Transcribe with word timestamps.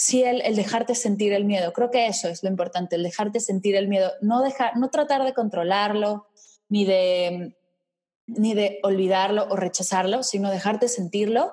sí 0.00 0.22
el, 0.24 0.56
dejarte 0.56 0.94
sentir 0.94 1.34
el 1.34 1.44
miedo. 1.44 1.74
Creo 1.74 1.90
que 1.90 2.06
eso 2.06 2.30
es 2.30 2.42
lo 2.42 2.48
importante, 2.48 2.96
el 2.96 3.02
dejarte 3.02 3.38
sentir 3.38 3.76
el 3.76 3.86
miedo. 3.86 4.10
No, 4.22 4.40
dejar, 4.40 4.78
no 4.78 4.88
tratar 4.88 5.24
de 5.24 5.34
controlarlo, 5.34 6.26
ni 6.70 6.86
de, 6.86 7.54
ni 8.26 8.54
de 8.54 8.80
olvidarlo 8.82 9.46
o 9.50 9.56
rechazarlo, 9.56 10.22
sino 10.22 10.50
dejarte 10.50 10.88
sentirlo. 10.88 11.52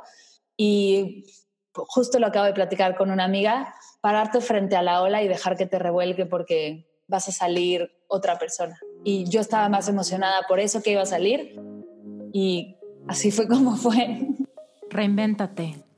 Y 0.55 1.25
justo 1.73 2.19
lo 2.19 2.27
acabo 2.27 2.45
de 2.45 2.53
platicar 2.53 2.95
con 2.95 3.11
una 3.11 3.25
amiga, 3.25 3.75
pararte 3.99 4.39
frente 4.39 4.77
a 4.77 4.81
la 4.81 5.01
ola 5.01 5.21
y 5.21 5.27
dejar 5.27 5.57
que 5.57 5.65
te 5.65 5.77
revuelque 5.77 6.25
porque 6.25 6.87
vas 7.05 7.27
a 7.27 7.33
salir 7.33 7.91
otra 8.07 8.39
persona. 8.39 8.79
Y 9.03 9.29
yo 9.29 9.41
estaba 9.41 9.67
más 9.67 9.89
emocionada 9.89 10.43
por 10.47 10.61
eso 10.61 10.81
que 10.81 10.91
iba 10.91 11.01
a 11.01 11.05
salir 11.05 11.59
y 12.31 12.77
así 13.09 13.29
fue 13.29 13.45
como 13.45 13.75
fue. 13.75 14.25
Reinvéntate. 14.89 15.83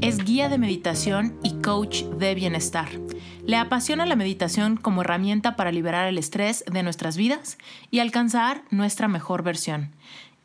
es 0.00 0.18
guía 0.24 0.48
de 0.48 0.58
meditación 0.58 1.38
y 1.42 1.54
coach 1.62 2.02
de 2.04 2.34
bienestar. 2.34 2.88
Le 3.46 3.56
apasiona 3.56 4.06
la 4.06 4.16
meditación 4.16 4.76
como 4.76 5.02
herramienta 5.02 5.56
para 5.56 5.72
liberar 5.72 6.08
el 6.08 6.18
estrés 6.18 6.64
de 6.70 6.82
nuestras 6.82 7.16
vidas 7.16 7.58
y 7.90 7.98
alcanzar 7.98 8.62
nuestra 8.70 9.08
mejor 9.08 9.42
versión. 9.42 9.90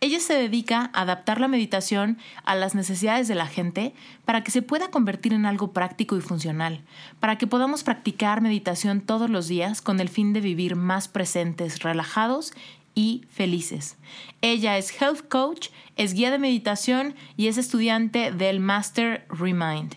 Ella 0.02 0.20
se 0.22 0.34
dedica 0.34 0.90
a 0.94 1.02
adaptar 1.02 1.42
la 1.42 1.50
meditación 1.50 2.18
a 2.46 2.56
las 2.56 2.74
necesidades 2.74 3.28
de 3.28 3.36
la 3.36 3.48
gente 3.48 3.94
para 4.24 4.44
que 4.44 4.52
se 4.52 4.62
pueda 4.62 4.90
convertir 4.92 5.34
en 5.34 5.46
algo 5.46 5.74
práctico 5.74 6.16
y 6.16 6.22
funcional, 6.22 6.82
para 7.20 7.38
que 7.38 7.48
podamos 7.48 7.84
practicar 7.84 8.42
meditación 8.42 9.02
todos 9.02 9.30
los 9.30 9.50
días 9.50 9.82
con 9.82 10.00
el 10.00 10.08
fin 10.08 10.32
de 10.32 10.40
vivir 10.40 10.78
más 10.78 11.10
presentes, 11.10 11.80
relajados 11.80 12.54
y 12.96 13.26
felices. 13.30 13.98
Ella 14.42 14.78
es 14.78 15.02
health 15.02 15.28
coach, 15.28 15.70
es 16.00 16.14
guía 16.14 16.32
de 16.32 16.40
meditación 16.40 17.14
y 17.36 17.48
es 17.48 17.58
estudiante 17.58 18.32
del 18.32 18.62
Master 18.62 19.26
Remind. 19.28 19.96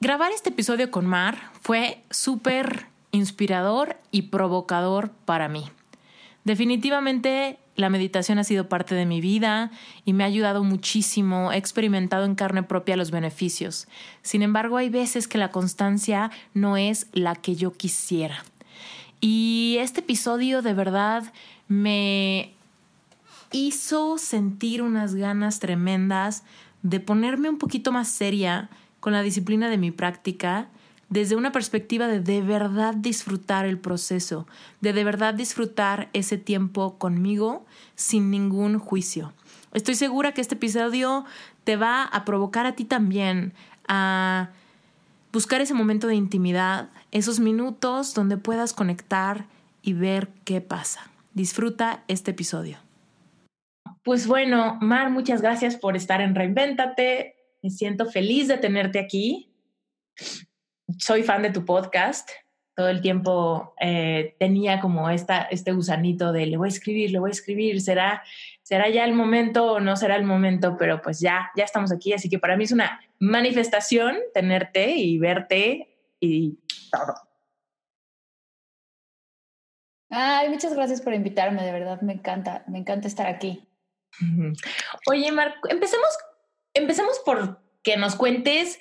Grabar 0.00 0.32
este 0.32 0.48
episodio 0.48 0.90
con 0.90 1.04
Mar 1.04 1.50
fue 1.60 2.02
súper 2.08 2.86
inspirador 3.10 3.98
y 4.10 4.22
provocador 4.22 5.10
para 5.26 5.48
mí. 5.48 5.66
Definitivamente 6.44 7.58
la 7.76 7.90
meditación 7.90 8.38
ha 8.38 8.44
sido 8.44 8.70
parte 8.70 8.94
de 8.94 9.04
mi 9.04 9.20
vida 9.20 9.70
y 10.06 10.14
me 10.14 10.24
ha 10.24 10.28
ayudado 10.28 10.64
muchísimo, 10.64 11.52
he 11.52 11.58
experimentado 11.58 12.24
en 12.24 12.34
carne 12.34 12.62
propia 12.62 12.96
los 12.96 13.10
beneficios. 13.10 13.86
Sin 14.22 14.42
embargo, 14.42 14.78
hay 14.78 14.88
veces 14.88 15.28
que 15.28 15.36
la 15.36 15.50
constancia 15.50 16.30
no 16.54 16.78
es 16.78 17.08
la 17.12 17.34
que 17.34 17.54
yo 17.54 17.74
quisiera. 17.74 18.42
Y 19.20 19.76
este 19.80 20.00
episodio 20.00 20.62
de 20.62 20.72
verdad 20.72 21.34
me 21.68 22.53
hizo 23.54 24.18
sentir 24.18 24.82
unas 24.82 25.14
ganas 25.14 25.60
tremendas 25.60 26.42
de 26.82 26.98
ponerme 26.98 27.48
un 27.48 27.56
poquito 27.56 27.92
más 27.92 28.08
seria 28.08 28.68
con 28.98 29.12
la 29.12 29.22
disciplina 29.22 29.70
de 29.70 29.78
mi 29.78 29.92
práctica 29.92 30.68
desde 31.08 31.36
una 31.36 31.52
perspectiva 31.52 32.08
de 32.08 32.18
de 32.18 32.42
verdad 32.42 32.94
disfrutar 32.94 33.64
el 33.64 33.78
proceso, 33.78 34.48
de 34.80 34.92
de 34.92 35.04
verdad 35.04 35.34
disfrutar 35.34 36.08
ese 36.12 36.36
tiempo 36.36 36.98
conmigo 36.98 37.64
sin 37.94 38.28
ningún 38.28 38.80
juicio. 38.80 39.32
Estoy 39.72 39.94
segura 39.94 40.32
que 40.32 40.40
este 40.40 40.56
episodio 40.56 41.24
te 41.62 41.76
va 41.76 42.02
a 42.02 42.24
provocar 42.24 42.66
a 42.66 42.74
ti 42.74 42.84
también 42.84 43.52
a 43.86 44.50
buscar 45.32 45.60
ese 45.60 45.74
momento 45.74 46.08
de 46.08 46.16
intimidad, 46.16 46.88
esos 47.12 47.38
minutos 47.38 48.14
donde 48.14 48.36
puedas 48.36 48.72
conectar 48.72 49.46
y 49.80 49.92
ver 49.92 50.28
qué 50.44 50.60
pasa. 50.60 51.08
Disfruta 51.34 52.02
este 52.08 52.32
episodio. 52.32 52.78
Pues 54.04 54.26
bueno, 54.26 54.76
Mar, 54.82 55.08
muchas 55.08 55.40
gracias 55.40 55.76
por 55.76 55.96
estar 55.96 56.20
en 56.20 56.34
Reinvéntate. 56.34 57.36
Me 57.62 57.70
siento 57.70 58.04
feliz 58.04 58.48
de 58.48 58.58
tenerte 58.58 58.98
aquí. 58.98 59.50
Soy 60.98 61.22
fan 61.22 61.40
de 61.40 61.50
tu 61.50 61.64
podcast. 61.64 62.28
Todo 62.76 62.90
el 62.90 63.00
tiempo 63.00 63.74
eh, 63.80 64.36
tenía 64.38 64.78
como 64.80 65.08
esta, 65.08 65.44
este 65.44 65.72
gusanito 65.72 66.32
de 66.32 66.44
le 66.44 66.58
voy 66.58 66.66
a 66.66 66.68
escribir, 66.68 67.12
le 67.12 67.18
voy 67.18 67.30
a 67.30 67.32
escribir. 67.32 67.80
¿Será, 67.80 68.22
¿Será 68.62 68.90
ya 68.90 69.06
el 69.06 69.14
momento 69.14 69.72
o 69.72 69.80
no 69.80 69.96
será 69.96 70.16
el 70.16 70.24
momento? 70.24 70.76
Pero 70.78 71.00
pues 71.00 71.20
ya, 71.20 71.50
ya 71.56 71.64
estamos 71.64 71.90
aquí. 71.90 72.12
Así 72.12 72.28
que 72.28 72.38
para 72.38 72.58
mí 72.58 72.64
es 72.64 72.72
una 72.72 73.00
manifestación 73.20 74.18
tenerte 74.34 74.96
y 74.96 75.18
verte 75.18 75.96
y 76.20 76.58
todo. 76.92 77.14
Ay, 80.10 80.50
muchas 80.50 80.74
gracias 80.74 81.00
por 81.00 81.14
invitarme, 81.14 81.64
de 81.64 81.72
verdad 81.72 82.02
me 82.02 82.12
encanta, 82.12 82.64
me 82.68 82.78
encanta 82.78 83.08
estar 83.08 83.26
aquí. 83.26 83.66
Oye, 85.06 85.32
Marco, 85.32 85.68
empecemos, 85.68 86.08
empecemos 86.74 87.18
por 87.24 87.60
que 87.82 87.96
nos 87.96 88.16
cuentes 88.16 88.78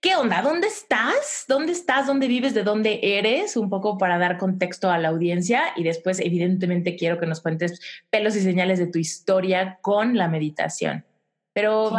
qué 0.00 0.14
onda, 0.16 0.42
dónde 0.42 0.68
estás, 0.68 1.44
dónde 1.48 1.72
estás, 1.72 2.06
dónde 2.06 2.28
vives, 2.28 2.54
de 2.54 2.62
dónde 2.62 3.00
eres, 3.02 3.56
un 3.56 3.68
poco 3.68 3.98
para 3.98 4.18
dar 4.18 4.38
contexto 4.38 4.90
a 4.90 4.98
la 4.98 5.08
audiencia 5.08 5.64
y 5.76 5.82
después 5.82 6.20
evidentemente 6.20 6.96
quiero 6.96 7.18
que 7.18 7.26
nos 7.26 7.40
cuentes 7.40 7.80
pelos 8.10 8.36
y 8.36 8.40
señales 8.40 8.78
de 8.78 8.86
tu 8.86 8.98
historia 8.98 9.78
con 9.82 10.16
la 10.16 10.28
meditación. 10.28 11.04
Pero 11.52 11.90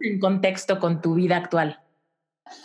en 0.00 0.20
contexto 0.20 0.78
con 0.78 1.00
tu 1.00 1.14
vida 1.14 1.36
actual. 1.36 1.80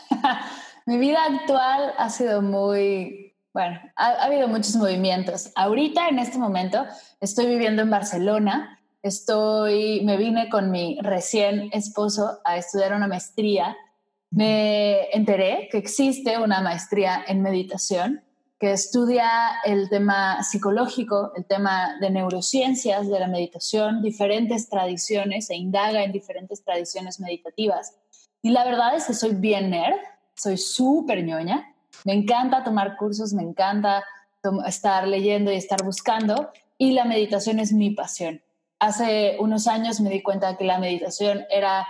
Mi 0.86 0.98
vida 0.98 1.24
actual 1.24 1.94
ha 1.98 2.09
sido 2.09 2.42
muy, 2.42 3.36
bueno, 3.53 3.80
ha, 3.96 4.24
habido 4.24 4.48
muchos 4.48 4.75
movimientos. 4.75 5.52
Ahorita, 5.56 6.09
en 6.09 6.19
este 6.19 6.38
momento, 6.38 6.86
estoy 7.19 7.46
viviendo 7.48 7.81
en 7.81 7.90
Barcelona. 7.90 8.81
Estoy, 9.03 10.01
me 10.03 10.17
vine 10.17 10.50
con 10.50 10.69
mi 10.69 11.00
recién 11.01 11.69
esposo 11.73 12.39
a 12.44 12.57
estudiar 12.57 12.94
una 12.94 13.07
maestría. 13.07 13.75
Me 14.29 15.09
enteré 15.12 15.69
que 15.72 15.79
existe 15.79 16.38
una 16.38 16.62
maestría 16.62 17.23
en 17.28 17.41
meditación 17.41 18.23
que 18.62 18.73
estudia 18.73 19.28
el 19.66 19.89
tema 19.89 20.44
psicológico, 20.44 21.31
el 21.35 21.45
tema 21.45 21.97
de 22.00 22.12
neurociencias, 22.12 23.09
de 23.09 23.19
la 23.19 23.28
meditación, 23.28 24.03
diferentes 24.03 24.69
tradiciones 24.69 25.50
e 25.50 25.56
indaga 25.56 26.03
en 26.03 26.12
diferentes 26.12 26.63
tradiciones 26.63 27.19
meditativas. 27.19 27.95
Y 28.44 28.51
la 28.51 28.63
verdad 28.63 28.95
es 28.95 29.06
que 29.06 29.16
soy 29.16 29.33
bien 29.33 29.72
nerd, 29.72 29.97
soy 30.35 30.57
súper 30.57 31.23
ñoña, 31.23 31.73
me 32.06 32.13
encanta 32.13 32.63
tomar 32.63 32.97
cursos, 32.97 33.33
me 33.33 33.41
encanta 33.41 34.03
estar 34.68 35.07
leyendo 35.07 35.51
y 35.51 35.56
estar 35.56 35.83
buscando, 35.83 36.51
y 36.78 36.91
la 36.91 37.06
meditación 37.06 37.57
es 37.59 37.73
mi 37.73 37.89
pasión. 37.89 38.44
Hace 38.81 39.38
unos 39.40 39.68
años 39.68 40.02
me 40.02 40.09
di 40.09 40.24
cuenta 40.24 40.58
que 40.58 40.64
la 40.64 40.80
meditación 40.80 41.46
era 41.52 41.88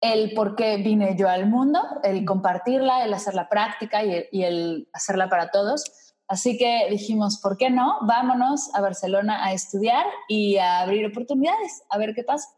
el 0.00 0.34
por 0.34 0.56
qué 0.56 0.78
vine 0.78 1.14
yo 1.16 1.28
al 1.28 1.48
mundo, 1.48 1.80
el 2.02 2.24
compartirla, 2.24 3.04
el 3.04 3.14
hacer 3.14 3.34
la 3.34 3.48
práctica 3.48 4.02
y 4.02 4.42
el, 4.42 4.88
hacerla 4.92 5.28
para 5.28 5.52
todos. 5.52 5.84
Así 6.26 6.58
que 6.58 6.88
dijimos, 6.90 7.38
¿por 7.40 7.56
qué 7.56 7.70
no? 7.70 7.98
Vámonos 8.02 8.74
a 8.74 8.80
Barcelona 8.80 9.46
a 9.46 9.52
estudiar 9.52 10.04
y 10.26 10.56
a 10.56 10.80
abrir 10.80 11.06
oportunidades, 11.06 11.84
a 11.88 11.98
ver 11.98 12.16
qué 12.16 12.24
pasa. 12.24 12.48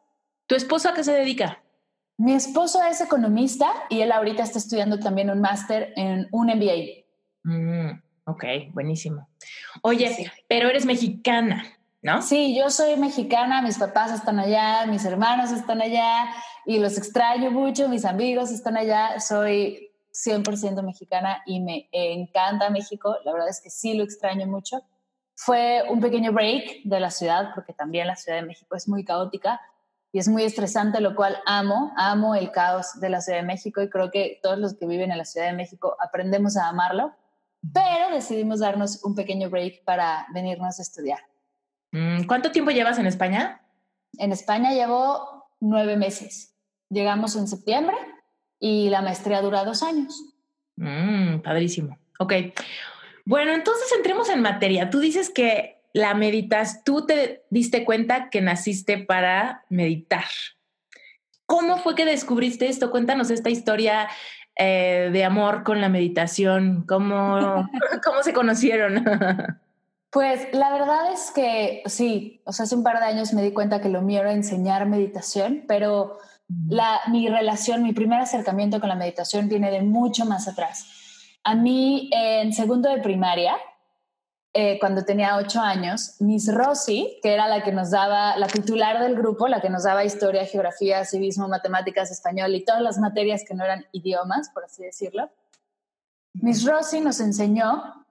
¿Tu 0.46 0.54
esposo 0.54 0.88
a 0.88 0.94
qué 0.94 1.04
se 1.04 1.12
dedica? 1.12 1.62
Mi 2.16 2.32
esposo 2.32 2.82
es 2.82 3.02
economista 3.02 3.70
y 3.90 4.00
él 4.00 4.10
ahorita 4.10 4.42
está 4.42 4.58
estudiando 4.58 4.98
también 4.98 5.28
un 5.28 5.42
máster 5.42 5.92
en 5.96 6.28
un 6.32 6.46
MBA. 6.46 7.04
Mm, 7.44 8.00
ok, 8.24 8.44
buenísimo. 8.72 9.28
Oye, 9.82 10.32
pero 10.48 10.70
eres 10.70 10.86
mexicana, 10.86 11.62
¿no? 12.06 12.22
Sí, 12.22 12.56
yo 12.56 12.70
soy 12.70 12.96
mexicana, 12.96 13.60
mis 13.62 13.78
papás 13.78 14.12
están 14.12 14.38
allá, 14.38 14.86
mis 14.86 15.04
hermanos 15.04 15.50
están 15.50 15.82
allá 15.82 16.32
y 16.64 16.78
los 16.78 16.96
extraño 16.96 17.50
mucho, 17.50 17.88
mis 17.88 18.04
amigos 18.04 18.52
están 18.52 18.76
allá, 18.76 19.18
soy 19.18 19.90
100% 20.12 20.82
mexicana 20.84 21.42
y 21.46 21.60
me 21.60 21.88
encanta 21.92 22.70
México, 22.70 23.16
la 23.24 23.32
verdad 23.32 23.48
es 23.48 23.60
que 23.60 23.70
sí 23.70 23.94
lo 23.94 24.04
extraño 24.04 24.46
mucho. 24.46 24.82
Fue 25.34 25.82
un 25.90 26.00
pequeño 26.00 26.32
break 26.32 26.84
de 26.84 27.00
la 27.00 27.10
ciudad, 27.10 27.50
porque 27.54 27.74
también 27.74 28.06
la 28.06 28.16
Ciudad 28.16 28.38
de 28.38 28.46
México 28.46 28.74
es 28.76 28.88
muy 28.88 29.04
caótica, 29.04 29.60
y 30.12 30.18
es 30.18 30.28
muy 30.28 30.44
estresante, 30.44 31.00
lo 31.00 31.14
cual 31.14 31.36
amo, 31.44 31.92
amo 31.96 32.34
el 32.34 32.50
caos 32.50 33.00
de 33.00 33.10
la 33.10 33.20
Ciudad 33.20 33.40
de 33.40 33.44
México 33.44 33.82
y 33.82 33.90
creo 33.90 34.10
que 34.10 34.38
todos 34.42 34.58
los 34.58 34.74
que 34.74 34.86
viven 34.86 35.10
en 35.10 35.18
la 35.18 35.26
Ciudad 35.26 35.48
de 35.48 35.52
México 35.52 35.94
aprendemos 36.00 36.56
a 36.56 36.68
amarlo, 36.68 37.12
pero 37.74 38.14
decidimos 38.14 38.60
darnos 38.60 39.04
un 39.04 39.14
pequeño 39.14 39.50
break 39.50 39.84
para 39.84 40.26
venirnos 40.32 40.78
a 40.78 40.82
estudiar. 40.82 41.18
Mm, 41.92 42.24
¿Cuánto 42.24 42.52
tiempo 42.52 42.70
llevas 42.70 42.98
en 42.98 43.06
España? 43.06 43.60
En 44.18 44.32
España 44.32 44.72
llevo 44.72 45.48
nueve 45.60 45.96
meses. 45.96 46.54
Llegamos 46.90 47.36
en 47.36 47.48
septiembre 47.48 47.96
y 48.60 48.90
la 48.90 49.02
maestría 49.02 49.42
dura 49.42 49.64
dos 49.64 49.82
años. 49.82 50.22
Mm, 50.76 51.38
padrísimo. 51.40 51.98
Ok. 52.18 52.32
Bueno, 53.24 53.52
entonces 53.52 53.90
entremos 53.96 54.28
en 54.30 54.40
materia. 54.40 54.90
Tú 54.90 55.00
dices 55.00 55.30
que 55.30 55.82
la 55.92 56.14
meditas, 56.14 56.84
tú 56.84 57.06
te 57.06 57.44
diste 57.50 57.84
cuenta 57.84 58.28
que 58.30 58.40
naciste 58.40 58.98
para 58.98 59.64
meditar. 59.68 60.24
¿Cómo 61.46 61.78
fue 61.78 61.94
que 61.94 62.04
descubriste 62.04 62.68
esto? 62.68 62.90
Cuéntanos 62.90 63.30
esta 63.30 63.50
historia 63.50 64.08
eh, 64.56 65.10
de 65.12 65.24
amor 65.24 65.62
con 65.62 65.80
la 65.80 65.88
meditación. 65.88 66.84
¿Cómo, 66.86 67.68
cómo 68.04 68.22
se 68.22 68.32
conocieron? 68.32 69.04
Pues 70.16 70.48
la 70.54 70.72
verdad 70.72 71.12
es 71.12 71.30
que 71.30 71.82
sí, 71.84 72.40
o 72.46 72.52
sea, 72.54 72.64
hace 72.64 72.74
un 72.74 72.82
par 72.82 73.00
de 73.00 73.04
años 73.04 73.34
me 73.34 73.42
di 73.42 73.52
cuenta 73.52 73.82
que 73.82 73.90
lo 73.90 74.00
mío 74.00 74.22
era 74.22 74.32
enseñar 74.32 74.86
meditación, 74.86 75.64
pero 75.68 76.16
la, 76.70 77.02
mi 77.10 77.28
relación, 77.28 77.82
mi 77.82 77.92
primer 77.92 78.20
acercamiento 78.20 78.80
con 78.80 78.88
la 78.88 78.94
meditación 78.94 79.46
viene 79.50 79.70
de 79.70 79.82
mucho 79.82 80.24
más 80.24 80.48
atrás. 80.48 80.86
A 81.44 81.54
mí, 81.54 82.08
en 82.14 82.54
segundo 82.54 82.88
de 82.88 83.02
primaria, 83.02 83.56
eh, 84.54 84.78
cuando 84.80 85.04
tenía 85.04 85.36
ocho 85.36 85.60
años, 85.60 86.14
Miss 86.20 86.50
Rossi, 86.50 87.18
que 87.22 87.34
era 87.34 87.46
la 87.46 87.62
que 87.62 87.72
nos 87.72 87.90
daba, 87.90 88.38
la 88.38 88.46
titular 88.46 89.02
del 89.02 89.16
grupo, 89.16 89.48
la 89.48 89.60
que 89.60 89.68
nos 89.68 89.84
daba 89.84 90.02
historia, 90.02 90.46
geografía, 90.46 91.04
civismo, 91.04 91.46
matemáticas, 91.46 92.10
español 92.10 92.54
y 92.54 92.64
todas 92.64 92.80
las 92.80 92.96
materias 92.96 93.44
que 93.46 93.52
no 93.52 93.64
eran 93.64 93.84
idiomas, 93.92 94.48
por 94.48 94.64
así 94.64 94.82
decirlo, 94.82 95.28
Miss 96.32 96.64
Rossi 96.64 97.02
nos 97.02 97.20
enseñó 97.20 98.05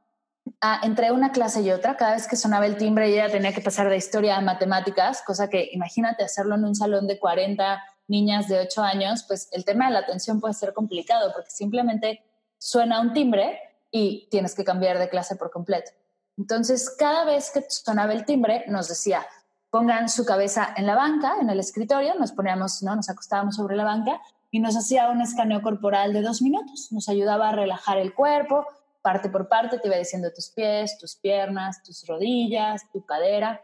entre 0.83 1.12
una 1.12 1.31
clase 1.31 1.62
y 1.62 1.71
otra, 1.71 1.97
cada 1.97 2.13
vez 2.13 2.27
que 2.27 2.36
sonaba 2.36 2.65
el 2.65 2.77
timbre 2.77 3.07
ella 3.07 3.31
tenía 3.31 3.53
que 3.53 3.62
pasar 3.62 3.89
de 3.89 3.97
historia 3.97 4.38
a 4.38 4.42
matemáticas, 4.42 5.21
cosa 5.25 5.50
que 5.50 5.69
imagínate 5.74 6.24
hacerlo 6.24 6.56
en 6.56 6.65
un 6.65 6.75
salón 6.75 7.07
de 7.07 7.19
40 7.19 7.83
niñas 8.07 8.47
de 8.47 8.59
8 8.59 8.81
años, 8.81 9.24
pues 9.27 9.50
el 9.51 9.65
tema 9.65 9.88
de 9.88 9.94
la 9.94 10.00
atención 10.00 10.39
puede 10.39 10.53
ser 10.53 10.74
complicado 10.74 11.31
porque 11.33 11.50
simplemente 11.50 12.24
suena 12.57 13.01
un 13.01 13.13
timbre 13.13 13.59
y 13.92 14.27
tienes 14.30 14.56
que 14.56 14.63
cambiar 14.63 15.00
de 15.00 15.09
clase 15.09 15.36
por 15.36 15.51
completo. 15.51 15.92
Entonces, 16.38 16.89
cada 16.89 17.25
vez 17.25 17.51
que 17.51 17.63
sonaba 17.69 18.13
el 18.13 18.25
timbre, 18.25 18.65
nos 18.68 18.89
decía, 18.89 19.25
pongan 19.69 20.09
su 20.09 20.25
cabeza 20.25 20.74
en 20.75 20.86
la 20.86 20.95
banca, 20.95 21.36
en 21.42 21.50
el 21.50 21.59
escritorio, 21.59 22.15
nos 22.15 22.31
poníamos, 22.33 22.83
¿no? 22.83 22.95
nos 22.95 23.09
acostábamos 23.09 23.56
sobre 23.56 23.75
la 23.75 23.86
banca 23.86 24.21
y 24.51 24.59
nos 24.59 24.75
hacía 24.75 25.09
un 25.09 25.21
escaneo 25.21 25.62
corporal 25.62 26.13
de 26.13 26.21
dos 26.21 26.42
minutos. 26.42 26.89
Nos 26.92 27.09
ayudaba 27.09 27.50
a 27.50 27.51
relajar 27.53 27.97
el 27.97 28.13
cuerpo, 28.13 28.65
parte 29.06 29.30
por 29.30 29.48
parte, 29.48 29.78
te 29.78 29.88
iba 29.88 29.98
diciendo 29.98 30.34
tus 30.34 30.50
pies, 30.50 30.98
tus 30.98 31.16
piernas, 31.16 31.84
tus 31.84 32.07
rodillas, 32.07 32.81
tu 32.92 33.06
cadera. 33.06 33.62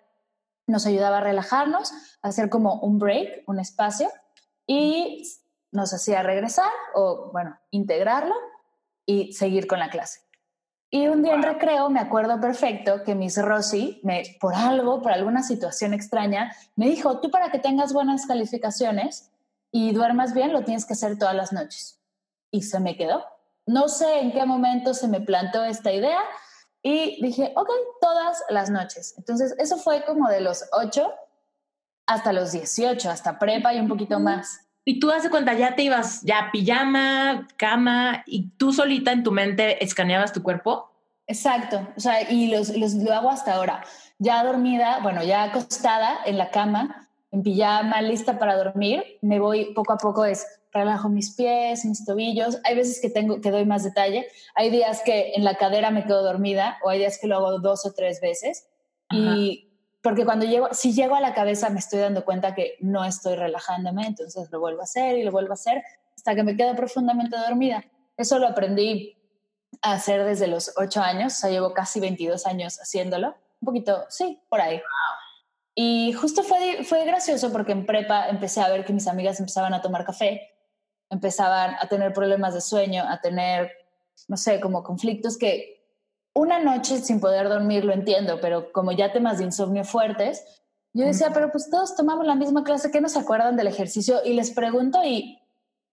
Nos 0.68 0.86
ayudaba 0.86 1.18
a 1.18 1.22
relajarnos, 1.22 1.92
a 2.22 2.28
hacer 2.28 2.48
como 2.48 2.76
un 2.82 3.00
break, 3.00 3.44
un 3.48 3.60
espacio, 3.60 4.08
y 4.68 5.24
nos 5.72 5.96
hacía 5.96 6.22
regresar 6.22 6.72
o, 6.94 7.32
bueno, 7.34 7.60
integrarlo 7.72 8.36
y 9.04 9.34
seguir 9.34 9.66
con 9.66 9.80
la 9.80 9.90
clase. 9.90 10.20
Y 10.92 11.08
un 11.08 11.24
día 11.24 11.34
en 11.34 11.42
recreo 11.42 11.90
me 11.90 12.02
acuerdo 12.02 12.40
perfecto 12.40 13.04
que 13.04 13.16
Miss 13.16 13.42
Rossi, 13.42 14.00
me, 14.04 14.22
por 14.40 14.54
algo, 14.54 15.02
por 15.02 15.12
alguna 15.12 15.42
situación 15.42 15.96
extraña, 15.96 16.56
me 16.76 16.86
dijo, 16.86 17.20
tú 17.20 17.32
para 17.32 17.50
que 17.50 17.58
tengas 17.58 17.94
buenas 17.94 18.28
calificaciones 18.28 19.32
y 19.72 19.92
duermas 19.92 20.36
bien, 20.36 20.54
lo 20.54 20.64
tienes 20.66 20.86
que 20.86 20.94
hacer 20.94 21.18
todas 21.18 21.34
las 21.34 21.52
noches. 21.52 22.00
Y 22.52 22.62
se 22.62 22.80
me 22.80 22.96
quedó. 22.96 23.26
No 23.66 23.88
sé 23.90 24.20
en 24.20 24.32
qué 24.32 24.46
momento 24.46 24.94
se 24.94 25.08
me 25.08 25.22
plantó 25.22 25.64
esta 25.64 25.92
idea 25.92 26.20
y 26.82 27.22
dije, 27.22 27.54
ok, 27.56 27.70
todas 28.00 28.44
las 28.50 28.70
noches. 28.70 29.14
Entonces, 29.18 29.56
eso 29.60 29.78
fue 29.78 30.04
como 30.04 30.30
de 30.30 30.42
los 30.42 30.66
8 30.72 31.14
hasta 32.08 32.34
los 32.34 32.52
18, 32.52 33.10
hasta 33.10 33.40
prepa 33.40 33.74
y 33.74 33.80
un 33.80 33.88
poquito 33.88 34.20
más. 34.20 34.62
Y 34.84 35.00
tú 35.00 35.12
hace 35.12 35.30
cuenta, 35.30 35.54
ya 35.54 35.76
te 35.76 35.84
ibas, 35.84 36.22
ya 36.24 36.50
pijama, 36.52 37.48
cama, 37.56 38.24
y 38.26 38.50
tú 38.58 38.74
solita 38.74 39.12
en 39.12 39.24
tu 39.24 39.32
mente 39.32 39.84
escaneabas 39.84 40.34
tu 40.34 40.42
cuerpo. 40.42 40.92
Exacto, 41.28 41.88
o 41.96 42.00
sea, 42.00 42.30
y 42.30 42.48
los, 42.48 42.76
los, 42.76 42.96
lo 42.96 43.14
hago 43.14 43.30
hasta 43.30 43.54
ahora. 43.54 43.84
Ya 44.18 44.44
dormida, 44.44 45.00
bueno, 45.04 45.24
ya 45.24 45.44
acostada 45.44 46.20
en 46.26 46.38
la 46.38 46.50
cama, 46.50 47.08
en 47.30 47.44
pijama, 47.44 48.02
lista 48.02 48.40
para 48.40 48.58
dormir, 48.58 49.04
me 49.22 49.40
voy 49.40 49.74
poco 49.74 49.94
a 49.94 49.98
poco, 49.98 50.26
es 50.26 50.46
relajo 50.72 51.10
mis 51.10 51.36
pies, 51.36 51.86
mis 51.86 52.06
tobillos. 52.06 52.60
Hay 52.64 52.76
veces 52.76 53.00
que 53.02 53.10
tengo 53.10 53.42
que 53.42 53.52
doy 53.52 53.66
más 53.66 53.84
detalle. 53.84 54.28
Hay 54.56 54.70
días 54.70 55.02
que 55.04 55.34
en 55.36 55.44
la 55.44 55.56
cadera 55.56 55.92
me 55.92 56.04
quedo 56.04 56.24
dormida 56.24 56.78
o 56.84 56.90
hay 56.90 57.00
días 57.00 57.18
que 57.20 57.28
lo 57.28 57.38
hago 57.38 57.60
dos 57.60 57.86
o 57.86 57.94
tres 57.94 58.22
veces. 58.22 58.68
Y 59.12 59.70
porque 60.02 60.26
cuando 60.26 60.46
llego, 60.46 60.70
si 60.72 60.94
llego 60.94 61.16
a 61.16 61.22
la 61.22 61.34
cabeza 61.34 61.70
me 61.70 61.80
estoy 61.80 62.00
dando 62.00 62.24
cuenta 62.24 62.56
que 62.56 62.78
no 62.80 63.04
estoy 63.04 63.36
relajándome, 63.36 64.08
entonces 64.08 64.50
lo 64.52 64.60
vuelvo 64.60 64.82
a 64.82 64.86
hacer 64.86 65.18
y 65.18 65.24
lo 65.24 65.32
vuelvo 65.32 65.52
a 65.52 65.56
hacer 65.56 65.84
hasta 66.16 66.36
que 66.36 66.44
me 66.44 66.56
quedo 66.56 66.76
profundamente 66.76 67.38
dormida. 67.38 67.84
Eso 68.16 68.40
lo 68.40 68.48
aprendí 68.48 69.18
a 69.82 69.94
hacer 69.94 70.24
desde 70.24 70.48
los 70.48 70.74
ocho 70.78 71.02
años, 71.02 71.34
o 71.34 71.36
sea, 71.36 71.50
llevo 71.50 71.74
casi 71.74 72.00
22 72.00 72.46
años 72.46 72.80
haciéndolo. 72.80 73.36
Un 73.62 73.66
poquito, 73.66 74.06
sí, 74.10 74.40
por 74.50 74.62
ahí. 74.62 74.82
Y 75.76 76.14
justo 76.14 76.44
fue, 76.44 76.84
fue 76.84 77.06
gracioso 77.06 77.52
porque 77.52 77.72
en 77.72 77.86
prepa 77.86 78.28
empecé 78.30 78.62
a 78.62 78.70
ver 78.70 78.86
que 78.86 78.94
mis 78.94 79.08
amigas 79.08 79.40
empezaban 79.40 79.74
a 79.74 79.82
tomar 79.82 80.06
café 80.06 80.51
empezaban 81.12 81.76
a 81.80 81.88
tener 81.88 82.14
problemas 82.14 82.54
de 82.54 82.62
sueño, 82.62 83.04
a 83.08 83.22
tener, 83.22 83.72
no 84.28 84.38
sé, 84.38 84.60
como 84.60 84.82
conflictos 84.82 85.38
que 85.38 85.84
una 86.34 86.60
noche 86.60 87.00
sin 87.00 87.20
poder 87.20 87.50
dormir 87.50 87.84
lo 87.84 87.94
entiendo, 87.94 88.40
pero 88.42 88.72
como 88.72 88.94
ya 88.94 89.12
temas 89.12 89.38
de 89.38 89.44
insomnio 89.44 89.84
fuertes, 89.84 90.44
yo 90.94 91.06
decía, 91.06 91.32
pero 91.34 91.52
pues 91.52 91.70
todos 91.70 91.96
tomamos 91.96 92.26
la 92.26 92.36
misma 92.36 92.64
clase, 92.64 92.92
¿qué 92.92 93.02
no 93.02 93.10
se 93.10 93.20
acuerdan 93.20 93.58
del 93.58 93.68
ejercicio? 93.68 94.22
Y 94.24 94.34
les 94.34 94.52
pregunto 94.52 95.04
y 95.04 95.40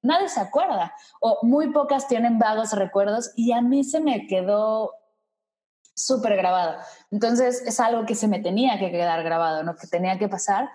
nadie 0.03 0.29
se 0.29 0.41
acuerda, 0.41 0.95
o 1.21 1.41
muy 1.43 1.73
pocas 1.73 2.07
tienen 2.07 2.39
vagos 2.39 2.73
recuerdos 2.73 3.33
y 3.37 3.53
a 3.53 3.61
mí 3.61 3.83
se 3.83 4.01
me 4.01 4.27
quedó 4.29 4.93
súper 5.95 6.37
grabado. 6.37 6.77
Entonces 7.11 7.63
es 7.67 7.81
algo 7.81 8.07
que 8.07 8.15
se 8.15 8.29
me 8.29 8.39
tenía 8.39 8.79
que 8.79 8.93
quedar 8.93 9.25
grabado, 9.25 9.65
¿no? 9.65 9.75
Que 9.75 9.89
tenía 9.89 10.17
que 10.17 10.29
pasar. 10.29 10.69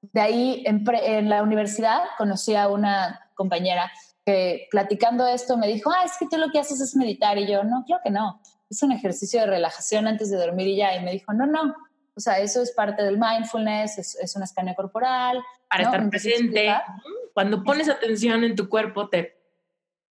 De 0.00 0.20
ahí 0.20 0.62
en, 0.66 0.84
en 1.02 1.28
la 1.28 1.42
universidad 1.42 2.02
conocí 2.16 2.54
a 2.54 2.68
una 2.68 3.27
compañera 3.38 3.90
que 4.26 4.68
platicando 4.70 5.26
esto 5.26 5.56
me 5.56 5.66
dijo, 5.66 5.90
ah, 5.90 6.04
es 6.04 6.12
que 6.18 6.26
tú 6.26 6.36
lo 6.36 6.50
que 6.50 6.58
haces 6.58 6.82
es 6.82 6.94
meditar. 6.94 7.38
Y 7.38 7.50
yo, 7.50 7.64
no, 7.64 7.82
creo 7.86 7.98
que 8.04 8.10
no. 8.10 8.42
Es 8.68 8.82
un 8.82 8.92
ejercicio 8.92 9.40
de 9.40 9.46
relajación 9.46 10.06
antes 10.06 10.30
de 10.30 10.36
dormir 10.36 10.68
y 10.68 10.76
ya. 10.76 10.94
Y 10.94 11.02
me 11.02 11.12
dijo, 11.12 11.32
no, 11.32 11.46
no. 11.46 11.74
O 12.14 12.20
sea, 12.20 12.38
eso 12.38 12.60
es 12.60 12.72
parte 12.72 13.02
del 13.02 13.16
mindfulness, 13.16 13.96
es, 13.96 14.16
es 14.16 14.36
una 14.36 14.44
escaneo 14.44 14.74
corporal. 14.74 15.42
Para 15.70 15.84
estar 15.84 16.10
presente. 16.10 16.74
Cuando 17.32 17.64
pones 17.64 17.88
atención 17.88 18.44
en 18.44 18.54
tu 18.54 18.68
cuerpo, 18.68 19.08
te 19.08 19.38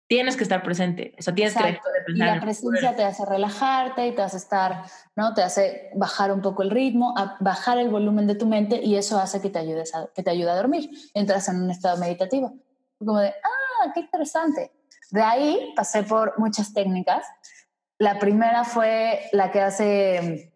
tienes 0.07 0.39
que 0.39 0.45
estar 0.45 0.63
presente. 0.63 1.15
O 1.19 1.23
sea, 1.23 1.35
tienes 1.35 1.55
que 1.55 1.79
Y 2.07 2.15
la 2.15 2.41
presencia 2.41 2.97
te 2.97 3.05
hace 3.05 3.27
relajarte 3.27 4.07
y 4.07 4.13
te 4.13 4.23
hace 4.23 4.39
estar, 4.39 4.85
¿no? 5.17 5.35
Te 5.35 5.43
hace 5.43 5.91
bajar 5.97 6.33
un 6.33 6.41
poco 6.41 6.63
el 6.63 6.71
ritmo, 6.71 7.15
bajar 7.41 7.77
el 7.77 7.91
volumen 7.91 8.27
de 8.27 8.37
tu 8.37 8.47
mente 8.47 8.81
y 8.83 8.97
eso 8.97 9.19
hace 9.19 9.43
que 9.43 9.51
te 9.51 9.59
ayudes 9.59 9.95
a, 9.95 10.09
que 10.15 10.23
te 10.23 10.31
ayude 10.31 10.51
a 10.51 10.57
dormir. 10.57 10.89
Entras 11.13 11.51
en 11.51 11.61
un 11.61 11.71
estado 11.71 11.99
meditativo 11.99 12.57
como 12.99 13.19
de, 13.19 13.29
ah, 13.29 13.93
qué 13.95 14.01
interesante. 14.01 14.73
De 15.11 15.23
ahí 15.23 15.73
pasé 15.75 16.03
por 16.03 16.39
muchas 16.39 16.73
técnicas. 16.73 17.27
La 17.99 18.19
primera 18.19 18.65
fue 18.65 19.29
la 19.33 19.51
que 19.51 19.61
hace 19.61 20.53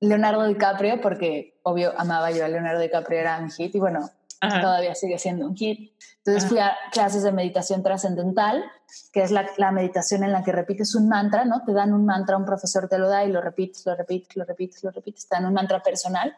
Leonardo 0.00 0.46
DiCaprio, 0.46 1.00
porque 1.00 1.60
obvio 1.62 1.92
amaba 1.96 2.30
yo 2.30 2.44
a 2.44 2.48
Leonardo 2.48 2.80
DiCaprio, 2.80 3.20
era 3.20 3.40
mi 3.40 3.50
hit 3.50 3.74
y 3.74 3.78
bueno, 3.78 4.10
todavía 4.40 4.94
sigue 4.94 5.18
siendo 5.18 5.46
un 5.46 5.56
hit. 5.56 5.92
Entonces 6.18 6.48
fui 6.48 6.58
a 6.58 6.76
clases 6.90 7.22
de 7.22 7.32
meditación 7.32 7.82
trascendental, 7.82 8.64
que 9.12 9.22
es 9.22 9.30
la, 9.30 9.46
la, 9.56 9.70
meditación 9.70 10.24
en 10.24 10.32
la 10.32 10.42
que 10.42 10.52
repites 10.52 10.94
un 10.96 11.08
mantra, 11.08 11.44
¿no? 11.44 11.62
Te 11.64 11.72
dan 11.72 11.92
un 11.94 12.04
mantra, 12.04 12.36
un 12.36 12.44
profesor 12.44 12.88
te 12.88 12.98
lo 12.98 13.08
da 13.08 13.24
y 13.24 13.30
lo 13.30 13.40
repites, 13.40 13.86
lo 13.86 13.94
repites, 13.94 14.36
lo 14.36 14.44
repites, 14.44 14.82
lo 14.82 14.90
repites, 14.90 15.28
te 15.28 15.36
dan 15.36 15.46
un 15.46 15.54
mantra 15.54 15.82
personal 15.82 16.36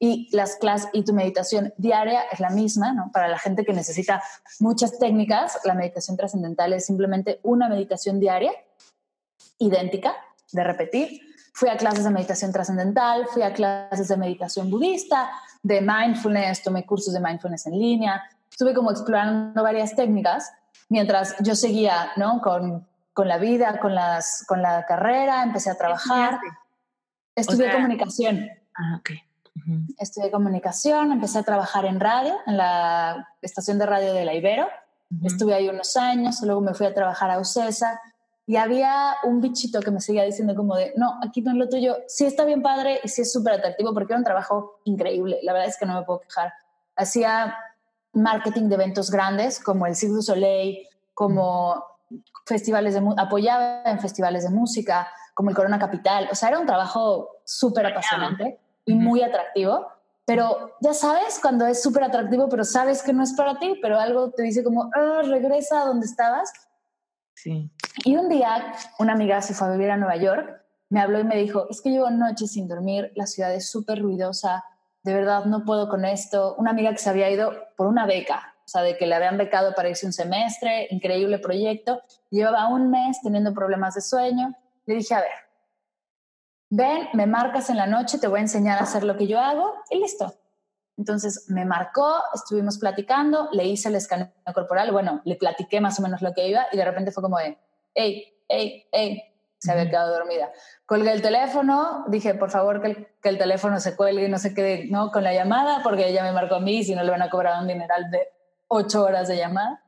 y 0.00 0.28
las 0.34 0.56
clases 0.56 0.90
y 0.92 1.04
tu 1.04 1.12
meditación 1.12 1.74
diaria 1.76 2.22
es 2.30 2.38
la 2.38 2.50
misma, 2.50 2.92
¿no? 2.92 3.10
Para 3.12 3.28
la 3.28 3.38
gente 3.38 3.64
que 3.64 3.72
necesita 3.72 4.22
muchas 4.60 4.98
técnicas, 4.98 5.58
la 5.64 5.74
meditación 5.74 6.16
trascendental 6.16 6.72
es 6.72 6.86
simplemente 6.86 7.40
una 7.42 7.68
meditación 7.68 8.20
diaria, 8.20 8.52
idéntica, 9.58 10.14
de 10.52 10.64
repetir. 10.64 11.20
Fui 11.52 11.68
a 11.68 11.76
clases 11.76 12.04
de 12.04 12.10
meditación 12.10 12.52
trascendental, 12.52 13.26
fui 13.26 13.42
a 13.42 13.52
clases 13.52 14.06
de 14.06 14.16
meditación 14.16 14.70
budista, 14.70 15.30
de 15.62 15.80
mindfulness, 15.80 16.62
tomé 16.62 16.86
cursos 16.86 17.12
de 17.12 17.20
mindfulness 17.20 17.66
en 17.66 17.78
línea, 17.78 18.22
estuve 18.48 18.74
como 18.74 18.92
explorando 18.92 19.62
varias 19.62 19.96
técnicas 19.96 20.52
mientras 20.88 21.34
yo 21.40 21.56
seguía, 21.56 22.12
¿no? 22.16 22.40
Con, 22.40 22.86
con 23.12 23.26
la 23.26 23.38
vida, 23.38 23.80
con, 23.80 23.96
las, 23.96 24.44
con 24.46 24.62
la 24.62 24.86
carrera, 24.86 25.42
empecé 25.42 25.70
a 25.70 25.74
trabajar. 25.74 26.38
Estudié 27.34 27.72
comunicación. 27.72 28.48
Ah, 28.74 29.00
ok 29.58 29.98
Estudié 29.98 30.30
comunicación, 30.30 31.12
empecé 31.12 31.38
a 31.38 31.42
trabajar 31.42 31.84
en 31.84 32.00
radio, 32.00 32.34
en 32.46 32.56
la 32.56 33.28
estación 33.42 33.78
de 33.78 33.86
radio 33.86 34.12
de 34.12 34.24
la 34.24 34.34
Ibero. 34.34 34.68
Estuve 35.24 35.54
ahí 35.54 35.68
unos 35.68 35.96
años, 35.96 36.40
luego 36.42 36.60
me 36.60 36.74
fui 36.74 36.86
a 36.86 36.92
trabajar 36.92 37.30
a 37.30 37.40
UCESA 37.40 38.00
y 38.46 38.56
había 38.56 39.16
un 39.24 39.40
bichito 39.40 39.80
que 39.80 39.90
me 39.90 40.00
seguía 40.00 40.22
diciendo 40.24 40.54
como 40.54 40.76
de, 40.76 40.92
no, 40.96 41.18
aquí 41.22 41.40
no 41.40 41.50
es 41.50 41.56
lo 41.56 41.68
tuyo, 41.68 41.96
sí 42.06 42.26
está 42.26 42.44
bien 42.44 42.62
padre 42.62 43.00
y 43.02 43.08
sí 43.08 43.22
es 43.22 43.32
súper 43.32 43.54
atractivo 43.54 43.92
porque 43.94 44.12
era 44.12 44.18
un 44.18 44.24
trabajo 44.24 44.80
increíble, 44.84 45.38
la 45.42 45.52
verdad 45.52 45.68
es 45.68 45.78
que 45.78 45.86
no 45.86 45.94
me 45.94 46.02
puedo 46.02 46.20
quejar. 46.20 46.52
Hacía 46.96 47.56
marketing 48.12 48.68
de 48.68 48.74
eventos 48.74 49.10
grandes 49.10 49.60
como 49.60 49.86
el 49.86 49.96
Cirque 49.96 50.14
du 50.14 50.22
Soleil, 50.22 50.86
como 51.14 51.84
festivales 52.46 52.94
de 52.94 53.02
apoyaba 53.16 53.82
en 53.84 53.98
festivales 53.98 54.44
de 54.44 54.50
música, 54.50 55.08
como 55.34 55.50
el 55.50 55.56
Corona 55.56 55.78
Capital, 55.78 56.28
o 56.30 56.34
sea, 56.34 56.48
era 56.50 56.58
un 56.58 56.66
trabajo 56.66 57.28
súper 57.44 57.86
apasionante 57.86 58.58
y 58.88 58.94
muy 58.94 59.22
atractivo, 59.22 59.86
pero 60.24 60.76
ya 60.80 60.94
sabes 60.94 61.38
cuando 61.40 61.66
es 61.66 61.82
súper 61.82 62.04
atractivo, 62.04 62.48
pero 62.48 62.64
sabes 62.64 63.02
que 63.02 63.12
no 63.12 63.22
es 63.22 63.32
para 63.34 63.58
ti, 63.58 63.78
pero 63.80 63.98
algo 63.98 64.30
te 64.30 64.42
dice 64.42 64.64
como, 64.64 64.90
ah, 64.94 65.22
regresa 65.24 65.82
a 65.82 65.84
donde 65.86 66.06
estabas. 66.06 66.52
Sí. 67.34 67.70
Y 68.04 68.16
un 68.16 68.28
día 68.28 68.72
una 68.98 69.12
amiga 69.12 69.40
se 69.42 69.54
fue 69.54 69.68
a 69.68 69.70
vivir 69.70 69.90
a 69.90 69.96
Nueva 69.96 70.16
York, 70.16 70.62
me 70.90 71.00
habló 71.00 71.20
y 71.20 71.24
me 71.24 71.36
dijo, 71.36 71.66
es 71.70 71.80
que 71.80 71.90
llevo 71.90 72.10
noches 72.10 72.52
sin 72.52 72.66
dormir, 72.66 73.12
la 73.14 73.26
ciudad 73.26 73.54
es 73.54 73.70
súper 73.70 74.00
ruidosa, 74.00 74.64
de 75.02 75.14
verdad 75.14 75.44
no 75.44 75.64
puedo 75.64 75.88
con 75.88 76.04
esto. 76.04 76.54
Una 76.58 76.70
amiga 76.70 76.92
que 76.92 76.98
se 76.98 77.10
había 77.10 77.30
ido 77.30 77.52
por 77.76 77.86
una 77.86 78.06
beca, 78.06 78.54
o 78.64 78.68
sea, 78.68 78.82
de 78.82 78.96
que 78.96 79.06
le 79.06 79.14
habían 79.14 79.38
becado 79.38 79.74
para 79.74 79.88
irse 79.88 80.06
un 80.06 80.12
semestre, 80.12 80.88
increíble 80.90 81.38
proyecto, 81.38 82.02
llevaba 82.30 82.68
un 82.68 82.90
mes 82.90 83.18
teniendo 83.22 83.54
problemas 83.54 83.94
de 83.94 84.02
sueño. 84.02 84.54
Le 84.86 84.94
dije, 84.96 85.14
a 85.14 85.20
ver, 85.20 85.47
ven, 86.70 87.08
me 87.14 87.26
marcas 87.26 87.70
en 87.70 87.76
la 87.76 87.86
noche, 87.86 88.18
te 88.18 88.28
voy 88.28 88.38
a 88.38 88.42
enseñar 88.42 88.78
a 88.78 88.82
hacer 88.82 89.04
lo 89.04 89.16
que 89.16 89.26
yo 89.26 89.40
hago 89.40 89.74
y 89.90 89.98
listo. 89.98 90.34
Entonces 90.96 91.46
me 91.48 91.64
marcó, 91.64 92.22
estuvimos 92.34 92.78
platicando, 92.78 93.48
le 93.52 93.64
hice 93.64 93.88
el 93.88 93.94
escaneo 93.94 94.32
corporal, 94.52 94.90
bueno, 94.90 95.22
le 95.24 95.36
platiqué 95.36 95.80
más 95.80 95.98
o 96.00 96.02
menos 96.02 96.22
lo 96.22 96.34
que 96.34 96.48
iba 96.48 96.66
y 96.72 96.76
de 96.76 96.84
repente 96.84 97.12
fue 97.12 97.22
como 97.22 97.38
de, 97.38 97.56
hey, 97.94 98.34
hey, 98.48 98.86
hey, 98.90 99.22
se 99.58 99.70
había 99.72 99.88
quedado 99.88 100.12
dormida. 100.12 100.50
Colgué 100.86 101.12
el 101.12 101.22
teléfono, 101.22 102.04
dije, 102.08 102.34
por 102.34 102.50
favor, 102.50 102.80
que 102.80 102.88
el, 102.88 103.08
que 103.22 103.28
el, 103.28 103.38
teléfono 103.38 103.78
se 103.78 103.96
cuelgue 103.96 104.26
y 104.26 104.28
no 104.28 104.38
se 104.38 104.54
quede 104.54 104.86
¿no? 104.90 105.12
con 105.12 105.22
la 105.22 105.32
llamada, 105.32 105.82
porque 105.82 106.08
ella 106.08 106.22
me 106.24 106.32
marcó 106.32 106.56
a 106.56 106.60
mí, 106.60 106.82
si 106.82 106.94
no 106.94 107.04
le 107.04 107.10
van 107.10 107.22
a 107.22 107.30
cobrar 107.30 107.60
un 107.60 107.68
dineral 107.68 108.10
de 108.10 108.28
ocho 108.68 109.04
horas 109.04 109.28
de 109.28 109.36
llamada. 109.36 109.84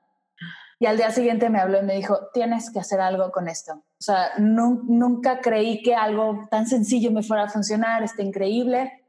Y 0.82 0.86
al 0.86 0.96
día 0.96 1.10
siguiente 1.10 1.50
me 1.50 1.60
habló 1.60 1.78
y 1.78 1.84
me 1.84 1.94
dijo, 1.94 2.30
tienes 2.32 2.70
que 2.70 2.80
hacer 2.80 3.02
algo 3.02 3.30
con 3.30 3.48
esto. 3.48 3.74
O 3.74 4.02
sea, 4.02 4.30
nunca 4.38 5.40
creí 5.42 5.82
que 5.82 5.94
algo 5.94 6.48
tan 6.50 6.66
sencillo 6.66 7.12
me 7.12 7.22
fuera 7.22 7.44
a 7.44 7.48
funcionar, 7.48 8.02
está 8.02 8.22
increíble. 8.22 9.04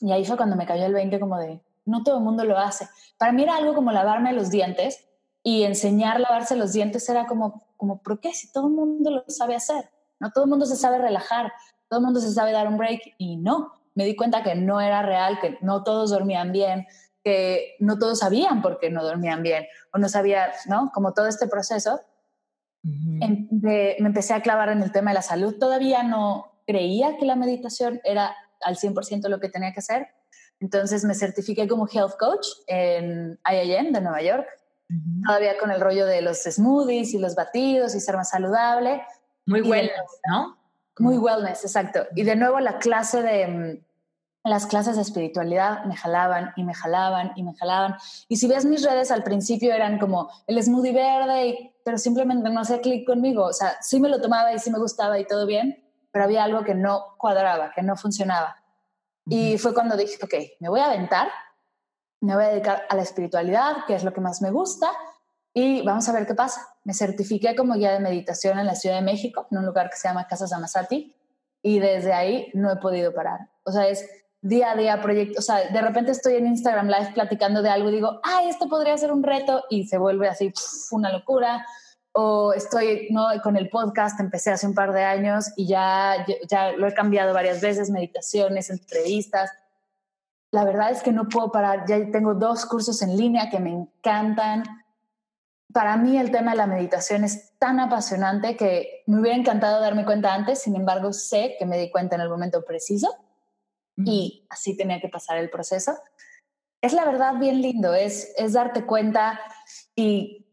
Y 0.00 0.10
ahí 0.10 0.24
fue 0.24 0.36
cuando 0.36 0.56
me 0.56 0.66
cayó 0.66 0.84
el 0.84 0.92
20 0.92 1.20
como 1.20 1.38
de, 1.38 1.62
no 1.84 2.02
todo 2.02 2.18
el 2.18 2.24
mundo 2.24 2.44
lo 2.44 2.58
hace. 2.58 2.88
Para 3.18 3.30
mí 3.30 3.44
era 3.44 3.56
algo 3.56 3.72
como 3.72 3.92
lavarme 3.92 4.32
los 4.32 4.50
dientes 4.50 5.06
y 5.44 5.62
enseñar 5.62 6.16
a 6.16 6.18
lavarse 6.18 6.56
los 6.56 6.72
dientes 6.72 7.08
era 7.08 7.26
como, 7.26 7.62
como, 7.76 8.02
¿por 8.02 8.18
qué? 8.18 8.32
Si 8.34 8.50
todo 8.50 8.66
el 8.66 8.74
mundo 8.74 9.12
lo 9.12 9.24
sabe 9.28 9.54
hacer. 9.54 9.88
No 10.18 10.32
todo 10.32 10.42
el 10.42 10.50
mundo 10.50 10.66
se 10.66 10.74
sabe 10.74 10.98
relajar, 10.98 11.52
todo 11.88 12.00
el 12.00 12.04
mundo 12.04 12.18
se 12.18 12.32
sabe 12.32 12.50
dar 12.50 12.66
un 12.66 12.78
break 12.78 13.14
y 13.16 13.36
no. 13.36 13.72
Me 13.94 14.04
di 14.04 14.16
cuenta 14.16 14.42
que 14.42 14.56
no 14.56 14.80
era 14.80 15.02
real, 15.02 15.38
que 15.40 15.56
no 15.60 15.84
todos 15.84 16.10
dormían 16.10 16.50
bien, 16.50 16.88
que 17.26 17.74
no 17.80 17.98
todos 17.98 18.20
sabían 18.20 18.62
por 18.62 18.78
qué 18.78 18.88
no 18.88 19.02
dormían 19.02 19.42
bien 19.42 19.66
o 19.92 19.98
no 19.98 20.08
sabía, 20.08 20.52
¿no? 20.66 20.92
Como 20.94 21.12
todo 21.12 21.26
este 21.26 21.48
proceso. 21.48 22.00
Me 22.84 23.96
empecé 23.98 24.32
a 24.32 24.42
clavar 24.42 24.68
en 24.68 24.80
el 24.80 24.92
tema 24.92 25.10
de 25.10 25.16
la 25.16 25.22
salud. 25.22 25.58
Todavía 25.58 26.04
no 26.04 26.52
creía 26.68 27.16
que 27.16 27.26
la 27.26 27.34
meditación 27.34 28.00
era 28.04 28.36
al 28.62 28.76
100% 28.76 29.26
lo 29.26 29.40
que 29.40 29.48
tenía 29.48 29.72
que 29.72 29.80
hacer. 29.80 30.06
Entonces 30.60 31.02
me 31.02 31.16
certifiqué 31.16 31.66
como 31.66 31.88
health 31.88 32.16
coach 32.16 32.46
en 32.68 33.40
IIM 33.44 33.92
de 33.92 34.00
Nueva 34.00 34.22
York, 34.22 34.46
todavía 35.26 35.58
con 35.58 35.72
el 35.72 35.80
rollo 35.80 36.06
de 36.06 36.22
los 36.22 36.44
smoothies 36.44 37.12
y 37.12 37.18
los 37.18 37.34
batidos 37.34 37.96
y 37.96 38.00
ser 38.00 38.14
más 38.14 38.30
saludable. 38.30 39.02
Muy 39.46 39.62
wellness, 39.62 40.20
¿no? 40.30 40.56
Muy 41.00 41.18
wellness, 41.18 41.64
exacto. 41.64 42.06
Y 42.14 42.22
de 42.22 42.36
nuevo 42.36 42.60
la 42.60 42.78
clase 42.78 43.20
de, 43.20 43.48
mm, 43.48 43.85
las 44.50 44.66
clases 44.66 44.96
de 44.96 45.02
espiritualidad 45.02 45.84
me 45.84 45.96
jalaban 45.96 46.52
y 46.56 46.64
me 46.64 46.74
jalaban 46.74 47.32
y 47.36 47.42
me 47.42 47.54
jalaban. 47.54 47.96
Y 48.28 48.36
si 48.36 48.46
ves 48.46 48.64
mis 48.64 48.84
redes 48.84 49.10
al 49.10 49.22
principio 49.22 49.74
eran 49.74 49.98
como 49.98 50.30
el 50.46 50.62
smoothie 50.62 50.92
verde, 50.92 51.74
pero 51.84 51.98
simplemente 51.98 52.48
no 52.50 52.60
hacía 52.60 52.80
clic 52.80 53.06
conmigo. 53.06 53.44
O 53.44 53.52
sea, 53.52 53.76
sí 53.80 53.98
me 54.00 54.08
lo 54.08 54.20
tomaba 54.20 54.52
y 54.52 54.58
sí 54.58 54.70
me 54.70 54.78
gustaba 54.78 55.18
y 55.18 55.26
todo 55.26 55.46
bien, 55.46 55.84
pero 56.12 56.24
había 56.24 56.44
algo 56.44 56.64
que 56.64 56.74
no 56.74 57.16
cuadraba, 57.18 57.72
que 57.74 57.82
no 57.82 57.96
funcionaba. 57.96 58.56
Y 59.26 59.58
fue 59.58 59.74
cuando 59.74 59.96
dije, 59.96 60.16
ok, 60.22 60.34
me 60.60 60.68
voy 60.68 60.80
a 60.80 60.86
aventar, 60.86 61.28
me 62.20 62.34
voy 62.34 62.44
a 62.44 62.48
dedicar 62.48 62.86
a 62.88 62.96
la 62.96 63.02
espiritualidad, 63.02 63.84
que 63.86 63.94
es 63.94 64.04
lo 64.04 64.12
que 64.12 64.20
más 64.20 64.40
me 64.40 64.50
gusta, 64.50 64.90
y 65.52 65.82
vamos 65.82 66.08
a 66.08 66.12
ver 66.12 66.26
qué 66.26 66.34
pasa. 66.34 66.68
Me 66.84 66.94
certifiqué 66.94 67.56
como 67.56 67.74
guía 67.74 67.92
de 67.92 68.00
meditación 68.00 68.58
en 68.58 68.66
la 68.66 68.76
Ciudad 68.76 68.96
de 68.96 69.02
México, 69.02 69.48
en 69.50 69.58
un 69.58 69.66
lugar 69.66 69.90
que 69.90 69.96
se 69.96 70.06
llama 70.06 70.26
Casa 70.28 70.46
Samasati, 70.46 71.16
y 71.62 71.78
desde 71.80 72.12
ahí 72.12 72.50
no 72.54 72.70
he 72.70 72.76
podido 72.76 73.12
parar. 73.12 73.50
O 73.64 73.72
sea, 73.72 73.88
es 73.88 74.08
día 74.42 74.72
a 74.72 74.76
día 74.76 75.00
proyecto, 75.00 75.38
o 75.38 75.42
sea, 75.42 75.68
de 75.70 75.80
repente 75.80 76.12
estoy 76.12 76.34
en 76.34 76.46
Instagram 76.46 76.88
Live 76.88 77.12
platicando 77.14 77.62
de 77.62 77.70
algo 77.70 77.88
y 77.88 77.94
digo, 77.94 78.20
ah, 78.22 78.42
esto 78.46 78.68
podría 78.68 78.96
ser 78.96 79.12
un 79.12 79.22
reto 79.22 79.64
y 79.70 79.86
se 79.86 79.98
vuelve 79.98 80.28
así 80.28 80.52
una 80.90 81.12
locura. 81.12 81.66
O 82.18 82.54
estoy 82.54 83.08
¿no? 83.10 83.26
con 83.42 83.56
el 83.56 83.68
podcast, 83.68 84.18
empecé 84.20 84.50
hace 84.50 84.66
un 84.66 84.74
par 84.74 84.92
de 84.92 85.04
años 85.04 85.52
y 85.54 85.66
ya, 85.66 86.24
ya 86.48 86.72
lo 86.72 86.86
he 86.86 86.94
cambiado 86.94 87.34
varias 87.34 87.60
veces, 87.60 87.90
meditaciones, 87.90 88.70
entrevistas. 88.70 89.50
La 90.50 90.64
verdad 90.64 90.90
es 90.90 91.02
que 91.02 91.12
no 91.12 91.28
puedo 91.28 91.52
parar, 91.52 91.84
ya 91.86 91.98
tengo 92.10 92.32
dos 92.32 92.64
cursos 92.64 93.02
en 93.02 93.18
línea 93.18 93.50
que 93.50 93.58
me 93.58 93.70
encantan. 93.70 94.62
Para 95.74 95.98
mí 95.98 96.16
el 96.16 96.30
tema 96.30 96.52
de 96.52 96.56
la 96.56 96.66
meditación 96.66 97.22
es 97.22 97.58
tan 97.58 97.80
apasionante 97.80 98.56
que 98.56 99.02
me 99.06 99.20
hubiera 99.20 99.36
encantado 99.36 99.78
darme 99.82 100.06
cuenta 100.06 100.32
antes, 100.32 100.62
sin 100.62 100.74
embargo 100.74 101.12
sé 101.12 101.56
que 101.58 101.66
me 101.66 101.76
di 101.76 101.90
cuenta 101.90 102.14
en 102.14 102.22
el 102.22 102.30
momento 102.30 102.64
preciso 102.64 103.14
y 103.96 104.46
así 104.50 104.76
tenía 104.76 105.00
que 105.00 105.08
pasar 105.08 105.38
el 105.38 105.50
proceso. 105.50 105.96
Es 106.80 106.92
la 106.92 107.04
verdad 107.04 107.34
bien 107.34 107.62
lindo, 107.62 107.94
es, 107.94 108.32
es 108.36 108.52
darte 108.52 108.84
cuenta 108.84 109.40
y 109.94 110.46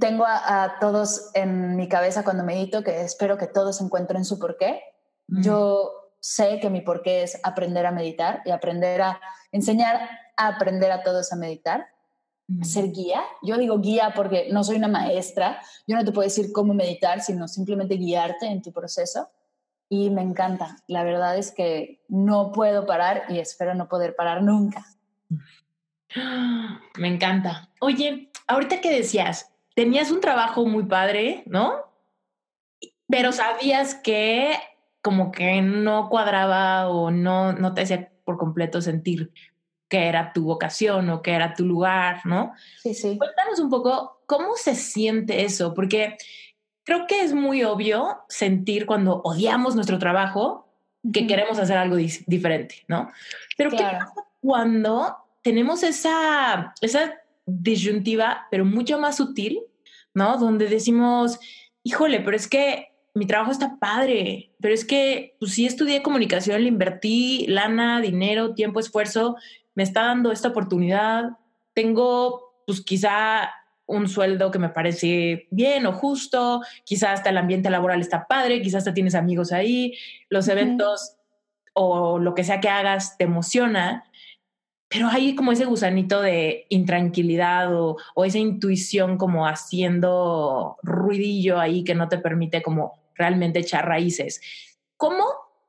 tengo 0.00 0.24
a, 0.26 0.76
todos 0.80 1.30
en 1.34 1.76
mi 1.76 1.88
cabeza 1.88 2.24
cuando 2.24 2.44
medito 2.44 2.82
que 2.82 3.02
espero 3.02 3.36
que 3.36 3.46
todos 3.46 3.80
encuentren 3.80 4.24
su 4.24 4.38
porqué. 4.38 4.80
Yo 5.28 5.92
sé 6.20 6.60
que 6.60 6.70
mi 6.70 6.80
porqué 6.80 7.24
es 7.24 7.38
aprender 7.42 7.84
a 7.84 7.90
meditar 7.90 8.42
y 8.44 8.52
aprender 8.52 9.02
a 9.02 9.20
enseñar 9.52 10.08
a 10.36 10.48
aprender 10.48 10.92
a 10.92 11.02
todos 11.02 11.32
a 11.32 11.36
meditar, 11.36 11.88
a 12.60 12.64
ser 12.64 12.92
guía. 12.92 13.22
Yo 13.42 13.58
digo 13.58 13.80
guía 13.80 14.12
porque 14.14 14.48
no 14.52 14.62
soy 14.64 14.76
una 14.76 14.88
maestra, 14.88 15.60
yo 15.86 15.96
no 15.96 16.04
te 16.04 16.12
puedo 16.12 16.26
decir 16.26 16.52
cómo 16.52 16.72
meditar, 16.72 17.20
sino 17.20 17.48
simplemente 17.48 17.96
guiarte 17.96 18.46
en 18.46 18.62
tu 18.62 18.72
proceso 18.72 19.30
y 19.88 20.10
me 20.10 20.22
encanta. 20.22 20.76
La 20.86 21.04
verdad 21.04 21.36
es 21.36 21.52
que 21.52 22.02
no 22.08 22.52
puedo 22.52 22.86
parar 22.86 23.24
y 23.28 23.38
espero 23.38 23.74
no 23.74 23.88
poder 23.88 24.16
parar 24.16 24.42
nunca. 24.42 24.84
Me 26.98 27.08
encanta. 27.08 27.70
Oye, 27.80 28.30
ahorita 28.46 28.80
que 28.80 28.90
decías, 28.90 29.52
tenías 29.74 30.10
un 30.10 30.20
trabajo 30.20 30.64
muy 30.66 30.84
padre, 30.84 31.42
¿no? 31.46 31.84
Pero 33.08 33.32
sabías 33.32 33.94
que 33.94 34.56
como 35.02 35.30
que 35.30 35.62
no 35.62 36.08
cuadraba 36.08 36.88
o 36.88 37.10
no, 37.10 37.52
no 37.52 37.74
te 37.74 37.82
hacía 37.82 38.10
por 38.24 38.38
completo 38.38 38.80
sentir 38.80 39.32
que 39.88 40.08
era 40.08 40.32
tu 40.32 40.44
vocación 40.44 41.08
o 41.10 41.22
que 41.22 41.32
era 41.32 41.54
tu 41.54 41.64
lugar, 41.64 42.22
¿no? 42.24 42.52
Sí, 42.82 42.92
sí. 42.92 43.16
Cuéntanos 43.16 43.60
un 43.60 43.70
poco 43.70 44.22
cómo 44.26 44.56
se 44.56 44.74
siente 44.74 45.44
eso, 45.44 45.74
porque 45.74 46.16
creo 46.86 47.06
que 47.06 47.20
es 47.20 47.34
muy 47.34 47.64
obvio 47.64 48.20
sentir 48.28 48.86
cuando 48.86 49.20
odiamos 49.24 49.74
nuestro 49.74 49.98
trabajo 49.98 50.72
que 51.12 51.26
queremos 51.26 51.58
hacer 51.58 51.76
algo 51.76 51.96
diferente, 51.96 52.84
¿no? 52.88 53.10
Pero 53.56 53.70
¿qué 53.70 53.78
pasa 53.78 54.14
cuando 54.40 55.16
tenemos 55.42 55.82
esa, 55.82 56.74
esa 56.80 57.14
disyuntiva, 57.44 58.46
pero 58.50 58.64
mucho 58.64 58.98
más 58.98 59.16
sutil, 59.16 59.60
¿no? 60.14 60.38
Donde 60.38 60.68
decimos, 60.68 61.40
híjole, 61.82 62.20
pero 62.20 62.36
es 62.36 62.48
que 62.48 62.92
mi 63.14 63.26
trabajo 63.26 63.50
está 63.50 63.78
padre, 63.78 64.52
pero 64.60 64.72
es 64.72 64.84
que 64.84 65.34
pues 65.40 65.54
sí 65.54 65.66
estudié 65.66 66.02
comunicación, 66.02 66.62
le 66.62 66.68
invertí 66.68 67.46
lana, 67.48 68.00
dinero, 68.00 68.54
tiempo, 68.54 68.78
esfuerzo, 68.78 69.36
me 69.74 69.82
está 69.82 70.02
dando 70.02 70.30
esta 70.30 70.48
oportunidad, 70.48 71.30
tengo 71.74 72.62
pues 72.64 72.80
quizá 72.80 73.50
un 73.86 74.08
sueldo 74.08 74.50
que 74.50 74.58
me 74.58 74.68
parece 74.68 75.46
bien 75.50 75.86
o 75.86 75.92
justo, 75.92 76.60
quizás 76.84 77.10
hasta 77.10 77.30
el 77.30 77.38
ambiente 77.38 77.70
laboral 77.70 78.00
está 78.00 78.26
padre, 78.26 78.60
quizás 78.60 78.78
hasta 78.78 78.94
tienes 78.94 79.14
amigos 79.14 79.52
ahí, 79.52 79.94
los 80.28 80.48
eventos 80.48 81.16
o 81.72 82.18
lo 82.18 82.34
que 82.34 82.44
sea 82.44 82.60
que 82.60 82.68
hagas 82.68 83.16
te 83.16 83.24
emociona, 83.24 84.04
pero 84.88 85.08
hay 85.08 85.34
como 85.34 85.52
ese 85.52 85.64
gusanito 85.64 86.20
de 86.20 86.66
intranquilidad 86.68 87.74
o, 87.74 87.96
o, 88.14 88.24
esa 88.24 88.38
intuición 88.38 89.18
como 89.18 89.46
haciendo 89.46 90.76
ruidillo 90.82 91.58
ahí 91.58 91.84
que 91.84 91.94
no 91.94 92.08
te 92.08 92.18
permite 92.18 92.62
como 92.62 93.00
realmente 93.14 93.60
echar 93.60 93.86
raíces. 93.86 94.40
¿Cómo, 94.96 95.24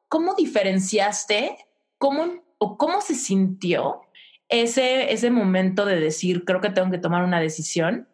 cómo 0.07 0.36
diferenciaste 0.36 1.57
cómo 1.97 2.25
o 2.59 2.77
cómo 2.77 3.01
se 3.01 3.15
sintió 3.15 4.01
ese, 4.50 5.12
ese 5.12 5.30
momento 5.30 5.86
de 5.86 6.00
decir, 6.00 6.46
creo 6.46 6.62
que 6.62 6.70
tengo 6.70 6.92
que 6.92 6.98
tomar 6.98 7.24
una 7.24 7.39
decisión. 7.39 8.08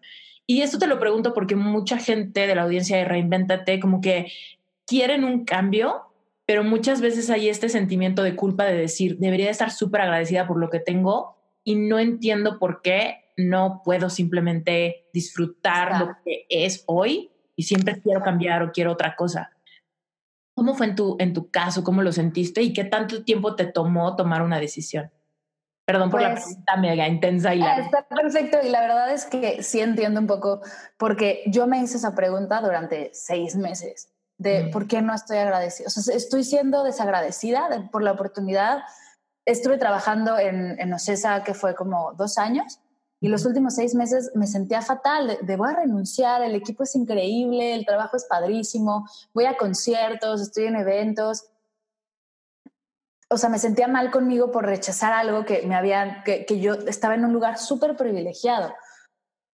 Y 0.46 0.62
esto 0.62 0.78
te 0.80 0.88
lo 0.88 1.00
pregunto 1.00 1.34
porque 1.34 1.56
mucha 1.56 1.98
gente 1.98 2.48
de 2.48 2.56
la 2.56 2.63
audiencia 2.63 2.98
de 2.98 3.06
Reinventate 3.06 3.80
como 3.80 4.02
que 4.02 4.32
quieren 4.86 5.24
un 5.24 5.46
cambio, 5.46 6.13
pero 6.46 6.63
muchas 6.63 7.02
veces 7.02 7.30
hay 7.30 7.50
este 7.50 7.70
sentimiento 7.70 8.24
de 8.24 8.36
culpa 8.36 8.66
de 8.66 8.75
decir, 8.75 9.18
debería 9.18 9.50
estar 9.50 9.72
súper 9.72 10.02
agradecida 10.02 10.48
por 10.48 10.60
lo 10.60 10.70
que 10.70 10.80
tengo 10.80 11.38
y 11.63 11.75
no 11.75 12.00
entiendo 12.00 12.60
por 12.60 12.82
qué 12.82 13.24
no 13.38 13.82
puedo 13.84 14.10
simplemente 14.10 15.08
disfrutar 15.13 16.00
lo 16.00 16.18
que 16.24 16.46
es 16.50 16.84
hoy 16.88 17.32
y 17.56 17.63
siempre 17.63 18.02
quiero 18.02 18.22
cambiar 18.22 18.63
o 18.63 18.72
quiero 18.72 18.92
otra 18.92 19.16
cosa. 19.16 19.52
¿Cómo 20.56 20.75
fue 20.75 20.88
en 20.88 20.96
tu, 20.96 21.16
en 21.20 21.34
tu 21.34 21.50
caso? 21.50 21.84
¿Cómo 21.84 22.02
lo 22.02 22.12
sentiste? 22.12 22.62
¿Y 22.62 22.74
qué 22.74 22.84
tanto 22.84 23.24
tiempo 23.24 23.56
te 23.56 23.66
tomó 23.66 24.16
tomar 24.16 24.42
una 24.44 24.60
decisión? 24.60 25.12
Perdón 25.86 26.10
por 26.10 26.22
la 26.22 26.32
pues, 26.32 26.46
pregunta 26.46 26.78
mega 26.78 27.08
intensa 27.08 27.54
y. 27.54 27.62
Está 27.62 28.08
perfecto 28.08 28.58
y 28.63 28.70
la 28.70 28.82
verdad 28.82 29.12
es 29.12 29.25
que 29.25 29.63
sí 29.63 29.82
entiendo 29.82 30.20
un 30.20 30.28
poco 30.28 30.62
porque 30.98 31.44
yo 31.48 31.68
me 31.68 31.80
hice 31.82 31.98
esa 31.98 32.16
pregunta 32.16 32.62
durante 32.62 33.12
seis 33.13 33.56
meses 33.56 34.10
de 34.38 34.70
por 34.72 34.88
qué 34.88 35.02
no 35.02 35.13
estoy 35.13 35.38
agradecida. 35.38 35.88
O 35.88 35.90
sea, 35.90 36.16
estoy 36.16 36.44
siendo 36.44 36.84
desagradecida 36.84 37.90
por 37.92 38.02
la 38.02 38.13
oportunidad. 38.13 38.84
Estuve 39.46 39.78
trabajando 39.78 40.38
en, 40.40 40.80
en 40.80 40.94
Ocesa 40.94 41.44
que 41.44 41.54
fue 41.54 41.75
como 41.75 42.13
dos 42.13 42.38
años 42.38 42.80
y 43.24 43.30
los 43.30 43.46
últimos 43.46 43.75
seis 43.75 43.96
meses 43.96 44.32
me 44.36 44.48
sentía 44.48 44.82
fatal, 44.82 45.38
de, 45.42 45.56
voy 45.56 45.70
a 45.70 45.78
renunciar, 45.78 46.42
el 46.42 46.56
equipo 46.56 46.84
es 46.84 46.94
increíble, 46.94 47.74
el 47.74 47.86
trabajo 47.86 48.18
es 48.18 48.25
padrísimo, 48.25 49.08
voy 49.34 49.46
a 49.46 49.56
conciertos, 49.56 50.42
estoy 50.42 50.66
en 50.66 50.75
eventos. 50.75 51.46
O 53.34 53.38
sea, 53.38 53.50
me 53.50 53.60
sentía 53.60 53.88
mal 53.88 54.12
conmigo 54.12 54.52
por 54.52 54.66
rechazar 54.66 55.13
algo 55.13 55.46
que 55.46 55.63
me 55.63 55.75
habían, 55.75 56.24
que, 56.24 56.46
yo 56.60 56.74
estaba 56.88 57.16
en 57.16 57.25
un 57.25 57.34
lugar 57.34 57.58
súper 57.58 57.96
privilegiado. 57.96 58.74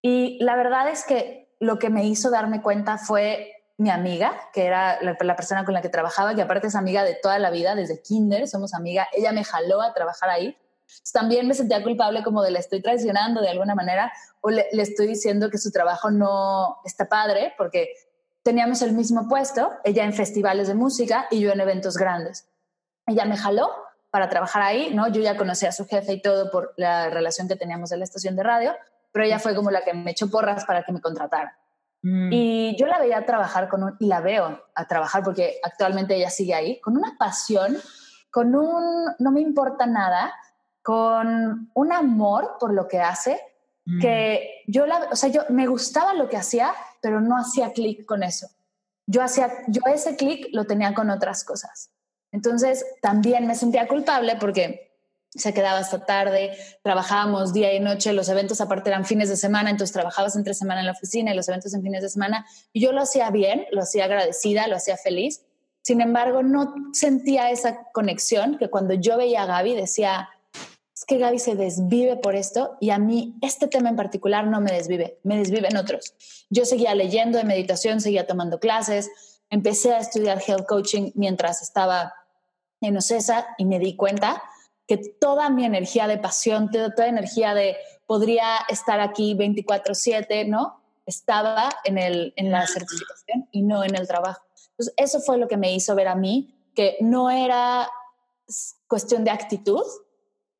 Y 0.02 0.38
la 0.44 0.56
verdad 0.56 0.90
es 0.90 1.04
que 1.04 1.56
lo 1.60 1.80
que 1.80 1.90
me 1.90 2.06
hizo 2.06 2.30
darme 2.30 2.62
cuenta 2.62 2.98
fue 2.98 3.54
mi 3.78 3.90
amiga, 3.90 4.40
que 4.54 4.66
era 4.66 5.02
la, 5.02 5.18
la, 5.20 5.36
persona 5.36 5.66
con 5.66 5.74
la 5.74 5.82
que 5.82 5.90
trabajaba, 5.90 6.36
que 6.36 6.42
aparte 6.42 6.68
es 6.68 6.76
amiga 6.76 7.04
de 7.04 7.16
toda 7.16 7.40
la 7.40 7.50
vida, 7.50 7.76
desde 7.76 8.02
kinder, 8.02 8.48
somos 8.48 8.74
amiga, 8.74 9.08
ella 9.14 9.32
me 9.32 9.44
jaló 9.44 9.82
a 9.82 9.94
trabajar 9.94 10.30
ahí 10.30 10.58
también 11.14 11.48
me 11.48 11.54
sentía 11.54 11.84
culpable 11.84 12.24
como 12.24 12.42
de 12.42 12.52
la 12.52 12.60
estoy 12.60 12.82
traicionando 12.82 13.42
de 13.42 13.50
alguna 13.50 13.76
manera 13.76 14.12
o 14.42 14.50
le, 14.50 14.68
estoy 14.74 15.08
diciendo 15.08 15.50
que 15.50 15.58
su 15.58 15.72
trabajo 15.72 16.12
no 16.12 16.78
está 16.84 17.08
padre 17.08 17.54
porque 17.58 17.94
teníamos 18.44 18.82
el 18.82 18.94
mismo 18.94 19.28
puesto, 19.28 19.72
ella 19.84 20.04
en 20.04 20.14
festivales 20.14 20.68
de 20.68 20.74
música 20.74 21.28
y 21.30 21.40
yo 21.40 21.52
en 21.52 21.60
eventos 21.60 21.98
grandes. 21.98 22.49
Ella 23.10 23.26
me 23.26 23.38
jaló 23.38 23.70
para 24.12 24.30
trabajar 24.30 24.62
ahí, 24.62 24.94
¿no? 24.94 25.08
Yo 25.08 25.22
ya 25.22 25.38
conocía 25.38 25.70
a 25.70 25.72
su 25.74 25.86
jefe 25.86 26.14
y 26.14 26.22
todo 26.22 26.50
por 26.52 26.74
la 26.78 27.10
relación 27.10 27.48
que 27.48 27.56
teníamos 27.56 27.92
en 27.92 28.00
la 28.00 28.06
estación 28.06 28.36
de 28.36 28.44
radio, 28.44 28.76
pero 29.12 29.26
ella 29.26 29.40
fue 29.40 29.56
como 29.56 29.72
la 29.72 29.84
que 29.84 29.94
me 29.94 30.12
echó 30.12 30.30
porras 30.30 30.66
para 30.66 30.84
que 30.84 30.92
me 30.92 31.02
contratara. 31.02 31.58
Mm. 32.02 32.30
Y 32.32 32.76
yo 32.78 32.88
la 32.88 33.00
veía 33.00 33.26
trabajar 33.26 33.68
con 33.68 33.84
un, 33.84 33.98
y 34.00 34.08
la 34.08 34.22
veo 34.22 34.64
a 34.74 34.88
trabajar 34.88 35.24
porque 35.24 35.60
actualmente 35.64 36.16
ella 36.16 36.30
sigue 36.30 36.54
ahí, 36.54 36.80
con 36.80 36.98
una 36.98 37.18
pasión, 37.18 37.78
con 38.32 38.56
un 38.56 39.06
no 39.20 39.32
me 39.32 39.42
importa 39.42 39.86
nada, 39.86 40.34
con 40.82 41.70
un 41.74 41.92
amor 41.92 42.58
por 42.60 42.74
lo 42.74 42.88
que 42.88 43.00
hace, 43.00 43.40
mm. 43.86 44.00
que 44.00 44.64
yo, 44.68 44.86
la, 44.86 45.10
o 45.12 45.16
sea, 45.16 45.30
yo 45.30 45.44
me 45.50 45.68
gustaba 45.68 46.14
lo 46.14 46.30
que 46.30 46.38
hacía, 46.38 46.74
pero 47.02 47.22
no 47.22 47.38
hacía 47.38 47.74
clic 47.74 48.06
con 48.06 48.24
eso. 48.24 48.48
Yo, 49.06 49.24
hacía, 49.24 49.50
yo 49.68 49.82
ese 49.88 50.16
clic 50.16 50.50
lo 50.54 50.66
tenía 50.66 50.94
con 50.94 51.10
otras 51.10 51.44
cosas. 51.44 51.92
Entonces 52.32 52.86
también 53.02 53.48
me 53.48 53.56
sentía 53.56 53.88
culpable 53.88 54.36
porque 54.40 54.90
se 55.32 55.54
quedaba 55.54 55.80
hasta 55.80 56.06
tarde, 56.06 56.58
trabajábamos 56.84 57.54
día 57.54 57.74
y 57.74 57.80
noche, 57.80 58.14
los 58.14 58.30
eventos 58.30 58.62
aparte 58.62 58.90
eran 58.90 59.06
fines 59.06 59.30
de 59.30 59.38
semana, 59.38 59.70
entonces 59.70 59.94
trabajabas 59.94 60.36
entre 60.36 60.54
semana 60.54 60.80
en 60.80 60.88
la 60.88 60.94
oficina 60.94 61.32
y 61.32 61.36
los 61.36 61.48
eventos 61.48 61.74
en 61.74 61.84
fines 61.84 62.02
de 62.02 62.10
semana. 62.10 62.46
Yo 62.74 62.92
lo 62.92 63.02
hacía 63.02 63.30
bien, 63.30 63.66
lo 63.72 63.82
hacía 63.82 64.06
agradecida, 64.06 64.68
lo 64.68 64.76
hacía 64.76 64.98
feliz. 64.98 65.42
Sin 65.82 66.02
embargo, 66.02 66.42
no 66.44 66.74
sentía 66.94 67.52
esa 67.52 67.84
conexión 67.94 68.58
que 68.58 68.70
cuando 68.70 68.96
yo 68.96 69.18
veía 69.18 69.44
a 69.44 69.46
Gaby 69.46 69.76
decía, 69.76 70.30
es 70.96 71.06
que 71.06 71.18
Gaby 71.18 71.40
se 71.40 71.56
desvive 71.56 72.18
por 72.18 72.36
esto 72.36 72.78
y 72.82 72.90
a 72.90 72.98
mí 72.98 73.36
este 73.42 73.68
tema 73.68 73.90
en 73.90 73.96
particular 73.96 74.48
no 74.48 74.62
me 74.62 74.72
desvive, 74.72 75.20
me 75.24 75.38
desviven 75.38 75.78
otros. 75.78 76.14
Yo 76.50 76.66
seguía 76.66 76.94
leyendo 76.96 77.38
de 77.38 77.44
meditación, 77.44 78.02
seguía 78.02 78.28
tomando 78.28 78.60
clases, 78.60 79.10
empecé 79.50 79.94
a 79.94 80.00
estudiar 80.00 80.42
health 80.46 80.66
coaching 80.68 81.12
mientras 81.16 81.62
estaba 81.62 82.14
en 82.82 82.98
OCESA 82.98 83.48
y 83.58 83.66
me 83.66 83.80
di 83.80 83.96
cuenta 83.96 84.42
que 84.88 84.98
toda 84.98 85.50
mi 85.50 85.66
energía 85.66 86.08
de 86.08 86.18
pasión, 86.18 86.72
toda, 86.72 86.94
toda 86.94 87.08
energía 87.08 87.54
de 87.54 87.78
podría 88.08 88.58
estar 88.70 89.00
aquí 89.00 89.36
24/7, 89.36 90.48
¿no? 90.48 90.82
Estaba 91.06 91.70
en, 91.84 91.98
el, 91.98 92.34
en 92.36 92.52
la 92.52 92.66
certificación 92.66 93.48
y 93.52 93.62
no 93.62 93.84
en 93.84 93.96
el 93.96 94.08
trabajo. 94.08 94.42
Entonces, 94.72 94.94
eso 94.98 95.20
fue 95.20 95.38
lo 95.38 95.48
que 95.48 95.58
me 95.58 95.74
hizo 95.74 95.94
ver 95.96 96.08
a 96.08 96.16
mí 96.16 96.56
que 96.74 96.98
no 97.02 97.30
era 97.30 97.90
cuestión 98.88 99.24
de 99.24 99.32
actitud, 99.32 99.84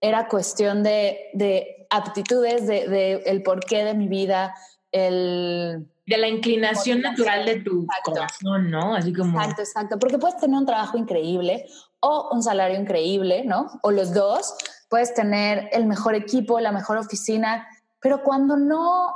era 0.02 0.28
cuestión 0.28 0.84
de, 0.84 1.30
de 1.34 1.88
aptitudes, 1.90 2.68
de, 2.68 2.88
de, 2.88 3.14
el 3.26 3.42
porqué 3.44 3.84
de 3.84 3.94
mi 3.94 4.08
vida, 4.08 4.56
el... 4.92 5.88
De 6.10 6.18
la 6.18 6.28
inclinación 6.28 7.02
natural 7.02 7.46
de 7.46 7.62
tu 7.62 7.86
corazón, 8.04 8.72
¿no? 8.72 8.96
Así 8.96 9.14
como... 9.14 9.40
Exacto, 9.40 9.62
exacto. 9.62 10.00
Porque 10.00 10.18
puedes 10.18 10.38
tener 10.38 10.58
un 10.58 10.66
trabajo 10.66 10.98
increíble 10.98 11.68
o 12.00 12.30
un 12.32 12.42
salario 12.42 12.80
increíble, 12.80 13.44
¿no? 13.46 13.68
O 13.84 13.92
los 13.92 14.14
dos. 14.14 14.56
Puedes 14.90 15.14
tener 15.14 15.70
el 15.72 15.86
mejor 15.86 16.16
equipo, 16.16 16.60
la 16.60 16.72
mejor 16.72 16.98
oficina, 16.98 17.68
pero 18.00 18.24
cuando 18.24 18.58
no 18.58 19.14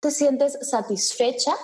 te 0.00 0.10
sientes 0.10 0.58
satisfecha 0.68 1.54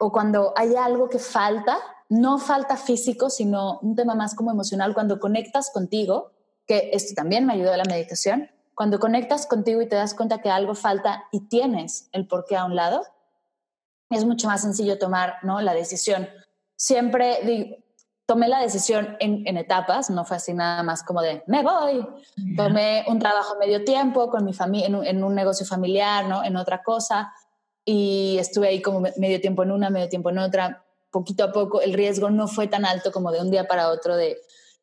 o 0.00 0.10
cuando 0.10 0.52
hay 0.56 0.74
algo 0.74 1.08
que 1.08 1.20
falta, 1.20 1.78
no 2.08 2.38
falta 2.38 2.76
físico, 2.76 3.30
sino 3.30 3.78
un 3.80 3.94
tema 3.94 4.16
más 4.16 4.34
como 4.34 4.50
emocional, 4.50 4.94
cuando 4.94 5.20
conectas 5.20 5.70
contigo, 5.70 6.32
que 6.66 6.90
esto 6.92 7.14
también 7.14 7.46
me 7.46 7.52
ayudó 7.52 7.72
a 7.72 7.76
la 7.76 7.84
meditación, 7.84 8.50
cuando 8.74 8.98
conectas 8.98 9.46
contigo 9.46 9.80
y 9.80 9.88
te 9.88 9.96
das 9.96 10.14
cuenta 10.14 10.40
que 10.40 10.50
algo 10.50 10.74
falta 10.74 11.24
y 11.30 11.48
tienes 11.48 12.08
el 12.12 12.26
porqué 12.26 12.56
a 12.56 12.64
un 12.64 12.74
lado, 12.74 13.04
es 14.14 14.24
mucho 14.24 14.48
más 14.48 14.62
sencillo 14.62 14.98
tomar 14.98 15.36
¿no? 15.42 15.60
la 15.60 15.74
decisión. 15.74 16.28
Siempre 16.76 17.38
digo, 17.44 17.76
tomé 18.26 18.48
la 18.48 18.60
decisión 18.60 19.16
en, 19.20 19.56
etapas, 19.56 20.10
no 20.10 20.24
fue 20.24 20.38
así 20.38 20.54
nada 20.54 20.82
más 20.82 21.02
como 21.02 21.20
de, 21.20 21.42
me 21.46 21.62
voy. 21.62 22.06
Tomé 22.56 23.04
un 23.08 23.18
trabajo 23.18 23.56
medio 23.58 23.84
tiempo 23.84 24.30
con 24.30 24.44
mi 24.44 24.52
familia, 24.52 24.86
en, 24.86 25.04
en, 25.04 25.24
un 25.24 25.34
negocio 25.34 25.66
familiar, 25.66 26.26
¿no? 26.26 26.42
en 26.42 26.56
otra 26.56 26.82
cosa, 26.82 27.32
y 27.84 28.36
estuve 28.38 28.68
ahí 28.68 28.82
como 28.82 29.00
medio 29.00 29.40
tiempo 29.40 29.62
en 29.62 29.72
una, 29.72 29.90
medio 29.90 30.08
tiempo 30.08 30.30
en 30.30 30.38
otra. 30.38 30.84
Poquito 31.10 31.44
a 31.44 31.52
poco 31.52 31.80
el 31.80 31.92
riesgo 31.92 32.30
no 32.30 32.48
fue 32.48 32.66
tan 32.66 32.84
alto 32.84 33.12
como 33.12 33.30
de 33.30 33.40
un 33.40 33.50
día 33.50 33.68
para 33.68 33.88
otro 33.88 34.16
de, 34.16 34.38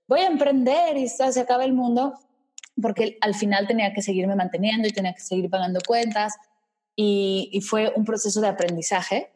voy 0.07 0.21
a 0.21 0.27
emprender 0.27 0.97
y 0.97 1.07
se 1.07 1.39
acaba 1.39 1.65
el 1.65 1.73
mundo, 1.73 2.13
porque 2.81 3.17
al 3.21 3.33
final 3.33 3.67
tenía 3.67 3.93
que 3.93 4.01
seguirme 4.01 4.35
manteniendo 4.35 4.87
y 4.87 4.91
tenía 4.91 5.13
que 5.13 5.21
seguir 5.21 5.49
pagando 5.49 5.79
cuentas 5.85 6.35
y, 6.95 7.61
fue 7.61 7.93
un 7.95 8.05
proceso 8.05 8.41
de 8.41 8.47
aprendizaje. 8.47 9.31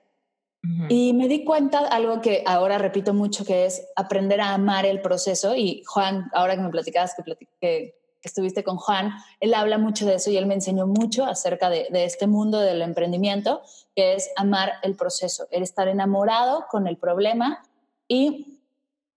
Y 0.90 1.14
me 1.14 1.28
di 1.28 1.44
cuenta 1.44 1.78
algo 1.88 2.22
que 2.22 2.44
ahora 2.48 2.80
repito 2.80 3.14
mucho, 3.14 3.46
que 3.46 3.68
es 3.68 3.86
aprender 3.96 4.42
a 4.42 4.56
amar 4.56 4.88
el 4.88 5.00
proceso. 5.00 5.56
Y 5.56 5.84
Juan, 5.86 6.28
ahora 6.34 6.56
que 6.56 6.64
me 6.64 6.70
platicabas 6.70 7.14
que, 7.16 7.48
que, 7.62 8.00
estuviste 8.24 8.64
con 8.64 8.78
Juan, 8.78 9.12
él 9.40 9.54
habla 9.54 9.78
mucho 9.78 10.08
de 10.08 10.16
eso 10.16 10.32
y 10.32 10.38
él 10.38 10.48
me 10.48 10.56
enseñó 10.56 10.88
mucho 10.88 11.26
acerca 11.26 11.70
de, 11.70 11.88
de, 11.92 12.06
este 12.06 12.26
mundo 12.26 12.60
del 12.60 12.82
emprendimiento, 12.82 13.62
que 13.96 14.16
es 14.16 14.32
amar 14.36 14.74
el 14.82 14.96
proceso, 14.96 15.46
el 15.52 15.62
estar 15.62 15.88
enamorado 15.88 16.66
con 16.72 16.88
el 16.88 16.98
problema 16.98 17.62
y 18.08 18.56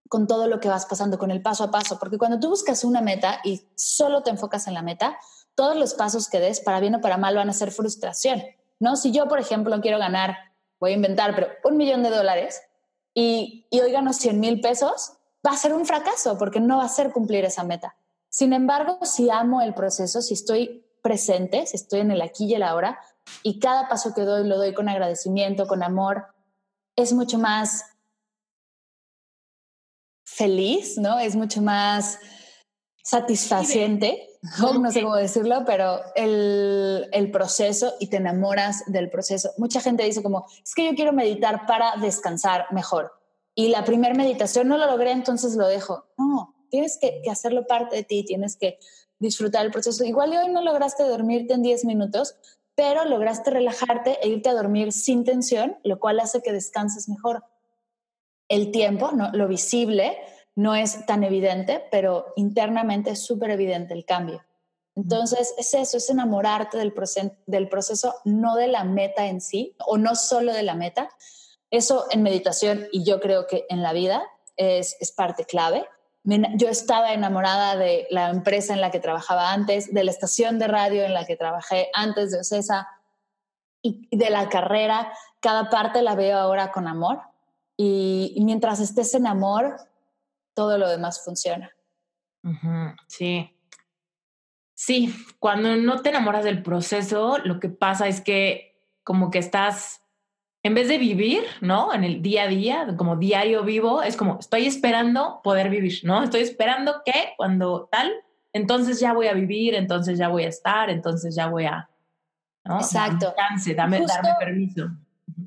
con 0.09 0.27
todo 0.27 0.47
lo 0.47 0.61
que 0.61 0.69
vas 0.69 0.87
pasando, 0.87 1.19
con 1.19 1.31
el 1.31 1.43
paso 1.43 1.65
a 1.65 1.71
paso, 1.71 1.99
porque 1.99 2.19
cuando 2.19 2.41
tú 2.41 2.49
buscas 2.49 2.85
una 2.85 3.01
meta 3.01 3.41
y 3.45 3.63
solo 3.75 4.23
te 4.23 4.31
enfocas 4.31 4.67
en 4.67 4.75
la 4.75 4.83
meta, 4.83 5.19
todos 5.59 5.75
los 5.75 5.95
pasos 5.95 6.29
que 6.29 6.39
des, 6.39 6.61
para 6.61 6.79
bien 6.79 6.95
o 6.95 7.01
para 7.01 7.17
mal, 7.17 7.35
van 7.35 7.51
a 7.51 7.53
ser 7.53 7.73
frustración, 7.73 8.41
¿no? 8.79 8.95
Si 8.95 9.11
yo, 9.11 9.27
por 9.27 9.41
ejemplo, 9.41 9.81
quiero 9.81 9.99
ganar, 9.99 10.37
voy 10.79 10.93
a 10.93 10.95
inventar, 10.95 11.35
pero 11.35 11.49
un 11.65 11.77
millón 11.77 12.05
de 12.05 12.11
dólares 12.11 12.63
y, 13.13 13.67
y 13.69 13.81
hoy 13.81 13.91
gano 13.91 14.13
100 14.13 14.39
mil 14.39 14.61
pesos, 14.61 15.15
va 15.45 15.51
a 15.51 15.57
ser 15.57 15.75
un 15.75 15.85
fracaso 15.85 16.39
porque 16.39 16.61
no 16.61 16.77
va 16.77 16.85
a 16.85 16.89
ser 16.89 17.11
cumplir 17.11 17.45
esa 17.45 17.65
meta. 17.65 17.97
Sin 18.29 18.53
embargo, 18.53 19.01
si 19.03 19.31
amo 19.31 19.61
el 19.61 19.75
proceso, 19.75 20.23
si 20.23 20.35
estoy 20.35 20.87
presente, 21.03 21.67
si 21.67 21.75
estoy 21.75 22.01
en 22.01 22.13
el 22.13 22.23
aquí 22.23 22.45
y 22.45 22.55
el 22.55 22.63
ahora, 22.63 23.01
y 23.43 23.59
cada 23.59 23.89
paso 23.89 24.15
que 24.15 24.21
doy 24.21 24.47
lo 24.47 24.59
doy 24.59 24.75
con 24.75 24.89
agradecimiento, 24.89 25.67
con 25.67 25.83
amor, 25.83 26.29
es 26.95 27.13
mucho 27.13 27.37
más 27.37 27.85
feliz, 30.25 30.99
¿no? 30.99 31.19
Es 31.19 31.35
mucho 31.35 31.63
más 31.63 32.21
satisfaciente, 33.03 34.28
no 34.81 34.91
sé 34.91 35.03
cómo 35.03 35.17
decirlo, 35.17 35.65
pero 35.67 36.01
el, 36.15 37.09
el, 37.13 37.31
proceso 37.31 37.95
y 37.99 38.07
te 38.09 38.19
enamoras 38.19 38.85
del 38.87 39.11
proceso. 39.11 39.51
Mucha 39.59 39.81
gente 39.81 40.05
dice 40.05 40.23
como, 40.23 40.47
es 40.63 40.75
que 40.75 40.87
yo 40.87 40.95
quiero 40.95 41.13
meditar 41.13 41.67
para 41.67 41.97
descansar 41.97 42.67
mejor. 42.71 43.13
Y 43.55 43.69
la 43.69 43.85
primera 43.85 44.15
meditación 44.15 44.69
no 44.69 44.79
lo 44.79 44.87
logré, 44.87 45.11
entonces 45.11 45.57
lo 45.57 45.67
dejo. 45.67 46.07
No, 46.17 46.55
tienes 46.71 46.99
que, 47.01 47.21
que 47.23 47.31
hacerlo 47.31 47.67
parte 47.67 47.97
de 47.97 48.05
ti, 48.05 48.25
tienes 48.25 48.57
que 48.57 48.79
disfrutar 49.19 49.67
el 49.67 49.73
proceso. 49.73 50.05
Igual 50.05 50.33
hoy 50.37 50.49
no 50.53 50.63
lograste 50.63 51.03
dormirte 51.03 51.55
en 51.55 51.63
10 51.63 51.85
minutos, 51.85 52.37
pero 52.75 53.05
lograste 53.05 53.51
relajarte 53.51 54.19
e 54.23 54.29
irte 54.29 54.49
a 54.49 54.55
dormir 54.55 54.93
sin 54.93 55.25
tensión, 55.25 55.77
lo 55.83 55.99
cual 55.99 56.21
hace 56.21 56.43
que 56.43 56.53
descanses 56.53 57.09
mejor. 57.09 57.45
El 58.49 58.71
tiempo, 58.71 59.11
¿no? 59.13 59.31
lo 59.33 59.49
visible, 59.49 60.17
no 60.59 60.75
es 60.75 61.07
tan 61.07 61.23
evidente, 61.23 61.87
pero 61.93 62.33
internamente 62.35 63.11
es 63.11 63.25
súper 63.25 63.51
evidente 63.51 63.95
el 63.95 64.05
cambio. 64.05 64.45
Entonces, 64.97 65.55
es 65.57 65.73
eso, 65.73 65.99
es 65.99 66.11
enamorarte 66.11 66.77
del, 66.77 66.93
del 67.47 67.69
proceso, 67.69 68.17
no 68.25 68.57
de 68.57 68.67
la 68.67 68.83
meta 68.83 69.29
en 69.29 69.41
sí, 69.41 69.77
o 69.87 69.99
no 69.99 70.17
solo 70.17 70.53
de 70.53 70.65
la 70.65 70.75
meta. 70.75 71.11
Eso 71.71 72.07
en 72.11 72.25
meditación 72.25 72.89
y 72.91 73.05
yo 73.05 73.21
creo 73.21 73.47
que 73.47 73.67
en 73.69 73.85
la 73.85 73.93
vida 73.93 74.25
es, 74.57 74.97
es 74.99 75.13
parte 75.13 75.45
clave. 75.45 75.87
Yo 76.25 76.69
estaba 76.69 77.13
enamorada 77.13 77.77
de 77.77 78.09
la 78.11 78.29
empresa 78.29 78.75
en 78.75 78.81
la 78.81 78.91
que 78.91 78.99
trabajaba 78.99 79.53
antes, 79.53 79.95
de 79.95 80.03
la 80.03 80.11
estación 80.11 80.59
de 80.59 80.67
radio 80.67 81.05
en 81.05 81.15
la 81.15 81.25
que 81.25 81.37
trabajé 81.37 81.89
antes 81.95 82.33
de 82.33 82.41
OCESA 82.41 82.89
y 83.81 84.09
de 84.11 84.29
la 84.29 84.49
carrera. 84.49 85.13
Cada 85.39 85.71
parte 85.71 86.03
la 86.03 86.17
veo 86.17 86.37
ahora 86.37 86.73
con 86.73 86.89
amor. 86.89 87.21
Y, 87.77 88.37
mientras 88.41 88.81
estés 88.81 89.15
en 89.15 89.29
amor, 89.29 89.77
todo 90.59 90.77
lo 90.77 90.89
demás 90.89 91.23
funciona. 91.25 91.71
sí, 93.07 93.55
Sí, 94.75 95.15
cuando 95.39 95.77
no 95.77 96.03
te 96.03 96.09
enamoras 96.09 96.45
del 96.45 96.63
proceso, 96.63 97.39
lo 97.39 97.61
que 97.61 97.69
pasa 97.69 98.09
es 98.09 98.21
que 98.21 98.77
como 99.05 99.31
que 99.31 99.39
estás, 99.39 100.03
en 100.65 100.75
vez 100.75 100.89
de 100.89 100.99
vivir, 100.99 101.45
¿no? 101.61 101.95
En 101.95 102.03
el 102.03 102.23
día 102.23 102.45
a 102.45 102.49
día, 102.49 102.95
como 102.97 103.17
diario 103.17 103.63
vivo, 103.63 104.03
es 104.03 104.17
como, 104.17 104.39
estoy 104.39 104.67
esperando 104.67 105.41
poder 105.45 105.69
vivir, 105.69 106.01
¿no? 106.05 106.23
Estoy 106.25 106.43
esperando 106.43 107.03
que 107.05 107.35
cuando 107.37 107.89
tal, 107.91 108.13
entonces 108.53 108.99
ya 108.99 109.13
voy 109.13 109.29
a 109.29 109.35
vivir, 109.35 109.75
entonces 109.75 110.19
ya 110.19 110.29
voy 110.29 110.45
a 110.45 110.49
estar, 110.49 110.91
entonces 110.91 111.37
ya 111.37 111.49
voy 111.49 111.67
a... 111.67 111.89
¿no? 112.65 112.79
Exacto. 112.79 113.35
Dame, 113.75 114.01
darme 114.07 114.31
permiso. 114.41 114.91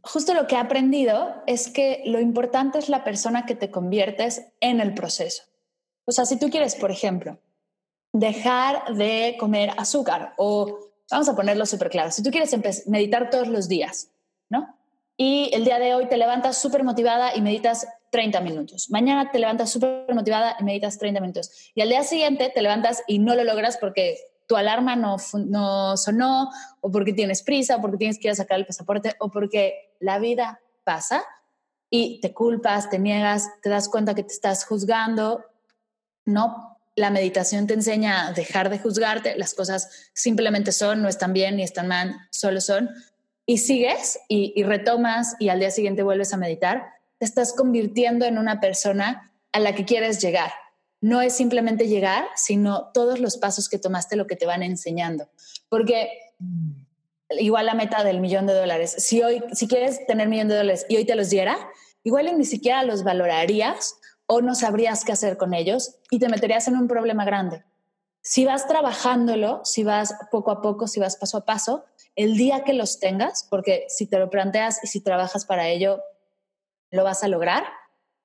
Justo 0.03 0.33
lo 0.33 0.47
que 0.47 0.55
he 0.55 0.59
aprendido 0.59 1.43
es 1.47 1.69
que 1.69 2.01
lo 2.05 2.19
importante 2.19 2.79
es 2.79 2.89
la 2.89 3.03
persona 3.03 3.45
que 3.45 3.55
te 3.55 3.71
conviertes 3.71 4.47
en 4.61 4.79
el 4.79 4.93
proceso. 4.93 5.43
O 6.05 6.11
sea, 6.11 6.25
si 6.25 6.39
tú 6.39 6.49
quieres, 6.49 6.75
por 6.75 6.91
ejemplo, 6.91 7.39
dejar 8.13 8.95
de 8.95 9.35
comer 9.39 9.71
azúcar 9.77 10.33
o 10.37 10.79
vamos 11.09 11.29
a 11.29 11.35
ponerlo 11.35 11.65
súper 11.65 11.89
claro, 11.89 12.11
si 12.11 12.23
tú 12.23 12.31
quieres 12.31 12.55
meditar 12.87 13.29
todos 13.29 13.47
los 13.47 13.67
días, 13.67 14.11
¿no? 14.49 14.77
Y 15.17 15.51
el 15.53 15.65
día 15.65 15.77
de 15.77 15.93
hoy 15.93 16.07
te 16.07 16.17
levantas 16.17 16.57
súper 16.57 16.83
motivada 16.83 17.35
y 17.35 17.41
meditas 17.41 17.87
30 18.11 18.41
minutos. 18.41 18.89
Mañana 18.89 19.29
te 19.29 19.39
levantas 19.39 19.69
súper 19.69 20.13
motivada 20.15 20.55
y 20.59 20.63
meditas 20.63 20.97
30 20.97 21.19
minutos. 21.19 21.71
Y 21.75 21.81
al 21.81 21.89
día 21.89 22.03
siguiente 22.03 22.51
te 22.53 22.61
levantas 22.61 23.03
y 23.07 23.19
no 23.19 23.35
lo 23.35 23.43
logras 23.43 23.77
porque 23.77 24.17
tu 24.51 24.57
alarma 24.57 24.97
no, 24.97 25.15
no 25.47 25.95
sonó 25.95 26.49
o 26.81 26.91
porque 26.91 27.13
tienes 27.13 27.41
prisa 27.41 27.77
o 27.77 27.81
porque 27.81 27.95
tienes 27.95 28.19
que 28.19 28.27
ir 28.27 28.33
a 28.33 28.35
sacar 28.35 28.59
el 28.59 28.65
pasaporte 28.65 29.15
o 29.21 29.31
porque 29.31 29.93
la 30.01 30.19
vida 30.19 30.59
pasa 30.83 31.23
y 31.89 32.19
te 32.19 32.33
culpas, 32.33 32.89
te 32.89 32.99
niegas, 32.99 33.47
te 33.61 33.69
das 33.69 33.87
cuenta 33.87 34.13
que 34.13 34.23
te 34.23 34.33
estás 34.33 34.65
juzgando, 34.65 35.45
no 36.25 36.77
la 36.97 37.11
meditación 37.11 37.65
te 37.65 37.75
enseña 37.75 38.27
a 38.27 38.33
dejar 38.33 38.69
de 38.69 38.77
juzgarte, 38.77 39.37
las 39.37 39.53
cosas 39.53 40.09
simplemente 40.13 40.73
son, 40.73 41.01
no 41.01 41.07
están 41.07 41.31
bien 41.31 41.55
ni 41.55 41.63
están 41.63 41.87
mal, 41.87 42.13
solo 42.29 42.59
son, 42.59 42.89
y 43.45 43.59
sigues 43.59 44.19
y, 44.27 44.61
retomas 44.63 45.37
y 45.39 45.47
al 45.47 45.61
día 45.61 45.71
siguiente 45.71 46.03
vuelves 46.03 46.33
a 46.33 46.37
meditar, 46.37 46.89
te 47.19 47.25
estás 47.25 47.53
convirtiendo 47.53 48.25
en 48.25 48.37
una 48.37 48.59
persona 48.59 49.31
a 49.53 49.61
la 49.61 49.73
que 49.75 49.85
quieres 49.85 50.21
llegar. 50.21 50.51
No 51.01 51.21
es 51.21 51.33
simplemente 51.33 51.87
llegar, 51.87 52.27
sino 52.35 52.91
todos 52.93 53.19
los 53.19 53.37
pasos 53.37 53.67
que 53.67 53.79
tomaste 53.79 54.15
lo 54.15 54.27
que 54.27 54.35
te 54.35 54.45
van 54.45 54.63
enseñando. 54.63 55.29
Porque 55.67 56.09
igual 57.29 57.65
la 57.65 57.73
meta 57.73 58.03
del 58.03 58.19
millón 58.19 58.45
de 58.45 58.53
dólares, 58.53 58.95
si 58.97 59.21
hoy, 59.21 59.43
si 59.53 59.67
quieres 59.67 60.05
tener 60.05 60.27
millón 60.27 60.47
de 60.47 60.55
dólares 60.55 60.85
y 60.87 60.97
hoy 60.97 61.05
te 61.05 61.15
los 61.15 61.29
diera, 61.29 61.57
igual 62.03 62.37
ni 62.37 62.45
siquiera 62.45 62.83
los 62.83 63.03
valorarías 63.03 63.97
o 64.27 64.41
no 64.41 64.55
sabrías 64.55 65.03
qué 65.03 65.11
hacer 65.11 65.37
con 65.37 65.53
ellos 65.53 65.97
y 66.09 66.19
te 66.19 66.29
meterías 66.29 66.67
en 66.67 66.77
un 66.77 66.87
problema 66.87 67.25
grande. 67.25 67.63
Si 68.21 68.45
vas 68.45 68.67
trabajándolo, 68.67 69.61
si 69.65 69.83
vas 69.83 70.15
poco 70.29 70.51
a 70.51 70.61
poco, 70.61 70.87
si 70.87 70.99
vas 70.99 71.17
paso 71.17 71.37
a 71.37 71.45
paso, 71.45 71.85
el 72.15 72.37
día 72.37 72.63
que 72.63 72.73
los 72.73 72.99
tengas, 72.99 73.47
porque 73.49 73.85
si 73.89 74.07
te 74.07 74.19
lo 74.19 74.29
planteas 74.29 74.83
y 74.83 74.87
si 74.87 75.01
trabajas 75.01 75.45
para 75.45 75.67
ello, 75.69 76.01
lo 76.91 77.03
vas 77.03 77.23
a 77.23 77.27
lograr. 77.27 77.63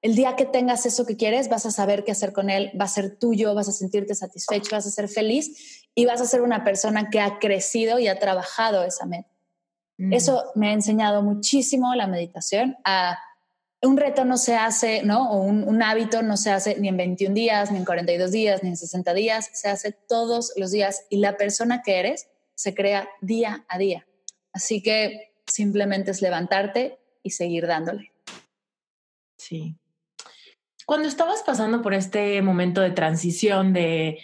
El 0.03 0.15
día 0.15 0.37
que 0.37 0.45
tengas 0.45 0.87
eso 0.87 1.07
que 1.07 1.17
quieres, 1.17 1.49
vas 1.49 1.67
a 1.67 1.71
saber 1.71 2.05
qué 2.05 2.13
hacer 2.13 2.33
con 2.33 2.51
él, 2.51 2.71
va 2.79 2.85
a 2.85 2.89
ser 2.89 3.19
tuyo, 3.19 3.55
vas 3.55 3.69
a 3.69 3.73
sentirte 3.73 4.15
satisfecho, 4.15 4.77
vas 4.77 4.87
a 4.87 4.91
ser 4.91 5.09
feliz 5.09 5.89
y 5.95 6.05
vas 6.05 6.21
a 6.21 6.27
ser 6.27 6.43
una 6.43 6.65
persona 6.65 7.11
que 7.11 7.21
ha 7.21 7.39
crecido 7.39 7.99
y 7.99 8.09
ha 8.09 8.19
trabajado 8.19 8.85
esa 8.85 9.07
meta. 9.07 9.31
Mm. 9.99 10.13
Eso 10.13 10.45
me 10.55 10.69
ha 10.69 10.73
enseñado 10.73 11.23
muchísimo 11.23 11.95
la 11.95 12.07
meditación 12.07 12.77
a 12.85 13.19
un 13.83 13.97
reto 13.97 14.25
no 14.25 14.37
se 14.37 14.57
hace, 14.57 15.03
¿no? 15.03 15.31
O 15.31 15.43
un, 15.43 15.83
hábito 15.83 16.23
no 16.23 16.37
se 16.37 16.51
hace 16.51 16.79
ni 16.79 16.89
en 16.89 16.97
21 16.97 17.35
días, 17.35 17.71
ni 17.71 17.79
en 17.79 17.85
42 17.85 18.33
días, 18.33 18.63
ni 18.63 18.71
en 18.71 18.77
60 18.77 19.15
días, 19.15 19.51
se 19.53 19.69
hace 19.69 19.93
todos 19.93 20.53
los 20.57 20.71
días 20.71 21.05
y 21.11 21.19
la 21.19 21.37
persona 21.37 21.83
que 21.83 21.99
eres 21.99 22.29
se 22.55 22.75
crea 22.75 23.09
día 23.21 23.65
a 23.69 23.79
día. 23.79 24.07
Así 24.53 24.83
que 24.83 25.35
simplemente 25.47 26.11
es 26.11 26.23
levantarte 26.23 26.99
y 27.23 27.31
seguir 27.31 27.67
dándole. 27.67 28.13
Sí. 29.37 29.77
Cuando 30.87 31.09
estabas 31.09 31.43
pasando 31.43 31.83
por 31.83 31.95
este 31.95 32.41
momento 32.43 32.81
de 32.81 32.93
transición 32.93 33.73
de 33.73 34.21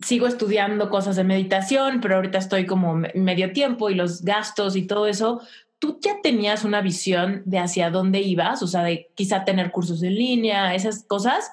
sigo 0.00 0.26
estudiando 0.26 0.90
cosas 0.90 1.16
de 1.16 1.24
meditación, 1.24 2.00
pero 2.02 2.16
ahorita 2.16 2.36
estoy 2.36 2.66
como 2.66 2.96
medio 3.14 3.52
tiempo 3.52 3.88
y 3.88 3.94
los 3.94 4.22
gastos 4.22 4.76
y 4.76 4.86
todo 4.86 5.06
eso, 5.06 5.40
¿tú 5.78 5.98
ya 6.02 6.20
tenías 6.22 6.64
una 6.64 6.82
visión 6.82 7.42
de 7.46 7.58
hacia 7.58 7.90
dónde 7.90 8.20
ibas? 8.20 8.62
O 8.62 8.66
sea, 8.66 8.82
de 8.82 9.10
quizá 9.14 9.44
tener 9.44 9.72
cursos 9.72 10.02
en 10.02 10.14
línea, 10.14 10.74
esas 10.74 11.02
cosas, 11.04 11.50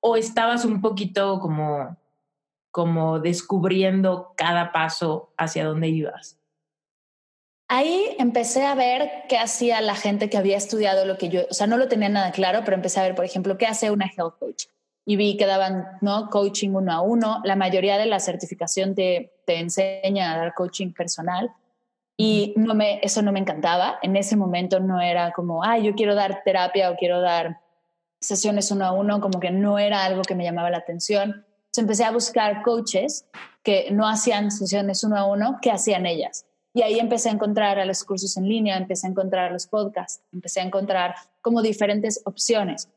o 0.00 0.16
estabas 0.16 0.64
un 0.64 0.80
poquito 0.80 1.38
como, 1.38 1.96
como 2.72 3.20
descubriendo 3.20 4.34
cada 4.36 4.72
paso 4.72 5.32
hacia 5.36 5.64
dónde 5.64 5.88
ibas? 5.88 6.37
Ahí 7.70 8.16
empecé 8.18 8.64
a 8.64 8.74
ver 8.74 9.10
qué 9.28 9.36
hacía 9.36 9.82
la 9.82 9.94
gente 9.94 10.30
que 10.30 10.38
había 10.38 10.56
estudiado 10.56 11.04
lo 11.04 11.18
que 11.18 11.28
yo, 11.28 11.42
o 11.50 11.54
sea, 11.54 11.66
no 11.66 11.76
lo 11.76 11.86
tenía 11.86 12.08
nada 12.08 12.32
claro, 12.32 12.62
pero 12.64 12.74
empecé 12.74 12.98
a 12.98 13.02
ver, 13.02 13.14
por 13.14 13.26
ejemplo, 13.26 13.58
qué 13.58 13.66
hace 13.66 13.90
una 13.90 14.06
health 14.06 14.38
coach. 14.38 14.64
Y 15.04 15.16
vi 15.16 15.36
que 15.36 15.44
daban 15.44 15.86
¿no? 16.00 16.30
coaching 16.30 16.70
uno 16.70 16.92
a 16.92 17.02
uno. 17.02 17.40
La 17.44 17.56
mayoría 17.56 17.98
de 17.98 18.06
la 18.06 18.20
certificación 18.20 18.94
te, 18.94 19.32
enseña 19.46 20.34
a 20.34 20.38
dar 20.38 20.54
coaching 20.54 20.92
personal 20.92 21.50
y 22.16 22.52
no 22.56 22.74
me, 22.74 23.00
eso 23.02 23.22
no 23.22 23.32
me 23.32 23.38
encantaba. 23.38 23.98
En 24.02 24.16
ese 24.16 24.36
momento 24.36 24.80
no 24.80 25.00
era 25.00 25.32
como, 25.32 25.62
ay, 25.64 25.84
yo 25.84 25.94
quiero 25.94 26.14
dar 26.14 26.42
terapia 26.44 26.90
o 26.90 26.96
quiero 26.96 27.20
dar 27.20 27.60
sesiones 28.20 28.70
uno 28.70 28.86
a 28.86 28.92
uno, 28.92 29.20
como 29.20 29.40
que 29.40 29.50
no 29.50 29.78
era 29.78 30.04
algo 30.04 30.22
que 30.22 30.34
me 30.34 30.44
llamaba 30.44 30.70
la 30.70 30.78
atención. 30.78 31.46
Entonces 31.68 31.78
empecé 31.78 32.04
a 32.04 32.10
buscar 32.10 32.62
coaches 32.62 33.26
que 33.62 33.90
no 33.90 34.08
hacían 34.08 34.50
sesiones 34.50 35.04
uno 35.04 35.16
a 35.16 35.26
uno, 35.26 35.58
que 35.62 35.70
hacían 35.70 36.06
ellas. 36.06 36.47
Y 36.74 36.82
ahí 36.82 36.98
empecé 36.98 37.28
a 37.28 37.32
encontrar 37.32 37.78
a 37.78 37.84
los 37.84 38.04
cursos 38.04 38.36
en 38.36 38.48
línea, 38.48 38.76
empecé 38.76 39.06
a 39.06 39.10
encontrar 39.10 39.50
los 39.50 39.66
podcasts, 39.66 40.22
empecé 40.32 40.60
a 40.60 40.64
encontrar 40.64 41.14
como 41.40 41.62
diferentes 41.62 42.20
opciones. 42.24 42.88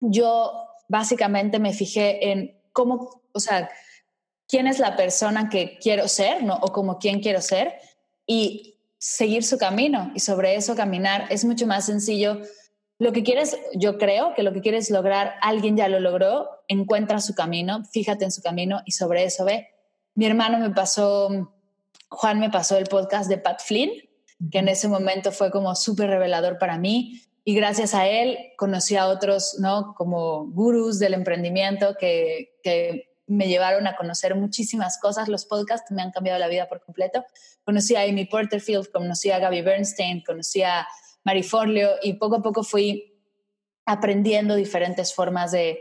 Yo 0.00 0.68
básicamente 0.88 1.58
me 1.58 1.72
fijé 1.72 2.30
en 2.30 2.60
cómo, 2.72 3.22
o 3.32 3.40
sea, 3.40 3.70
quién 4.46 4.66
es 4.66 4.78
la 4.78 4.96
persona 4.96 5.48
que 5.48 5.78
quiero 5.78 6.08
ser, 6.08 6.42
¿no? 6.44 6.54
O 6.56 6.72
como 6.72 6.98
quién 6.98 7.20
quiero 7.20 7.40
ser 7.40 7.74
y 8.26 8.78
seguir 8.98 9.44
su 9.44 9.58
camino 9.58 10.12
y 10.14 10.20
sobre 10.20 10.54
eso 10.56 10.74
caminar. 10.74 11.26
Es 11.30 11.44
mucho 11.44 11.66
más 11.66 11.86
sencillo. 11.86 12.40
Lo 12.98 13.12
que 13.12 13.22
quieres, 13.22 13.58
yo 13.74 13.98
creo 13.98 14.34
que 14.34 14.42
lo 14.42 14.52
que 14.52 14.60
quieres 14.60 14.90
lograr, 14.90 15.34
alguien 15.40 15.76
ya 15.76 15.88
lo 15.88 16.00
logró, 16.00 16.48
encuentra 16.68 17.20
su 17.20 17.34
camino, 17.34 17.84
fíjate 17.84 18.24
en 18.24 18.30
su 18.30 18.40
camino 18.40 18.80
y 18.84 18.92
sobre 18.92 19.24
eso 19.24 19.44
ve. 19.44 19.68
Mi 20.14 20.26
hermano 20.26 20.58
me 20.58 20.70
pasó, 20.70 21.53
Juan 22.14 22.40
me 22.40 22.50
pasó 22.50 22.76
el 22.76 22.86
podcast 22.86 23.28
de 23.28 23.38
Pat 23.38 23.60
Flynn, 23.60 23.90
que 24.50 24.58
en 24.58 24.68
ese 24.68 24.88
momento 24.88 25.32
fue 25.32 25.50
como 25.50 25.74
súper 25.74 26.10
revelador 26.10 26.58
para 26.58 26.78
mí. 26.78 27.20
Y 27.44 27.54
gracias 27.54 27.94
a 27.94 28.06
él 28.06 28.38
conocí 28.56 28.96
a 28.96 29.06
otros, 29.06 29.56
¿no? 29.58 29.94
Como 29.96 30.46
gurús 30.46 30.98
del 30.98 31.14
emprendimiento 31.14 31.94
que, 31.98 32.58
que 32.62 33.14
me 33.26 33.48
llevaron 33.48 33.86
a 33.86 33.96
conocer 33.96 34.34
muchísimas 34.34 34.98
cosas. 34.98 35.28
Los 35.28 35.44
podcasts 35.44 35.90
me 35.90 36.02
han 36.02 36.10
cambiado 36.10 36.38
la 36.38 36.48
vida 36.48 36.68
por 36.68 36.82
completo. 36.82 37.24
Conocí 37.64 37.96
a 37.96 38.02
Amy 38.02 38.26
Porterfield, 38.26 38.90
conocí 38.90 39.30
a 39.30 39.38
Gaby 39.38 39.62
Bernstein, 39.62 40.22
conocí 40.24 40.62
a 40.62 40.86
Mari 41.24 41.42
Forleo 41.42 41.96
y 42.02 42.14
poco 42.14 42.36
a 42.36 42.42
poco 42.42 42.62
fui 42.62 43.12
aprendiendo 43.86 44.54
diferentes 44.54 45.14
formas 45.14 45.52
de, 45.52 45.80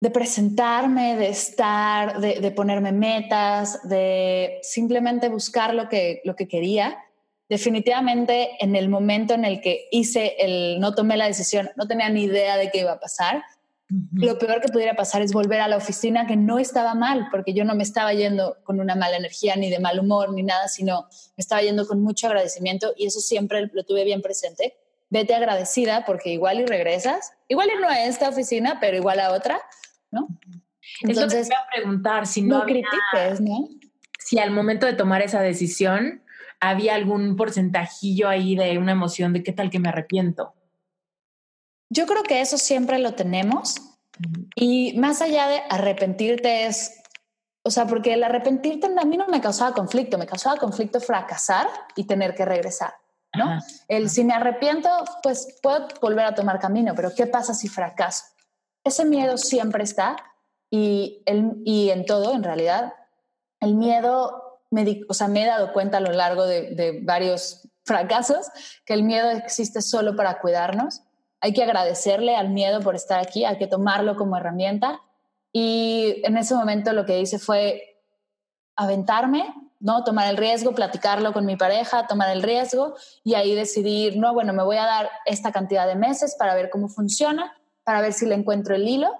de 0.00 0.10
presentarme, 0.10 1.16
de 1.16 1.28
estar, 1.28 2.20
de, 2.20 2.50
ponerme 2.52 2.92
metas, 2.92 3.80
de 3.88 4.58
simplemente 4.62 5.28
buscar 5.28 5.74
lo 5.74 5.88
que, 5.88 6.20
lo 6.24 6.36
que 6.36 6.46
quería. 6.46 6.98
Definitivamente 7.48 8.50
en 8.60 8.76
el 8.76 8.88
momento 8.88 9.34
en 9.34 9.44
el 9.44 9.60
que 9.60 9.88
hice 9.90 10.36
el, 10.38 10.78
no 10.80 10.94
tomé 10.94 11.16
la 11.16 11.26
decisión, 11.26 11.70
no 11.76 11.88
tenía 11.88 12.08
ni 12.10 12.24
idea 12.24 12.56
de 12.56 12.70
qué 12.70 12.80
iba 12.80 12.92
a 12.92 13.00
pasar, 13.00 13.42
lo 14.12 14.38
peor 14.38 14.60
que 14.60 14.68
pudiera 14.68 14.94
pasar 14.94 15.22
es 15.22 15.32
volver 15.32 15.62
a 15.62 15.68
la 15.68 15.78
oficina, 15.78 16.26
que 16.26 16.36
no 16.36 16.58
estaba 16.58 16.94
mal, 16.94 17.28
porque 17.30 17.54
yo 17.54 17.64
no 17.64 17.74
me 17.74 17.82
estaba 17.82 18.12
yendo 18.12 18.58
con 18.62 18.80
una 18.80 18.94
mala 18.94 19.16
energía, 19.16 19.56
ni 19.56 19.70
de 19.70 19.78
mal 19.78 19.98
humor, 19.98 20.34
ni 20.34 20.42
nada, 20.42 20.68
sino 20.68 21.08
me 21.36 21.40
estaba 21.40 21.62
yendo 21.62 21.86
con 21.86 22.02
mucho 22.02 22.26
agradecimiento 22.26 22.92
y 22.98 23.06
eso 23.06 23.20
siempre 23.20 23.70
lo 23.72 23.84
tuve 23.84 24.04
bien 24.04 24.20
presente. 24.20 24.76
Vete 25.08 25.34
agradecida 25.34 26.04
porque 26.04 26.28
igual 26.30 26.60
y 26.60 26.66
regresas, 26.66 27.32
igual 27.48 27.70
y 27.74 27.80
no 27.80 27.88
a 27.88 28.04
esta 28.04 28.28
oficina, 28.28 28.76
pero 28.78 28.98
igual 28.98 29.20
a 29.20 29.32
otra, 29.32 29.58
¿no? 30.10 30.28
Entonces, 31.02 31.40
es 31.40 31.48
lo 31.48 31.50
que 31.50 31.56
a 31.56 31.74
preguntar, 31.74 32.26
si 32.26 32.42
no, 32.42 32.58
no 32.58 32.64
critiques, 32.64 33.40
¿no? 33.40 33.68
Si 34.18 34.38
al 34.38 34.50
momento 34.50 34.86
de 34.86 34.94
tomar 34.94 35.22
esa 35.22 35.40
decisión 35.40 36.22
había 36.60 36.94
algún 36.94 37.36
porcentajillo 37.36 38.28
ahí 38.28 38.56
de 38.56 38.78
una 38.78 38.92
emoción 38.92 39.32
de 39.32 39.42
qué 39.42 39.52
tal 39.52 39.70
que 39.70 39.78
me 39.78 39.88
arrepiento. 39.88 40.54
Yo 41.90 42.06
creo 42.06 42.22
que 42.22 42.40
eso 42.40 42.58
siempre 42.58 42.98
lo 42.98 43.14
tenemos 43.14 43.76
y 44.54 44.98
más 44.98 45.22
allá 45.22 45.48
de 45.48 45.62
arrepentirte 45.70 46.66
es, 46.66 47.00
o 47.62 47.70
sea, 47.70 47.86
porque 47.86 48.14
el 48.14 48.24
arrepentirte 48.24 48.88
a 48.98 49.04
mí 49.04 49.16
no 49.16 49.28
me 49.28 49.40
causaba 49.40 49.72
conflicto, 49.72 50.18
me 50.18 50.26
causaba 50.26 50.58
conflicto 50.58 51.00
fracasar 51.00 51.68
y 51.96 52.04
tener 52.04 52.34
que 52.34 52.44
regresar, 52.44 52.94
¿no? 53.36 53.58
El 53.86 54.10
si 54.10 54.24
me 54.24 54.34
arrepiento, 54.34 54.90
pues 55.22 55.58
puedo 55.62 55.88
volver 56.02 56.26
a 56.26 56.34
tomar 56.34 56.58
camino, 56.58 56.94
pero 56.94 57.14
¿qué 57.14 57.26
pasa 57.26 57.54
si 57.54 57.68
fracaso? 57.68 58.24
Ese 58.88 59.04
miedo 59.04 59.36
siempre 59.38 59.84
está 59.84 60.16
y, 60.70 61.22
el, 61.26 61.62
y 61.64 61.90
en 61.90 62.04
todo, 62.06 62.34
en 62.34 62.42
realidad, 62.42 62.94
el 63.60 63.74
miedo, 63.74 64.60
me, 64.70 65.00
o 65.08 65.14
sea, 65.14 65.28
me 65.28 65.42
he 65.42 65.46
dado 65.46 65.72
cuenta 65.72 65.98
a 65.98 66.00
lo 66.00 66.12
largo 66.12 66.46
de, 66.46 66.74
de 66.74 67.00
varios 67.02 67.68
fracasos 67.84 68.48
que 68.84 68.94
el 68.94 69.02
miedo 69.02 69.30
existe 69.30 69.80
solo 69.82 70.14
para 70.16 70.40
cuidarnos 70.40 71.02
hay 71.40 71.52
que 71.52 71.62
agradecerle 71.62 72.36
al 72.36 72.50
miedo 72.50 72.80
por 72.80 72.94
estar 72.94 73.20
aquí, 73.20 73.44
hay 73.44 73.58
que 73.58 73.66
tomarlo 73.66 74.16
como 74.16 74.36
herramienta. 74.36 75.00
Y 75.52 76.20
en 76.24 76.36
ese 76.36 76.54
momento 76.54 76.92
lo 76.92 77.06
que 77.06 77.20
hice 77.20 77.38
fue 77.38 78.02
aventarme, 78.76 79.54
¿no? 79.80 80.04
Tomar 80.04 80.28
el 80.28 80.36
riesgo, 80.36 80.74
platicarlo 80.74 81.32
con 81.32 81.46
mi 81.46 81.56
pareja, 81.56 82.06
tomar 82.06 82.30
el 82.30 82.42
riesgo 82.42 82.94
y 83.22 83.34
ahí 83.34 83.54
decidir, 83.54 84.16
no, 84.16 84.34
bueno, 84.34 84.52
me 84.52 84.64
voy 84.64 84.76
a 84.76 84.84
dar 84.84 85.10
esta 85.26 85.52
cantidad 85.52 85.86
de 85.86 85.94
meses 85.94 86.34
para 86.36 86.54
ver 86.54 86.70
cómo 86.70 86.88
funciona, 86.88 87.56
para 87.88 88.02
ver 88.02 88.12
si 88.12 88.26
le 88.26 88.34
encuentro 88.34 88.74
el 88.74 88.86
hilo 88.86 89.10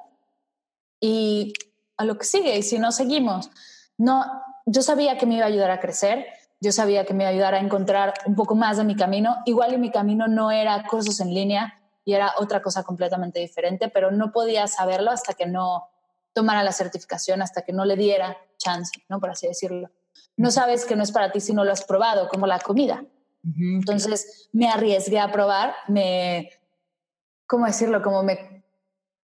y 1.00 1.54
a 1.96 2.04
lo 2.04 2.18
que 2.18 2.26
sigue. 2.26 2.58
Y 2.58 2.62
si 2.62 2.78
no 2.78 2.92
seguimos, 2.92 3.50
no, 3.96 4.26
yo 4.66 4.82
sabía 4.82 5.16
que 5.16 5.24
me 5.24 5.36
iba 5.36 5.46
a 5.46 5.48
ayudar 5.48 5.70
a 5.70 5.80
crecer, 5.80 6.26
yo 6.60 6.70
sabía 6.70 7.06
que 7.06 7.14
me 7.14 7.22
iba 7.22 7.30
a 7.30 7.32
ayudar 7.32 7.54
a 7.54 7.60
encontrar 7.60 8.12
un 8.26 8.34
poco 8.34 8.54
más 8.54 8.76
de 8.76 8.84
mi 8.84 8.94
camino. 8.94 9.38
Igual 9.46 9.72
y 9.72 9.78
mi 9.78 9.90
camino 9.90 10.28
no 10.28 10.50
era 10.50 10.86
cursos 10.86 11.18
en 11.20 11.32
línea, 11.32 11.80
y 12.04 12.12
era 12.12 12.34
otra 12.36 12.60
cosa 12.60 12.82
completamente 12.82 13.40
diferente, 13.40 13.88
pero 13.88 14.10
no 14.10 14.32
podía 14.32 14.66
saberlo 14.66 15.12
hasta 15.12 15.32
que 15.32 15.46
no 15.46 15.88
tomara 16.34 16.62
la 16.62 16.72
certificación, 16.72 17.40
hasta 17.40 17.62
que 17.62 17.72
no 17.72 17.86
le 17.86 17.96
diera 17.96 18.36
chance, 18.58 18.92
¿no? 19.08 19.18
Por 19.18 19.30
así 19.30 19.46
decirlo. 19.46 19.88
No 20.36 20.50
sabes 20.50 20.84
que 20.84 20.94
no 20.94 21.04
es 21.04 21.10
para 21.10 21.32
ti 21.32 21.40
si 21.40 21.54
no 21.54 21.64
lo 21.64 21.72
has 21.72 21.84
probado, 21.84 22.28
como 22.28 22.46
la 22.46 22.58
comida. 22.58 23.02
Entonces 23.42 24.50
me 24.52 24.68
arriesgué 24.68 25.20
a 25.20 25.32
probar, 25.32 25.74
me, 25.86 26.50
¿cómo 27.48 27.66
decirlo? 27.66 28.00
Como 28.02 28.22
me 28.22 28.62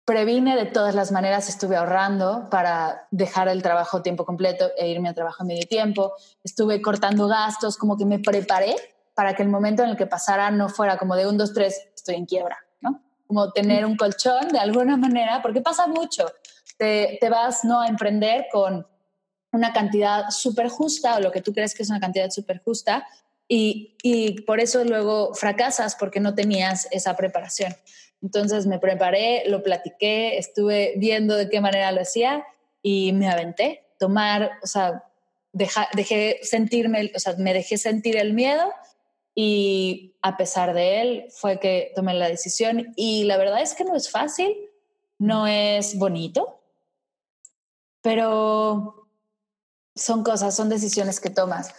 previne 0.04 0.56
de 0.56 0.66
todas 0.66 0.96
las 0.96 1.12
maneras, 1.12 1.48
estuve 1.48 1.76
ahorrando 1.76 2.48
para 2.50 3.06
dejar 3.12 3.46
el 3.46 3.62
trabajo 3.62 4.02
tiempo 4.02 4.24
completo 4.24 4.70
e 4.76 4.88
irme 4.88 5.08
a 5.08 5.14
trabajo 5.14 5.44
a 5.44 5.46
medio 5.46 5.68
tiempo, 5.68 6.14
estuve 6.42 6.82
cortando 6.82 7.28
gastos, 7.28 7.76
como 7.76 7.96
que 7.96 8.04
me 8.04 8.18
preparé 8.18 8.74
para 9.14 9.34
que 9.34 9.44
el 9.44 9.48
momento 9.48 9.84
en 9.84 9.90
el 9.90 9.96
que 9.96 10.06
pasara 10.06 10.50
no 10.50 10.68
fuera 10.68 10.98
como 10.98 11.14
de 11.14 11.28
un, 11.28 11.38
dos, 11.38 11.54
tres, 11.54 11.88
estoy 11.94 12.16
en 12.16 12.26
quiebra 12.26 12.66
como 13.26 13.52
tener 13.52 13.84
un 13.84 13.96
colchón 13.96 14.48
de 14.48 14.58
alguna 14.58 14.96
manera, 14.96 15.42
porque 15.42 15.60
pasa 15.60 15.86
mucho. 15.86 16.26
Te, 16.78 17.18
te 17.20 17.30
vas 17.30 17.64
¿no? 17.64 17.80
a 17.80 17.88
emprender 17.88 18.46
con 18.52 18.86
una 19.52 19.72
cantidad 19.72 20.30
súper 20.30 20.68
justa 20.68 21.16
o 21.16 21.20
lo 21.20 21.32
que 21.32 21.40
tú 21.40 21.52
crees 21.52 21.74
que 21.74 21.82
es 21.82 21.90
una 21.90 22.00
cantidad 22.00 22.28
súper 22.30 22.62
justa 22.62 23.06
y, 23.48 23.96
y 24.02 24.42
por 24.42 24.60
eso 24.60 24.84
luego 24.84 25.32
fracasas 25.34 25.96
porque 25.96 26.20
no 26.20 26.34
tenías 26.34 26.86
esa 26.90 27.16
preparación. 27.16 27.74
Entonces 28.22 28.66
me 28.66 28.78
preparé, 28.78 29.44
lo 29.46 29.62
platiqué, 29.62 30.38
estuve 30.38 30.94
viendo 30.96 31.36
de 31.36 31.48
qué 31.48 31.60
manera 31.60 31.92
lo 31.92 32.00
hacía 32.00 32.44
y 32.82 33.12
me 33.12 33.28
aventé. 33.28 33.84
Tomar, 33.98 34.52
o 34.62 34.66
sea, 34.66 35.04
dejé 35.52 36.38
sentirme, 36.42 37.12
o 37.14 37.18
sea, 37.18 37.34
me 37.36 37.54
dejé 37.54 37.78
sentir 37.78 38.16
el 38.16 38.34
miedo 38.34 38.72
y 39.34 40.14
a 40.22 40.36
pesar 40.36 40.74
de 40.74 41.00
él 41.02 41.26
fue 41.30 41.60
que 41.60 41.92
tomé 41.94 42.14
la 42.14 42.28
decisión 42.28 42.92
y 42.96 43.24
la 43.24 43.36
verdad 43.36 43.60
es 43.60 43.74
que 43.74 43.84
no 43.84 43.94
es 43.94 44.10
fácil, 44.10 44.56
no 45.18 45.46
es 45.46 45.98
bonito, 45.98 46.60
pero 48.02 49.08
son 49.94 50.22
cosas, 50.22 50.54
son 50.54 50.68
decisiones 50.68 51.20
que 51.20 51.30
tomas. 51.30 51.74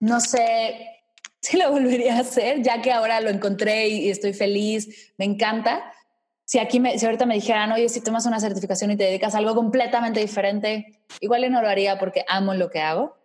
No 0.00 0.20
sé 0.20 1.01
si 1.42 1.56
lo 1.58 1.70
volvería 1.70 2.16
a 2.16 2.20
hacer, 2.20 2.62
ya 2.62 2.80
que 2.80 2.92
ahora 2.92 3.20
lo 3.20 3.28
encontré 3.28 3.88
y 3.88 4.10
estoy 4.10 4.32
feliz, 4.32 5.12
me 5.18 5.24
encanta. 5.24 5.92
Si 6.44 6.58
aquí 6.58 6.78
me, 6.78 6.98
si 6.98 7.04
ahorita 7.04 7.26
me 7.26 7.34
dijeran, 7.34 7.72
oye, 7.72 7.88
si 7.88 8.00
tomas 8.00 8.26
una 8.26 8.38
certificación 8.38 8.92
y 8.92 8.96
te 8.96 9.04
dedicas 9.04 9.34
a 9.34 9.38
algo 9.38 9.54
completamente 9.54 10.20
diferente, 10.20 11.00
igual 11.20 11.50
no 11.50 11.60
lo 11.60 11.68
haría 11.68 11.98
porque 11.98 12.24
amo 12.28 12.54
lo 12.54 12.70
que 12.70 12.80
hago, 12.80 13.16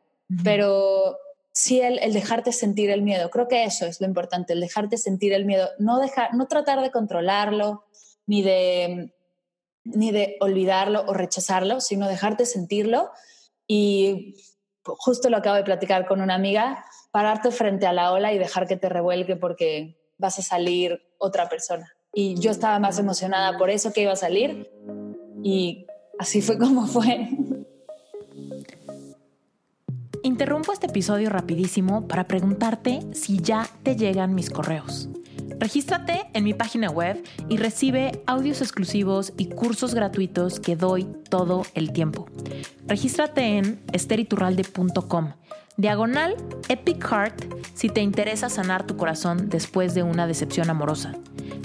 pero 0.43 1.17
sí 1.53 1.80
el, 1.80 1.99
el, 1.99 2.13
dejarte 2.13 2.51
sentir 2.51 2.89
el 2.89 3.03
miedo. 3.03 3.30
Creo 3.30 3.47
que 3.47 3.63
eso 3.63 3.86
es 3.86 4.01
lo 4.01 4.08
importante, 4.08 4.53
el 4.53 4.62
dejarte 4.62 4.97
sentir 4.97 5.34
el 5.34 5.45
miedo. 5.45 5.69
No, 5.77 5.99
dejar, 5.99 6.34
no 6.34 6.47
tratar 6.47 6.82
de 6.82 6.91
controlarlo, 6.91 7.86
ni 8.25 8.41
de, 8.41 9.13
ni 9.84 10.12
de 10.12 10.38
olvidarlo 10.39 11.06
o 11.08 11.13
rechazarlo, 11.13 11.82
sino 11.82 12.08
dejarte 12.08 12.45
sentirlo. 12.45 13.12
Y 13.67 14.36
justo 14.84 15.30
lo 15.30 15.38
acabo 15.38 15.56
de 15.56 15.63
platicar 15.63 16.06
con 16.06 16.21
una 16.21 16.36
amiga, 16.36 16.86
pararte 17.12 17.52
frente 17.52 17.86
a 17.86 17.93
la 17.93 18.12
ola 18.12 18.34
y 18.34 18.38
dejar 18.38 18.67
que 18.67 18.78
te 18.78 18.89
revuelque 18.89 19.36
porque 19.36 19.98
vas 20.17 20.39
a 20.39 20.41
salir 20.41 21.02
otra 21.17 21.50
persona. 21.50 21.93
Y 22.13 22.39
yo 22.39 22.52
estaba 22.52 22.80
más 22.80 23.00
emocionada 23.00 23.58
por 23.58 23.70
eso 23.70 23.93
que 23.93 24.02
iba 24.02 24.13
a 24.13 24.17
salir 24.17 24.70
y 25.43 25.86
así 26.20 26.41
fue 26.41 26.58
como 26.58 26.88
fue. 26.88 27.30
Interrumpo 30.24 30.74
este 30.74 30.88
episodio 30.88 31.30
rapidísimo 31.30 32.08
para 32.08 32.28
preguntarte 32.28 33.00
si 33.13 33.39
ya 33.39 33.67
te 33.84 33.96
llegan 33.96 34.36
mis 34.36 34.50
correos. 34.50 35.10
Regístrate 35.60 36.28
en 36.34 36.43
mi 36.43 36.54
página 36.54 36.89
web 36.89 37.24
y 37.50 37.58
recibe 37.58 38.22
audios 38.28 38.62
exclusivos 38.62 39.34
y 39.38 39.48
cursos 39.48 39.96
gratuitos 39.96 40.60
que 40.60 40.76
doy 40.76 41.06
todo 41.30 41.63
el 41.74 41.93
tiempo. 41.93 42.28
Regístrate 42.86 43.58
en 43.58 43.82
esteriturralde.com. 43.91 45.34
Diagonal 45.80 46.36
Epic 46.70 47.06
Heart 47.08 47.54
si 47.76 47.90
te 47.90 48.02
interesa 48.02 48.50
sanar 48.50 48.88
tu 48.88 48.98
corazón 48.98 49.48
después 49.48 49.94
de 49.94 50.02
una 50.02 50.26
decepción 50.26 50.72
amorosa. 50.72 51.13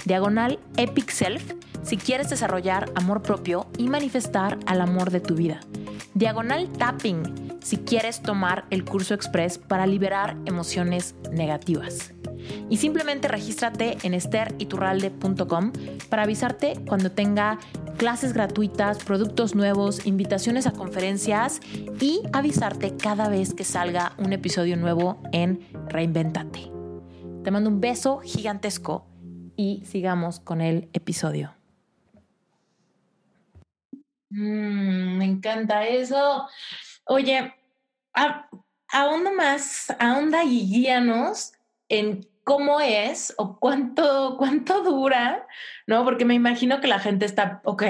Diagonal 0.05 0.59
Epic 0.77 1.09
Self 1.09 1.53
si 1.81 1.97
quieres 1.97 2.29
desarrollar 2.29 2.91
amor 2.93 3.23
propio 3.23 3.65
y 3.75 3.89
manifestar 3.89 4.59
al 4.67 4.81
amor 4.81 5.09
de 5.09 5.19
tu 5.19 5.33
vida. 5.33 5.61
Diagonal 6.13 6.69
Tapping 6.73 7.57
si 7.63 7.77
quieres 7.77 8.21
tomar 8.21 8.65
el 8.69 8.85
curso 8.85 9.15
express 9.15 9.57
para 9.57 9.87
liberar 9.87 10.37
emociones 10.45 11.15
negativas. 11.31 12.13
Y 12.69 12.77
simplemente 12.77 13.27
regístrate 13.27 13.97
en 14.03 14.13
esteriturralde.com 14.13 15.71
para 16.09 16.23
avisarte 16.23 16.75
cuando 16.87 17.11
tenga 17.11 17.59
clases 17.97 18.33
gratuitas, 18.33 19.03
productos 19.03 19.55
nuevos, 19.55 20.05
invitaciones 20.05 20.67
a 20.67 20.71
conferencias 20.71 21.61
y 21.99 22.21
avisarte 22.33 22.95
cada 22.97 23.29
vez 23.29 23.53
que 23.53 23.63
salga 23.63 24.13
un 24.17 24.33
episodio 24.33 24.77
nuevo 24.77 25.21
en 25.31 25.67
Reinventate. 25.87 26.71
Te 27.43 27.51
mando 27.51 27.69
un 27.69 27.81
beso 27.81 28.19
gigantesco 28.19 29.05
y 29.55 29.83
sigamos 29.85 30.39
con 30.39 30.61
el 30.61 30.89
episodio. 30.93 31.53
Mm, 34.29 35.17
me 35.17 35.25
encanta 35.25 35.85
eso. 35.85 36.47
Oye, 37.05 37.53
ahonda 38.91 39.31
más, 39.31 39.93
ahonda 39.99 40.43
y 40.43 40.67
guíanos 40.67 41.53
en 41.89 42.27
cómo 42.43 42.81
es 42.81 43.33
o 43.37 43.57
cuánto, 43.59 44.35
cuánto 44.37 44.83
dura, 44.83 45.47
¿no? 45.87 46.03
Porque 46.03 46.25
me 46.25 46.33
imagino 46.33 46.81
que 46.81 46.87
la 46.87 46.99
gente 46.99 47.25
está, 47.25 47.61
ok, 47.63 47.83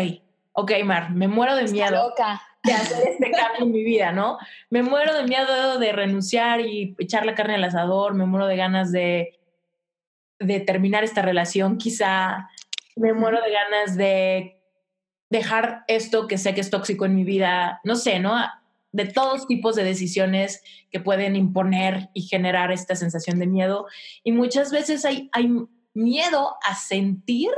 ok, 0.54 0.72
Mar, 0.86 1.12
me 1.12 1.28
muero 1.28 1.56
de 1.56 1.64
miedo 1.66 2.10
loca. 2.10 2.42
de 2.64 2.74
hacer 2.74 3.08
este 3.10 3.32
cambio 3.32 3.64
en 3.64 3.72
mi 3.72 3.84
vida, 3.84 4.12
¿no? 4.12 4.38
Me 4.70 4.84
muero 4.84 5.14
de 5.16 5.24
miedo 5.24 5.80
de 5.80 5.92
renunciar 5.92 6.62
y 6.62 6.96
echar 7.00 7.26
la 7.26 7.36
carne 7.36 7.56
al 7.56 7.64
asador, 7.64 8.14
me 8.14 8.26
muero 8.26 8.48
de 8.48 8.58
ganas 8.58 8.92
de, 8.92 9.40
de 10.40 10.60
terminar 10.60 11.04
esta 11.04 11.22
relación, 11.22 11.78
quizá, 11.78 12.50
me 12.96 13.14
muero 13.14 13.42
de 13.42 13.52
ganas 13.52 13.98
de 13.98 14.60
dejar 15.30 15.84
esto 15.88 16.28
que 16.28 16.38
sé 16.38 16.54
que 16.54 16.62
es 16.62 16.70
tóxico 16.70 17.06
en 17.06 17.16
mi 17.16 17.24
vida, 17.24 17.82
no 17.84 17.96
sé, 17.96 18.20
¿no? 18.20 18.36
De 18.94 19.06
todos 19.06 19.48
tipos 19.48 19.76
de 19.76 19.84
decisiones 19.84 20.64
que 20.90 21.02
pueden 21.02 21.36
imponer 21.36 22.10
y 22.14 22.22
generar 22.22 22.72
esta 22.72 22.96
sensación 22.96 23.40
de 23.40 23.48
miedo. 23.48 23.88
Y 24.24 24.32
muchas 24.32 24.72
veces 24.72 25.04
hay, 25.04 25.30
hay 25.34 25.52
miedo 25.94 26.56
a 26.64 26.76
sentir 26.76 27.50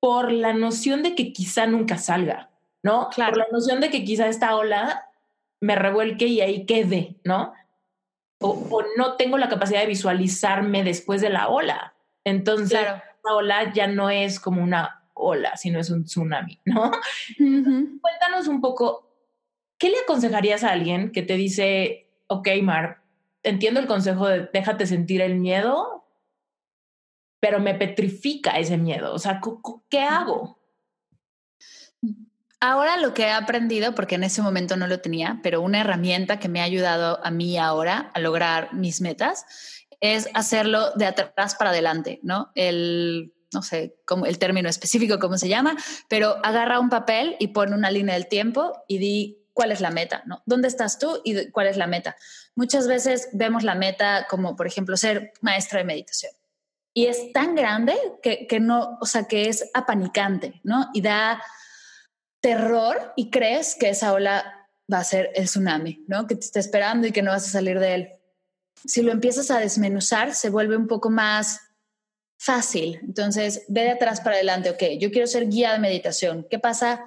por 0.00 0.30
la 0.30 0.52
noción 0.52 1.02
de 1.02 1.14
que 1.14 1.32
quizá 1.32 1.66
nunca 1.66 1.96
salga, 1.96 2.50
¿no? 2.82 3.08
Claro. 3.10 3.32
Por 3.32 3.38
la 3.38 3.48
noción 3.50 3.80
de 3.80 3.90
que 3.90 4.04
quizá 4.04 4.28
esta 4.28 4.54
ola 4.56 5.08
me 5.60 5.74
revuelque 5.74 6.26
y 6.26 6.40
ahí 6.40 6.66
quede, 6.66 7.16
¿no? 7.24 7.52
O, 8.40 8.84
no 8.96 9.16
tengo 9.16 9.36
la 9.38 9.48
capacidad 9.48 9.80
de 9.80 9.86
visualizarme 9.86 10.84
después 10.84 11.20
de 11.20 11.30
la 11.30 11.48
ola. 11.48 11.94
Entonces, 12.24 12.80
la 13.24 13.34
ola 13.34 13.72
ya 13.72 13.88
no 13.88 14.10
es 14.10 14.38
como 14.38 14.62
una 14.62 15.08
ola, 15.14 15.56
sino 15.56 15.80
es 15.80 15.90
un 15.90 16.04
tsunami, 16.04 16.60
¿no? 16.64 16.92
Cuéntanos 17.36 18.46
un 18.46 18.60
poco, 18.60 19.07
¿qué 19.78 19.90
le 19.90 19.98
aconsejarías 20.00 20.64
a 20.64 20.70
alguien 20.70 21.12
que 21.12 21.22
te 21.22 21.34
dice, 21.34 22.10
ok, 22.26 22.48
Mar, 22.62 23.02
entiendo 23.42 23.80
el 23.80 23.86
consejo 23.86 24.28
de 24.28 24.48
déjate 24.52 24.86
sentir 24.86 25.20
el 25.20 25.36
miedo, 25.36 26.04
pero 27.40 27.60
me 27.60 27.74
petrifica 27.74 28.58
ese 28.58 28.76
miedo. 28.76 29.14
O 29.14 29.18
sea, 29.18 29.40
¿qué 29.88 30.00
hago? 30.00 30.58
Ahora 32.60 32.96
lo 32.96 33.14
que 33.14 33.22
he 33.22 33.30
aprendido, 33.30 33.94
porque 33.94 34.16
en 34.16 34.24
ese 34.24 34.42
momento 34.42 34.76
no 34.76 34.88
lo 34.88 35.00
tenía, 35.00 35.38
pero 35.44 35.60
una 35.60 35.80
herramienta 35.80 36.40
que 36.40 36.48
me 36.48 36.60
ha 36.60 36.64
ayudado 36.64 37.24
a 37.24 37.30
mí 37.30 37.56
ahora 37.56 38.10
a 38.14 38.18
lograr 38.18 38.74
mis 38.74 39.00
metas 39.00 39.46
es 40.00 40.28
hacerlo 40.34 40.90
de 40.96 41.06
atrás 41.06 41.54
para 41.54 41.70
adelante, 41.70 42.18
¿no? 42.22 42.50
El, 42.56 43.32
no 43.52 43.62
sé 43.62 43.96
cómo, 44.04 44.26
el 44.26 44.38
término 44.38 44.68
específico, 44.68 45.20
cómo 45.20 45.38
se 45.38 45.48
llama, 45.48 45.76
pero 46.08 46.36
agarra 46.44 46.80
un 46.80 46.88
papel 46.88 47.36
y 47.38 47.48
pone 47.48 47.76
una 47.76 47.92
línea 47.92 48.14
del 48.14 48.26
tiempo 48.26 48.72
y 48.88 48.98
di 48.98 49.38
cuál 49.58 49.72
es 49.72 49.80
la 49.80 49.90
meta, 49.90 50.22
¿no? 50.24 50.40
¿Dónde 50.46 50.68
estás 50.68 51.00
tú 51.00 51.20
y 51.24 51.50
cuál 51.50 51.66
es 51.66 51.76
la 51.76 51.88
meta? 51.88 52.14
Muchas 52.54 52.86
veces 52.86 53.28
vemos 53.32 53.64
la 53.64 53.74
meta 53.74 54.28
como, 54.30 54.54
por 54.54 54.68
ejemplo, 54.68 54.96
ser 54.96 55.32
maestra 55.40 55.80
de 55.80 55.84
meditación 55.84 56.30
y 56.94 57.06
es 57.06 57.32
tan 57.32 57.56
grande 57.56 57.96
que, 58.22 58.46
que, 58.46 58.60
no, 58.60 58.98
o 59.00 59.04
sea, 59.04 59.24
que 59.24 59.48
es 59.48 59.68
apanicante, 59.74 60.60
¿no? 60.62 60.90
Y 60.94 61.00
da 61.00 61.42
terror 62.40 63.12
y 63.16 63.30
crees 63.30 63.74
que 63.74 63.88
esa 63.88 64.12
ola 64.12 64.68
va 64.92 64.98
a 64.98 65.04
ser 65.04 65.32
el 65.34 65.46
tsunami, 65.46 66.04
¿no? 66.06 66.28
Que 66.28 66.36
te 66.36 66.44
está 66.44 66.60
esperando 66.60 67.08
y 67.08 67.10
que 67.10 67.22
no 67.22 67.32
vas 67.32 67.48
a 67.48 67.50
salir 67.50 67.80
de 67.80 67.94
él. 67.94 68.12
Si 68.84 69.02
lo 69.02 69.10
empiezas 69.10 69.50
a 69.50 69.58
desmenuzar, 69.58 70.36
se 70.36 70.50
vuelve 70.50 70.76
un 70.76 70.86
poco 70.86 71.10
más 71.10 71.62
fácil. 72.38 73.00
Entonces, 73.02 73.64
ve 73.66 73.82
de 73.82 73.90
atrás 73.90 74.20
para 74.20 74.36
adelante, 74.36 74.70
ok, 74.70 75.00
yo 75.00 75.10
quiero 75.10 75.26
ser 75.26 75.48
guía 75.48 75.72
de 75.72 75.80
meditación. 75.80 76.46
¿Qué 76.48 76.60
pasa 76.60 77.04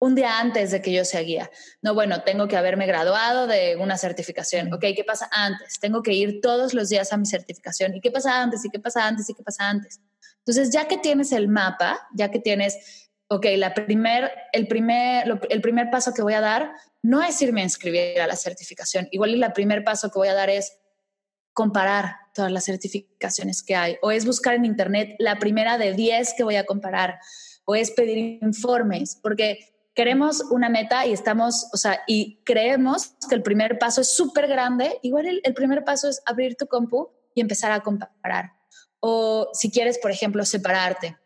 un 0.00 0.14
día 0.14 0.38
antes 0.38 0.70
de 0.70 0.80
que 0.80 0.92
yo 0.92 1.04
sea 1.04 1.20
guía. 1.22 1.50
No, 1.82 1.94
bueno, 1.94 2.22
tengo 2.22 2.46
que 2.46 2.56
haberme 2.56 2.86
graduado 2.86 3.46
de 3.46 3.76
una 3.76 3.98
certificación. 3.98 4.72
Ok, 4.72 4.80
¿qué 4.94 5.04
pasa 5.04 5.28
antes? 5.32 5.80
Tengo 5.80 6.02
que 6.02 6.12
ir 6.12 6.40
todos 6.40 6.74
los 6.74 6.88
días 6.88 7.12
a 7.12 7.16
mi 7.16 7.26
certificación. 7.26 7.94
¿Y 7.94 8.00
qué 8.00 8.10
pasa 8.10 8.40
antes? 8.40 8.64
¿Y 8.64 8.70
qué 8.70 8.78
pasa 8.78 9.06
antes? 9.06 9.28
¿Y 9.28 9.34
qué 9.34 9.42
pasa 9.42 9.68
antes? 9.68 10.00
Entonces, 10.38 10.70
ya 10.72 10.86
que 10.86 10.98
tienes 10.98 11.32
el 11.32 11.48
mapa, 11.48 12.08
ya 12.14 12.30
que 12.30 12.38
tienes, 12.38 13.10
ok, 13.28 13.46
la 13.56 13.74
primer, 13.74 14.30
el, 14.52 14.68
primer, 14.68 15.40
el 15.50 15.60
primer 15.60 15.90
paso 15.90 16.14
que 16.14 16.22
voy 16.22 16.34
a 16.34 16.40
dar 16.40 16.72
no 17.02 17.22
es 17.22 17.40
irme 17.42 17.62
a 17.62 17.64
inscribir 17.64 18.20
a 18.20 18.26
la 18.26 18.36
certificación. 18.36 19.08
Igual 19.10 19.42
el 19.42 19.52
primer 19.52 19.84
paso 19.84 20.10
que 20.10 20.18
voy 20.18 20.28
a 20.28 20.34
dar 20.34 20.48
es 20.48 20.78
comparar 21.52 22.14
todas 22.34 22.52
las 22.52 22.64
certificaciones 22.64 23.64
que 23.64 23.74
hay, 23.74 23.96
o 24.00 24.12
es 24.12 24.24
buscar 24.24 24.54
en 24.54 24.64
Internet 24.64 25.16
la 25.18 25.40
primera 25.40 25.76
de 25.76 25.92
10 25.92 26.34
que 26.36 26.44
voy 26.44 26.54
a 26.54 26.64
comparar, 26.64 27.18
o 27.64 27.74
es 27.74 27.90
pedir 27.90 28.38
informes, 28.40 29.18
porque 29.20 29.58
queremos 29.98 30.42
una 30.52 30.68
meta 30.68 31.06
y 31.06 31.12
estamos, 31.12 31.66
o 31.72 31.76
sea, 31.76 32.02
y 32.06 32.40
creemos 32.44 33.16
que 33.28 33.34
el 33.34 33.42
primer 33.42 33.80
paso 33.80 34.02
es 34.02 34.14
súper 34.14 34.46
grande, 34.46 35.00
igual 35.02 35.26
el, 35.26 35.40
el, 35.42 35.54
primer 35.54 35.82
paso 35.82 36.08
es 36.08 36.22
abrir 36.24 36.54
tu 36.54 36.68
compu 36.68 37.08
y 37.34 37.40
empezar 37.40 37.72
a 37.72 37.80
comparar. 37.80 38.52
O 39.00 39.48
si 39.54 39.72
quieres, 39.72 39.98
por 39.98 40.12
ejemplo, 40.12 40.44
separarte, 40.44 41.18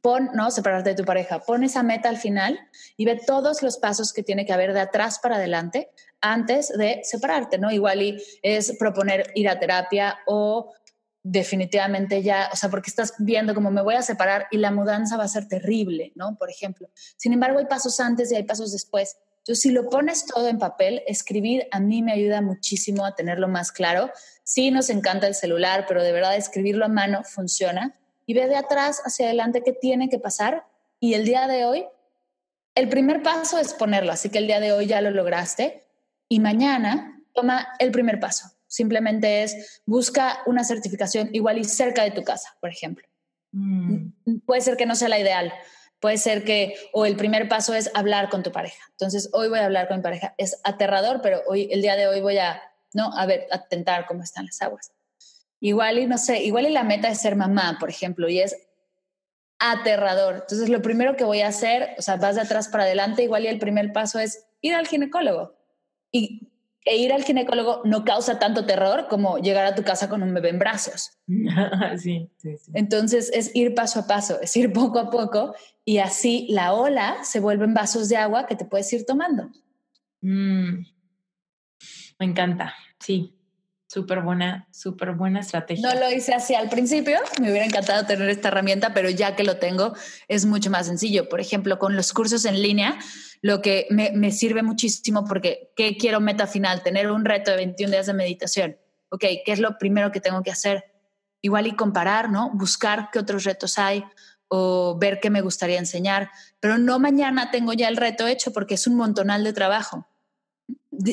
pon, 0.00 0.30
¿no? 0.32 0.52
Separarte 0.52 0.90
de 0.90 0.94
tu 0.94 1.04
pareja, 1.04 1.40
pon 1.40 1.64
esa 1.64 1.82
meta 1.82 2.08
al 2.08 2.18
final 2.18 2.60
y 2.96 3.04
ve 3.04 3.20
todos 3.26 3.64
los 3.64 3.78
pasos 3.78 4.12
que 4.12 4.22
tiene 4.22 4.46
que 4.46 4.52
haber 4.52 4.74
de 4.74 4.80
atrás 4.80 5.18
para 5.18 5.34
adelante 5.34 5.90
antes 6.20 6.68
de 6.68 7.00
separarte, 7.02 7.58
¿no? 7.58 7.72
Igual 7.72 8.02
y 8.02 8.22
es 8.42 8.76
proponer 8.78 9.32
ir 9.34 9.48
a 9.48 9.58
terapia 9.58 10.20
o 10.28 10.72
definitivamente 11.30 12.22
ya, 12.22 12.48
o 12.52 12.56
sea, 12.56 12.70
porque 12.70 12.88
estás 12.88 13.14
viendo 13.18 13.54
como 13.54 13.70
me 13.70 13.82
voy 13.82 13.94
a 13.94 14.02
separar 14.02 14.46
y 14.50 14.56
la 14.56 14.70
mudanza 14.70 15.16
va 15.16 15.24
a 15.24 15.28
ser 15.28 15.46
terrible, 15.46 16.12
¿no? 16.14 16.36
Por 16.36 16.50
ejemplo. 16.50 16.88
Sin 17.16 17.32
embargo, 17.32 17.58
hay 17.58 17.66
pasos 17.66 18.00
antes 18.00 18.32
y 18.32 18.36
hay 18.36 18.44
pasos 18.44 18.72
después. 18.72 19.18
Entonces, 19.38 19.60
si 19.60 19.70
lo 19.70 19.88
pones 19.90 20.24
todo 20.24 20.48
en 20.48 20.58
papel, 20.58 21.02
escribir 21.06 21.68
a 21.70 21.80
mí 21.80 22.02
me 22.02 22.12
ayuda 22.12 22.40
muchísimo 22.40 23.04
a 23.04 23.14
tenerlo 23.14 23.46
más 23.46 23.72
claro. 23.72 24.10
Sí, 24.42 24.70
nos 24.70 24.88
encanta 24.88 25.26
el 25.26 25.34
celular, 25.34 25.84
pero 25.86 26.02
de 26.02 26.12
verdad 26.12 26.36
escribirlo 26.36 26.86
a 26.86 26.88
mano 26.88 27.22
funciona. 27.24 27.98
Y 28.26 28.34
ve 28.34 28.46
de 28.46 28.56
atrás 28.56 29.02
hacia 29.04 29.26
adelante 29.26 29.62
qué 29.62 29.72
tiene 29.72 30.08
que 30.08 30.18
pasar. 30.18 30.66
Y 31.00 31.14
el 31.14 31.24
día 31.24 31.46
de 31.46 31.64
hoy, 31.66 31.86
el 32.74 32.88
primer 32.88 33.22
paso 33.22 33.58
es 33.58 33.74
ponerlo, 33.74 34.12
así 34.12 34.30
que 34.30 34.38
el 34.38 34.46
día 34.46 34.60
de 34.60 34.72
hoy 34.72 34.86
ya 34.86 35.00
lo 35.00 35.10
lograste. 35.10 35.84
Y 36.28 36.40
mañana 36.40 37.22
toma 37.32 37.68
el 37.78 37.90
primer 37.90 38.20
paso 38.20 38.57
Simplemente 38.68 39.42
es 39.42 39.82
busca 39.86 40.42
una 40.46 40.62
certificación 40.62 41.30
igual 41.32 41.58
y 41.58 41.64
cerca 41.64 42.04
de 42.04 42.12
tu 42.12 42.22
casa, 42.22 42.56
por 42.60 42.70
ejemplo. 42.70 43.06
Mm. 43.52 44.10
Puede 44.44 44.60
ser 44.60 44.76
que 44.76 44.86
no 44.86 44.94
sea 44.94 45.08
la 45.08 45.18
ideal. 45.18 45.52
Puede 46.00 46.18
ser 46.18 46.44
que, 46.44 46.76
o 46.92 47.06
el 47.06 47.16
primer 47.16 47.48
paso 47.48 47.74
es 47.74 47.90
hablar 47.94 48.28
con 48.28 48.42
tu 48.42 48.52
pareja. 48.52 48.84
Entonces, 48.90 49.30
hoy 49.32 49.48
voy 49.48 49.58
a 49.58 49.64
hablar 49.64 49.88
con 49.88 49.96
mi 49.96 50.02
pareja. 50.02 50.34
Es 50.38 50.60
aterrador, 50.62 51.20
pero 51.22 51.42
hoy, 51.48 51.68
el 51.72 51.82
día 51.82 51.96
de 51.96 52.06
hoy 52.06 52.20
voy 52.20 52.38
a, 52.38 52.62
¿no? 52.92 53.10
A 53.16 53.26
ver, 53.26 53.48
a 53.50 53.66
tentar 53.66 54.06
cómo 54.06 54.22
están 54.22 54.46
las 54.46 54.62
aguas. 54.62 54.92
Igual 55.60 55.98
y, 55.98 56.06
no 56.06 56.18
sé, 56.18 56.44
igual 56.44 56.66
y 56.66 56.70
la 56.70 56.84
meta 56.84 57.08
es 57.08 57.20
ser 57.20 57.34
mamá, 57.34 57.78
por 57.80 57.90
ejemplo, 57.90 58.28
y 58.28 58.38
es 58.38 58.56
aterrador. 59.58 60.34
Entonces, 60.42 60.68
lo 60.68 60.82
primero 60.82 61.16
que 61.16 61.24
voy 61.24 61.40
a 61.40 61.48
hacer, 61.48 61.96
o 61.98 62.02
sea, 62.02 62.16
vas 62.16 62.36
de 62.36 62.42
atrás 62.42 62.68
para 62.68 62.84
adelante, 62.84 63.24
igual 63.24 63.44
y 63.44 63.48
el 63.48 63.58
primer 63.58 63.92
paso 63.92 64.20
es 64.20 64.46
ir 64.60 64.74
al 64.74 64.86
ginecólogo. 64.86 65.56
Y 66.12 66.47
e 66.88 66.96
ir 66.96 67.12
al 67.12 67.22
ginecólogo 67.22 67.82
no 67.84 68.04
causa 68.04 68.38
tanto 68.38 68.64
terror 68.64 69.06
como 69.08 69.38
llegar 69.38 69.66
a 69.66 69.74
tu 69.74 69.82
casa 69.82 70.08
con 70.08 70.22
un 70.22 70.32
bebé 70.32 70.48
en 70.48 70.58
brazos. 70.58 71.10
sí, 71.98 72.30
sí, 72.38 72.56
sí. 72.56 72.72
Entonces 72.74 73.30
es 73.32 73.54
ir 73.54 73.74
paso 73.74 74.00
a 74.00 74.06
paso, 74.06 74.40
es 74.40 74.56
ir 74.56 74.72
poco 74.72 74.98
a 74.98 75.10
poco 75.10 75.54
y 75.84 75.98
así 75.98 76.46
la 76.50 76.72
ola 76.72 77.18
se 77.22 77.40
vuelven 77.40 77.74
vasos 77.74 78.08
de 78.08 78.16
agua 78.16 78.46
que 78.46 78.56
te 78.56 78.64
puedes 78.64 78.92
ir 78.92 79.04
tomando. 79.04 79.50
Mm. 80.22 80.84
Me 82.18 82.26
encanta, 82.26 82.74
sí. 82.98 83.37
Súper 83.88 84.20
buena, 84.20 84.68
súper 84.70 85.12
buena 85.12 85.40
estrategia. 85.40 85.88
No 85.88 85.98
lo 85.98 86.12
hice 86.12 86.34
así 86.34 86.54
al 86.54 86.68
principio, 86.68 87.18
me 87.40 87.50
hubiera 87.50 87.64
encantado 87.64 88.04
tener 88.04 88.28
esta 88.28 88.48
herramienta, 88.48 88.92
pero 88.92 89.08
ya 89.08 89.34
que 89.34 89.44
lo 89.44 89.56
tengo 89.56 89.94
es 90.28 90.44
mucho 90.44 90.70
más 90.70 90.86
sencillo. 90.86 91.30
Por 91.30 91.40
ejemplo, 91.40 91.78
con 91.78 91.96
los 91.96 92.12
cursos 92.12 92.44
en 92.44 92.60
línea, 92.60 92.98
lo 93.40 93.62
que 93.62 93.86
me, 93.88 94.30
sirve 94.30 94.62
muchísimo 94.62 95.24
porque, 95.24 95.72
¿qué 95.74 95.96
quiero 95.96 96.20
meta 96.20 96.46
final? 96.46 96.82
Tener 96.82 97.10
un 97.10 97.24
reto 97.24 97.50
de 97.50 97.56
21 97.56 97.90
días 97.90 98.04
de 98.04 98.12
meditación. 98.12 98.76
Ok, 99.08 99.24
¿qué 99.46 99.52
es 99.52 99.58
lo 99.58 99.78
primero 99.78 100.12
que 100.12 100.20
tengo 100.20 100.42
que 100.42 100.50
hacer? 100.50 100.84
Igual 101.40 101.66
y 101.66 101.74
comparar, 101.74 102.30
¿no? 102.30 102.50
Buscar 102.52 103.08
qué 103.10 103.18
otros 103.18 103.44
retos 103.44 103.78
hay 103.78 104.04
o 104.48 104.98
ver 104.98 105.18
qué 105.18 105.30
me 105.30 105.40
gustaría 105.40 105.78
enseñar, 105.78 106.30
pero 106.60 106.76
no 106.76 106.98
mañana 106.98 107.50
tengo 107.50 107.72
ya 107.72 107.88
el 107.88 107.96
reto 107.96 108.26
hecho 108.26 108.52
porque 108.52 108.74
es 108.74 108.86
un 108.86 108.96
montonal 108.96 109.44
de 109.44 109.54
trabajo 109.54 110.06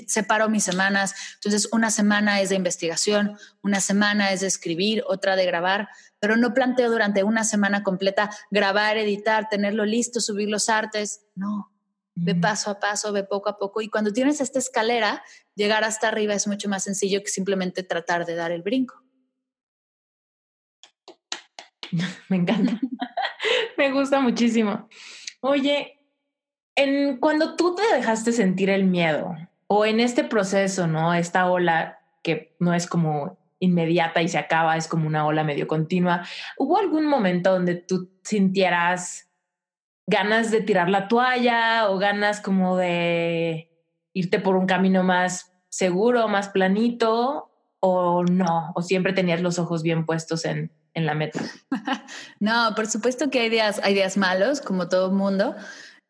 separo 0.07 0.49
mis 0.49 0.63
semanas. 0.63 1.13
Entonces, 1.35 1.69
una 1.71 1.91
semana 1.91 2.41
es 2.41 2.49
de 2.49 2.55
investigación, 2.55 3.37
una 3.61 3.79
semana 3.79 4.31
es 4.31 4.41
de 4.41 4.47
escribir, 4.47 5.03
otra 5.07 5.35
de 5.35 5.45
grabar, 5.45 5.89
pero 6.19 6.37
no 6.37 6.53
planteo 6.53 6.89
durante 6.89 7.23
una 7.23 7.43
semana 7.43 7.83
completa 7.83 8.29
grabar, 8.51 8.97
editar, 8.97 9.49
tenerlo 9.49 9.85
listo, 9.85 10.19
subir 10.19 10.49
los 10.49 10.69
artes. 10.69 11.25
No, 11.35 11.71
ve 12.15 12.35
paso 12.35 12.71
a 12.71 12.79
paso, 12.79 13.11
ve 13.11 13.23
poco 13.23 13.49
a 13.49 13.57
poco. 13.57 13.81
Y 13.81 13.89
cuando 13.89 14.11
tienes 14.11 14.41
esta 14.41 14.59
escalera, 14.59 15.23
llegar 15.55 15.83
hasta 15.83 16.07
arriba 16.07 16.33
es 16.33 16.47
mucho 16.47 16.69
más 16.69 16.83
sencillo 16.83 17.21
que 17.21 17.29
simplemente 17.29 17.83
tratar 17.83 18.25
de 18.25 18.35
dar 18.35 18.51
el 18.51 18.61
brinco. 18.61 19.03
Me 22.29 22.37
encanta. 22.37 22.79
Me 23.77 23.91
gusta 23.91 24.19
muchísimo. 24.19 24.87
Oye, 25.41 25.99
en, 26.75 27.17
cuando 27.17 27.55
tú 27.55 27.75
te 27.75 27.95
dejaste 27.95 28.31
sentir 28.31 28.69
el 28.69 28.86
miedo, 28.86 29.36
o 29.68 29.86
en 29.86 29.99
este 29.99 30.24
proceso, 30.24 30.88
¿no? 30.88 31.13
Esta 31.13 31.49
ola 31.49 31.99
que 32.24 32.55
no 32.59 32.74
es 32.74 32.88
como 32.88 33.38
inmediata 33.59 34.22
y 34.22 34.28
se 34.28 34.38
acaba, 34.38 34.78
es 34.78 34.88
como 34.88 35.07
una 35.07 35.26
ola 35.26 35.43
medio 35.43 35.68
continua. 35.68 36.26
¿Hubo 36.57 36.78
algún 36.78 37.05
momento 37.05 37.51
donde 37.51 37.76
tú 37.76 38.09
sintieras 38.24 39.30
ganas 40.07 40.51
de 40.51 40.61
tirar 40.61 40.89
la 40.89 41.07
toalla 41.07 41.89
o 41.89 41.97
ganas 41.97 42.41
como 42.41 42.78
de 42.78 43.72
irte 44.13 44.39
por 44.39 44.55
un 44.55 44.68
camino 44.68 45.03
más 45.03 45.51
seguro, 45.70 46.28
más 46.28 46.49
planito 46.49 47.51
o 47.80 48.24
no? 48.24 48.72
¿O 48.76 48.82
siempre 48.82 49.13
tenías 49.13 49.41
los 49.41 49.57
ojos 49.57 49.84
bien 49.84 50.05
puestos 50.05 50.45
en, 50.45 50.72
en 50.93 51.05
la 51.05 51.16
meta? 51.16 51.39
no, 52.39 52.74
por 52.76 52.88
supuesto 52.88 53.30
que 53.30 53.39
hay 53.39 53.49
días, 53.49 53.80
hay 53.84 53.93
días 53.93 54.18
malos, 54.18 54.61
como 54.61 54.89
todo 54.89 55.11
mundo. 55.11 55.55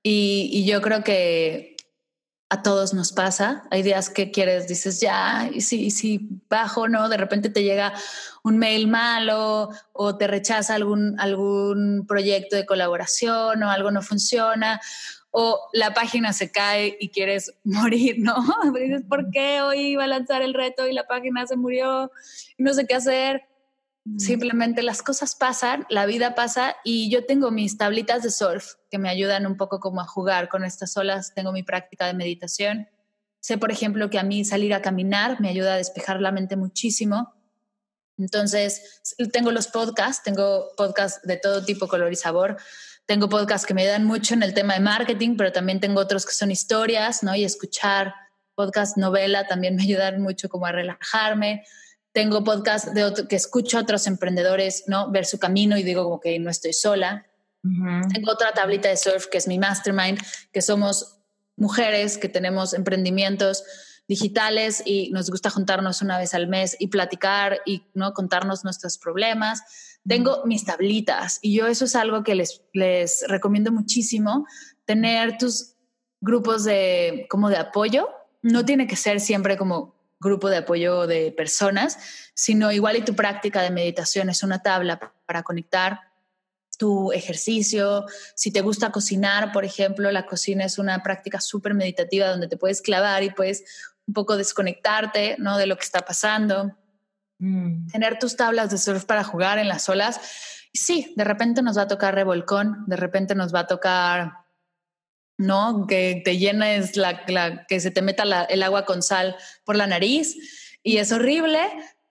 Y, 0.04 0.50
y 0.52 0.66
yo 0.66 0.82
creo 0.82 1.04
que 1.04 1.75
a 2.50 2.62
todos 2.62 2.94
nos 2.94 3.12
pasa. 3.12 3.64
Hay 3.72 3.82
días 3.82 4.10
que 4.10 4.32
quieres, 4.32 4.68
dices, 4.68 5.00
ya, 5.00 5.50
y 5.52 5.62
si, 5.62 5.90
si 5.92 6.28
bajo, 6.50 6.88
¿no? 6.88 7.10
De 7.10 7.18
repente 7.18 7.50
te 7.50 7.64
llega 7.64 7.94
un 8.44 8.58
mail 8.58 8.88
malo 8.88 9.70
o 9.94 10.18
te 10.18 10.28
rechaza 10.28 10.76
algún, 10.76 11.20
algún 11.20 12.06
proyecto 12.08 12.56
de 12.56 12.66
colaboración 12.66 13.64
o 13.64 13.72
algo 13.72 13.92
no 13.92 14.02
funciona 14.02 14.80
o 15.38 15.60
la 15.74 15.94
página 15.94 16.32
se 16.32 16.50
cae 16.50 16.96
y 16.98 17.10
quieres 17.10 17.54
morir, 17.66 18.16
¿no? 18.20 18.36
Dices, 18.74 19.04
¿por 19.08 19.32
qué 19.32 19.62
hoy 19.62 19.80
iba 19.88 20.06
a 20.06 20.08
lanzar 20.08 20.42
el 20.42 20.54
reto 20.54 20.88
y 20.88 20.94
la 20.94 21.08
página 21.08 21.46
se 21.46 21.58
murió 21.58 22.10
y 22.58 22.64
no 22.64 22.74
sé 22.74 22.88
qué 22.88 22.96
hacer? 22.96 23.44
Simplemente 24.20 24.84
las 24.84 25.02
cosas 25.02 25.34
pasan, 25.34 25.88
la 25.90 26.06
vida 26.06 26.36
pasa 26.36 26.76
y 26.84 27.10
yo 27.10 27.26
tengo 27.26 27.50
mis 27.50 27.76
tablitas 27.76 28.22
de 28.22 28.30
surf 28.30 28.74
que 28.92 29.00
me 29.00 29.10
ayudan 29.10 29.48
un 29.48 29.58
poco 29.58 29.80
como 29.80 30.00
a 30.00 30.06
jugar 30.06 30.48
con 30.48 30.64
estas 30.64 30.96
olas. 30.96 31.34
Tengo 31.34 31.52
mi 31.52 31.64
práctica 31.64 32.06
de 32.06 32.14
meditación. 32.14 32.88
Sé, 33.40 33.58
por 33.58 33.72
ejemplo, 33.72 34.12
que 34.12 34.20
a 34.20 34.24
mí 34.24 34.46
salir 34.46 34.76
a 34.76 34.82
caminar 34.84 35.42
me 35.42 35.50
ayuda 35.50 35.74
a 35.74 35.78
despejar 35.78 36.22
la 36.22 36.32
mente 36.32 36.56
muchísimo. 36.56 37.34
Entonces, 38.20 39.02
tengo 39.34 39.52
los 39.52 39.68
podcasts, 39.68 40.24
tengo 40.24 40.68
podcasts 40.78 41.26
de 41.28 41.38
todo 41.38 41.66
tipo, 41.66 41.88
color 41.88 42.14
y 42.14 42.16
sabor. 42.16 42.58
Tengo 43.08 43.28
podcasts 43.28 43.66
que 43.66 43.74
me 43.74 43.82
ayudan 43.82 44.06
mucho 44.06 44.36
en 44.36 44.44
el 44.44 44.54
tema 44.54 44.76
de 44.76 44.82
marketing, 44.82 45.36
pero 45.36 45.52
también 45.52 45.80
tengo 45.80 46.00
otros 46.00 46.28
que 46.28 46.34
son 46.34 46.52
historias, 46.52 47.24
¿no? 47.24 47.36
Y 47.36 47.44
escuchar 47.44 48.14
podcast 48.54 48.98
novela 48.98 49.48
también 49.48 49.76
me 49.76 49.84
ayudan 49.84 50.22
mucho 50.22 50.48
como 50.48 50.68
a 50.68 50.72
relajarme 50.72 51.66
tengo 52.16 52.46
podcast 52.46 52.88
de 52.88 53.28
que 53.28 53.36
escucho 53.36 53.78
a 53.78 53.82
otros 53.82 54.08
emprendedores, 54.08 54.86
¿no? 54.88 55.12
Ver 55.12 55.26
su 55.26 55.38
camino 55.38 55.78
y 55.78 55.84
digo 55.84 56.06
como 56.06 56.22
que 56.22 56.40
no 56.40 56.50
estoy 56.50 56.72
sola. 56.72 57.28
Tengo 57.62 58.32
otra 58.32 58.54
tablita 58.54 58.88
de 58.88 58.96
surf 58.96 59.26
que 59.28 59.38
es 59.38 59.50
mi 59.50 59.60
mastermind, 59.60 60.20
que 60.54 60.62
somos 60.62 61.18
mujeres 61.58 62.18
que 62.18 62.30
tenemos 62.30 62.74
emprendimientos 62.74 63.66
digitales 64.08 64.82
y 64.86 65.10
nos 65.12 65.30
gusta 65.30 65.50
juntarnos 65.50 66.02
una 66.02 66.18
vez 66.18 66.34
al 66.34 66.48
mes 66.48 66.78
y 66.80 66.88
platicar 66.88 67.60
y 67.66 67.84
no 67.94 68.14
contarnos 68.14 68.64
nuestros 68.64 68.98
problemas. 68.98 69.62
Tengo 70.08 70.46
mis 70.46 70.64
tablitas 70.64 71.40
y 71.42 71.54
yo 71.54 71.68
eso 71.68 71.84
es 71.84 71.98
algo 71.98 72.24
que 72.24 72.36
les, 72.36 72.62
les 72.72 73.26
recomiendo 73.28 73.74
muchísimo, 73.74 74.46
tener 74.86 75.38
tus 75.38 75.76
grupos 76.22 76.64
de 76.64 77.26
como 77.30 77.50
de 77.50 77.58
apoyo. 77.58 78.08
No 78.42 78.64
tiene 78.64 78.88
que 78.88 78.96
ser 78.96 79.20
siempre 79.20 79.58
como 79.58 79.95
grupo 80.20 80.50
de 80.50 80.58
apoyo 80.58 81.08
de 81.08 81.32
personas, 81.32 81.98
sino 82.34 82.72
igual 82.72 82.98
y 82.98 83.02
tu 83.02 83.16
práctica 83.16 83.62
de 83.62 83.72
meditación 83.72 84.30
es 84.30 84.44
una 84.44 84.62
tabla 84.62 85.00
para 85.26 85.44
conectar 85.44 86.00
tu 86.78 87.12
ejercicio. 87.12 88.06
Si 88.36 88.52
te 88.52 88.62
gusta 88.62 88.92
cocinar, 88.92 89.52
por 89.52 89.66
ejemplo, 89.66 90.12
la 90.12 90.26
cocina 90.26 90.66
es 90.66 90.78
una 90.78 91.02
práctica 91.04 91.40
súper 91.40 91.74
meditativa 91.74 92.28
donde 92.28 92.48
te 92.48 92.58
puedes 92.58 92.82
clavar 92.82 93.24
y 93.24 93.30
puedes 93.30 93.64
un 94.08 94.14
poco 94.14 94.38
desconectarte 94.38 95.36
¿no? 95.40 95.58
de 95.58 95.68
lo 95.68 95.78
que 95.78 95.84
está 95.84 96.02
pasando. 96.02 96.76
Mm. 97.40 97.88
Tener 97.88 98.20
tus 98.20 98.36
tablas 98.36 98.70
de 98.70 98.78
surf 98.78 99.06
para 99.06 99.24
jugar 99.24 99.60
en 99.60 99.68
las 99.68 99.90
olas. 99.90 100.20
Y 100.72 100.78
sí, 100.78 101.14
de 101.16 101.24
repente 101.24 101.62
nos 101.62 101.78
va 101.78 101.84
a 101.84 101.88
tocar 101.88 102.16
revolcón, 102.16 102.84
de 102.88 102.98
repente 102.98 103.36
nos 103.36 103.54
va 103.54 103.62
a 103.62 103.68
tocar 103.68 104.45
¿no? 105.38 105.86
Que 105.88 106.22
te 106.24 106.38
llenes 106.38 106.96
la, 106.98 107.26
que 107.68 107.80
se 107.80 107.92
te 107.92 108.02
meta 108.02 108.24
el 108.46 108.64
agua 108.64 108.86
con 108.86 109.02
sal 109.02 109.36
por 109.64 109.76
la 109.76 109.88
nariz 109.88 110.36
y 110.84 110.98
es 110.98 111.12
horrible, 111.12 111.60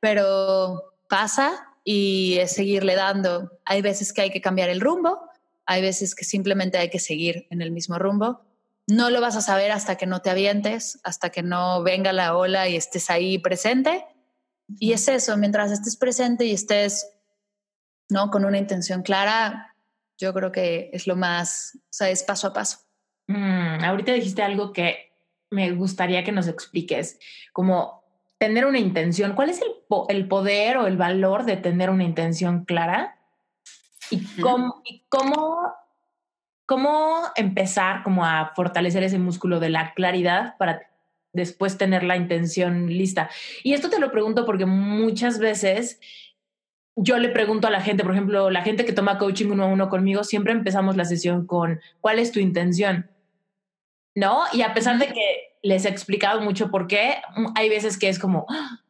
pero 0.01 0.95
pasa 1.09 1.69
y 1.85 2.39
es 2.39 2.53
seguirle 2.53 2.97
dando. 2.97 3.59
Hay 3.65 3.83
veces 3.83 4.13
que 4.13 4.23
hay 4.23 4.31
que 4.31 4.41
cambiar 4.41 4.69
el 4.69 4.81
rumbo, 4.81 5.21
hay 5.67 5.81
veces 5.81 6.15
que 6.15 6.25
simplemente 6.25 6.79
hay 6.79 6.91
que 6.91 6.99
seguir 6.99 7.47
en 7.51 7.63
el 7.63 7.71
mismo 7.71 7.99
rumbo. 7.99 8.43
No 8.87 9.11
lo 9.11 9.21
vas 9.21 9.37
a 9.37 9.41
saber 9.41 9.73
hasta 9.73 9.97
que 9.97 10.07
no 10.07 10.21
te 10.21 10.31
avientes, 10.31 10.99
hasta 11.05 11.31
que 11.31 11.43
no 11.43 11.83
venga 11.83 12.13
la 12.13 12.37
ola 12.37 12.69
y 12.69 12.77
estés 12.77 13.11
ahí 13.11 13.39
presente. 13.39 14.05
Y 14.79 14.93
es 14.93 15.09
eso, 15.09 15.37
mientras 15.37 15.71
estés 15.71 15.97
presente 15.97 16.45
y 16.45 16.53
estés, 16.53 17.07
¿no? 18.09 18.31
Con 18.31 18.45
una 18.45 18.59
intención 18.59 19.03
clara, 19.03 19.75
yo 20.19 20.33
creo 20.35 20.53
que 20.53 20.91
es 20.93 21.07
lo 21.07 21.17
más, 21.17 21.77
o 21.77 21.93
sea, 21.93 22.11
es 22.11 22.23
paso 22.23 22.49
a 22.49 22.53
paso. 22.53 22.79
Mm, 23.27 23.85
ahorita 23.85 24.13
dijiste 24.13 24.43
algo 24.43 24.73
que 24.73 25.13
me 25.51 25.71
gustaría 25.73 26.25
que 26.25 26.33
nos 26.33 26.49
expliques, 26.49 27.19
como 27.53 28.05
tener 28.39 28.67
una 28.67 28.79
intención. 28.79 29.35
¿Cuál 29.35 29.51
es 29.51 29.63
el, 29.63 29.69
el 30.09 30.29
poder 30.29 30.77
o 30.77 30.87
el 30.87 30.97
valor 30.97 31.45
de 31.45 31.57
tener 31.57 31.91
una 31.91 32.05
intención 32.05 32.65
clara? 32.65 33.19
¿Y 34.11 34.23
cómo, 34.41 34.83
y 34.85 35.05
cómo, 35.09 35.73
cómo 36.67 37.23
empezar 37.37 38.03
como 38.03 38.25
a 38.25 38.53
fortalecer 38.55 39.03
ese 39.03 39.19
músculo 39.19 39.61
de 39.61 39.71
la 39.71 39.95
claridad 39.95 40.57
para 40.59 40.83
después 41.33 41.79
tener 41.79 42.03
la 42.03 42.17
intención 42.17 42.89
lista? 42.89 43.31
Y 43.63 43.73
esto 43.73 43.89
te 43.89 44.01
lo 44.01 44.11
pregunto 44.11 44.45
porque 44.45 44.67
muchas 44.67 45.39
veces 45.39 46.01
yo 46.97 47.19
le 47.19 47.29
pregunto 47.29 47.67
a 47.67 47.71
la 47.71 47.81
gente, 47.81 48.05
por 48.05 48.13
ejemplo, 48.13 48.51
la 48.51 48.63
gente 48.63 48.85
que 48.85 48.93
toma 48.93 49.19
coaching 49.19 49.51
uno 49.51 49.65
a 49.65 49.69
uno 49.69 49.89
conmigo, 49.89 50.23
siempre 50.23 50.53
empezamos 50.53 50.97
la 50.97 51.05
sesión 51.05 51.47
con 51.47 51.81
¿cuál 52.01 52.19
es 52.19 52.31
tu 52.31 52.41
intención? 52.41 53.11
¿No? 54.15 54.45
Y 54.53 54.63
a 54.63 54.75
pesar 54.75 54.99
de 54.99 55.09
que 55.09 55.59
les 55.63 55.85
he 55.85 55.89
explicado 55.89 56.41
mucho 56.41 56.71
por 56.71 56.87
qué, 56.87 57.17
mm, 57.37 57.47
hay 57.55 57.69
veces 57.69 57.99
que 57.99 58.09
es 58.09 58.19
como, 58.19 58.47
¡Ah! 58.49 58.81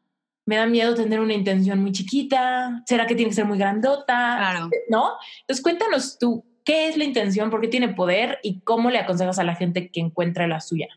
me 0.46 0.56
da 0.56 0.66
miedo 0.66 0.94
tener 0.94 1.20
una 1.20 1.32
intención 1.32 1.80
muy 1.80 1.92
chiquita, 1.92 2.82
¿será 2.86 3.06
que 3.06 3.14
tiene 3.14 3.30
que 3.30 3.36
ser 3.36 3.46
muy 3.46 3.58
grandota? 3.58 4.68
¿No? 4.88 5.12
Entonces 5.40 5.62
cuéntanos 5.62 6.18
tú, 6.18 6.44
¿qué 6.64 6.88
es 6.88 6.96
la 6.96 7.04
intención? 7.04 7.50
¿Por 7.50 7.60
qué 7.60 7.68
tiene 7.68 7.88
poder? 7.88 8.40
¿Y 8.42 8.60
cómo 8.60 8.90
le 8.90 8.98
aconsejas 8.98 9.38
a 9.38 9.44
la 9.44 9.54
gente 9.54 9.90
que 9.90 10.00
encuentre 10.00 10.46
la 10.46 10.60
suya? 10.60 10.88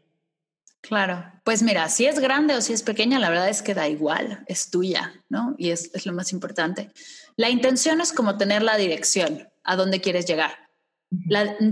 Claro, 0.81 1.25
pues 1.43 1.63
mira, 1.63 1.89
si 1.89 2.05
es 2.05 2.19
grande 2.19 2.55
o 2.55 2.61
si 2.61 2.71
es 2.71 2.83
pequeña, 2.83 3.19
la 3.19 3.29
verdad 3.29 3.49
es 3.49 3.61
que 3.61 3.73
da 3.73 3.87
igual, 3.87 4.43
es 4.47 4.69
tuya, 4.69 5.13
¿no? 5.27 5.55
Y 5.57 5.71
es, 5.71 5.91
es 5.93 6.05
lo 6.05 6.13
más 6.13 6.31
importante. 6.31 6.91
La 7.35 7.49
intención 7.49 7.99
es 7.99 8.13
como 8.13 8.37
tener 8.37 8.63
la 8.63 8.77
dirección, 8.77 9.49
a 9.63 9.75
dónde 9.75 10.01
quieres 10.01 10.25
llegar. 10.25 10.51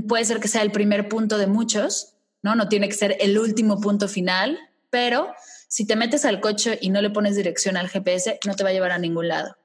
puede 0.07 0.25
ser 0.25 0.39
que 0.39 0.47
sea 0.47 0.63
el 0.63 0.71
primer 0.71 1.07
punto 1.07 1.37
de 1.37 1.47
muchos, 1.47 2.14
¿no? 2.45 2.53
No 2.53 2.69
tiene 2.69 2.87
que 2.87 2.93
ser 2.93 3.17
el 3.19 3.39
último 3.39 3.81
punto 3.81 4.07
final, 4.07 4.59
pero 4.91 5.33
si 5.67 5.87
te 5.87 5.95
metes 5.95 6.25
al 6.25 6.39
coche 6.41 6.77
y 6.79 6.91
no 6.91 7.01
le 7.01 7.09
pones 7.09 7.35
dirección 7.35 7.75
al 7.75 7.89
GPS, 7.89 8.39
no 8.45 8.55
te 8.55 8.63
va 8.63 8.69
a 8.69 8.73
llevar 8.73 8.91
a 8.91 8.99
ningún 8.99 9.29
lado. 9.29 9.57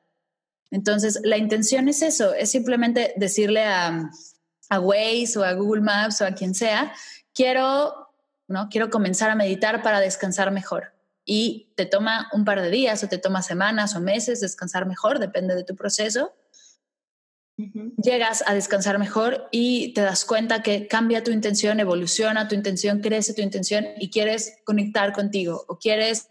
Entonces, 0.71 1.21
la 1.23 1.37
intención 1.37 1.91
es 1.91 2.01
eso, 2.01 2.33
es 2.33 2.51
simplemente 2.51 3.13
decirle 3.19 3.65
a, 3.65 4.11
a 4.71 4.81
Waze 4.81 5.39
o 5.39 5.45
a 5.45 5.53
Google 5.53 5.83
Maps 5.83 6.23
o 6.23 6.25
a 6.25 6.31
quien 6.31 6.55
sea, 6.55 6.95
quiero, 7.35 8.09
¿no? 8.49 8.71
Quiero 8.71 8.89
comenzar 8.89 9.29
a 9.29 9.35
meditar 9.35 9.83
para 9.83 10.01
descansar 10.01 10.51
mejor. 10.51 10.95
Y 11.23 11.75
te 11.77 11.85
toma 11.85 12.31
un 12.33 12.47
par 12.47 12.63
de 12.63 12.71
días 12.71 13.05
o 13.05 13.09
te 13.09 13.19
toma 13.19 13.43
semanas 13.43 13.95
o 13.95 14.01
meses 14.01 14.41
descansar 14.41 14.87
mejor, 14.87 15.19
depende 15.19 15.55
de 15.55 15.65
tu 15.65 15.77
proceso 15.77 16.33
llegas 18.03 18.45
a 18.47 18.55
descansar 18.55 18.99
mejor 18.99 19.49
y 19.51 19.93
te 19.95 20.01
das 20.01 20.25
cuenta 20.25 20.63
que 20.63 20.87
cambia 20.87 21.25
tu 21.25 21.31
intención, 21.31 21.81
evoluciona 21.81 22.49
tu 22.49 22.55
intención, 22.55 23.01
crece 23.01 23.35
tu 23.35 23.43
intención 23.43 23.87
y 23.99 24.11
quieres 24.11 24.59
conectar 24.65 25.13
contigo 25.13 25.65
o 25.69 25.79
quieres 25.79 26.29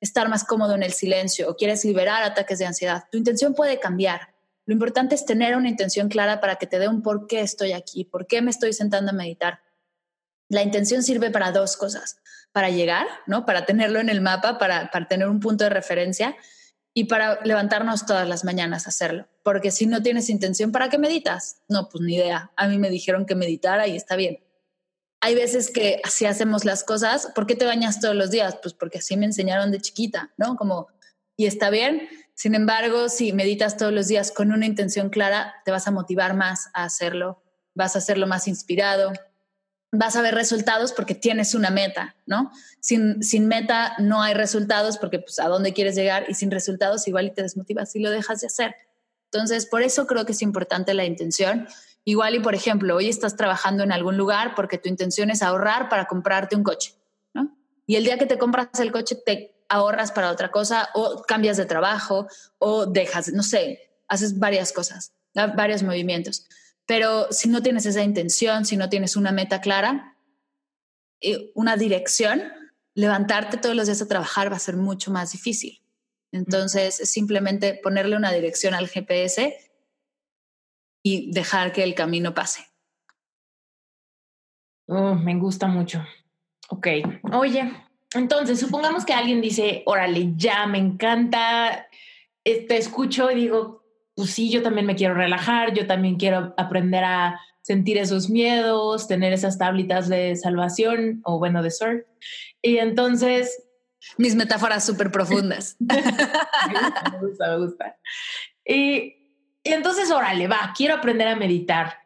estar 0.00 0.28
más 0.28 0.44
cómodo 0.44 0.74
en 0.74 0.82
el 0.82 0.92
silencio 0.92 1.50
o 1.50 1.56
quieres 1.56 1.84
liberar 1.84 2.22
ataques 2.22 2.58
de 2.58 2.66
ansiedad. 2.66 3.04
Tu 3.10 3.18
intención 3.18 3.54
puede 3.54 3.80
cambiar. 3.80 4.34
Lo 4.66 4.74
importante 4.74 5.14
es 5.14 5.24
tener 5.24 5.56
una 5.56 5.68
intención 5.68 6.08
clara 6.08 6.40
para 6.40 6.56
que 6.56 6.66
te 6.66 6.78
dé 6.78 6.88
un 6.88 7.02
por 7.02 7.26
qué 7.26 7.40
estoy 7.40 7.72
aquí, 7.72 8.04
por 8.04 8.26
qué 8.26 8.42
me 8.42 8.50
estoy 8.50 8.72
sentando 8.72 9.10
a 9.10 9.14
meditar. 9.14 9.60
La 10.48 10.62
intención 10.62 11.02
sirve 11.02 11.30
para 11.30 11.52
dos 11.52 11.76
cosas, 11.76 12.18
para 12.52 12.70
llegar, 12.70 13.06
¿no? 13.26 13.44
Para 13.46 13.66
tenerlo 13.66 14.00
en 14.00 14.08
el 14.08 14.20
mapa, 14.20 14.58
para, 14.58 14.90
para 14.90 15.08
tener 15.08 15.28
un 15.28 15.40
punto 15.40 15.64
de 15.64 15.70
referencia 15.70 16.36
y 16.98 17.04
para 17.04 17.38
levantarnos 17.44 18.06
todas 18.06 18.28
las 18.28 18.44
mañanas 18.44 18.86
a 18.86 18.88
hacerlo. 18.88 19.28
Porque 19.44 19.70
si 19.70 19.86
no 19.86 20.02
tienes 20.02 20.28
intención, 20.30 20.72
¿para 20.72 20.88
qué 20.88 20.98
meditas? 20.98 21.62
No, 21.68 21.88
pues 21.88 22.02
ni 22.02 22.16
idea. 22.16 22.50
A 22.56 22.66
mí 22.66 22.76
me 22.76 22.90
dijeron 22.90 23.24
que 23.24 23.36
meditara 23.36 23.86
y 23.86 23.94
está 23.94 24.16
bien. 24.16 24.40
Hay 25.20 25.36
veces 25.36 25.70
que 25.70 26.00
así 26.02 26.26
hacemos 26.26 26.64
las 26.64 26.82
cosas. 26.82 27.28
¿Por 27.36 27.46
qué 27.46 27.54
te 27.54 27.66
bañas 27.66 28.00
todos 28.00 28.16
los 28.16 28.32
días? 28.32 28.58
Pues 28.60 28.74
porque 28.74 28.98
así 28.98 29.16
me 29.16 29.26
enseñaron 29.26 29.70
de 29.70 29.80
chiquita, 29.80 30.34
¿no? 30.38 30.56
Como, 30.56 30.88
y 31.36 31.46
está 31.46 31.70
bien. 31.70 32.08
Sin 32.34 32.56
embargo, 32.56 33.08
si 33.08 33.32
meditas 33.32 33.76
todos 33.76 33.92
los 33.92 34.08
días 34.08 34.32
con 34.32 34.50
una 34.50 34.66
intención 34.66 35.08
clara, 35.08 35.54
te 35.64 35.70
vas 35.70 35.86
a 35.86 35.92
motivar 35.92 36.34
más 36.34 36.66
a 36.74 36.82
hacerlo, 36.82 37.44
vas 37.74 37.94
a 37.94 38.00
hacerlo 38.00 38.26
más 38.26 38.48
inspirado, 38.48 39.12
vas 39.90 40.16
a 40.16 40.22
ver 40.22 40.34
resultados 40.34 40.92
porque 40.92 41.14
tienes 41.14 41.54
una 41.54 41.70
meta, 41.70 42.16
¿no? 42.26 42.50
Sin, 42.80 43.22
sin 43.22 43.48
meta 43.48 43.94
no 43.98 44.22
hay 44.22 44.34
resultados 44.34 44.98
porque 44.98 45.18
pues 45.18 45.38
a 45.38 45.48
dónde 45.48 45.72
quieres 45.72 45.94
llegar 45.94 46.26
y 46.28 46.34
sin 46.34 46.50
resultados 46.50 47.08
igual 47.08 47.26
y 47.26 47.30
te 47.30 47.42
desmotivas 47.42 47.94
y 47.96 48.00
lo 48.00 48.10
dejas 48.10 48.40
de 48.40 48.48
hacer. 48.48 48.76
Entonces, 49.30 49.66
por 49.66 49.82
eso 49.82 50.06
creo 50.06 50.24
que 50.24 50.32
es 50.32 50.42
importante 50.42 50.94
la 50.94 51.04
intención. 51.04 51.68
Igual 52.04 52.34
y, 52.34 52.40
por 52.40 52.54
ejemplo, 52.54 52.96
hoy 52.96 53.08
estás 53.08 53.36
trabajando 53.36 53.82
en 53.82 53.92
algún 53.92 54.16
lugar 54.16 54.54
porque 54.54 54.78
tu 54.78 54.88
intención 54.88 55.30
es 55.30 55.42
ahorrar 55.42 55.88
para 55.88 56.06
comprarte 56.06 56.56
un 56.56 56.62
coche, 56.62 56.94
¿no? 57.34 57.54
Y 57.86 57.96
el 57.96 58.04
día 58.04 58.18
que 58.18 58.26
te 58.26 58.38
compras 58.38 58.68
el 58.80 58.92
coche 58.92 59.16
te 59.16 59.54
ahorras 59.68 60.12
para 60.12 60.30
otra 60.30 60.50
cosa 60.50 60.88
o 60.94 61.22
cambias 61.22 61.56
de 61.56 61.66
trabajo 61.66 62.26
o 62.58 62.86
dejas, 62.86 63.28
no 63.32 63.42
sé, 63.42 63.90
haces 64.08 64.38
varias 64.38 64.72
cosas, 64.72 65.12
varios 65.34 65.82
movimientos. 65.82 66.46
Pero 66.88 67.30
si 67.30 67.50
no 67.50 67.62
tienes 67.62 67.84
esa 67.84 68.02
intención, 68.02 68.64
si 68.64 68.78
no 68.78 68.88
tienes 68.88 69.14
una 69.14 69.30
meta 69.30 69.60
clara, 69.60 70.16
eh, 71.20 71.52
una 71.54 71.76
dirección, 71.76 72.42
levantarte 72.94 73.58
todos 73.58 73.76
los 73.76 73.86
días 73.86 74.00
a 74.00 74.08
trabajar 74.08 74.50
va 74.50 74.56
a 74.56 74.58
ser 74.58 74.78
mucho 74.78 75.10
más 75.10 75.32
difícil. 75.32 75.82
Entonces, 76.32 76.98
es 77.00 77.10
simplemente 77.10 77.74
ponerle 77.74 78.16
una 78.16 78.32
dirección 78.32 78.72
al 78.72 78.88
GPS 78.88 79.54
y 81.02 81.30
dejar 81.30 81.72
que 81.72 81.82
el 81.82 81.94
camino 81.94 82.32
pase. 82.32 82.64
Oh, 84.86 85.14
me 85.14 85.36
gusta 85.36 85.66
mucho. 85.66 86.02
Ok. 86.70 86.86
Oye, 87.34 87.70
entonces, 88.14 88.58
supongamos 88.58 89.04
que 89.04 89.12
alguien 89.12 89.42
dice, 89.42 89.82
órale, 89.84 90.32
ya 90.36 90.66
me 90.66 90.78
encanta, 90.78 91.86
eh, 92.44 92.66
te 92.66 92.78
escucho 92.78 93.30
y 93.30 93.34
digo, 93.34 93.77
pues 94.18 94.32
sí, 94.32 94.50
yo 94.50 94.64
también 94.64 94.84
me 94.84 94.96
quiero 94.96 95.14
relajar, 95.14 95.72
yo 95.74 95.86
también 95.86 96.16
quiero 96.16 96.52
aprender 96.56 97.04
a 97.04 97.40
sentir 97.62 97.98
esos 97.98 98.28
miedos, 98.28 99.06
tener 99.06 99.32
esas 99.32 99.58
tablitas 99.58 100.08
de 100.08 100.34
salvación 100.34 101.20
o 101.22 101.38
bueno, 101.38 101.62
de 101.62 101.70
surf. 101.70 102.04
Y 102.60 102.78
entonces... 102.78 103.62
Mis 104.16 104.34
metáforas 104.34 104.84
súper 104.84 105.12
profundas. 105.12 105.76
me 105.78 107.20
gusta, 107.20 107.48
me 107.48 107.58
gusta. 107.58 107.96
Y, 108.64 109.14
y, 109.62 109.72
entonces, 109.72 110.10
órale, 110.10 110.48
va, 110.48 110.72
quiero 110.76 110.94
aprender 110.94 111.28
a 111.28 111.36
meditar. 111.36 111.98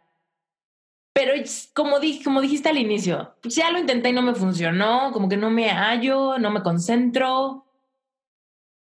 Pero 1.15 1.33
como, 1.73 1.97
como 2.23 2.43
dijiste 2.43 2.69
al 2.69 2.77
inicio, 2.77 3.37
pues 3.41 3.55
ya 3.55 3.71
lo 3.71 3.79
intenté 3.79 4.11
y 4.11 4.13
no 4.13 4.21
me 4.21 4.35
funcionó, 4.35 5.13
como 5.13 5.31
que 5.31 5.39
no 5.39 5.49
me 5.49 5.71
hallo, 5.71 6.39
no 6.39 6.51
me 6.51 6.63
concentro. 6.63 7.65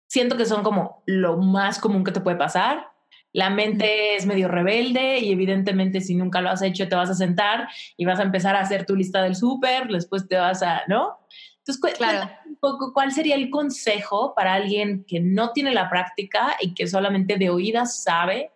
Siento 0.08 0.38
que 0.38 0.46
son 0.46 0.62
como 0.62 1.02
lo 1.08 1.38
más 1.38 1.80
común 1.80 2.04
que 2.04 2.12
te 2.12 2.22
puede 2.22 2.38
pasar. 2.38 2.94
La 3.36 3.50
mente 3.50 4.16
es 4.16 4.26
medio 4.26 4.48
rebelde 4.48 5.20
y 5.20 5.30
evidentemente 5.30 6.00
si 6.00 6.16
nunca 6.16 6.40
lo 6.40 6.50
has 6.50 6.62
hecho 6.62 6.88
te 6.88 6.96
vas 6.96 7.10
a 7.10 7.16
sentar 7.16 7.68
y 7.98 8.06
vas 8.06 8.18
a 8.22 8.24
empezar 8.24 8.56
a 8.56 8.62
hacer 8.62 8.86
tu 8.86 8.96
lista 8.96 9.22
del 9.22 9.36
súper, 9.36 9.90
después 9.90 10.26
te 10.30 10.38
vas 10.38 10.64
a, 10.64 10.84
¿no? 10.88 11.20
Entonces, 11.58 11.98
claro. 11.98 12.32
un 12.46 12.56
poco 12.56 12.94
cuál 12.94 13.12
sería 13.12 13.36
el 13.36 13.50
consejo 13.50 14.34
para 14.36 14.54
alguien 14.54 15.04
que 15.04 15.20
no 15.20 15.52
tiene 15.52 15.74
la 15.74 15.90
práctica 15.90 16.56
y 16.62 16.74
que 16.74 16.88
solamente 16.88 17.36
de 17.36 17.50
oídas 17.50 18.02
sabe 18.02 18.52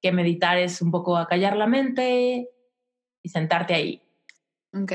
que 0.00 0.12
meditar 0.12 0.56
es 0.56 0.80
un 0.80 0.92
poco 0.92 1.16
acallar 1.16 1.56
la 1.56 1.66
mente 1.66 2.48
y 3.24 3.28
sentarte 3.28 3.74
ahí. 3.74 4.02
Ok, 4.72 4.92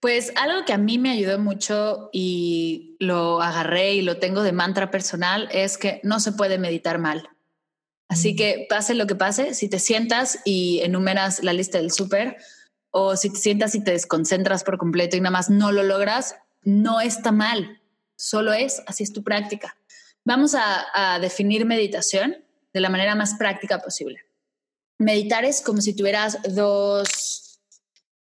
pues 0.00 0.32
algo 0.34 0.64
que 0.64 0.72
a 0.72 0.78
mí 0.78 0.98
me 0.98 1.12
ayudó 1.12 1.38
mucho 1.38 2.10
y 2.12 2.96
lo 2.98 3.40
agarré 3.40 3.94
y 3.94 4.02
lo 4.02 4.18
tengo 4.18 4.42
de 4.42 4.50
mantra 4.50 4.90
personal 4.90 5.48
es 5.52 5.78
que 5.78 6.00
no 6.02 6.18
se 6.18 6.32
puede 6.32 6.58
meditar 6.58 6.98
mal. 6.98 7.30
Así 8.08 8.34
que 8.34 8.66
pase 8.68 8.94
lo 8.94 9.06
que 9.06 9.14
pase, 9.14 9.54
si 9.54 9.68
te 9.68 9.78
sientas 9.78 10.38
y 10.44 10.80
enumeras 10.80 11.42
la 11.42 11.52
lista 11.52 11.78
del 11.78 11.92
súper 11.92 12.38
o 12.90 13.16
si 13.16 13.30
te 13.30 13.38
sientas 13.38 13.74
y 13.74 13.84
te 13.84 13.90
desconcentras 13.90 14.64
por 14.64 14.78
completo 14.78 15.16
y 15.16 15.20
nada 15.20 15.30
más 15.30 15.50
no 15.50 15.72
lo 15.72 15.82
logras, 15.82 16.36
no 16.62 17.02
está 17.02 17.32
mal, 17.32 17.82
solo 18.16 18.54
es, 18.54 18.82
así 18.86 19.02
es 19.02 19.12
tu 19.12 19.22
práctica. 19.22 19.76
Vamos 20.24 20.54
a, 20.54 21.18
definir 21.20 21.64
meditación 21.64 22.36
de 22.72 22.80
la 22.80 22.88
manera 22.88 23.14
más 23.14 23.34
práctica 23.34 23.80
posible. 23.80 24.20
Meditar 24.98 25.44
es 25.44 25.62
como 25.62 25.80
si 25.80 25.94
tuvieras 25.94 26.38
dos, 26.54 27.60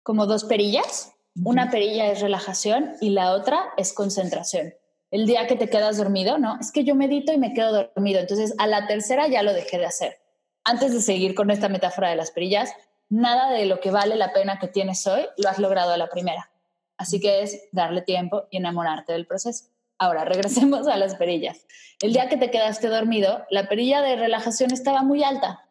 como 0.03 0.27
dos 0.27 0.45
perillas. 0.45 1.13
Una 1.45 1.71
perilla 1.71 2.11
es 2.11 2.21
relajación 2.21 2.93
y 3.01 3.11
la 3.11 3.33
otra 3.33 3.73
es 3.77 3.93
concentración 3.93 4.75
el 5.11 5.27
día 5.27 5.47
que 5.47 5.57
te 5.57 5.69
quedas 5.69 5.99
dormido, 5.99 6.39
¿no? 6.39 6.59
Es 6.61 6.73
que 6.73 6.85
yo 6.85 6.95
medito 6.95 7.33
y 7.33 7.39
me 7.39 7.55
quedo 7.55 7.73
dormido. 7.73 8.21
Entonces, 8.21 8.55
a 8.59 8.67
la 8.67 8.87
tercera 8.87 9.29
ya 9.29 9.43
lo 9.43 9.53
dejé 9.53 9.79
de 9.79 9.87
hacer. 9.87 10.19
Antes 10.65 10.93
de 10.93 11.01
seguir 11.01 11.35
con 11.35 11.51
esta 11.51 11.69
metáfora 11.69 12.11
de 12.11 12.17
las 12.17 12.33
perillas, 12.33 12.73
nada 13.09 13.51
de 13.53 13.67
lo 13.67 13.81
que 13.81 13.91
vale 13.91 14.17
la 14.17 14.33
pena 14.33 14.59
que 14.59 14.69
tienes 14.69 15.07
hoy 15.07 15.27
lo 15.37 15.49
has 15.49 15.59
logrado 15.59 15.93
a 15.93 15.97
la 15.97 16.09
primera. 16.09 16.51
Así 16.97 17.21
que 17.21 17.43
es 17.43 17.69
darle 17.73 18.03
tiempo 18.03 18.45
y 18.51 18.57
enamorarte 18.57 19.13
del 19.13 19.27
proceso. 19.27 19.67
Ahora, 19.99 20.25
regresemos 20.27 20.89
a 20.89 20.97
las 20.97 21.15
perillas. 21.15 21.67
El 22.01 22.13
día 22.13 22.29
que 22.29 22.37
te 22.37 22.51
quedaste 22.51 22.89
dormido, 22.89 23.45
la 23.51 23.69
perilla 23.69 24.03
de 24.03 24.17
relajación 24.17 24.73
estaba 24.73 25.03
muy 25.03 25.23
alta 25.23 25.69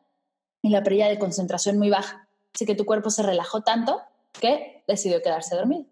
y 0.62 0.70
la 0.70 0.82
perilla 0.82 1.08
de 1.08 1.20
concentración 1.20 1.78
muy 1.78 1.90
baja. 1.90 2.28
Así 2.54 2.66
que 2.66 2.76
tu 2.76 2.86
cuerpo 2.86 3.10
se 3.10 3.22
relajó 3.22 3.62
tanto 3.62 4.02
que 4.40 4.84
decidió 4.88 5.22
quedarse 5.22 5.56
dormido. 5.56 5.86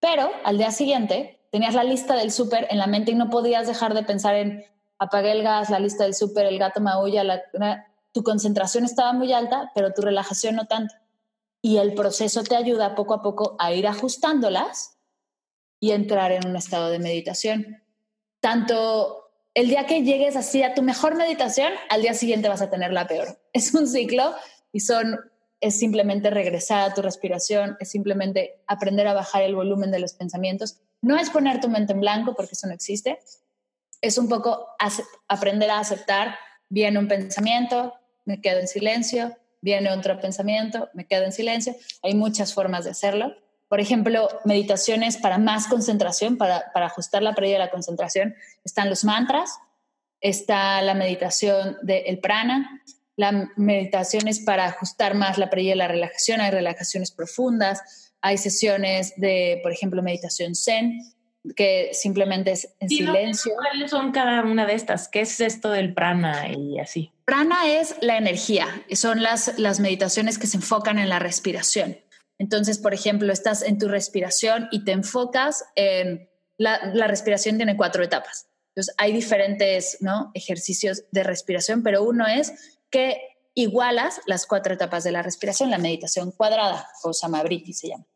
Pero 0.00 0.30
al 0.44 0.58
día 0.58 0.72
siguiente 0.72 1.38
tenías 1.52 1.74
la 1.74 1.84
lista 1.84 2.16
del 2.16 2.32
súper 2.32 2.66
en 2.70 2.78
la 2.78 2.86
mente 2.86 3.12
y 3.12 3.14
no 3.14 3.28
podías 3.30 3.66
dejar 3.66 3.94
de 3.94 4.02
pensar 4.02 4.34
en 4.34 4.64
apagué 4.98 5.32
el 5.32 5.42
gas, 5.42 5.68
la 5.68 5.78
lista 5.78 6.04
del 6.04 6.14
súper, 6.14 6.46
el 6.46 6.58
gato 6.58 6.80
maulla, 6.80 7.22
la, 7.24 7.42
tu 8.12 8.22
concentración 8.22 8.84
estaba 8.84 9.12
muy 9.12 9.32
alta, 9.32 9.70
pero 9.74 9.92
tu 9.92 10.00
relajación 10.00 10.56
no 10.56 10.66
tanto. 10.66 10.94
Y 11.60 11.76
el 11.76 11.94
proceso 11.94 12.42
te 12.42 12.56
ayuda 12.56 12.94
poco 12.94 13.14
a 13.14 13.22
poco 13.22 13.56
a 13.58 13.72
ir 13.72 13.86
ajustándolas 13.86 14.98
y 15.78 15.90
entrar 15.90 16.32
en 16.32 16.46
un 16.46 16.56
estado 16.56 16.88
de 16.88 16.98
meditación. 16.98 17.82
Tanto 18.40 19.30
el 19.54 19.68
día 19.68 19.86
que 19.86 20.02
llegues 20.02 20.36
así 20.36 20.62
a 20.62 20.74
tu 20.74 20.82
mejor 20.82 21.16
meditación, 21.16 21.72
al 21.90 22.00
día 22.00 22.14
siguiente 22.14 22.48
vas 22.48 22.62
a 22.62 22.70
tener 22.70 22.92
la 22.92 23.06
peor. 23.06 23.38
Es 23.52 23.74
un 23.74 23.86
ciclo 23.86 24.34
y 24.72 24.80
son 24.80 25.20
es 25.60 25.78
simplemente 25.78 26.30
regresar 26.30 26.90
a 26.90 26.94
tu 26.94 27.02
respiración, 27.02 27.76
es 27.78 27.88
simplemente 27.90 28.60
aprender 28.66 29.06
a 29.06 29.14
bajar 29.14 29.42
el 29.42 29.54
volumen 29.54 29.92
de 29.92 30.00
los 30.00 30.12
pensamientos 30.12 30.80
no 31.02 31.18
es 31.18 31.30
poner 31.30 31.60
tu 31.60 31.68
mente 31.68 31.92
en 31.92 32.00
blanco, 32.00 32.34
porque 32.34 32.52
eso 32.52 32.66
no 32.66 32.72
existe. 32.72 33.18
Es 34.00 34.18
un 34.18 34.28
poco 34.28 34.68
aprender 35.28 35.70
a 35.70 35.80
aceptar, 35.80 36.36
viene 36.68 36.98
un 36.98 37.08
pensamiento, 37.08 37.94
me 38.24 38.40
quedo 38.40 38.60
en 38.60 38.68
silencio, 38.68 39.36
viene 39.60 39.90
otro 39.90 40.20
pensamiento, 40.20 40.88
me 40.94 41.06
quedo 41.06 41.24
en 41.24 41.32
silencio. 41.32 41.74
Hay 42.02 42.14
muchas 42.14 42.54
formas 42.54 42.84
de 42.84 42.90
hacerlo. 42.90 43.34
Por 43.68 43.80
ejemplo, 43.80 44.28
meditaciones 44.44 45.16
para 45.16 45.38
más 45.38 45.66
concentración, 45.66 46.36
para, 46.36 46.70
ajustar 46.74 47.22
la 47.22 47.34
pérdida 47.34 47.54
de 47.54 47.58
la 47.60 47.70
concentración, 47.70 48.34
están 48.64 48.90
los 48.90 49.04
mantras, 49.04 49.58
está 50.20 50.82
la 50.82 50.94
meditación 50.94 51.78
del 51.82 52.18
prana, 52.18 52.82
la 53.16 53.50
meditación 53.56 54.28
es 54.28 54.40
para 54.40 54.66
ajustar 54.66 55.14
más 55.14 55.38
la 55.38 55.48
pérdida 55.50 55.70
de 55.70 55.76
la 55.76 55.88
relajación, 55.88 56.40
hay 56.40 56.50
relajaciones 56.50 57.12
profundas, 57.12 58.01
hay 58.22 58.38
sesiones 58.38 59.14
de, 59.16 59.60
por 59.62 59.72
ejemplo, 59.72 60.02
meditación 60.02 60.54
zen, 60.54 61.00
que 61.56 61.90
simplemente 61.92 62.52
es 62.52 62.68
en 62.78 62.88
silencio. 62.88 63.52
¿Cuáles 63.56 63.90
son 63.90 64.12
cada 64.12 64.42
una 64.44 64.64
de 64.64 64.74
estas? 64.74 65.08
¿Qué 65.08 65.22
es 65.22 65.40
esto 65.40 65.70
del 65.70 65.92
prana 65.92 66.48
y 66.48 66.78
así? 66.78 67.12
Prana 67.24 67.66
es 67.66 67.96
la 68.00 68.16
energía, 68.16 68.68
son 68.92 69.22
las, 69.22 69.58
las 69.58 69.80
meditaciones 69.80 70.38
que 70.38 70.46
se 70.46 70.58
enfocan 70.58 70.98
en 70.98 71.08
la 71.08 71.18
respiración. 71.18 71.98
Entonces, 72.38 72.78
por 72.78 72.94
ejemplo, 72.94 73.32
estás 73.32 73.62
en 73.62 73.78
tu 73.78 73.88
respiración 73.88 74.68
y 74.70 74.84
te 74.84 74.92
enfocas 74.92 75.64
en 75.74 76.28
la, 76.58 76.92
la 76.94 77.08
respiración 77.08 77.56
tiene 77.56 77.76
cuatro 77.76 78.04
etapas. 78.04 78.46
Entonces, 78.68 78.94
hay 78.98 79.12
diferentes 79.12 79.98
¿no? 80.00 80.30
ejercicios 80.34 81.04
de 81.10 81.24
respiración, 81.24 81.82
pero 81.82 82.04
uno 82.04 82.26
es 82.26 82.80
que 82.88 83.20
igualas 83.54 84.20
las 84.26 84.46
cuatro 84.46 84.74
etapas 84.74 85.04
de 85.04 85.12
la 85.12 85.22
respiración, 85.22 85.70
la 85.70 85.78
meditación 85.78 86.30
cuadrada 86.30 86.88
o 87.02 87.12
samabriti 87.12 87.72
se 87.72 87.88
llama. 87.88 88.06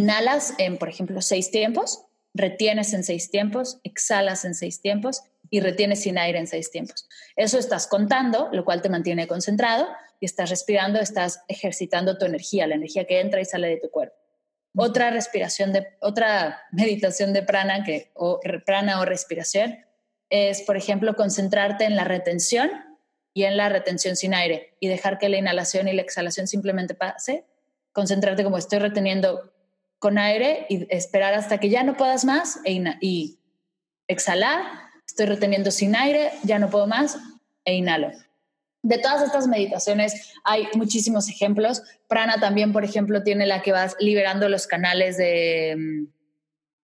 Inhalas 0.00 0.54
en, 0.56 0.78
por 0.78 0.88
ejemplo, 0.88 1.20
seis 1.20 1.50
tiempos, 1.50 2.06
retienes 2.32 2.94
en 2.94 3.04
seis 3.04 3.30
tiempos, 3.30 3.80
exhalas 3.84 4.46
en 4.46 4.54
seis 4.54 4.80
tiempos 4.80 5.24
y 5.50 5.60
retienes 5.60 6.02
sin 6.02 6.16
aire 6.16 6.38
en 6.38 6.46
seis 6.46 6.70
tiempos. 6.70 7.06
Eso 7.36 7.58
estás 7.58 7.86
contando, 7.86 8.48
lo 8.50 8.64
cual 8.64 8.80
te 8.80 8.88
mantiene 8.88 9.26
concentrado 9.26 9.86
y 10.18 10.24
estás 10.24 10.48
respirando, 10.48 11.00
estás 11.00 11.42
ejercitando 11.48 12.16
tu 12.16 12.24
energía, 12.24 12.66
la 12.66 12.76
energía 12.76 13.04
que 13.04 13.20
entra 13.20 13.42
y 13.42 13.44
sale 13.44 13.68
de 13.68 13.76
tu 13.76 13.90
cuerpo. 13.90 14.16
Otra 14.74 15.10
respiración 15.10 15.74
de 15.74 15.86
otra 16.00 16.62
meditación 16.72 17.34
de 17.34 17.42
prana 17.42 17.84
que 17.84 18.10
o 18.14 18.40
prana 18.64 19.00
o 19.00 19.04
respiración 19.04 19.84
es, 20.30 20.62
por 20.62 20.78
ejemplo, 20.78 21.14
concentrarte 21.14 21.84
en 21.84 21.94
la 21.94 22.04
retención 22.04 22.70
y 23.34 23.44
en 23.44 23.58
la 23.58 23.68
retención 23.68 24.16
sin 24.16 24.32
aire 24.32 24.76
y 24.80 24.88
dejar 24.88 25.18
que 25.18 25.28
la 25.28 25.36
inhalación 25.36 25.88
y 25.88 25.92
la 25.92 26.00
exhalación 26.00 26.46
simplemente 26.46 26.94
pase, 26.94 27.44
concentrarte 27.92 28.44
como 28.44 28.56
estoy 28.56 28.78
reteniendo 28.78 29.49
con 30.00 30.18
aire 30.18 30.66
y 30.68 30.92
esperar 30.92 31.34
hasta 31.34 31.58
que 31.58 31.68
ya 31.68 31.84
no 31.84 31.96
puedas 31.96 32.24
más 32.24 32.58
e 32.64 32.82
y 33.00 33.38
exhalar. 34.08 34.64
Estoy 35.06 35.26
reteniendo 35.26 35.70
sin 35.70 35.94
aire, 35.94 36.32
ya 36.42 36.58
no 36.58 36.70
puedo 36.70 36.86
más 36.86 37.18
e 37.64 37.74
inhalo. 37.74 38.10
De 38.82 38.96
todas 38.96 39.22
estas 39.22 39.46
meditaciones 39.46 40.32
hay 40.42 40.66
muchísimos 40.74 41.28
ejemplos. 41.28 41.82
Prana 42.08 42.40
también, 42.40 42.72
por 42.72 42.82
ejemplo, 42.82 43.22
tiene 43.22 43.46
la 43.46 43.60
que 43.60 43.72
vas 43.72 43.94
liberando 44.00 44.48
los 44.48 44.66
canales 44.66 45.18
de, 45.18 45.76
mm, 45.76 46.06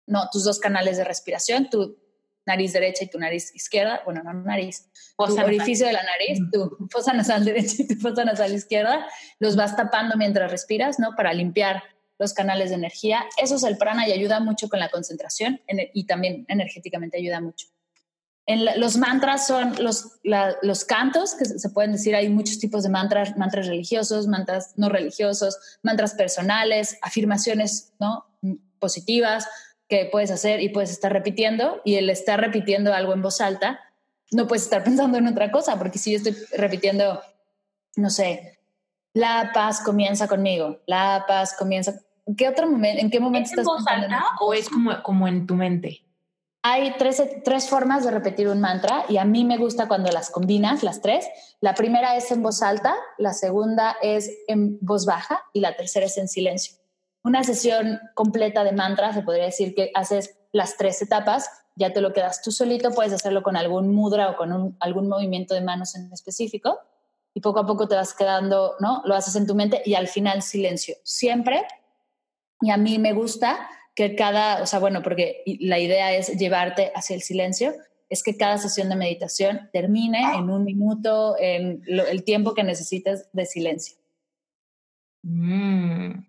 no, 0.07 0.29
tus 0.31 0.45
dos 0.45 0.59
canales 0.59 0.95
de 0.95 1.03
respiración, 1.03 1.69
tu 1.69 1.97
nariz 2.45 2.71
derecha 2.71 3.03
y 3.03 3.09
tu 3.09 3.19
nariz 3.19 3.53
izquierda, 3.53 4.01
bueno, 4.05 4.23
no 4.23 4.33
nariz, 4.33 4.89
tu 5.17 5.39
orificio 5.39 5.85
de 5.85 5.93
la 5.93 6.03
nariz, 6.03 6.39
tu 6.51 6.87
fosa 6.89 7.11
nasal 7.13 7.43
derecha 7.43 7.75
y 7.79 7.87
tu 7.87 7.95
fosa 7.95 8.23
nasal 8.23 8.53
izquierda, 8.53 9.05
los 9.39 9.57
vas 9.57 9.75
tapando 9.75 10.15
mientras 10.15 10.49
respiras, 10.49 10.97
¿no? 10.97 11.13
Para 11.15 11.33
limpiar 11.33 11.83
los 12.21 12.33
canales 12.33 12.69
de 12.69 12.75
energía. 12.75 13.25
Eso 13.41 13.55
es 13.55 13.63
el 13.63 13.77
prana 13.77 14.07
y 14.07 14.11
ayuda 14.11 14.39
mucho 14.39 14.69
con 14.69 14.79
la 14.79 14.89
concentración 14.89 15.59
y 15.67 16.05
también 16.05 16.45
energéticamente 16.47 17.17
ayuda 17.17 17.41
mucho. 17.41 17.67
En 18.45 18.79
los 18.79 18.97
mantras 18.97 19.47
son 19.47 19.83
los, 19.83 20.19
los 20.23 20.85
cantos, 20.85 21.33
que 21.33 21.45
se 21.45 21.69
pueden 21.69 21.93
decir, 21.93 22.15
hay 22.15 22.29
muchos 22.29 22.59
tipos 22.59 22.83
de 22.83 22.89
mantras, 22.89 23.37
mantras 23.37 23.67
religiosos, 23.67 24.27
mantras 24.27 24.73
no 24.75 24.89
religiosos, 24.89 25.57
mantras 25.81 26.13
personales, 26.13 26.97
afirmaciones 27.01 27.93
¿no? 27.99 28.27
positivas 28.77 29.47
que 29.87 30.05
puedes 30.11 30.29
hacer 30.29 30.61
y 30.61 30.69
puedes 30.69 30.91
estar 30.91 31.11
repitiendo 31.11 31.81
y 31.83 31.95
el 31.95 32.09
estar 32.09 32.39
repitiendo 32.39 32.93
algo 32.93 33.13
en 33.13 33.23
voz 33.23 33.41
alta, 33.41 33.79
no 34.31 34.47
puedes 34.47 34.63
estar 34.63 34.83
pensando 34.85 35.17
en 35.17 35.27
otra 35.27 35.51
cosa, 35.51 35.77
porque 35.79 35.97
si 35.97 36.11
yo 36.11 36.17
estoy 36.17 36.35
repitiendo, 36.55 37.19
no 37.95 38.11
sé, 38.11 38.59
la 39.13 39.51
paz 39.53 39.81
comienza 39.81 40.27
conmigo, 40.27 40.79
la 40.85 41.25
paz 41.27 41.55
comienza... 41.57 41.99
¿En 42.25 42.35
qué 42.35 42.47
otro 42.47 42.69
momento, 42.69 43.01
en 43.01 43.09
qué 43.09 43.19
momento 43.19 43.49
¿Es 43.51 43.57
en 43.57 43.63
voz 43.63 43.85
alta 43.87 44.23
o 44.39 44.53
es 44.53 44.69
como, 44.69 44.91
como 45.03 45.27
en 45.27 45.47
tu 45.47 45.55
mente? 45.55 46.05
Hay 46.63 46.93
tres, 46.99 47.23
tres 47.43 47.67
formas 47.67 48.05
de 48.05 48.11
repetir 48.11 48.47
un 48.47 48.61
mantra 48.61 49.05
y 49.09 49.17
a 49.17 49.25
mí 49.25 49.45
me 49.45 49.57
gusta 49.57 49.87
cuando 49.87 50.11
las 50.11 50.29
combinas, 50.29 50.83
las 50.83 51.01
tres. 51.01 51.27
La 51.59 51.73
primera 51.73 52.15
es 52.15 52.29
en 52.31 52.43
voz 52.43 52.61
alta, 52.61 52.95
la 53.17 53.33
segunda 53.33 53.95
es 54.03 54.29
en 54.47 54.77
voz 54.79 55.07
baja 55.07 55.43
y 55.53 55.61
la 55.61 55.75
tercera 55.75 56.05
es 56.05 56.19
en 56.19 56.27
silencio. 56.27 56.75
Una 57.23 57.43
sesión 57.43 57.99
completa 58.13 58.63
de 58.63 58.73
mantra, 58.73 59.11
se 59.11 59.23
podría 59.23 59.45
decir 59.45 59.73
que 59.73 59.91
haces 59.95 60.37
las 60.51 60.77
tres 60.77 61.01
etapas, 61.01 61.49
ya 61.75 61.93
te 61.93 62.01
lo 62.01 62.13
quedas 62.13 62.43
tú 62.43 62.51
solito, 62.51 62.91
puedes 62.91 63.13
hacerlo 63.13 63.41
con 63.41 63.55
algún 63.55 63.93
mudra 63.93 64.29
o 64.29 64.35
con 64.35 64.77
algún 64.79 65.07
movimiento 65.07 65.55
de 65.55 65.61
manos 65.61 65.95
en 65.95 66.13
específico 66.13 66.77
y 67.33 67.41
poco 67.41 67.59
a 67.61 67.65
poco 67.65 67.87
te 67.87 67.95
vas 67.95 68.13
quedando, 68.13 68.75
¿no? 68.79 69.01
Lo 69.05 69.15
haces 69.15 69.35
en 69.35 69.47
tu 69.47 69.55
mente 69.55 69.81
y 69.85 69.95
al 69.95 70.07
final 70.07 70.43
silencio, 70.43 70.95
siempre. 71.03 71.65
Y 72.61 72.69
a 72.69 72.77
mí 72.77 72.99
me 72.99 73.13
gusta 73.13 73.67
que 73.95 74.15
cada, 74.15 74.61
o 74.61 74.65
sea, 74.65 74.79
bueno, 74.79 75.01
porque 75.01 75.43
la 75.59 75.79
idea 75.79 76.13
es 76.13 76.37
llevarte 76.37 76.91
hacia 76.95 77.15
el 77.15 77.21
silencio, 77.21 77.73
es 78.09 78.23
que 78.23 78.37
cada 78.37 78.57
sesión 78.57 78.89
de 78.89 78.95
meditación 78.95 79.69
termine 79.71 80.35
en 80.35 80.49
un 80.49 80.63
minuto, 80.63 81.35
en 81.39 81.81
el 81.87 82.23
tiempo 82.23 82.53
que 82.53 82.63
necesites 82.63 83.29
de 83.31 83.45
silencio. 83.45 83.97
Mm, 85.23 86.25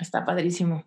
está 0.00 0.24
padrísimo. 0.24 0.84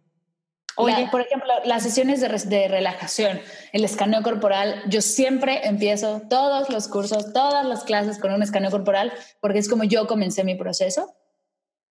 Oye, 0.78 1.08
por 1.10 1.22
ejemplo, 1.22 1.48
las 1.64 1.84
sesiones 1.84 2.20
de, 2.20 2.28
de, 2.28 2.68
relajación, 2.68 3.40
el 3.72 3.86
escaneo 3.86 4.22
corporal, 4.24 4.84
yo 4.90 5.02
siempre 5.02 5.66
empiezo 5.66 6.24
todos 6.30 6.70
los 6.70 6.90
cursos, 6.90 7.32
todas 7.32 7.66
las 7.66 7.86
clases 7.86 8.20
con 8.20 8.34
un 8.34 8.44
escaneo 8.44 8.72
corporal, 8.72 9.14
porque 9.40 9.60
es 9.60 9.70
como 9.70 9.86
yo 9.86 10.06
comencé 10.06 10.44
mi 10.44 10.56
proceso, 10.56 11.16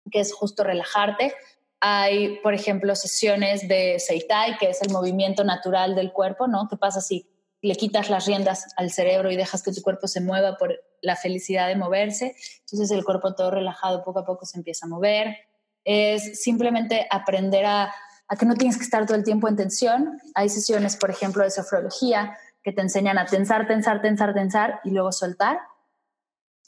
que 0.09 0.19
es 0.19 0.34
justo 0.34 0.63
relajarte, 0.63 1.36
hay, 1.82 2.38
por 2.41 2.53
ejemplo, 2.53 2.95
sesiones 2.95 3.67
de 3.67 3.97
Seitai, 3.99 4.57
que 4.59 4.69
es 4.69 4.82
el 4.84 4.91
movimiento 4.91 5.43
natural 5.43 5.95
del 5.95 6.13
cuerpo, 6.13 6.47
¿no? 6.47 6.67
¿Qué 6.69 6.77
pasa 6.77 7.01
si 7.01 7.27
le 7.63 7.75
quitas 7.75 8.11
las 8.11 8.27
riendas 8.27 8.67
al 8.77 8.91
cerebro 8.91 9.32
y 9.32 9.36
dejas 9.36 9.63
que 9.63 9.71
tu 9.71 9.82
cuerpo 9.82 10.07
se 10.07 10.21
mueva 10.21 10.57
por 10.57 10.79
la 11.01 11.15
felicidad 11.15 11.67
de 11.67 11.75
moverse? 11.75 12.36
Entonces 12.59 12.91
el 12.91 13.03
cuerpo 13.03 13.34
todo 13.34 13.49
relajado 13.49 14.03
poco 14.03 14.19
a 14.19 14.25
poco 14.25 14.45
se 14.45 14.59
empieza 14.59 14.86
a 14.86 14.89
mover. 14.89 15.36
Es 15.84 16.43
simplemente 16.43 17.07
aprender 17.09 17.65
a, 17.65 17.91
a 18.27 18.36
que 18.38 18.45
no 18.45 18.53
tienes 18.53 18.77
que 18.77 18.84
estar 18.84 19.07
todo 19.07 19.17
el 19.17 19.23
tiempo 19.23 19.47
en 19.47 19.55
tensión. 19.55 20.21
Hay 20.36 20.49
sesiones, 20.49 20.95
por 20.97 21.09
ejemplo, 21.09 21.43
de 21.43 21.49
sofrología 21.49 22.38
que 22.63 22.71
te 22.71 22.82
enseñan 22.82 23.17
a 23.17 23.25
tensar, 23.25 23.67
tensar, 23.67 24.03
tensar, 24.03 24.36
tensar 24.36 24.82
y 24.84 24.91
luego 24.91 25.11
soltar 25.11 25.57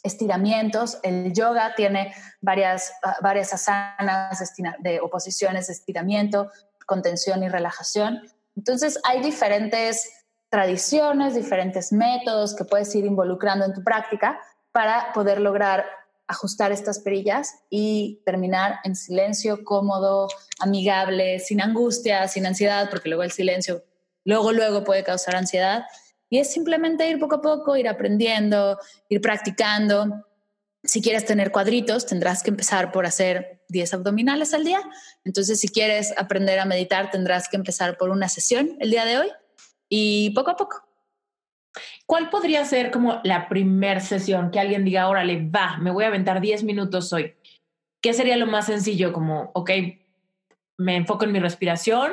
estiramientos. 0.03 0.99
El 1.01 1.33
yoga 1.33 1.73
tiene 1.75 2.13
varias, 2.41 2.93
ah, 3.03 3.17
varias 3.21 3.53
asanas 3.53 4.53
de 4.79 4.99
oposiciones 4.99 5.67
de 5.67 5.73
estiramiento, 5.73 6.51
contención 6.85 7.41
y 7.43 7.49
relajación. 7.49 8.21
Entonces 8.55 8.99
hay 9.03 9.21
diferentes 9.21 10.11
tradiciones, 10.49 11.33
diferentes 11.33 11.91
métodos 11.91 12.55
que 12.55 12.65
puedes 12.65 12.93
ir 12.93 13.05
involucrando 13.05 13.65
en 13.65 13.73
tu 13.73 13.83
práctica 13.83 14.39
para 14.71 15.11
poder 15.13 15.39
lograr 15.39 15.85
ajustar 16.27 16.71
estas 16.71 16.99
perillas 16.99 17.63
y 17.69 18.21
terminar 18.25 18.79
en 18.83 18.95
silencio, 18.95 19.63
cómodo, 19.63 20.27
amigable, 20.59 21.39
sin 21.39 21.61
angustia, 21.61 22.27
sin 22.27 22.45
ansiedad, 22.45 22.89
porque 22.89 23.09
luego 23.09 23.23
el 23.23 23.31
silencio 23.31 23.83
luego, 24.25 24.51
luego 24.51 24.83
puede 24.83 25.03
causar 25.03 25.35
ansiedad 25.35 25.85
y 26.33 26.39
es 26.39 26.51
simplemente 26.51 27.07
ir 27.07 27.19
poco 27.19 27.35
a 27.35 27.41
poco, 27.41 27.77
ir 27.77 27.87
aprendiendo, 27.87 28.79
ir 29.07 29.21
practicando. 29.21 30.25
Si 30.83 30.99
quieres 30.99 31.25
tener 31.25 31.51
cuadritos, 31.51 32.07
tendrás 32.07 32.41
que 32.41 32.49
empezar 32.49 32.91
por 32.91 33.05
hacer 33.05 33.61
10 33.69 33.93
abdominales 33.93 34.55
al 34.55 34.63
día. 34.63 34.79
Entonces, 35.23 35.59
si 35.59 35.67
quieres 35.67 36.11
aprender 36.17 36.57
a 36.57 36.65
meditar, 36.65 37.11
tendrás 37.11 37.47
que 37.47 37.55
empezar 37.55 37.97
por 37.97 38.09
una 38.09 38.29
sesión 38.29 38.75
el 38.79 38.89
día 38.89 39.05
de 39.05 39.19
hoy 39.19 39.27
y 39.89 40.31
poco 40.31 40.49
a 40.49 40.55
poco. 40.55 40.83
¿Cuál 42.07 42.31
podría 42.31 42.65
ser 42.65 42.89
como 42.89 43.21
la 43.23 43.47
primer 43.47 44.01
sesión 44.01 44.49
que 44.49 44.59
alguien 44.59 44.85
diga, 44.85 45.09
órale, 45.09 45.47
va, 45.47 45.77
me 45.77 45.91
voy 45.91 46.05
a 46.05 46.07
aventar 46.07 46.41
10 46.41 46.63
minutos 46.63 47.13
hoy? 47.13 47.35
¿Qué 48.01 48.11
sería 48.11 48.37
lo 48.37 48.47
más 48.47 48.65
sencillo? 48.65 49.13
Como, 49.13 49.51
ok, 49.53 49.69
me 50.77 50.95
enfoco 50.95 51.25
en 51.25 51.31
mi 51.31 51.39
respiración, 51.39 52.11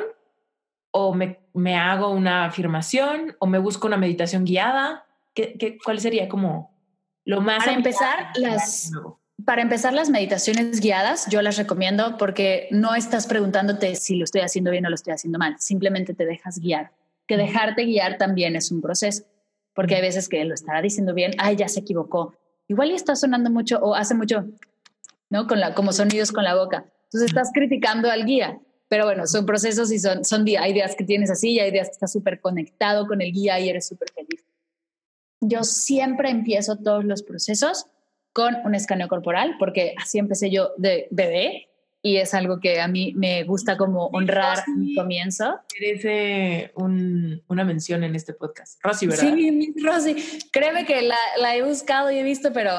o 0.91 1.13
me, 1.13 1.39
me, 1.53 1.75
hago 1.75 2.09
una 2.09 2.45
afirmación 2.45 3.35
o 3.39 3.47
me 3.47 3.59
busco 3.59 3.87
una 3.87 3.97
meditación 3.97 4.45
guiada? 4.45 5.05
¿Qué, 5.33 5.55
qué, 5.57 5.77
cuál 5.83 5.99
sería 5.99 6.27
como 6.27 6.77
lo 7.23 7.41
más... 7.41 7.59
Para 7.59 7.73
empezar, 7.73 8.27
las, 8.35 8.91
para 9.45 9.61
empezar 9.61 9.93
las 9.93 10.09
meditaciones 10.09 10.81
guiadas, 10.81 11.27
yo 11.29 11.41
las 11.41 11.57
recomiendo 11.57 12.17
porque 12.17 12.67
no 12.71 12.95
estás 12.95 13.27
preguntándote 13.27 13.95
si 13.95 14.15
lo 14.15 14.25
estoy 14.25 14.41
haciendo 14.41 14.71
bien 14.71 14.85
o 14.85 14.89
lo 14.89 14.95
estoy 14.95 15.13
haciendo 15.13 15.39
mal, 15.39 15.55
simplemente 15.59 16.13
te 16.13 16.25
dejas 16.25 16.59
guiar. 16.59 16.91
Que 17.27 17.37
dejarte 17.37 17.85
guiar 17.85 18.17
también 18.17 18.55
es 18.55 18.71
un 18.71 18.81
proceso, 18.81 19.23
porque 19.73 19.95
hay 19.95 20.01
veces 20.01 20.27
que 20.27 20.43
lo 20.43 20.53
estará 20.53 20.81
diciendo 20.81 21.13
bien, 21.13 21.31
ay, 21.37 21.55
ya 21.55 21.69
se 21.69 21.79
equivocó. 21.79 22.35
Igual 22.67 22.91
y 22.91 22.95
está 22.95 23.15
sonando 23.15 23.49
mucho 23.49 23.79
o 23.79 23.95
hace 23.95 24.15
mucho, 24.15 24.45
¿no? 25.29 25.47
Con 25.47 25.59
la, 25.59 25.73
como 25.73 25.93
sonidos 25.93 26.31
con 26.31 26.43
la 26.43 26.55
boca. 26.55 26.85
Entonces 27.05 27.29
estás 27.29 27.51
criticando 27.53 28.09
al 28.09 28.25
guía 28.25 28.59
pero 28.91 29.05
bueno, 29.05 29.25
son 29.25 29.45
procesos 29.45 29.89
y 29.93 29.99
son, 29.99 30.25
son 30.25 30.45
hay 30.59 30.73
días 30.73 30.97
que 30.97 31.05
tienes 31.05 31.31
así 31.31 31.51
y 31.51 31.59
hay 31.61 31.71
días 31.71 31.87
que 31.87 31.93
estás 31.93 32.11
súper 32.11 32.41
conectado 32.41 33.07
con 33.07 33.21
el 33.21 33.31
guía 33.31 33.57
y 33.57 33.69
eres 33.69 33.87
súper 33.87 34.09
feliz. 34.11 34.43
Yo 35.39 35.63
siempre 35.63 36.29
empiezo 36.29 36.75
todos 36.75 37.05
los 37.05 37.23
procesos 37.23 37.85
con 38.33 38.53
un 38.65 38.75
escaneo 38.75 39.07
corporal, 39.07 39.55
porque 39.57 39.95
así 39.97 40.19
empecé 40.19 40.51
yo 40.51 40.71
de 40.75 41.07
bebé 41.09 41.69
y 42.01 42.17
es 42.17 42.33
algo 42.33 42.59
que 42.59 42.81
a 42.81 42.89
mí 42.89 43.13
me 43.15 43.45
gusta 43.45 43.77
como 43.77 44.07
honrar 44.07 44.67
mi 44.67 44.93
comienzo. 44.93 45.61
Merece 45.79 46.73
un, 46.75 47.41
una 47.47 47.63
mención 47.63 48.03
en 48.03 48.13
este 48.13 48.33
podcast. 48.33 48.77
Rosy, 48.83 49.07
¿verdad? 49.07 49.23
Sí, 49.23 49.51
Miss 49.53 49.81
Rosy. 49.81 50.15
Créeme 50.51 50.85
que 50.85 51.01
la, 51.01 51.15
la, 51.39 51.55
he 51.55 51.63
buscado 51.63 52.11
y 52.11 52.17
he 52.17 52.23
visto, 52.23 52.51
pero 52.51 52.73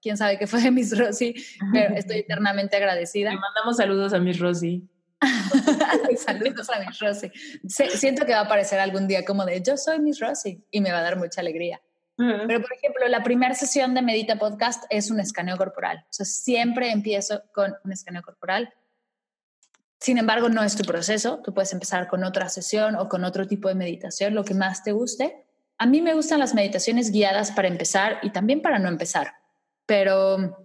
quién 0.00 0.16
sabe 0.16 0.38
qué 0.38 0.46
fue 0.46 0.62
de 0.62 0.70
Miss 0.70 0.96
Rosy, 0.98 1.34
pero 1.74 1.94
estoy 1.94 2.18
eternamente 2.20 2.78
agradecida. 2.78 3.32
Le 3.32 3.38
mandamos 3.38 3.76
saludos 3.76 4.14
a 4.14 4.18
Miss 4.18 4.38
Rosy. 4.38 4.88
Saludos 6.16 6.68
a 6.70 6.80
Miss 6.80 6.98
Rosy. 6.98 7.30
siento 7.68 8.26
que 8.26 8.32
va 8.32 8.40
a 8.40 8.44
aparecer 8.44 8.80
algún 8.80 9.06
día 9.06 9.24
como 9.24 9.44
de 9.44 9.62
yo 9.62 9.76
soy 9.76 10.00
Miss 10.00 10.20
Rosy 10.20 10.64
y 10.70 10.80
me 10.80 10.92
va 10.92 10.98
a 10.98 11.02
dar 11.02 11.16
mucha 11.16 11.40
alegría. 11.40 11.80
Pero, 12.16 12.60
por 12.60 12.72
ejemplo, 12.72 13.08
la 13.08 13.24
primera 13.24 13.54
sesión 13.54 13.94
de 13.94 14.02
Medita 14.02 14.38
Podcast 14.38 14.84
es 14.90 15.10
un 15.10 15.18
escaneo 15.18 15.56
corporal. 15.56 16.04
O 16.04 16.12
sea, 16.12 16.24
siempre 16.24 16.92
empiezo 16.92 17.42
con 17.52 17.74
un 17.84 17.90
escaneo 17.90 18.22
corporal. 18.22 18.72
Sin 19.98 20.18
embargo, 20.18 20.48
no 20.48 20.62
es 20.62 20.76
tu 20.76 20.84
proceso. 20.84 21.40
Tú 21.42 21.52
puedes 21.52 21.72
empezar 21.72 22.06
con 22.06 22.22
otra 22.22 22.48
sesión 22.48 22.94
o 22.94 23.08
con 23.08 23.24
otro 23.24 23.48
tipo 23.48 23.68
de 23.68 23.74
meditación, 23.74 24.34
lo 24.34 24.44
que 24.44 24.54
más 24.54 24.84
te 24.84 24.92
guste. 24.92 25.46
A 25.78 25.86
mí 25.86 26.00
me 26.00 26.14
gustan 26.14 26.38
las 26.38 26.54
meditaciones 26.54 27.10
guiadas 27.10 27.50
para 27.50 27.66
empezar 27.66 28.18
y 28.22 28.30
también 28.30 28.62
para 28.62 28.78
no 28.78 28.88
empezar. 28.88 29.32
Pero 29.86 30.61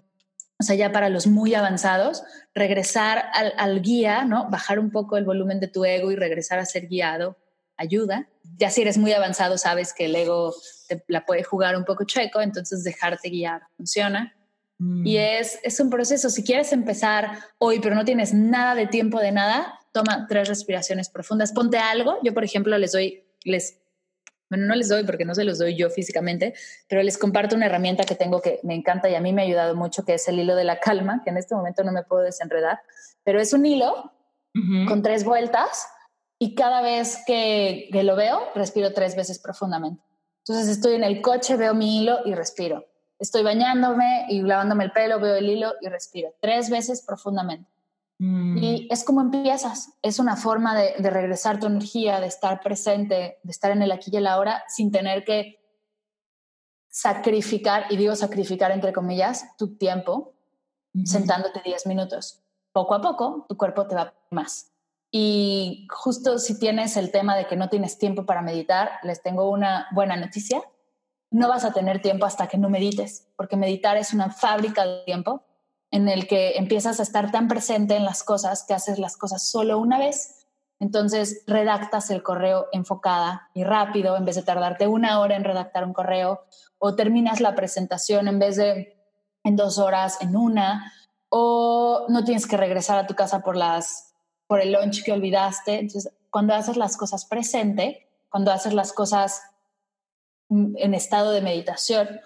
o 0.60 0.64
sea, 0.64 0.76
ya 0.76 0.92
para 0.92 1.10
los 1.10 1.28
muy 1.28 1.54
avanzados, 1.54 2.24
regresar 2.56 3.26
al, 3.34 3.82
guía, 3.82 4.26
¿no? 4.26 4.50
Bajar 4.50 4.80
un 4.80 4.90
poco 4.90 5.18
el 5.18 5.24
volumen 5.24 5.60
de 5.60 5.68
tu 5.68 5.86
ego 5.86 6.12
y 6.12 6.16
regresar 6.16 6.58
a 6.58 6.66
ser 6.66 6.88
guiado 6.88 7.38
ayuda. 7.78 8.28
Ya 8.58 8.72
si 8.72 8.82
eres 8.82 8.98
muy 8.98 9.14
avanzado, 9.14 9.60
sabes 9.60 9.94
que 9.94 10.06
el 10.06 10.16
ego 10.16 10.56
te 10.88 11.04
la 11.08 11.26
puede 11.26 11.44
jugar 11.44 11.78
un 11.78 11.86
poco 11.86 12.06
chueco, 12.06 12.42
entonces 12.42 12.84
dejarte 12.84 13.30
guiar 13.30 13.62
funciona. 13.78 14.34
Mm. 14.80 15.06
Y 15.06 15.18
es, 15.18 15.60
es 15.62 15.80
un 15.80 15.92
proceso. 15.92 16.32
Si 16.32 16.44
quieres 16.44 16.74
empezar 16.74 17.40
hoy, 17.60 17.80
pero 17.80 17.94
no 17.94 18.04
tienes 18.04 18.34
nada 18.34 18.74
de 18.74 18.88
tiempo 18.88 19.20
de 19.20 19.32
nada, 19.32 19.80
toma 19.92 20.26
tres 20.28 20.48
respiraciones 20.48 21.10
profundas. 21.10 21.52
Ponte 21.52 21.78
algo. 21.78 22.18
Yo, 22.24 22.34
por 22.34 22.44
ejemplo, 22.44 22.76
les 22.80 22.94
doy, 22.94 23.24
les 23.44 23.80
bueno, 24.50 24.66
no 24.66 24.76
les 24.76 24.90
doy 24.90 25.04
porque 25.04 25.26
no 25.26 25.36
se 25.36 25.44
los 25.44 25.60
doy 25.60 25.76
yo 25.76 25.90
físicamente, 25.90 26.54
pero 26.88 27.04
les 27.04 27.18
comparto 27.18 27.56
una 27.56 27.66
herramienta 27.66 28.06
que 28.06 28.16
tengo 28.16 28.42
que 28.42 28.60
me 28.64 28.76
encanta 28.76 29.10
y 29.10 29.16
a 29.16 29.22
mí 29.22 29.34
me 29.34 29.42
ha 29.42 29.46
ayudado 29.46 29.76
mucho, 29.76 30.06
que 30.06 30.14
es 30.14 30.28
el 30.28 30.40
hilo 30.40 30.56
de 30.56 30.64
la 30.64 30.80
calma, 30.80 31.22
que 31.24 31.30
en 31.30 31.38
este 31.38 31.56
momento 31.56 31.84
no 31.84 31.92
me 31.92 32.04
puedo 32.04 32.22
desenredar, 32.22 32.80
pero 33.24 33.40
es 33.40 33.54
un 33.54 33.66
hilo 33.66 34.12
con 34.88 35.04
tres 35.04 35.24
vueltas 35.24 35.88
y 36.40 36.56
cada 36.56 36.82
vez 36.82 37.24
que, 37.28 37.90
que, 37.92 38.02
lo 38.02 38.16
veo, 38.16 38.40
respiro 38.56 38.92
tres 38.92 39.16
veces 39.16 39.38
profundamente. 39.38 40.02
Entonces 40.40 40.68
estoy 40.68 40.96
en 40.96 41.04
el 41.04 41.22
coche, 41.22 41.58
veo 41.58 41.76
mi 41.76 42.00
hilo 42.00 42.20
y 42.26 42.34
respiro. 42.34 42.86
Estoy 43.20 43.44
bañándome 43.44 44.26
y 44.30 44.42
lavándome 44.42 44.86
el 44.86 44.92
pelo, 44.92 45.20
veo 45.20 45.36
el 45.36 45.48
hilo 45.48 45.74
y 45.82 45.90
respiro 45.90 46.34
tres 46.40 46.72
veces 46.72 47.04
profundamente. 47.06 47.70
Mm. 48.20 48.58
Y 48.58 48.88
es 48.90 49.04
como 49.04 49.22
empiezas, 49.22 49.94
es 50.02 50.20
una 50.20 50.36
forma 50.36 50.76
de, 50.76 50.96
regresar 51.10 51.60
tu 51.60 51.68
energía, 51.68 52.20
de 52.20 52.28
estar 52.28 52.62
presente, 52.62 53.40
de 53.44 53.52
estar 53.52 53.72
en 53.72 53.82
el 53.82 53.92
aquí 53.92 54.10
y 54.12 54.18
el 54.18 54.28
ahora 54.28 54.64
sin 54.68 54.92
tener 54.92 55.24
que 55.24 55.60
sacrificar, 56.90 57.86
y 57.92 57.98
digo 57.98 58.16
sacrificar 58.16 58.72
entre 58.72 58.92
comillas, 58.92 59.56
tu 59.58 59.78
tiempo 59.78 60.34
sentándote 61.06 61.62
10 61.64 61.86
minutos. 61.86 62.42
Poco 62.72 62.96
a 62.96 63.02
poco 63.02 63.46
tu 63.48 63.56
cuerpo 63.56 63.86
te 63.86 63.94
va 63.94 64.16
más. 64.32 64.72
Y 65.12 65.88
justo 65.92 66.40
si 66.40 66.58
tienes 66.58 66.98
el 66.98 67.12
tema 67.12 67.36
de 67.36 67.46
que 67.46 67.56
no 67.56 67.70
tienes 67.70 68.00
tiempo 68.00 68.26
para 68.26 68.42
meditar, 68.42 68.94
les 69.04 69.22
tengo 69.22 69.50
una 69.50 69.88
buena 69.94 70.18
noticia. 70.18 70.62
No 71.30 71.50
vas 71.50 71.66
a 71.66 71.72
tener 71.72 72.02
tiempo 72.02 72.26
hasta 72.26 72.48
que 72.48 72.58
no 72.58 72.70
medites, 72.70 73.28
porque 73.36 73.58
meditar 73.58 73.96
es 73.98 74.12
una 74.12 74.32
fábrica 74.32 74.86
de 74.86 75.04
tiempo 75.04 75.44
en 75.92 76.10
el 76.10 76.28
que 76.28 76.58
empiezas 76.58 77.00
a 77.00 77.04
estar 77.04 77.32
tan 77.32 77.48
presente 77.48 77.96
en 77.96 78.06
las 78.06 78.24
cosas 78.24 78.66
que 78.68 78.74
haces 78.74 79.00
las 79.00 79.18
cosas 79.18 79.48
solo 79.48 79.80
una 79.80 79.98
vez. 79.98 80.48
Entonces 80.80 81.44
redactas 81.48 82.10
el 82.12 82.24
correo 82.24 82.68
enfocada 82.72 83.50
y 83.54 83.64
rápido 83.64 84.16
en 84.16 84.26
vez 84.26 84.36
de 84.36 84.44
tardarte 84.44 84.88
una 84.88 85.20
hora 85.20 85.36
en 85.36 85.44
redactar 85.44 85.84
un 85.86 85.94
correo 85.94 86.44
o 86.78 86.96
terminas 86.96 87.42
la 87.42 87.56
presentación 87.56 88.28
en 88.28 88.40
vez 88.40 88.58
de 88.58 88.96
en 89.44 89.56
dos 89.56 89.78
horas, 89.80 90.18
en 90.22 90.36
una, 90.36 90.94
o 91.30 92.06
no 92.10 92.24
tienes 92.26 92.46
que 92.48 92.58
regresar 92.58 93.00
a 93.00 93.08
tu 93.08 93.16
casa 93.16 93.42
por 93.42 93.56
las 93.56 94.14
por 94.46 94.62
el 94.62 94.72
lunch 94.72 95.04
que 95.04 95.12
olvidaste. 95.12 95.80
Entonces, 95.80 96.14
cuando 96.30 96.54
haces 96.54 96.78
las 96.78 96.96
cosas 96.96 97.26
presente, 97.26 98.08
cuando 98.30 98.52
haces 98.52 98.74
las 98.74 98.94
cosas 98.94 99.42
en 100.50 100.94
estado 100.94 101.32
de 101.32 101.42
meditación, 101.42 102.22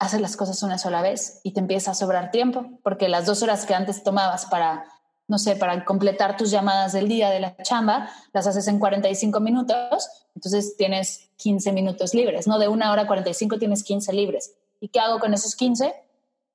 haces 0.00 0.20
las 0.22 0.36
cosas 0.36 0.62
una 0.62 0.78
sola 0.78 1.02
vez 1.02 1.40
y 1.44 1.52
te 1.52 1.60
empieza 1.60 1.90
a 1.90 1.94
sobrar 1.94 2.30
tiempo, 2.30 2.66
porque 2.82 3.08
las 3.08 3.26
dos 3.26 3.42
horas 3.42 3.66
que 3.66 3.74
antes 3.74 4.02
tomabas 4.02 4.46
para, 4.46 4.86
no 5.28 5.38
sé, 5.38 5.56
para 5.56 5.84
completar 5.84 6.38
tus 6.38 6.50
llamadas 6.50 6.94
del 6.94 7.06
día 7.06 7.28
de 7.28 7.38
la 7.38 7.54
chamba, 7.58 8.10
las 8.32 8.46
haces 8.46 8.66
en 8.66 8.78
45 8.78 9.38
minutos, 9.40 10.08
entonces 10.34 10.74
tienes 10.78 11.28
15 11.36 11.72
minutos 11.72 12.14
libres, 12.14 12.48
¿no? 12.48 12.58
De 12.58 12.66
una 12.66 12.90
hora 12.90 13.06
45 13.06 13.58
tienes 13.58 13.84
15 13.84 14.14
libres. 14.14 14.54
¿Y 14.80 14.88
qué 14.88 15.00
hago 15.00 15.20
con 15.20 15.34
esos 15.34 15.54
15? 15.54 15.94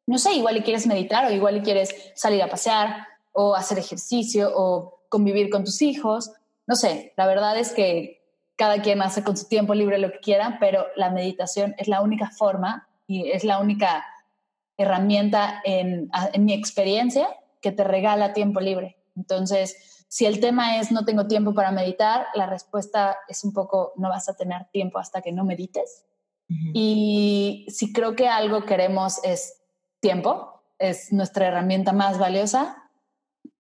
No 0.07 0.17
sé, 0.17 0.33
igual 0.33 0.57
y 0.57 0.63
quieres 0.63 0.87
meditar 0.87 1.25
o 1.25 1.31
igual 1.31 1.57
y 1.57 1.61
quieres 1.61 1.93
salir 2.15 2.41
a 2.41 2.49
pasear 2.49 3.07
o 3.31 3.53
hacer 3.53 3.77
ejercicio 3.77 4.51
o 4.55 5.01
convivir 5.07 5.51
con 5.51 5.63
tus 5.63 5.83
hijos. 5.83 6.31
No 6.65 6.75
sé, 6.75 7.13
la 7.15 7.27
verdad 7.27 7.59
es 7.59 7.73
que 7.73 8.23
cada 8.55 8.81
quien 8.81 9.03
hace 9.03 9.23
con 9.23 9.37
su 9.37 9.45
tiempo 9.45 9.75
libre 9.75 9.99
lo 9.99 10.11
que 10.11 10.19
quiera, 10.19 10.57
pero 10.59 10.87
la 10.95 11.11
meditación 11.11 11.75
es 11.77 11.87
la 11.87 12.01
única 12.01 12.31
forma 12.31 12.87
y 13.07 13.31
es 13.31 13.43
la 13.43 13.59
única 13.59 14.05
herramienta 14.77 15.61
en, 15.63 16.09
en 16.33 16.45
mi 16.45 16.53
experiencia 16.53 17.27
que 17.61 17.71
te 17.71 17.83
regala 17.83 18.33
tiempo 18.33 18.59
libre. 18.59 18.97
Entonces, 19.15 20.05
si 20.07 20.25
el 20.25 20.39
tema 20.39 20.79
es 20.79 20.91
no 20.91 21.05
tengo 21.05 21.27
tiempo 21.27 21.53
para 21.53 21.71
meditar, 21.71 22.27
la 22.35 22.45
respuesta 22.45 23.17
es 23.27 23.43
un 23.43 23.53
poco 23.53 23.93
no 23.95 24.09
vas 24.09 24.29
a 24.29 24.35
tener 24.35 24.65
tiempo 24.71 24.99
hasta 24.99 25.21
que 25.21 25.31
no 25.31 25.45
medites. 25.45 26.05
Y 26.73 27.65
si 27.69 27.91
creo 27.91 28.15
que 28.15 28.27
algo 28.27 28.65
queremos 28.65 29.19
es 29.23 29.63
tiempo, 29.99 30.61
es 30.77 31.11
nuestra 31.11 31.47
herramienta 31.47 31.91
más 31.91 32.19
valiosa, 32.19 32.85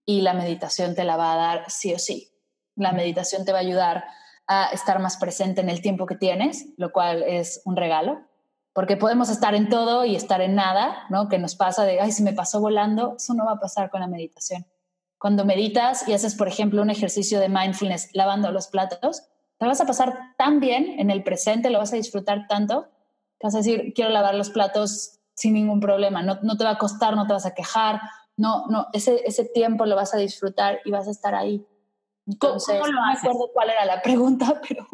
y 0.05 0.21
la 0.21 0.33
meditación 0.33 0.95
te 0.95 1.03
la 1.03 1.17
va 1.17 1.33
a 1.33 1.37
dar 1.37 1.69
sí 1.69 1.93
o 1.93 1.99
sí. 1.99 2.31
La 2.75 2.91
meditación 2.91 3.43
te 3.43 3.51
va 3.51 3.57
a 3.57 3.61
ayudar 3.61 4.03
a 4.47 4.67
estar 4.67 4.99
más 4.99 5.17
presente 5.17 5.61
en 5.61 5.69
el 5.69 5.81
tiempo 5.81 6.05
que 6.05 6.15
tienes, 6.15 6.67
lo 6.77 6.91
cual 6.91 7.23
es 7.23 7.61
un 7.65 7.75
regalo, 7.75 8.21
porque 8.75 8.97
podemos 8.97 9.29
estar 9.29 9.55
en 9.55 9.69
todo 9.69 10.03
y 10.03 10.17
estar 10.17 10.41
en 10.41 10.53
nada, 10.53 11.05
¿no? 11.09 11.29
Que 11.29 11.39
nos 11.39 11.55
pasa 11.55 11.85
de, 11.85 12.01
ay, 12.01 12.11
si 12.11 12.23
me 12.23 12.33
pasó 12.33 12.59
volando, 12.59 13.15
eso 13.15 13.33
no 13.33 13.45
va 13.45 13.53
a 13.53 13.59
pasar 13.59 13.89
con 13.89 14.01
la 14.01 14.07
meditación. 14.07 14.67
Cuando 15.17 15.45
meditas 15.45 16.05
y 16.09 16.13
haces, 16.13 16.35
por 16.35 16.49
ejemplo, 16.49 16.81
un 16.81 16.89
ejercicio 16.89 17.39
de 17.39 17.47
mindfulness 17.47 18.09
lavando 18.13 18.51
los 18.51 18.67
platos, 18.67 19.23
te 19.57 19.65
vas 19.65 19.79
a 19.79 19.85
pasar 19.85 20.35
tan 20.37 20.59
bien 20.59 20.99
en 20.99 21.09
el 21.09 21.23
presente, 21.23 21.69
lo 21.69 21.79
vas 21.79 21.93
a 21.93 21.95
disfrutar 21.95 22.47
tanto, 22.49 22.89
que 23.39 23.47
vas 23.47 23.55
a 23.55 23.59
decir, 23.59 23.93
quiero 23.95 24.11
lavar 24.11 24.35
los 24.35 24.49
platos 24.49 25.21
sin 25.35 25.53
ningún 25.53 25.79
problema, 25.79 26.21
no, 26.21 26.39
no 26.41 26.57
te 26.57 26.65
va 26.65 26.71
a 26.71 26.77
costar, 26.77 27.15
no 27.15 27.25
te 27.25 27.31
vas 27.31 27.45
a 27.45 27.53
quejar, 27.53 28.01
no, 28.35 28.65
no, 28.67 28.87
ese, 28.91 29.21
ese 29.25 29.45
tiempo 29.45 29.85
lo 29.85 29.95
vas 29.95 30.13
a 30.13 30.17
disfrutar 30.17 30.81
y 30.83 30.91
vas 30.91 31.07
a 31.07 31.11
estar 31.11 31.33
ahí. 31.33 31.65
Entonces, 32.27 32.75
¿Cómo 32.77 32.87
lo 32.87 32.99
no 32.99 33.07
me 33.07 33.13
acuerdo 33.13 33.51
cuál 33.53 33.69
era 33.69 33.85
la 33.85 34.01
pregunta, 34.01 34.61
pero... 34.67 34.85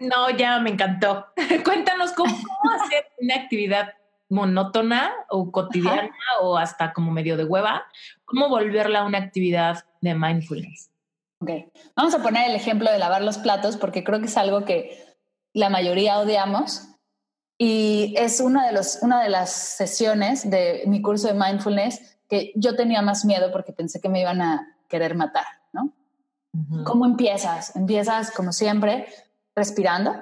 No, 0.00 0.30
ya 0.30 0.58
me 0.60 0.70
encantó. 0.70 1.26
Cuéntanos 1.64 2.12
cómo, 2.12 2.34
hacer 2.82 3.06
una 3.18 3.36
actividad 3.36 3.94
monótona 4.28 5.12
o 5.28 5.50
cotidiana 5.50 6.10
o 6.40 6.56
hasta 6.56 6.92
como 6.92 7.10
medio 7.10 7.36
de 7.36 7.44
hueva, 7.44 7.84
cómo 8.24 8.48
volverla 8.48 9.00
a 9.00 9.04
una 9.04 9.18
actividad 9.18 9.84
de 10.00 10.14
mindfulness. 10.14 10.90
Ok, 11.40 11.50
vamos 11.96 12.14
a 12.14 12.22
poner 12.22 12.48
el 12.48 12.54
ejemplo 12.54 12.90
de 12.90 12.98
lavar 12.98 13.22
los 13.22 13.38
platos 13.38 13.76
porque 13.76 14.04
creo 14.04 14.20
que 14.20 14.26
es 14.26 14.36
algo 14.36 14.64
que 14.64 15.16
la 15.52 15.68
mayoría 15.68 16.18
odiamos 16.18 16.86
y 17.58 18.14
es 18.16 18.40
una 18.40 18.66
de, 18.66 18.72
los, 18.72 19.00
una 19.02 19.22
de 19.22 19.30
las 19.30 19.52
sesiones 19.52 20.48
de 20.48 20.84
mi 20.86 21.02
curso 21.02 21.28
de 21.28 21.34
mindfulness 21.34 22.18
que 22.28 22.52
yo 22.54 22.76
tenía 22.76 23.02
más 23.02 23.24
miedo 23.24 23.50
porque 23.52 23.72
pensé 23.72 24.00
que 24.00 24.08
me 24.08 24.20
iban 24.20 24.40
a 24.40 24.76
querer 24.88 25.14
matar, 25.14 25.44
¿no? 25.72 25.92
¿Cómo 26.84 27.04
empiezas? 27.04 27.74
Empiezas, 27.76 28.30
como 28.30 28.52
siempre, 28.52 29.06
respirando. 29.60 30.14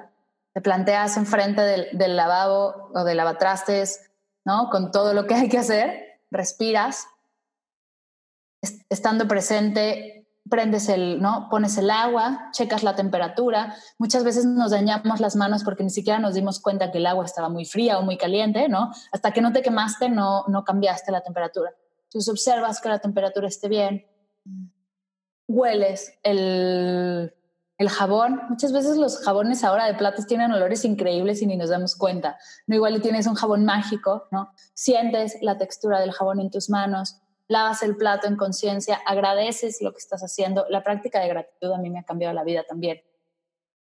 Te 0.53 0.61
planteas 0.61 1.15
enfrente 1.15 1.61
del, 1.61 1.87
del 1.97 2.15
lavabo 2.15 2.91
o 2.93 3.03
del 3.03 3.17
lavatrastes, 3.17 4.11
¿no? 4.45 4.69
Con 4.69 4.91
todo 4.91 5.13
lo 5.13 5.25
que 5.25 5.35
hay 5.35 5.49
que 5.49 5.57
hacer. 5.57 6.19
Respiras. 6.29 7.07
Estando 8.89 9.27
presente, 9.27 10.27
prendes 10.49 10.89
el, 10.89 11.21
¿no? 11.21 11.47
Pones 11.49 11.77
el 11.77 11.89
agua, 11.89 12.49
checas 12.51 12.83
la 12.83 12.95
temperatura. 12.95 13.75
Muchas 13.97 14.23
veces 14.25 14.45
nos 14.45 14.71
dañamos 14.71 15.21
las 15.21 15.35
manos 15.37 15.63
porque 15.63 15.83
ni 15.83 15.89
siquiera 15.89 16.19
nos 16.19 16.33
dimos 16.33 16.59
cuenta 16.59 16.91
que 16.91 16.97
el 16.97 17.05
agua 17.05 17.23
estaba 17.23 17.47
muy 17.47 17.65
fría 17.65 17.97
o 17.97 18.01
muy 18.01 18.17
caliente, 18.17 18.67
¿no? 18.67 18.91
Hasta 19.13 19.31
que 19.31 19.41
no 19.41 19.53
te 19.53 19.61
quemaste, 19.61 20.09
no, 20.09 20.43
no 20.47 20.65
cambiaste 20.65 21.11
la 21.11 21.21
temperatura. 21.21 21.71
Entonces 22.05 22.29
observas 22.29 22.81
que 22.81 22.89
la 22.89 22.99
temperatura 22.99 23.47
esté 23.47 23.69
bien, 23.69 24.05
hueles 25.47 26.13
el, 26.23 27.33
el 27.79 27.89
jabón. 27.89 28.41
Muchas 28.49 28.71
veces 28.71 28.97
los 28.97 29.19
jabones 29.23 29.63
ahora 29.63 29.85
de 29.85 29.95
platos 29.95 30.27
tienen 30.27 30.51
olores 30.51 30.85
increíbles 30.85 31.41
y 31.41 31.47
ni 31.47 31.57
nos 31.57 31.69
damos 31.69 31.95
cuenta. 31.95 32.37
No 32.67 32.75
igual 32.75 33.01
tienes 33.01 33.25
un 33.25 33.35
jabón 33.35 33.65
mágico, 33.65 34.27
¿no? 34.31 34.51
Sientes 34.73 35.37
la 35.41 35.57
textura 35.57 35.99
del 36.01 36.11
jabón 36.11 36.41
en 36.41 36.51
tus 36.51 36.69
manos, 36.69 37.21
lavas 37.47 37.81
el 37.81 37.95
plato 37.95 38.27
en 38.27 38.35
conciencia, 38.35 38.99
agradeces 39.05 39.81
lo 39.81 39.93
que 39.93 39.99
estás 39.99 40.21
haciendo. 40.21 40.65
La 40.69 40.83
práctica 40.83 41.21
de 41.21 41.29
gratitud 41.29 41.71
a 41.71 41.77
mí 41.77 41.89
me 41.89 41.99
ha 41.99 42.03
cambiado 42.03 42.33
la 42.33 42.43
vida 42.43 42.65
también. 42.67 43.01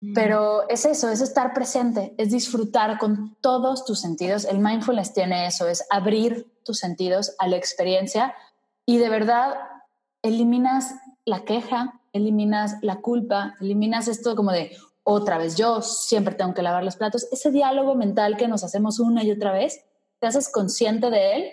Mm. 0.02 0.14
Pero 0.14 0.68
es 0.68 0.86
eso, 0.86 1.10
es 1.10 1.22
estar 1.22 1.54
presente, 1.54 2.14
es 2.18 2.32
disfrutar 2.32 2.98
con 2.98 3.38
todos 3.40 3.86
tus 3.86 4.02
sentidos. 4.02 4.44
El 4.44 4.60
mindfulness 4.60 5.14
tiene 5.14 5.48
eso, 5.48 5.70
es 5.70 5.86
abrir 5.90 6.52
tus 6.66 6.80
sentidos 6.80 7.34
a 7.40 7.48
la 7.48 7.56
experiencia 7.56 8.36
y 8.86 8.98
de 8.98 9.08
verdad 9.08 9.56
eliminas 10.22 10.96
la 11.24 11.46
queja, 11.46 11.99
eliminas 12.14 12.76
la 12.82 12.98
culpa, 13.02 13.56
eliminas 13.60 14.08
esto 14.08 14.36
como 14.36 14.52
de 14.52 14.76
otra 15.04 15.38
vez 15.38 15.56
yo 15.56 15.82
siempre 15.82 16.36
tengo 16.36 16.54
que 16.54 16.62
lavar 16.62 16.84
los 16.84 16.96
platos. 16.96 17.28
Ese 17.32 17.52
diálogo 17.52 17.96
mental 17.96 18.38
que 18.38 18.48
nos 18.48 18.64
hacemos 18.64 19.00
una 19.00 19.24
y 19.24 19.32
otra 19.32 19.52
vez, 19.52 19.84
te 20.20 20.28
haces 20.28 20.50
consciente 20.50 21.10
de 21.10 21.36
él, 21.36 21.52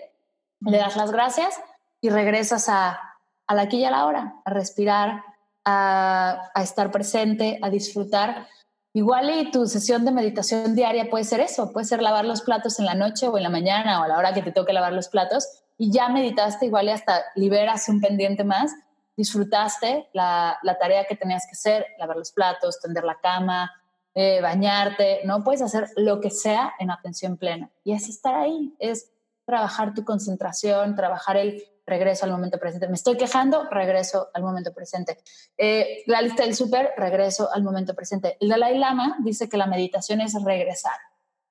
le 0.59 0.77
das 0.77 0.95
las 0.95 1.11
gracias 1.11 1.55
y 2.01 2.09
regresas 2.09 2.69
a, 2.69 2.99
a 3.47 3.55
la 3.55 3.63
aquí 3.63 3.77
y 3.77 3.85
a 3.85 3.91
la 3.91 4.05
hora, 4.05 4.35
a 4.45 4.49
respirar, 4.51 5.23
a, 5.67 6.51
estar 6.63 6.91
presente, 6.91 7.59
a 7.61 7.69
disfrutar. 7.69 8.47
Igual 8.93 9.29
y 9.29 9.51
tu 9.51 9.67
sesión 9.67 10.05
de 10.05 10.11
meditación 10.11 10.75
diaria 10.75 11.09
puede 11.09 11.25
ser 11.25 11.41
eso, 11.41 11.71
puede 11.71 11.85
ser 11.85 12.01
lavar 12.01 12.25
los 12.25 12.41
platos 12.41 12.79
en 12.79 12.85
la 12.85 12.95
noche 12.95 13.27
o 13.27 13.37
en 13.37 13.43
la 13.43 13.49
mañana 13.49 13.99
o 13.99 14.03
a 14.03 14.07
la 14.07 14.17
hora 14.17 14.33
que 14.33 14.41
te 14.41 14.51
toque 14.51 14.73
lavar 14.73 14.93
los 14.93 15.09
platos 15.09 15.47
y 15.77 15.91
ya 15.91 16.09
meditaste 16.09 16.65
igual 16.65 16.87
y 16.87 16.91
hasta 16.91 17.21
liberas 17.35 17.87
un 17.89 18.01
pendiente 18.01 18.43
más, 18.43 18.71
disfrutaste 19.17 20.07
la, 20.13 20.59
tarea 20.79 21.05
que 21.05 21.15
tenías 21.15 21.45
que 21.45 21.53
hacer, 21.53 21.87
lavar 21.97 22.17
los 22.17 22.31
platos, 22.31 22.79
tender 22.79 23.03
la 23.03 23.19
cama, 23.19 23.71
eh, 24.13 24.39
bañarte, 24.41 25.21
¿no? 25.25 25.43
Puedes 25.43 25.63
hacer 25.63 25.89
lo 25.97 26.21
que 26.21 26.29
sea 26.29 26.73
en 26.79 26.91
atención 26.91 27.35
plena 27.35 27.71
y 27.83 27.93
es 27.93 28.07
estar 28.07 28.35
ahí, 28.35 28.75
es 28.79 29.11
trabajar 29.45 29.93
tu 29.93 30.05
concentración, 30.05 30.95
trabajar 30.95 31.37
el 31.37 31.63
regreso 31.85 32.25
al 32.25 32.31
momento 32.31 32.59
presente. 32.59 32.87
Me 32.87 32.95
estoy 32.95 33.17
quejando, 33.17 33.63
regreso 33.71 34.27
al 34.33 34.43
momento 34.43 34.73
presente. 34.73 35.17
Eh, 35.57 36.03
la 36.05 36.21
lista 36.21 36.43
del 36.43 36.53
súper, 36.53 36.91
regreso 36.97 37.49
al 37.51 37.63
momento 37.63 37.95
presente. 37.95 38.37
El 38.39 38.49
Dalai 38.49 38.77
Lama 38.77 39.17
dice 39.23 39.49
que 39.49 39.57
la 39.57 39.67
meditación 39.67 40.21
es 40.21 40.33
regresar. 40.43 40.99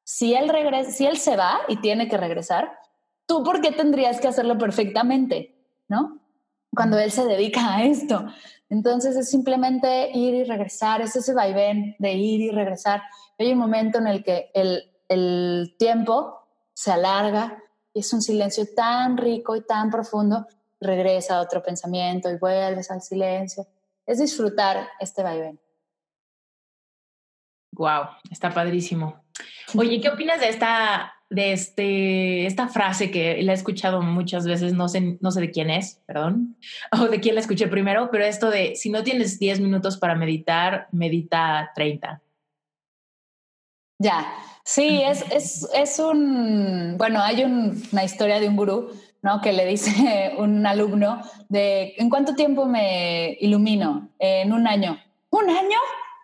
Si 0.04 0.34
él, 0.34 0.48
regresa, 0.48 0.90
si 0.92 1.06
él 1.06 1.16
se 1.16 1.36
va 1.36 1.60
y 1.68 1.80
tiene 1.80 2.08
que 2.08 2.18
regresar, 2.18 2.78
¿tú 3.26 3.42
por 3.42 3.60
qué 3.60 3.72
tendrías 3.72 4.20
que 4.20 4.28
hacerlo 4.28 4.58
perfectamente? 4.58 5.56
¿No? 5.88 6.20
Cuando 6.76 6.98
él 6.98 7.10
se 7.10 7.24
dedica 7.24 7.74
a 7.74 7.84
esto. 7.84 8.26
Entonces 8.68 9.16
es 9.16 9.30
simplemente 9.30 10.10
ir 10.12 10.34
y 10.34 10.44
regresar, 10.44 11.00
es 11.00 11.16
ese 11.16 11.34
vaivén 11.34 11.96
de 11.98 12.12
ir 12.12 12.40
y 12.40 12.50
regresar. 12.50 13.02
Hay 13.38 13.52
un 13.52 13.58
momento 13.58 13.98
en 13.98 14.06
el 14.06 14.22
que 14.22 14.50
el, 14.54 14.92
el 15.08 15.74
tiempo 15.78 16.40
se 16.72 16.92
alarga, 16.92 17.62
es 17.94 18.12
un 18.12 18.20
silencio 18.22 18.64
tan 18.74 19.16
rico 19.16 19.56
y 19.56 19.62
tan 19.62 19.90
profundo, 19.90 20.46
regresa 20.80 21.36
a 21.36 21.40
otro 21.40 21.62
pensamiento 21.62 22.30
y 22.30 22.36
vuelves 22.36 22.90
al 22.90 23.00
silencio. 23.00 23.66
Es 24.04 24.18
disfrutar 24.18 24.88
este 25.00 25.22
vaivén. 25.22 25.58
Wow, 27.72 28.08
está 28.30 28.52
padrísimo. 28.52 29.24
Oye, 29.76 30.00
¿qué 30.00 30.08
opinas 30.08 30.40
de 30.40 30.48
esta 30.48 31.15
de 31.28 31.52
este, 31.52 32.46
esta 32.46 32.68
frase 32.68 33.10
que 33.10 33.42
la 33.42 33.52
he 33.52 33.54
escuchado 33.54 34.00
muchas 34.00 34.46
veces, 34.46 34.72
no 34.74 34.88
sé, 34.88 35.18
no 35.20 35.30
sé 35.30 35.40
de 35.40 35.50
quién 35.50 35.70
es, 35.70 36.02
perdón, 36.06 36.56
o 36.92 37.08
de 37.08 37.20
quién 37.20 37.34
la 37.34 37.40
escuché 37.40 37.68
primero, 37.68 38.10
pero 38.10 38.24
esto 38.24 38.50
de 38.50 38.76
si 38.76 38.90
no 38.90 39.02
tienes 39.02 39.38
10 39.38 39.60
minutos 39.60 39.96
para 39.96 40.14
meditar, 40.14 40.88
medita 40.92 41.72
30. 41.74 42.20
Ya, 43.98 44.26
sí, 44.62 45.02
es, 45.02 45.24
es, 45.32 45.68
es 45.74 45.98
un, 45.98 46.96
bueno, 46.98 47.20
hay 47.22 47.44
una 47.44 48.04
historia 48.04 48.38
de 48.40 48.48
un 48.48 48.56
gurú, 48.56 48.90
¿no? 49.22 49.40
Que 49.40 49.52
le 49.52 49.64
dice 49.66 50.34
un 50.38 50.66
alumno 50.66 51.22
de, 51.48 51.94
¿en 51.96 52.10
cuánto 52.10 52.34
tiempo 52.34 52.66
me 52.66 53.36
ilumino? 53.40 54.10
En 54.18 54.52
un 54.52 54.66
año. 54.66 54.98
¿Un 55.30 55.50
año? 55.50 55.78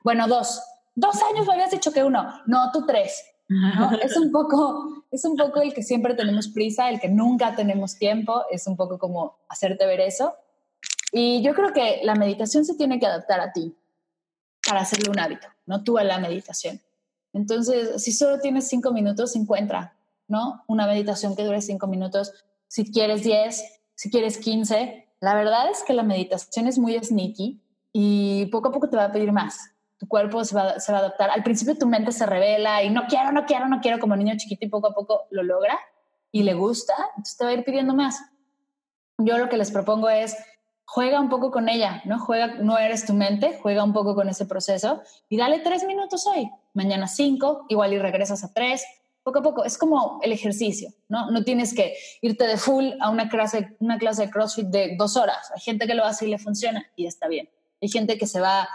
Bueno, 0.05 0.28
dos. 0.28 0.62
Dos 0.94 1.16
años 1.22 1.46
me 1.46 1.55
habías 1.55 1.70
dicho 1.70 1.92
que 1.92 2.05
uno. 2.05 2.42
No, 2.46 2.70
tú 2.70 2.84
tres. 2.86 3.32
Es 4.03 4.16
un 4.16 4.30
poco, 4.30 5.05
es 5.11 5.24
un 5.24 5.36
poco 5.36 5.61
el 5.61 5.74
que 5.74 5.82
siempre 5.82 6.14
tenemos 6.14 6.48
prisa, 6.48 6.90
el 6.90 7.00
que 7.00 7.09
nunca 7.09 7.55
tenemos 7.55 7.96
tiempo, 7.96 8.44
es 8.50 8.66
un 8.66 8.76
poco 8.76 8.98
como 8.98 9.36
hacerte 9.48 9.86
ver 9.86 10.00
eso. 10.00 10.34
Y 11.12 11.42
yo 11.42 11.55
creo 11.55 11.72
que 11.72 12.00
la 12.05 12.14
meditación 12.14 12.64
se 12.64 12.74
tiene 12.74 12.98
que 12.98 13.07
adaptar 13.07 13.40
a 13.40 13.53
ti 13.53 13.76
para 14.66 14.80
hacerle 14.80 15.11
un 15.11 15.18
hábito, 15.18 15.48
no 15.66 15.82
tú 15.82 15.98
a 15.98 16.05
la 16.05 16.18
meditación. 16.18 16.80
Entonces, 17.32 18.03
si 18.03 18.12
solo 18.12 18.38
tienes 18.40 18.68
cinco 18.68 18.92
minutos, 18.92 19.36
encuentra, 19.36 19.96
¿no? 20.28 20.64
Una 20.66 20.86
meditación 20.86 21.34
que 21.34 21.44
dure 21.44 21.61
cinco 21.61 21.86
minutos. 21.86 22.32
Si 22.68 22.90
quieres 22.90 23.22
diez, 23.22 23.80
si 23.94 24.11
quieres 24.11 24.38
quince. 24.38 25.09
La 25.20 25.34
verdad 25.34 25.70
es 25.70 25.82
que 25.84 25.92
la 25.92 26.03
meditación 26.03 26.66
es 26.66 26.78
muy 26.78 26.98
sneaky 26.98 27.62
y 27.92 28.46
poco 28.46 28.68
a 28.68 28.72
poco 28.72 28.88
te 28.88 28.96
va 28.96 29.05
a 29.05 29.12
pedir 29.12 29.32
más. 29.32 29.72
Tu 30.03 30.09
cuerpo 30.09 30.44
se 30.44 30.57
va, 30.57 30.80
se 30.80 30.90
va 30.90 30.98
a 30.98 31.00
adaptar. 31.03 31.30
Al 31.30 31.44
principio 31.44 31.78
tu 31.78 31.86
mente 31.86 32.11
se 32.11 32.26
revela 32.26 32.82
y 32.82 32.90
no 32.90 33.07
quiero, 33.07 33.30
no 33.30 33.46
quiero, 33.46 33.68
no 33.68 33.80
quiero, 33.80 34.00
como 34.00 34.16
niño 34.16 34.34
chiquito 34.36 34.66
y 34.66 34.68
poco 34.68 34.88
a 34.88 34.94
poco 34.94 35.28
lo 35.30 35.44
logra 35.44 35.78
y 36.32 36.42
le 36.42 36.55
gusta, 36.55 36.92
entonces 37.11 37.36
te 37.36 37.44
va 37.44 37.50
a 37.50 37.53
ir 37.53 37.62
pidiendo 37.62 37.94
más. 37.94 38.20
Yo 39.18 39.38
lo 39.38 39.48
que 39.48 39.57
les 39.57 39.70
propongo 39.70 40.09
es 40.11 40.36
juega 40.84 41.20
un 41.20 41.28
poco 41.28 41.53
con 41.53 41.68
ella, 41.68 42.03
¿no? 42.05 42.18
Juega, 42.18 42.48
no 42.48 42.78
eres 42.78 43.07
tu 43.07 43.12
mente, 43.12 43.61
juega 43.62 43.84
un 43.84 43.92
poco 43.92 44.16
con 44.16 44.28
ese 44.28 44.44
proceso 44.44 45.03
y 45.28 45.36
dale 45.36 45.61
tres 45.61 45.84
minutos 45.84 46.26
hoy, 46.26 46.50
mañana 46.74 47.07
cinco, 47.07 47.64
igual 47.68 47.92
y 47.92 48.00
regresas 48.00 48.42
a 48.42 48.53
tres, 48.53 48.84
poco 49.22 49.38
a 49.38 49.42
poco. 49.42 49.64
Es 49.64 49.78
como 49.78 50.18
el 50.24 50.32
ejercicio, 50.32 50.90
¿no? 51.09 51.30
No 51.30 51.44
tienes 51.44 51.74
que 51.74 51.94
irte 52.22 52.44
de 52.44 52.57
full 52.57 52.86
a 53.00 53.11
una 53.11 53.28
clase, 53.28 53.76
una 53.78 53.98
clase 53.98 54.22
de 54.22 54.30
CrossFit 54.32 54.66
de 54.66 54.96
dos 54.98 55.16
horas. 55.16 55.53
Hay 55.55 55.61
gente 55.61 55.86
que 55.86 55.94
lo 55.94 56.05
hace 56.05 56.26
y 56.26 56.28
le 56.28 56.38
funciona 56.38 56.84
y 56.96 57.07
está 57.07 57.28
bien. 57.28 57.48
Hay 57.80 57.88
gente 57.88 58.18
que 58.18 58.26
se 58.26 58.40
va 58.40 58.68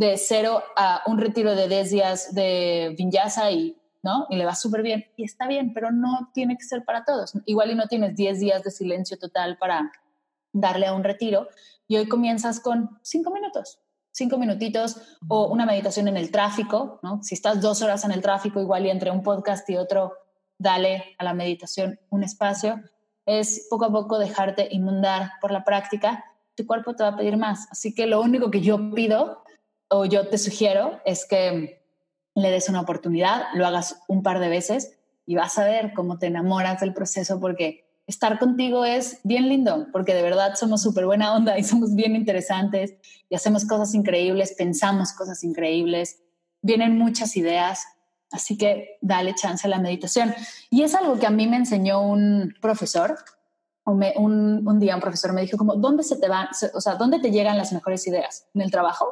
de 0.00 0.16
cero 0.16 0.62
a 0.76 1.02
un 1.04 1.18
retiro 1.18 1.54
de 1.54 1.68
10 1.68 1.90
días 1.90 2.34
de 2.34 2.94
vinyasa 2.96 3.50
y, 3.50 3.76
¿no? 4.02 4.26
y 4.30 4.36
le 4.36 4.46
va 4.46 4.54
súper 4.54 4.80
bien 4.80 5.04
y 5.14 5.24
está 5.24 5.46
bien, 5.46 5.74
pero 5.74 5.90
no 5.90 6.30
tiene 6.32 6.56
que 6.56 6.64
ser 6.64 6.86
para 6.86 7.04
todos. 7.04 7.34
Igual 7.44 7.72
y 7.72 7.74
no 7.74 7.86
tienes 7.86 8.16
10 8.16 8.40
días 8.40 8.64
de 8.64 8.70
silencio 8.70 9.18
total 9.18 9.58
para 9.58 9.92
darle 10.54 10.86
a 10.86 10.94
un 10.94 11.04
retiro 11.04 11.48
y 11.86 11.98
hoy 11.98 12.08
comienzas 12.08 12.60
con 12.60 12.98
cinco 13.02 13.30
minutos, 13.30 13.78
cinco 14.10 14.38
minutitos 14.38 15.18
o 15.28 15.48
una 15.48 15.66
meditación 15.66 16.08
en 16.08 16.16
el 16.16 16.30
tráfico, 16.30 16.98
¿no? 17.02 17.22
Si 17.22 17.34
estás 17.34 17.60
dos 17.60 17.82
horas 17.82 18.02
en 18.06 18.12
el 18.12 18.22
tráfico, 18.22 18.58
igual 18.58 18.86
y 18.86 18.90
entre 18.90 19.10
un 19.10 19.22
podcast 19.22 19.68
y 19.68 19.76
otro, 19.76 20.14
dale 20.56 21.14
a 21.18 21.24
la 21.24 21.34
meditación 21.34 22.00
un 22.08 22.22
espacio. 22.22 22.80
Es 23.26 23.66
poco 23.68 23.84
a 23.84 23.92
poco 23.92 24.18
dejarte 24.18 24.66
inundar 24.70 25.32
por 25.42 25.50
la 25.50 25.62
práctica, 25.62 26.24
tu 26.54 26.64
cuerpo 26.64 26.96
te 26.96 27.02
va 27.02 27.10
a 27.10 27.16
pedir 27.16 27.36
más. 27.36 27.68
Así 27.70 27.94
que 27.94 28.06
lo 28.06 28.22
único 28.22 28.50
que 28.50 28.62
yo 28.62 28.92
pido 28.94 29.42
o 29.90 30.04
yo 30.04 30.28
te 30.28 30.38
sugiero 30.38 31.00
es 31.04 31.26
que 31.26 31.82
le 32.34 32.50
des 32.50 32.68
una 32.68 32.80
oportunidad, 32.80 33.42
lo 33.54 33.66
hagas 33.66 34.00
un 34.08 34.22
par 34.22 34.38
de 34.38 34.48
veces 34.48 34.96
y 35.26 35.34
vas 35.34 35.58
a 35.58 35.64
ver 35.64 35.92
cómo 35.94 36.18
te 36.18 36.26
enamoras 36.26 36.80
del 36.80 36.94
proceso 36.94 37.40
porque 37.40 37.84
estar 38.06 38.38
contigo 38.38 38.84
es 38.84 39.20
bien 39.24 39.48
lindo, 39.48 39.88
porque 39.92 40.14
de 40.14 40.22
verdad 40.22 40.54
somos 40.54 40.82
súper 40.82 41.06
buena 41.06 41.34
onda 41.34 41.58
y 41.58 41.64
somos 41.64 41.94
bien 41.94 42.16
interesantes 42.16 42.94
y 43.28 43.34
hacemos 43.34 43.64
cosas 43.64 43.94
increíbles, 43.94 44.54
pensamos 44.56 45.12
cosas 45.12 45.42
increíbles, 45.44 46.20
vienen 46.62 46.96
muchas 46.96 47.36
ideas, 47.36 47.84
así 48.30 48.56
que 48.56 48.98
dale 49.00 49.34
chance 49.34 49.66
a 49.66 49.70
la 49.70 49.78
meditación. 49.80 50.34
Y 50.70 50.82
es 50.82 50.94
algo 50.94 51.18
que 51.18 51.26
a 51.26 51.30
mí 51.30 51.46
me 51.46 51.56
enseñó 51.56 52.00
un 52.00 52.54
profesor, 52.60 53.16
un, 53.84 54.68
un 54.68 54.78
día 54.78 54.94
un 54.94 55.00
profesor 55.00 55.32
me 55.32 55.42
dijo 55.42 55.56
como, 55.56 55.74
¿dónde 55.74 56.04
se 56.04 56.16
te 56.16 56.28
van, 56.28 56.48
o 56.74 56.80
sea, 56.80 56.94
dónde 56.94 57.18
te 57.18 57.32
llegan 57.32 57.58
las 57.58 57.72
mejores 57.72 58.06
ideas? 58.06 58.46
¿En 58.54 58.62
el 58.62 58.70
trabajo? 58.70 59.06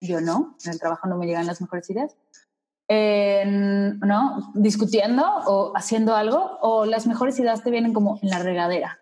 Yo 0.00 0.20
no, 0.20 0.56
en 0.64 0.72
el 0.72 0.78
trabajo 0.78 1.08
no 1.08 1.16
me 1.16 1.26
llegan 1.26 1.46
las 1.46 1.60
mejores 1.60 1.88
ideas 1.90 2.16
en, 2.88 3.98
¿no? 4.00 4.52
discutiendo 4.54 5.24
o 5.46 5.72
haciendo 5.76 6.14
algo, 6.14 6.58
o 6.60 6.86
las 6.86 7.06
mejores 7.06 7.38
ideas 7.38 7.62
te 7.62 7.70
vienen 7.70 7.92
como 7.92 8.18
en 8.22 8.30
la 8.30 8.38
regadera. 8.38 9.00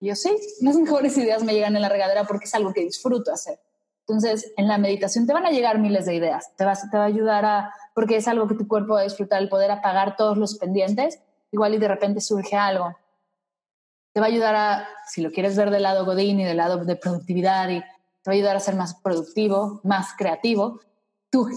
Yo 0.00 0.14
sí, 0.14 0.30
las 0.60 0.76
mejores 0.76 1.16
ideas 1.16 1.42
me 1.42 1.54
llegan 1.54 1.74
en 1.74 1.82
la 1.82 1.88
regadera 1.88 2.24
porque 2.24 2.44
es 2.44 2.54
algo 2.54 2.72
que 2.72 2.82
disfruto 2.82 3.32
hacer. 3.32 3.58
Entonces, 4.00 4.52
en 4.56 4.68
la 4.68 4.78
meditación 4.78 5.26
te 5.26 5.32
van 5.32 5.46
a 5.46 5.50
llegar 5.50 5.78
miles 5.78 6.06
de 6.06 6.14
ideas, 6.14 6.54
te, 6.56 6.64
vas, 6.64 6.88
te 6.90 6.96
va 6.96 7.04
a 7.04 7.06
ayudar 7.06 7.44
a, 7.44 7.74
porque 7.94 8.16
es 8.16 8.28
algo 8.28 8.46
que 8.46 8.54
tu 8.54 8.68
cuerpo 8.68 8.94
va 8.94 9.00
a 9.00 9.04
disfrutar, 9.04 9.42
el 9.42 9.48
poder 9.48 9.70
apagar 9.70 10.16
todos 10.16 10.38
los 10.38 10.56
pendientes, 10.58 11.20
igual 11.50 11.74
y 11.74 11.78
de 11.78 11.88
repente 11.88 12.20
surge 12.20 12.54
algo. 12.56 12.96
Te 14.12 14.20
va 14.20 14.26
a 14.26 14.28
ayudar 14.28 14.54
a, 14.54 14.88
si 15.08 15.22
lo 15.22 15.32
quieres 15.32 15.56
ver 15.56 15.70
del 15.70 15.82
lado 15.82 16.04
Godín 16.04 16.38
y 16.38 16.44
del 16.44 16.58
lado 16.58 16.84
de 16.84 16.96
productividad, 16.96 17.68
y 17.70 17.82
te 18.26 18.30
va 18.30 18.32
a 18.32 18.38
ayudar 18.38 18.56
a 18.56 18.60
ser 18.60 18.74
más 18.74 18.96
productivo, 18.96 19.80
más 19.84 20.08
creativo, 20.18 20.80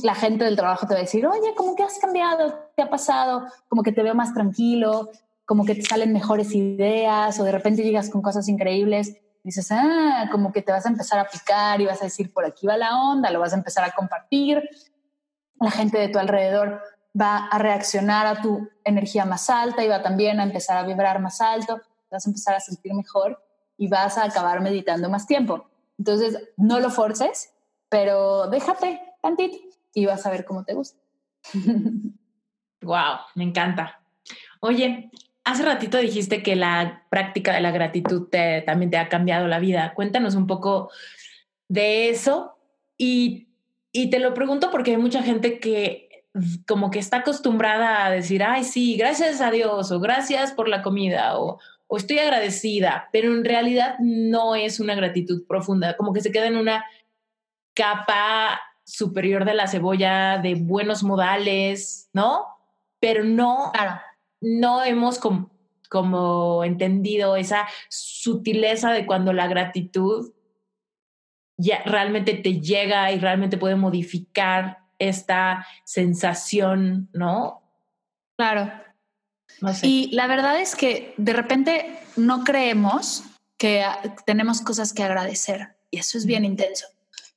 la 0.03 0.13
gente 0.13 0.45
del 0.45 0.55
trabajo 0.55 0.85
te 0.85 0.93
va 0.93 0.99
a 0.99 1.01
decir, 1.01 1.25
oye, 1.25 1.55
¿cómo 1.55 1.75
que 1.75 1.81
has 1.81 1.97
cambiado? 1.97 2.69
¿Qué 2.75 2.83
ha 2.83 2.89
pasado? 2.91 3.47
Como 3.67 3.81
que 3.81 3.91
te 3.91 4.03
veo 4.03 4.13
más 4.13 4.35
tranquilo, 4.35 5.09
como 5.45 5.65
que 5.65 5.73
te 5.73 5.81
salen 5.81 6.13
mejores 6.13 6.53
ideas 6.53 7.39
o 7.39 7.43
de 7.43 7.51
repente 7.51 7.81
llegas 7.81 8.11
con 8.11 8.21
cosas 8.21 8.47
increíbles. 8.49 9.15
dices, 9.43 9.71
ah, 9.71 10.27
como 10.31 10.51
que 10.51 10.61
te 10.61 10.71
vas 10.71 10.85
a 10.85 10.89
empezar 10.89 11.17
a 11.17 11.27
picar 11.27 11.81
y 11.81 11.87
vas 11.87 12.01
a 12.01 12.05
decir, 12.05 12.31
por 12.31 12.45
aquí 12.45 12.67
va 12.67 12.77
la 12.77 13.01
onda, 13.01 13.31
lo 13.31 13.39
vas 13.39 13.53
a 13.53 13.57
empezar 13.57 13.83
a 13.83 13.91
compartir. 13.91 14.61
La 15.59 15.71
gente 15.71 15.97
de 15.97 16.09
tu 16.09 16.19
alrededor 16.19 16.83
va 17.19 17.47
a 17.47 17.57
reaccionar 17.57 18.27
a 18.27 18.43
tu 18.43 18.69
energía 18.83 19.25
más 19.25 19.49
alta 19.49 19.83
y 19.83 19.87
va 19.87 20.03
también 20.03 20.39
a 20.39 20.43
empezar 20.43 20.77
a 20.77 20.83
vibrar 20.83 21.19
más 21.19 21.41
alto, 21.41 21.81
vas 22.11 22.27
a 22.27 22.29
empezar 22.29 22.53
a 22.53 22.59
sentir 22.59 22.93
mejor 22.93 23.41
y 23.75 23.87
vas 23.87 24.19
a 24.19 24.25
acabar 24.25 24.61
meditando 24.61 25.09
más 25.09 25.25
tiempo. 25.25 25.65
Entonces, 25.99 26.49
no 26.57 26.79
lo 26.79 26.89
forces, 26.89 27.53
pero 27.89 28.47
déjate 28.47 29.01
tantito 29.21 29.57
y 29.93 30.05
vas 30.05 30.25
a 30.25 30.31
ver 30.31 30.45
cómo 30.45 30.63
te 30.63 30.73
gusta. 30.73 30.97
wow, 32.81 33.17
me 33.35 33.43
encanta. 33.43 34.01
Oye, 34.61 35.11
hace 35.43 35.63
ratito 35.63 35.97
dijiste 35.97 36.41
que 36.41 36.55
la 36.55 37.05
práctica 37.09 37.53
de 37.53 37.61
la 37.61 37.71
gratitud 37.71 38.29
también 38.65 38.89
te 38.89 38.97
ha 38.97 39.09
cambiado 39.09 39.47
la 39.47 39.59
vida. 39.59 39.93
Cuéntanos 39.93 40.35
un 40.35 40.47
poco 40.47 40.89
de 41.67 42.09
eso 42.09 42.57
y, 42.97 43.49
y 43.91 44.09
te 44.09 44.19
lo 44.19 44.33
pregunto 44.33 44.71
porque 44.71 44.91
hay 44.91 44.97
mucha 44.97 45.21
gente 45.21 45.59
que 45.59 46.09
como 46.65 46.91
que 46.91 46.99
está 46.99 47.17
acostumbrada 47.17 48.05
a 48.05 48.11
decir, 48.11 48.43
ay, 48.43 48.63
sí, 48.63 48.95
gracias 48.95 49.41
a 49.41 49.51
Dios 49.51 49.91
o 49.91 49.99
gracias 49.99 50.53
por 50.53 50.69
la 50.69 50.81
comida 50.81 51.37
o, 51.37 51.59
o 51.91 51.97
estoy 51.97 52.19
agradecida, 52.19 53.09
pero 53.11 53.33
en 53.33 53.43
realidad 53.43 53.95
no 53.99 54.53
es 54.53 54.79
una 54.79 54.93
gratitud 54.93 55.45
profunda, 55.47 55.97
como 55.97 56.13
que 56.13 56.21
se 56.21 56.31
queda 56.31 56.45
en 56.45 56.55
una 56.55 56.85
capa 57.73 58.61
superior 58.83 59.43
de 59.43 59.55
la 59.55 59.67
cebolla, 59.67 60.37
de 60.37 60.53
buenos 60.53 61.01
modales, 61.01 62.07
¿no? 62.13 62.45
Pero 62.99 63.23
no, 63.23 63.71
no 64.39 64.83
hemos 64.83 65.19
como 65.89 66.63
entendido 66.63 67.35
esa 67.35 67.67
sutileza 67.89 68.91
de 68.91 69.07
cuando 69.07 69.33
la 69.33 69.47
gratitud 69.47 70.31
ya 71.57 71.81
realmente 71.85 72.35
te 72.35 72.61
llega 72.61 73.11
y 73.11 73.19
realmente 73.19 73.57
puede 73.57 73.75
modificar 73.75 74.77
esta 74.99 75.65
sensación, 75.85 77.09
¿no? 77.13 77.63
Claro. 78.37 78.71
Y 79.81 80.09
la 80.11 80.27
verdad 80.27 80.59
es 80.59 80.75
que 80.75 81.13
de 81.17 81.33
repente 81.33 81.99
no 82.15 82.43
creemos 82.43 83.23
que 83.57 83.85
tenemos 84.25 84.61
cosas 84.61 84.93
que 84.93 85.03
agradecer 85.03 85.75
y 85.91 85.99
eso 85.99 86.17
es 86.17 86.25
bien 86.25 86.45
intenso 86.45 86.85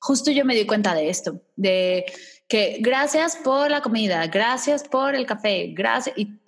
justo 0.02 0.32
yo 0.32 0.44
me 0.44 0.56
di 0.56 0.66
cuenta 0.66 0.94
de 0.94 1.08
esto, 1.08 1.40
de 1.54 2.04
que 2.48 2.78
gracias 2.80 3.36
por 3.36 3.70
la 3.70 3.82
comida, 3.82 4.26
gracias 4.26 4.82
por 4.82 5.14
el 5.14 5.26
café, 5.26 5.72
gracias, 5.72 6.18
y 6.18 6.40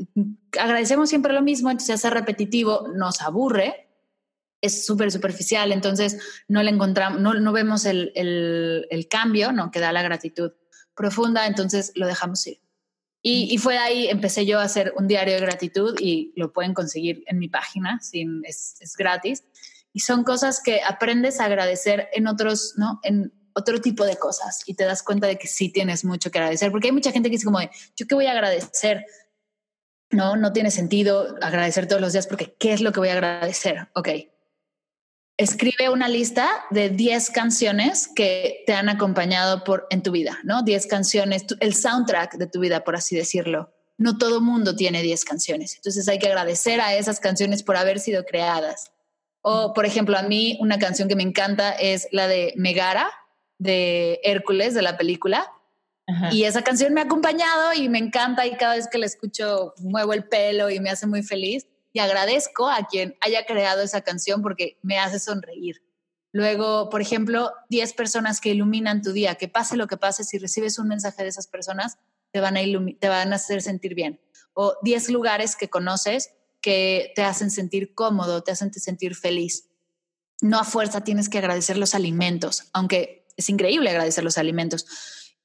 agradecemos 0.58 1.08
siempre 1.08 1.32
lo 1.32 1.40
mismo, 1.40 1.70
entonces 1.70 1.86
se 1.86 1.92
hace 1.92 2.10
repetitivo, 2.10 2.88
nos 2.88 3.22
aburre, 3.22 3.88
es 4.60 4.84
súper 4.84 5.12
superficial, 5.12 5.70
entonces 5.70 6.18
no 6.48 6.64
le 6.64 6.70
encontramos, 6.70 7.20
no, 7.20 7.34
no 7.34 7.52
vemos 7.52 7.84
el, 7.84 8.10
el, 8.16 8.88
el, 8.90 9.06
cambio, 9.06 9.52
¿no? 9.52 9.70
Que 9.70 9.78
da 9.78 9.92
la 9.92 10.02
gratitud 10.02 10.50
profunda, 10.96 11.46
entonces 11.46 11.92
lo 11.94 12.08
dejamos 12.08 12.44
ir. 12.48 12.63
Y, 13.26 13.48
y, 13.50 13.56
fue 13.56 13.78
ahí, 13.78 14.06
empecé 14.08 14.44
yo 14.44 14.60
a 14.60 14.64
hacer 14.64 14.92
un 14.98 15.08
diario 15.08 15.34
de 15.34 15.40
gratitud 15.40 15.96
y 15.98 16.34
lo 16.36 16.52
pueden 16.52 16.74
conseguir 16.74 17.24
en 17.26 17.38
mi 17.38 17.48
página, 17.48 17.98
sin, 18.02 18.44
es, 18.44 18.76
es 18.80 18.94
gratis. 18.96 19.44
Y 19.94 20.00
son 20.00 20.24
cosas 20.24 20.60
que 20.62 20.82
aprendes 20.82 21.40
a 21.40 21.46
agradecer 21.46 22.08
en 22.12 22.26
otros, 22.26 22.74
¿no? 22.76 23.00
En, 23.02 23.32
otro 23.56 23.80
tipo 23.80 24.04
de 24.04 24.16
cosas 24.16 24.62
y 24.66 24.74
te 24.74 24.82
das 24.82 25.04
cuenta 25.04 25.28
de 25.28 25.38
que 25.38 25.46
sí 25.46 25.68
tienes 25.68 26.04
mucho 26.04 26.28
que 26.32 26.38
agradecer, 26.38 26.72
porque 26.72 26.88
hay 26.88 26.92
mucha 26.92 27.12
gente 27.12 27.30
que 27.30 27.36
dice 27.36 27.44
como, 27.44 27.60
¿yo 27.60 28.06
qué 28.08 28.14
voy 28.16 28.26
a 28.26 28.32
agradecer? 28.32 29.06
no, 30.14 30.36
no 30.36 30.52
tiene 30.52 30.70
sentido 30.70 31.36
agradecer 31.42 31.86
todos 31.86 32.00
los 32.00 32.12
días 32.12 32.26
porque 32.26 32.54
¿qué 32.58 32.72
es 32.72 32.80
lo 32.80 32.92
que 32.92 33.00
voy 33.00 33.08
a 33.08 33.14
agradecer? 33.14 33.88
Ok. 33.94 34.08
Escribe 35.36 35.88
una 35.88 36.08
lista 36.08 36.48
de 36.70 36.90
10 36.90 37.30
canciones 37.30 38.08
que 38.14 38.62
te 38.66 38.72
han 38.72 38.88
acompañado 38.88 39.64
por, 39.64 39.86
en 39.90 40.02
tu 40.02 40.12
vida, 40.12 40.38
¿no? 40.44 40.62
10 40.62 40.86
canciones, 40.86 41.44
el 41.58 41.74
soundtrack 41.74 42.36
de 42.36 42.46
tu 42.46 42.60
vida, 42.60 42.84
por 42.84 42.94
así 42.94 43.16
decirlo. 43.16 43.72
No 43.98 44.16
todo 44.16 44.40
mundo 44.40 44.76
tiene 44.76 45.02
10 45.02 45.24
canciones. 45.24 45.74
Entonces 45.74 46.08
hay 46.08 46.20
que 46.20 46.28
agradecer 46.28 46.80
a 46.80 46.94
esas 46.94 47.18
canciones 47.18 47.64
por 47.64 47.76
haber 47.76 47.98
sido 47.98 48.24
creadas. 48.24 48.92
O, 49.42 49.72
por 49.74 49.86
ejemplo, 49.86 50.16
a 50.16 50.22
mí 50.22 50.56
una 50.60 50.78
canción 50.78 51.08
que 51.08 51.16
me 51.16 51.22
encanta 51.24 51.72
es 51.72 52.08
la 52.12 52.28
de 52.28 52.54
Megara, 52.56 53.10
de 53.58 54.20
Hércules, 54.22 54.72
de 54.72 54.82
la 54.82 54.96
película. 54.96 55.50
Y 56.30 56.44
esa 56.44 56.62
canción 56.62 56.92
me 56.92 57.00
ha 57.00 57.04
acompañado 57.04 57.72
y 57.72 57.88
me 57.88 57.98
encanta 57.98 58.46
y 58.46 58.56
cada 58.56 58.74
vez 58.74 58.88
que 58.88 58.98
la 58.98 59.06
escucho 59.06 59.72
muevo 59.78 60.12
el 60.12 60.24
pelo 60.24 60.68
y 60.68 60.78
me 60.78 60.90
hace 60.90 61.06
muy 61.06 61.22
feliz. 61.22 61.66
Y 61.94 62.00
agradezco 62.00 62.68
a 62.68 62.86
quien 62.86 63.16
haya 63.20 63.46
creado 63.46 63.80
esa 63.80 64.02
canción 64.02 64.42
porque 64.42 64.78
me 64.82 64.98
hace 64.98 65.18
sonreír. 65.18 65.82
Luego, 66.32 66.90
por 66.90 67.00
ejemplo, 67.00 67.52
10 67.70 67.92
personas 67.92 68.40
que 68.40 68.50
iluminan 68.50 69.00
tu 69.00 69.12
día, 69.12 69.36
que 69.36 69.46
pase 69.46 69.76
lo 69.76 69.86
que 69.86 69.96
pase, 69.96 70.24
si 70.24 70.36
recibes 70.38 70.80
un 70.80 70.88
mensaje 70.88 71.22
de 71.22 71.28
esas 71.28 71.46
personas, 71.46 71.96
te 72.32 72.40
van 72.40 72.56
a, 72.56 72.60
te 72.98 73.08
van 73.08 73.32
a 73.32 73.36
hacer 73.36 73.62
sentir 73.62 73.94
bien. 73.94 74.20
O 74.52 74.74
10 74.82 75.10
lugares 75.10 75.54
que 75.54 75.70
conoces 75.70 76.34
que 76.60 77.12
te 77.14 77.22
hacen 77.22 77.52
sentir 77.52 77.94
cómodo, 77.94 78.42
te 78.42 78.50
hacen 78.50 78.74
sentir 78.74 79.14
feliz. 79.14 79.70
No 80.40 80.58
a 80.58 80.64
fuerza 80.64 81.04
tienes 81.04 81.28
que 81.28 81.38
agradecer 81.38 81.78
los 81.78 81.94
alimentos, 81.94 82.64
aunque 82.72 83.28
es 83.36 83.48
increíble 83.48 83.90
agradecer 83.90 84.24
los 84.24 84.36
alimentos 84.36 84.86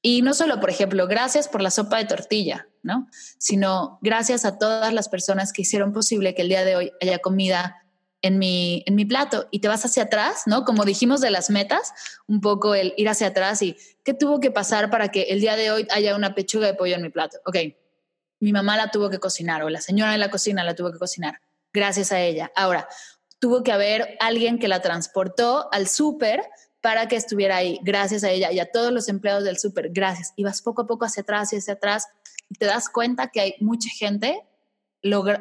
y 0.02 0.22
no 0.22 0.32
solo, 0.34 0.60
por 0.60 0.70
ejemplo, 0.70 1.06
gracias 1.06 1.48
por 1.48 1.60
la 1.60 1.70
sopa 1.70 1.98
de 1.98 2.06
tortilla, 2.06 2.66
¿no? 2.82 3.08
Sino 3.38 3.98
gracias 4.00 4.44
a 4.44 4.58
todas 4.58 4.94
las 4.94 5.08
personas 5.08 5.52
que 5.52 5.62
hicieron 5.62 5.92
posible 5.92 6.34
que 6.34 6.42
el 6.42 6.48
día 6.48 6.64
de 6.64 6.76
hoy 6.76 6.92
haya 7.00 7.18
comida 7.18 7.82
en 8.22 8.38
mi, 8.38 8.82
en 8.86 8.94
mi 8.94 9.04
plato 9.04 9.48
y 9.50 9.60
te 9.60 9.68
vas 9.68 9.84
hacia 9.84 10.04
atrás, 10.04 10.42
¿no? 10.46 10.64
Como 10.64 10.84
dijimos 10.84 11.20
de 11.20 11.30
las 11.30 11.50
metas, 11.50 11.92
un 12.26 12.40
poco 12.40 12.74
el 12.74 12.94
ir 12.96 13.08
hacia 13.08 13.28
atrás 13.28 13.60
y 13.62 13.76
qué 14.04 14.14
tuvo 14.14 14.40
que 14.40 14.50
pasar 14.50 14.90
para 14.90 15.08
que 15.08 15.22
el 15.24 15.40
día 15.40 15.56
de 15.56 15.70
hoy 15.70 15.86
haya 15.90 16.16
una 16.16 16.34
pechuga 16.34 16.66
de 16.66 16.74
pollo 16.74 16.94
en 16.94 17.02
mi 17.02 17.10
plato. 17.10 17.38
Ok, 17.44 17.56
mi 18.40 18.52
mamá 18.52 18.76
la 18.76 18.90
tuvo 18.90 19.10
que 19.10 19.18
cocinar 19.18 19.62
o 19.62 19.70
la 19.70 19.80
señora 19.80 20.12
de 20.12 20.18
la 20.18 20.30
cocina 20.30 20.64
la 20.64 20.74
tuvo 20.74 20.92
que 20.92 20.98
cocinar, 20.98 21.40
gracias 21.72 22.10
a 22.12 22.20
ella. 22.20 22.50
Ahora, 22.56 22.88
tuvo 23.38 23.62
que 23.62 23.72
haber 23.72 24.16
alguien 24.20 24.58
que 24.58 24.68
la 24.68 24.80
transportó 24.80 25.68
al 25.72 25.88
súper 25.88 26.42
para 26.80 27.08
que 27.08 27.16
estuviera 27.16 27.56
ahí, 27.56 27.78
gracias 27.82 28.24
a 28.24 28.30
ella 28.30 28.52
y 28.52 28.58
a 28.58 28.70
todos 28.70 28.92
los 28.92 29.08
empleados 29.08 29.44
del 29.44 29.58
súper, 29.58 29.90
gracias. 29.90 30.32
Y 30.36 30.44
vas 30.44 30.62
poco 30.62 30.82
a 30.82 30.86
poco 30.86 31.04
hacia 31.04 31.22
atrás 31.22 31.52
y 31.52 31.56
hacia 31.56 31.74
atrás 31.74 32.06
y 32.48 32.54
te 32.54 32.66
das 32.66 32.88
cuenta 32.88 33.28
que 33.28 33.40
hay 33.40 33.54
mucha 33.60 33.90
gente 33.90 34.42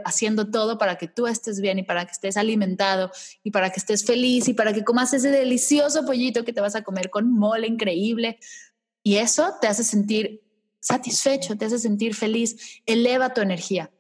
haciendo 0.06 0.50
todo 0.50 0.78
para 0.78 0.98
que 0.98 1.08
tú 1.08 1.28
estés 1.28 1.60
bien 1.60 1.80
y 1.80 1.84
para 1.84 2.06
que 2.06 2.12
estés 2.12 2.38
alimentado 2.38 3.12
y 3.44 3.52
para 3.52 3.70
que 3.72 3.80
estés 3.80 4.06
feliz 4.06 4.48
y 4.48 4.54
para 4.54 4.72
que 4.72 4.86
comas 4.86 5.14
ese 5.14 5.32
delicioso 5.32 6.06
pollito 6.06 6.46
que 6.46 6.54
te 6.54 6.62
vas 6.62 6.76
a 6.76 6.84
comer 6.84 7.10
con 7.10 7.32
mole 7.32 7.68
increíble. 7.68 8.40
Y 9.04 9.18
eso 9.18 9.56
te 9.60 9.68
hace 9.68 9.84
sentir 9.84 10.44
satisfecho, 10.80 11.58
te 11.58 11.66
hace 11.66 11.80
sentir 11.80 12.16
feliz, 12.16 12.82
eleva 12.86 13.34
tu 13.34 13.42
energía 13.42 13.92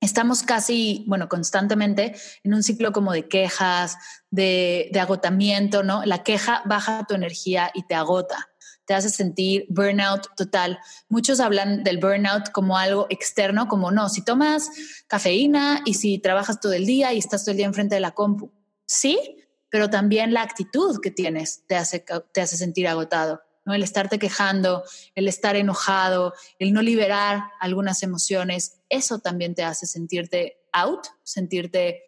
estamos 0.00 0.42
casi, 0.42 1.04
bueno, 1.06 1.28
constantemente 1.28 2.14
en 2.42 2.54
un 2.54 2.62
ciclo 2.62 2.92
como 2.92 3.12
de 3.12 3.28
quejas, 3.28 3.96
de, 4.30 4.90
agotamiento, 5.00 5.82
¿no? 5.82 6.04
La 6.04 6.22
queja 6.22 6.62
baja 6.64 7.04
tu 7.06 7.14
energía 7.14 7.70
y 7.74 7.82
te 7.82 7.94
agota, 7.94 8.50
te 8.86 8.94
hace 8.94 9.10
sentir 9.10 9.66
burnout 9.68 10.34
total. 10.36 10.78
Muchos 11.08 11.38
hablan 11.40 11.84
del 11.84 11.98
burnout 11.98 12.50
como 12.50 12.78
algo 12.78 13.06
externo, 13.10 13.68
como 13.68 13.90
no, 13.90 14.08
si 14.08 14.24
tomas 14.24 14.70
cafeína 15.06 15.82
y 15.84 15.94
si 15.94 16.18
trabajas 16.18 16.60
todo 16.60 16.72
el 16.72 16.86
día 16.86 17.12
y 17.12 17.18
estás 17.18 17.44
todo 17.44 17.52
el 17.52 17.58
día 17.58 17.66
enfrente 17.66 17.94
de 17.94 18.00
la 18.00 18.12
compu. 18.12 18.50
Sí, 18.86 19.36
pero 19.68 19.90
también 19.90 20.32
la 20.32 20.42
actitud 20.42 21.00
que 21.00 21.10
tienes 21.10 21.64
te 21.66 21.76
hace, 21.76 22.04
te 22.32 22.40
hace 22.40 22.56
sentir 22.56 22.88
agotado. 22.88 23.42
¿No? 23.70 23.74
El 23.74 23.84
estarte 23.84 24.18
quejando, 24.18 24.82
el 25.14 25.28
estar 25.28 25.54
enojado, 25.54 26.34
el 26.58 26.72
no 26.72 26.82
liberar 26.82 27.44
algunas 27.60 28.02
emociones, 28.02 28.80
eso 28.88 29.20
también 29.20 29.54
te 29.54 29.62
hace 29.62 29.86
sentirte 29.86 30.58
out, 30.72 31.06
sentirte 31.22 32.02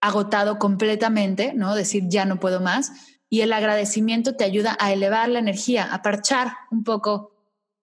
agotado 0.00 0.58
completamente, 0.58 1.54
¿no? 1.54 1.74
Decir 1.74 2.04
ya 2.08 2.26
no 2.26 2.38
puedo 2.38 2.60
más. 2.60 2.92
Y 3.30 3.40
el 3.40 3.52
agradecimiento 3.52 4.36
te 4.36 4.44
ayuda 4.44 4.76
a 4.78 4.92
elevar 4.92 5.28
la 5.28 5.38
energía, 5.38 5.92
a 5.92 6.02
parchar 6.02 6.52
un 6.70 6.84
poco 6.84 7.32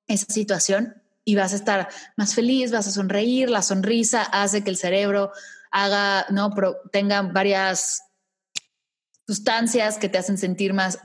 esa 0.08 0.26
situación 0.30 1.02
y 1.24 1.36
vas 1.36 1.54
a 1.54 1.58
estar 1.58 1.90
más 2.16 2.36
feliz, 2.36 2.72
vas 2.72 2.88
a 2.88 2.92
sonreír, 2.92 3.50
la 3.50 3.62
sonrisa 3.62 4.22
hace 4.22 4.64
que 4.64 4.70
el 4.70 4.78
cerebro 4.78 5.32
haga, 5.72 6.26
¿no? 6.30 6.54
tenga 6.92 7.22
varias 7.22 8.04
sustancias 9.28 9.98
que 9.98 10.08
te 10.08 10.18
hacen 10.18 10.38
sentir 10.38 10.74
más, 10.74 11.00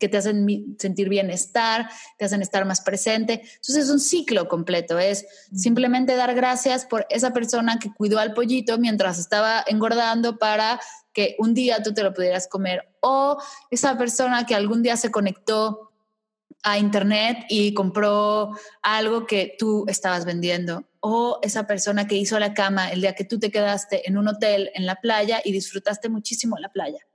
que 0.00 0.08
te 0.08 0.16
hacen 0.16 0.76
sentir 0.78 1.10
bienestar, 1.10 1.90
te 2.16 2.24
hacen 2.24 2.40
estar 2.40 2.64
más 2.64 2.80
presente. 2.80 3.42
Entonces 3.42 3.84
es 3.84 3.90
un 3.90 4.00
ciclo 4.00 4.48
completo, 4.48 4.98
es 4.98 5.26
simplemente 5.54 6.16
dar 6.16 6.34
gracias 6.34 6.86
por 6.86 7.06
esa 7.10 7.34
persona 7.34 7.78
que 7.78 7.92
cuidó 7.92 8.18
al 8.18 8.32
pollito 8.32 8.78
mientras 8.78 9.18
estaba 9.18 9.62
engordando 9.66 10.38
para 10.38 10.80
que 11.12 11.36
un 11.38 11.52
día 11.52 11.82
tú 11.82 11.92
te 11.92 12.02
lo 12.02 12.14
pudieras 12.14 12.48
comer 12.48 12.88
o 13.00 13.36
esa 13.70 13.98
persona 13.98 14.46
que 14.46 14.54
algún 14.54 14.82
día 14.82 14.96
se 14.96 15.10
conectó 15.10 15.92
a 16.62 16.78
internet 16.78 17.44
y 17.50 17.74
compró 17.74 18.52
algo 18.80 19.26
que 19.26 19.54
tú 19.58 19.84
estabas 19.86 20.24
vendiendo 20.24 20.88
o 21.00 21.38
esa 21.42 21.66
persona 21.66 22.08
que 22.08 22.16
hizo 22.16 22.38
la 22.38 22.54
cama 22.54 22.90
el 22.90 23.02
día 23.02 23.14
que 23.14 23.24
tú 23.24 23.38
te 23.38 23.50
quedaste 23.50 24.08
en 24.08 24.16
un 24.16 24.28
hotel 24.28 24.70
en 24.74 24.86
la 24.86 24.96
playa 24.96 25.42
y 25.44 25.52
disfrutaste 25.52 26.08
muchísimo 26.08 26.56
la 26.58 26.70
playa 26.70 27.06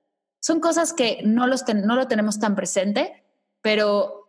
son 0.41 0.59
cosas 0.59 0.91
que 0.91 1.21
no, 1.23 1.47
los 1.47 1.63
no 1.73 1.95
lo 1.95 2.07
tenemos 2.07 2.39
tan 2.39 2.55
presente, 2.55 3.23
pero 3.61 4.27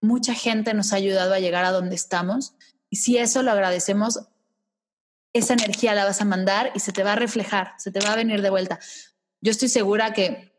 mucha 0.00 0.32
gente 0.32 0.72
nos 0.74 0.92
ha 0.92 0.96
ayudado 0.96 1.34
a 1.34 1.40
llegar 1.40 1.64
a 1.64 1.72
donde 1.72 1.96
estamos. 1.96 2.54
Y 2.88 2.96
si 2.96 3.18
eso 3.18 3.42
lo 3.42 3.50
agradecemos, 3.50 4.28
esa 5.32 5.52
energía 5.54 5.94
la 5.94 6.04
vas 6.04 6.20
a 6.20 6.24
mandar 6.24 6.70
y 6.74 6.80
se 6.80 6.92
te 6.92 7.02
va 7.02 7.12
a 7.12 7.16
reflejar, 7.16 7.74
se 7.78 7.90
te 7.90 7.98
va 8.00 8.12
a 8.12 8.16
venir 8.16 8.42
de 8.42 8.50
vuelta. 8.50 8.78
Yo 9.40 9.50
estoy 9.50 9.68
segura 9.68 10.12
que 10.12 10.54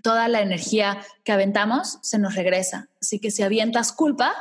toda 0.00 0.28
la 0.28 0.40
energía 0.40 1.04
que 1.24 1.32
aventamos 1.32 1.98
se 2.02 2.18
nos 2.18 2.36
regresa. 2.36 2.88
Así 3.02 3.18
que 3.18 3.32
si 3.32 3.42
avientas 3.42 3.92
culpa, 3.92 4.32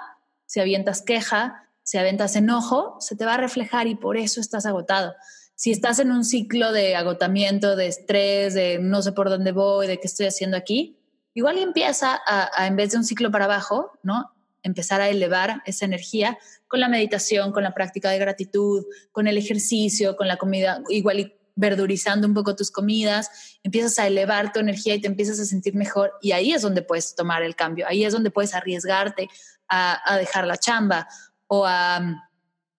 si 0.45 0.59
avientas 0.59 1.01
queja, 1.01 1.67
si 1.81 1.97
avientas 1.97 2.35
enojo, 2.35 2.97
se 2.99 3.15
te 3.15 3.25
va 3.25 3.33
a 3.33 3.37
reflejar 3.37 3.87
y 3.87 3.95
por 3.95 4.17
eso 4.17 4.39
estás 4.39 4.67
agotado 4.67 5.15
si 5.59 5.71
estás 5.71 5.99
en 5.99 6.13
un 6.13 6.23
ciclo 6.23 6.71
de 6.71 6.95
agotamiento, 6.95 7.75
de 7.75 7.87
estrés, 7.87 8.53
de 8.53 8.79
no 8.79 9.01
sé 9.01 9.11
por 9.11 9.29
dónde 9.29 9.51
voy, 9.51 9.87
de 9.87 9.99
qué 9.99 10.07
estoy 10.07 10.27
haciendo 10.27 10.55
aquí, 10.55 10.97
igual 11.33 11.57
empieza 11.57 12.17
a, 12.25 12.65
en 12.65 12.77
vez 12.77 12.91
de 12.91 12.97
un 12.97 13.03
ciclo 13.03 13.29
para 13.29 13.43
abajo, 13.43 13.91
¿no? 14.01 14.31
Empezar 14.63 15.01
a 15.01 15.09
elevar 15.09 15.61
esa 15.65 15.83
energía 15.83 16.37
con 16.69 16.79
la 16.79 16.87
meditación, 16.87 17.51
con 17.51 17.63
la 17.63 17.73
práctica 17.73 18.09
de 18.09 18.19
gratitud, 18.19 18.85
con 19.11 19.27
el 19.27 19.37
ejercicio, 19.37 20.15
con 20.15 20.29
la 20.29 20.37
comida, 20.37 20.81
igual 20.87 21.35
verdurizando 21.55 22.25
un 22.25 22.33
poco 22.33 22.55
tus 22.55 22.71
comidas, 22.71 23.59
empiezas 23.61 23.99
a 23.99 24.07
elevar 24.07 24.53
tu 24.53 24.61
energía 24.61 24.95
y 24.95 25.01
te 25.01 25.07
empiezas 25.07 25.41
a 25.41 25.45
sentir 25.45 25.75
mejor 25.75 26.13
y 26.21 26.31
ahí 26.31 26.53
es 26.53 26.61
donde 26.61 26.83
puedes 26.83 27.15
tomar 27.15 27.43
el 27.43 27.57
cambio, 27.57 27.85
ahí 27.85 28.05
es 28.05 28.13
donde 28.13 28.31
puedes 28.31 28.55
arriesgarte 28.55 29.27
a, 29.67 30.13
a 30.13 30.17
dejar 30.17 30.47
la 30.47 30.55
chamba 30.55 31.09
o 31.47 31.65
a 31.65 31.99
um, 31.99 32.15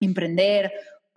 emprender 0.00 0.72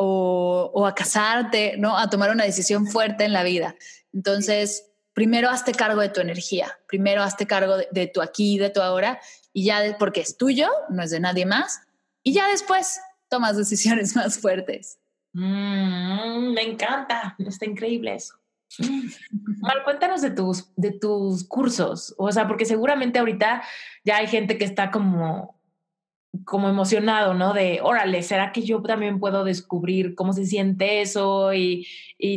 o, 0.05 0.85
a 0.85 0.95
casarte, 0.95 1.75
¿no? 1.77 1.97
A 1.97 2.09
tomar 2.09 2.31
una 2.31 2.43
decisión 2.43 2.87
fuerte 2.87 3.23
en 3.23 3.33
la 3.33 3.43
vida. 3.43 3.75
Entonces, 4.13 4.91
primero 5.13 5.49
hazte 5.49 5.73
cargo 5.73 6.01
de 6.01 6.09
tu 6.09 6.21
energía, 6.21 6.77
primero 6.87 7.23
hazte 7.23 7.47
cargo 7.47 7.77
de, 7.77 8.07
tu 8.07 8.21
aquí, 8.21 8.57
de 8.57 8.69
tu 8.69 8.81
ahora, 8.81 9.19
y 9.53 9.65
ya 9.65 9.97
porque 9.97 10.21
es 10.21 10.37
tuyo, 10.37 10.69
no 10.89 11.03
es 11.03 11.11
de 11.11 11.19
nadie 11.19 11.45
más, 11.45 11.81
y 12.23 12.33
ya 12.33 12.47
después 12.49 12.99
tomas 13.29 13.57
decisiones 13.57 14.15
más 14.15 14.39
fuertes. 14.39 14.99
Mm, 15.33 16.53
me 16.53 16.61
encanta, 16.61 17.35
está 17.39 17.65
increíble 17.65 18.15
eso. 18.15 18.35
Mal, 19.59 19.83
cuéntanos 19.83 20.21
de 20.21 20.31
tus, 20.31 20.73
de 20.75 20.91
tus 20.91 21.43
cursos, 21.47 22.15
o 22.17 22.31
sea, 22.31 22.47
porque 22.47 22.65
seguramente 22.65 23.19
ahorita 23.19 23.63
ya 24.03 24.17
hay 24.17 24.27
gente 24.27 24.57
que 24.57 24.65
está 24.65 24.89
como 24.89 25.59
como 26.45 26.67
emocionado, 26.67 27.33
¿no? 27.33 27.53
De, 27.53 27.79
órale, 27.81 28.23
¿será 28.23 28.51
que 28.51 28.63
yo 28.63 28.81
también 28.81 29.19
puedo 29.19 29.43
descubrir 29.43 30.15
cómo 30.15 30.33
se 30.33 30.45
siente 30.45 31.01
eso 31.01 31.53
y, 31.53 31.87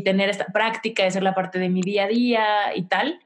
tener 0.04 0.28
esta 0.28 0.46
práctica 0.46 1.04
de 1.04 1.10
ser 1.10 1.22
la 1.22 1.34
parte 1.34 1.58
de 1.58 1.68
mi 1.68 1.80
día 1.80 2.04
a 2.04 2.08
día 2.08 2.76
y 2.76 2.82
tal? 2.82 3.20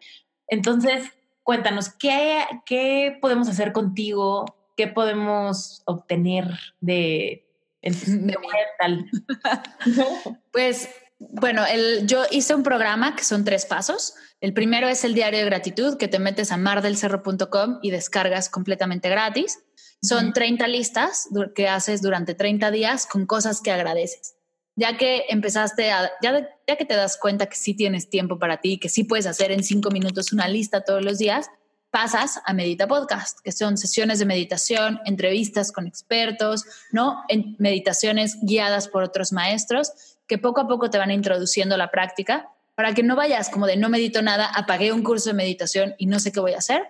Entonces, 0.46 1.10
cuéntanos, 1.42 1.88
¿qué, 1.90 2.44
qué 2.64 3.18
podemos 3.20 3.48
hacer 3.48 3.72
contigo? 3.72 4.44
¿Qué 4.76 4.86
podemos 4.86 5.82
obtener 5.86 6.46
de, 6.80 7.46
de 7.82 8.36
tal? 8.78 9.10
pues, 10.52 10.88
bueno, 11.18 11.66
el, 11.66 12.06
yo 12.06 12.24
hice 12.30 12.54
un 12.54 12.62
programa 12.62 13.14
que 13.14 13.24
son 13.24 13.44
tres 13.44 13.66
pasos. 13.66 14.14
El 14.40 14.54
primero 14.54 14.88
es 14.88 15.04
el 15.04 15.14
diario 15.14 15.40
de 15.40 15.44
gratitud, 15.44 15.98
que 15.98 16.08
te 16.08 16.18
metes 16.18 16.50
a 16.50 16.56
mardelcerro.com 16.56 17.78
y 17.82 17.90
descargas 17.90 18.48
completamente 18.48 19.10
gratis. 19.10 19.58
Son 20.02 20.32
30 20.32 20.66
listas 20.68 21.28
que 21.54 21.68
haces 21.68 22.02
durante 22.02 22.34
30 22.34 22.70
días 22.70 23.06
con 23.06 23.26
cosas 23.26 23.60
que 23.60 23.70
agradeces. 23.70 24.34
ya 24.76 24.96
que 24.96 25.26
empezaste 25.28 25.90
a, 25.90 26.10
ya, 26.22 26.48
ya 26.66 26.76
que 26.76 26.86
te 26.86 26.94
das 26.96 27.18
cuenta 27.18 27.46
que 27.46 27.56
sí 27.56 27.74
tienes 27.74 28.08
tiempo 28.08 28.38
para 28.38 28.62
ti, 28.62 28.78
que 28.78 28.88
sí 28.88 29.04
puedes 29.04 29.26
hacer 29.26 29.52
en 29.52 29.62
cinco 29.62 29.90
minutos 29.90 30.32
una 30.32 30.48
lista 30.48 30.84
todos 30.84 31.04
los 31.04 31.18
días, 31.18 31.50
pasas 31.90 32.40
a 32.46 32.54
Medita 32.54 32.86
Podcast, 32.86 33.40
que 33.40 33.52
son 33.52 33.76
sesiones 33.76 34.20
de 34.20 34.26
meditación, 34.26 35.00
entrevistas 35.04 35.72
con 35.72 35.86
expertos, 35.86 36.64
¿no? 36.92 37.22
En 37.28 37.56
meditaciones 37.58 38.38
guiadas 38.42 38.88
por 38.88 39.02
otros 39.02 39.32
maestros 39.32 39.92
que 40.26 40.38
poco 40.38 40.60
a 40.60 40.68
poco 40.68 40.88
te 40.88 40.98
van 40.98 41.10
introduciendo 41.10 41.76
la 41.76 41.90
práctica 41.90 42.48
para 42.76 42.94
que 42.94 43.02
no 43.02 43.16
vayas 43.16 43.50
como 43.50 43.66
de 43.66 43.76
no 43.76 43.88
medito 43.88 44.22
nada, 44.22 44.46
apagué 44.46 44.92
un 44.92 45.02
curso 45.02 45.30
de 45.30 45.34
meditación 45.34 45.94
y 45.98 46.06
no 46.06 46.20
sé 46.20 46.32
qué 46.32 46.40
voy 46.40 46.54
a 46.54 46.58
hacer. 46.58 46.84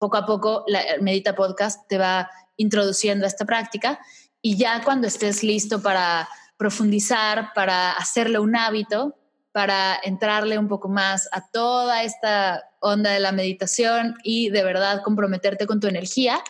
Poco 0.00 0.16
a 0.16 0.24
poco 0.24 0.64
la 0.66 0.82
Medita 1.02 1.34
Podcast 1.34 1.86
te 1.86 1.98
va 1.98 2.30
introduciendo 2.56 3.26
a 3.26 3.28
esta 3.28 3.44
práctica 3.44 4.00
y 4.40 4.56
ya 4.56 4.82
cuando 4.82 5.06
estés 5.06 5.42
listo 5.42 5.82
para 5.82 6.26
profundizar, 6.56 7.52
para 7.54 7.92
hacerle 7.92 8.38
un 8.38 8.56
hábito, 8.56 9.14
para 9.52 10.00
entrarle 10.02 10.58
un 10.58 10.68
poco 10.68 10.88
más 10.88 11.28
a 11.32 11.50
toda 11.50 12.02
esta 12.02 12.64
onda 12.80 13.10
de 13.10 13.20
la 13.20 13.32
meditación 13.32 14.16
y 14.24 14.48
de 14.48 14.64
verdad 14.64 15.02
comprometerte 15.02 15.66
con 15.66 15.80
tu 15.80 15.86
energía 15.86 16.42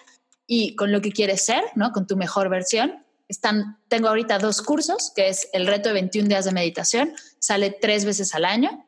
y 0.47 0.77
con 0.77 0.93
lo 0.93 1.01
que 1.01 1.11
quieres 1.11 1.45
ser, 1.45 1.65
¿no? 1.75 1.91
Con 1.91 2.07
tu 2.07 2.17
mejor 2.17 2.51
versión. 2.51 3.05
Tengo 3.89 4.09
ahorita 4.09 4.39
dos 4.39 4.63
cursos, 4.63 5.13
que 5.15 5.29
es 5.29 5.49
el 5.53 5.67
reto 5.67 5.89
de 5.89 5.95
21 5.95 6.29
días 6.29 6.45
de 6.45 6.53
meditación, 6.53 7.15
sale 7.41 7.77
tres 7.81 8.05
veces 8.05 8.33
al 8.33 8.45
año 8.45 8.87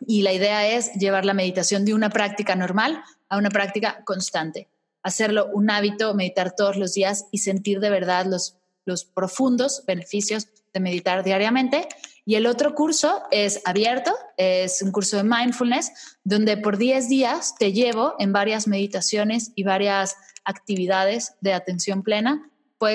y 0.00 0.22
la 0.22 0.32
idea 0.32 0.66
es 0.66 0.92
llevar 0.94 1.24
la 1.24 1.34
meditación 1.34 1.84
de 1.84 1.94
una 1.94 2.10
práctica 2.10 2.56
normal 2.56 3.02
a 3.28 3.36
una 3.38 3.50
práctica 3.50 4.02
constante, 4.04 4.68
hacerlo 5.02 5.48
un 5.52 5.70
hábito, 5.70 6.14
meditar 6.14 6.54
todos 6.54 6.76
los 6.76 6.94
días 6.94 7.26
y 7.30 7.38
sentir 7.38 7.80
de 7.80 7.90
verdad 7.90 8.26
los, 8.26 8.56
los 8.84 9.04
profundos 9.04 9.84
beneficios 9.86 10.48
de 10.72 10.80
meditar 10.80 11.24
diariamente. 11.24 11.88
Y 12.26 12.36
el 12.36 12.46
otro 12.46 12.74
curso 12.74 13.22
es 13.30 13.60
abierto, 13.64 14.14
es 14.36 14.82
un 14.82 14.92
curso 14.92 15.18
de 15.18 15.24
mindfulness, 15.24 15.92
donde 16.24 16.56
por 16.56 16.78
10 16.78 17.08
días 17.08 17.54
te 17.58 17.72
llevo 17.72 18.14
en 18.18 18.32
varias 18.32 18.66
meditaciones 18.66 19.52
y 19.54 19.62
varias 19.62 20.16
actividades 20.44 21.34
de 21.40 21.52
atención 21.52 22.02
plena, 22.02 22.50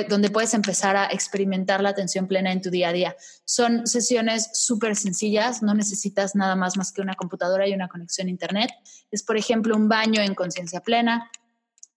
donde 0.07 0.29
puedes 0.29 0.53
empezar 0.53 0.95
a 0.95 1.07
experimentar 1.07 1.81
la 1.81 1.89
atención 1.89 2.27
plena 2.27 2.51
en 2.51 2.61
tu 2.61 2.69
día 2.69 2.89
a 2.89 2.93
día. 2.93 3.15
Son 3.45 3.87
sesiones 3.87 4.49
súper 4.53 4.95
sencillas, 4.95 5.61
no 5.61 5.73
necesitas 5.73 6.35
nada 6.35 6.55
más 6.55 6.77
más 6.77 6.91
que 6.91 7.01
una 7.01 7.15
computadora 7.15 7.67
y 7.67 7.73
una 7.73 7.87
conexión 7.87 8.27
a 8.27 8.31
Internet. 8.31 8.71
Es, 9.11 9.23
por 9.23 9.37
ejemplo, 9.37 9.75
un 9.75 9.89
baño 9.89 10.21
en 10.21 10.35
conciencia 10.35 10.81
plena, 10.81 11.29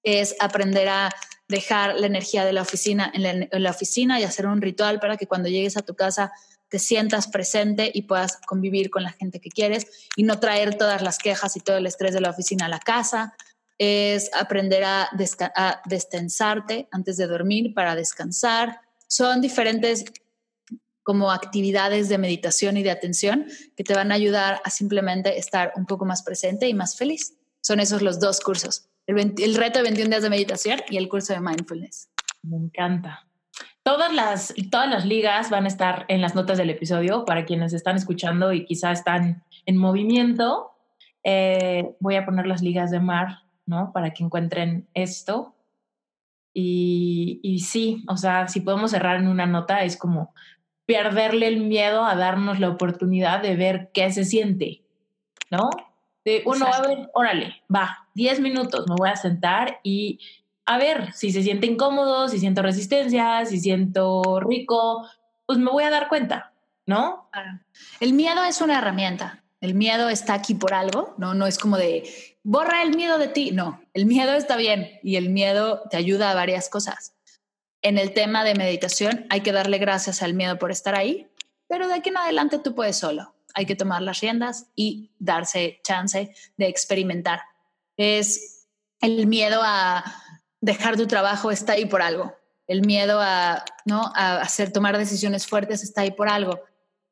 es 0.03 0.35
aprender 0.41 0.89
a 0.89 1.11
dejar 1.49 2.01
la 2.01 2.07
energía 2.07 2.45
de 2.45 2.53
la 2.53 2.63
oficina 2.63 3.13
en 3.15 3.63
la 3.63 3.71
oficina 3.71 4.19
y 4.19 4.25
hacer 4.25 4.47
un 4.47 4.63
ritual 4.63 4.99
para 4.99 5.17
que 5.17 5.27
cuando 5.27 5.49
llegues 5.49 5.77
a 5.77 5.83
tu 5.83 5.95
casa 5.95 6.33
te 6.73 6.79
sientas 6.79 7.29
presente 7.29 7.91
y 7.93 8.03
puedas 8.03 8.39
convivir 8.47 8.89
con 8.89 9.03
la 9.03 9.13
gente 9.13 9.41
que 9.41 9.51
quieres 9.51 9.87
y 10.17 10.23
no 10.23 10.41
traer 10.41 10.79
todas 10.79 11.03
las 11.03 11.19
quejas 11.19 11.55
y 11.57 11.61
todo 11.61 11.77
el 11.77 11.87
estrés 11.87 12.15
de 12.15 12.23
la 12.23 12.31
oficina 12.31 12.65
a 12.65 12.69
la 12.71 12.79
casa. 12.79 13.35
Es 13.85 14.31
aprender 14.33 14.85
a, 14.85 15.11
destensarte 15.87 16.87
antes 16.93 17.17
de 17.17 17.27
dormir 17.27 17.75
para 17.75 17.97
descansar. 17.97 18.81
Son 19.09 19.41
diferentes 19.41 20.05
como 21.03 21.33
actividades 21.33 22.09
de 22.09 22.17
meditación 22.17 22.77
y 22.77 22.85
de 22.85 22.93
atención 22.93 23.47
que 23.77 23.83
te 23.83 23.95
van 23.95 24.13
a 24.13 24.15
ayudar 24.15 24.63
a 24.63 24.71
simplemente 24.71 25.37
estar 25.37 25.73
un 25.75 25.85
poco 25.85 26.05
más 26.05 26.23
presente 26.23 26.69
y 26.69 26.75
más 26.75 26.97
feliz. 26.97 27.37
Son 27.61 27.81
esos 27.81 28.03
los 28.03 28.21
dos 28.21 28.39
cursos, 28.39 28.89
el, 29.09 29.35
el 29.37 29.55
reto 29.57 29.81
de 29.81 29.83
21 29.83 30.11
días 30.11 30.23
de 30.23 30.31
meditación 30.31 30.81
y 30.89 30.97
el 30.97 31.09
curso 31.09 31.33
de 31.33 31.41
mindfulness. 31.41 32.09
Me 32.43 32.59
encanta. 32.59 33.27
Todas 33.83 34.15
las, 34.15 34.55
todas 34.71 34.89
las 34.89 35.05
ligas 35.05 35.51
van 35.51 35.65
a 35.65 35.69
estar 35.69 36.05
en 36.07 36.21
las 36.21 36.37
notas 36.37 36.57
del 36.57 36.71
episodio 36.71 37.25
para 37.25 37.45
quienes 37.45 37.73
están 37.73 37.97
escuchando 37.97 38.53
y 38.53 38.65
quizá 38.65 38.93
están 38.93 39.43
en 39.67 39.77
movimiento. 39.77 40.71
Eh, 41.25 41.97
voy 41.99 42.15
a 42.15 42.25
poner 42.25 42.47
las 42.47 42.63
ligas 42.63 42.93
de 42.93 43.01
mar, 43.01 43.43
¿no? 43.67 43.93
Para 43.93 44.13
que 44.13 44.25
encuentren 44.25 44.89
esto. 44.95 45.55
Y, 46.55 47.41
y 47.43 47.61
sí, 47.61 48.05
o 48.09 48.17
sea, 48.17 48.49
si 48.49 48.61
podemos 48.61 48.91
cerrar 48.91 49.17
en 49.17 49.29
una 49.29 49.47
nota, 49.47 49.85
es 49.85 49.97
como 49.97 50.35
perderle 50.87 51.47
el 51.47 51.61
miedo 51.61 52.05
a 52.05 52.15
darnos 52.17 52.61
la 52.61 52.69
oportunidad 52.69 53.41
de 53.41 53.57
ver 53.57 53.91
qué 53.95 54.13
se 54.13 54.25
siente, 54.25 54.83
¿no? 55.51 55.71
De 56.25 56.43
uno, 56.45 56.67
a 56.67 56.81
ver, 56.83 57.11
órale, 57.15 57.63
va, 57.75 58.09
10 58.15 58.41
minutos, 58.41 58.85
me 58.89 58.95
voy 58.97 59.09
a 59.09 59.17
sentar 59.17 59.81
y 59.83 60.21
a 60.67 60.79
ver 60.79 61.13
si 61.13 61.33
se 61.33 61.43
siente 61.43 61.67
incómodo, 61.67 62.29
si 62.29 62.39
siento 62.39 62.63
resistencia, 62.63 63.45
si 63.47 63.59
siento 63.59 64.41
rico, 64.41 65.09
pues 65.47 65.59
me 65.59 65.71
voy 65.71 65.85
a 65.85 65.91
dar 65.91 66.09
cuenta, 66.09 66.53
¿no? 66.87 67.29
El 68.01 68.13
miedo 68.13 68.45
es 68.45 68.61
una 68.61 68.79
herramienta. 68.79 69.43
El 69.61 69.75
miedo 69.75 70.09
está 70.09 70.35
aquí 70.35 70.55
por 70.55 70.75
algo, 70.75 71.15
¿no? 71.19 71.35
No 71.35 71.47
es 71.47 71.59
como 71.59 71.77
de 71.77 72.03
borra 72.43 72.83
el 72.83 72.97
miedo 72.97 73.19
de 73.19 73.29
ti. 73.29 73.51
No, 73.53 73.83
el 73.95 74.07
miedo 74.07 74.33
está 74.35 74.57
bien 74.57 74.99
y 75.03 75.17
el 75.17 75.31
miedo 75.31 75.83
te 75.91 75.97
ayuda 75.97 76.31
a 76.31 76.35
varias 76.35 76.69
cosas. 76.69 77.15
En 77.83 77.99
el 77.99 78.13
tema 78.15 78.45
de 78.45 78.55
meditación 78.55 79.27
hay 79.29 79.41
que 79.41 79.53
darle 79.53 79.79
gracias 79.79 80.23
al 80.23 80.35
miedo 80.35 80.59
por 80.59 80.71
estar 80.71 80.95
ahí, 80.95 81.29
pero 81.69 81.89
de 81.89 81.95
aquí 81.95 82.11
en 82.11 82.17
adelante 82.17 82.59
tú 82.59 82.75
puedes 82.75 82.97
solo. 82.97 83.35
Hay 83.55 83.67
que 83.67 83.77
tomar 83.77 84.03
las 84.03 84.21
riendas 84.21 84.67
y 84.75 85.11
darse 85.19 85.81
chance 85.83 86.35
de 86.57 86.67
experimentar. 86.69 87.41
Es 87.97 88.67
el 89.01 89.27
miedo 89.27 89.61
a 89.63 90.05
dejar 90.61 90.97
tu 90.97 91.07
trabajo 91.07 91.51
está 91.51 91.75
ahí 91.75 91.85
por 91.85 92.01
algo. 92.01 92.35
El 92.67 92.87
miedo 92.87 93.21
a, 93.21 93.65
¿no? 93.85 94.13
a 94.15 94.41
hacer, 94.41 94.73
tomar 94.73 94.97
decisiones 94.97 95.47
fuertes 95.47 95.83
está 95.83 96.03
ahí 96.03 96.13
por 96.13 96.29
algo. 96.29 96.61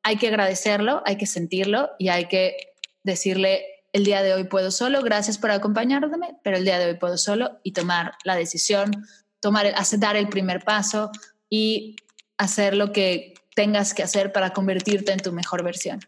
Hay 0.01 0.17
que 0.17 0.29
agradecerlo, 0.29 1.03
hay 1.05 1.17
que 1.17 1.27
sentirlo 1.27 1.91
y 1.99 2.07
hay 2.09 2.27
que 2.27 2.55
decirle, 3.03 3.65
el 3.93 4.05
día 4.05 4.21
de 4.21 4.33
hoy 4.33 4.45
puedo 4.45 4.71
solo, 4.71 5.01
gracias 5.01 5.37
por 5.37 5.51
acompañarme, 5.51 6.37
pero 6.43 6.57
el 6.57 6.65
día 6.65 6.79
de 6.79 6.87
hoy 6.87 6.97
puedo 6.97 7.17
solo 7.17 7.59
y 7.63 7.73
tomar 7.73 8.13
la 8.23 8.35
decisión, 8.35 8.91
tomar, 9.39 9.67
hacer, 9.67 9.99
dar 9.99 10.15
el 10.15 10.29
primer 10.29 10.63
paso 10.63 11.11
y 11.49 11.95
hacer 12.37 12.75
lo 12.75 12.91
que 12.91 13.33
tengas 13.55 13.93
que 13.93 14.03
hacer 14.03 14.31
para 14.31 14.51
convertirte 14.51 15.11
en 15.11 15.19
tu 15.19 15.31
mejor 15.33 15.63
versión. 15.63 15.99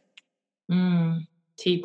Mm, 0.67 1.25
sí, 1.57 1.83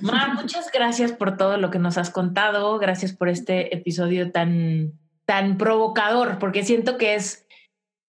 Mar, 0.00 0.34
muchas 0.34 0.70
gracias 0.72 1.12
por 1.12 1.36
todo 1.36 1.58
lo 1.58 1.70
que 1.70 1.78
nos 1.78 1.98
has 1.98 2.10
contado. 2.10 2.78
Gracias 2.78 3.12
por 3.12 3.28
este 3.28 3.74
episodio 3.74 4.32
tan, 4.32 4.98
tan 5.26 5.58
provocador, 5.58 6.38
porque 6.38 6.64
siento 6.64 6.96
que 6.96 7.14
es 7.14 7.46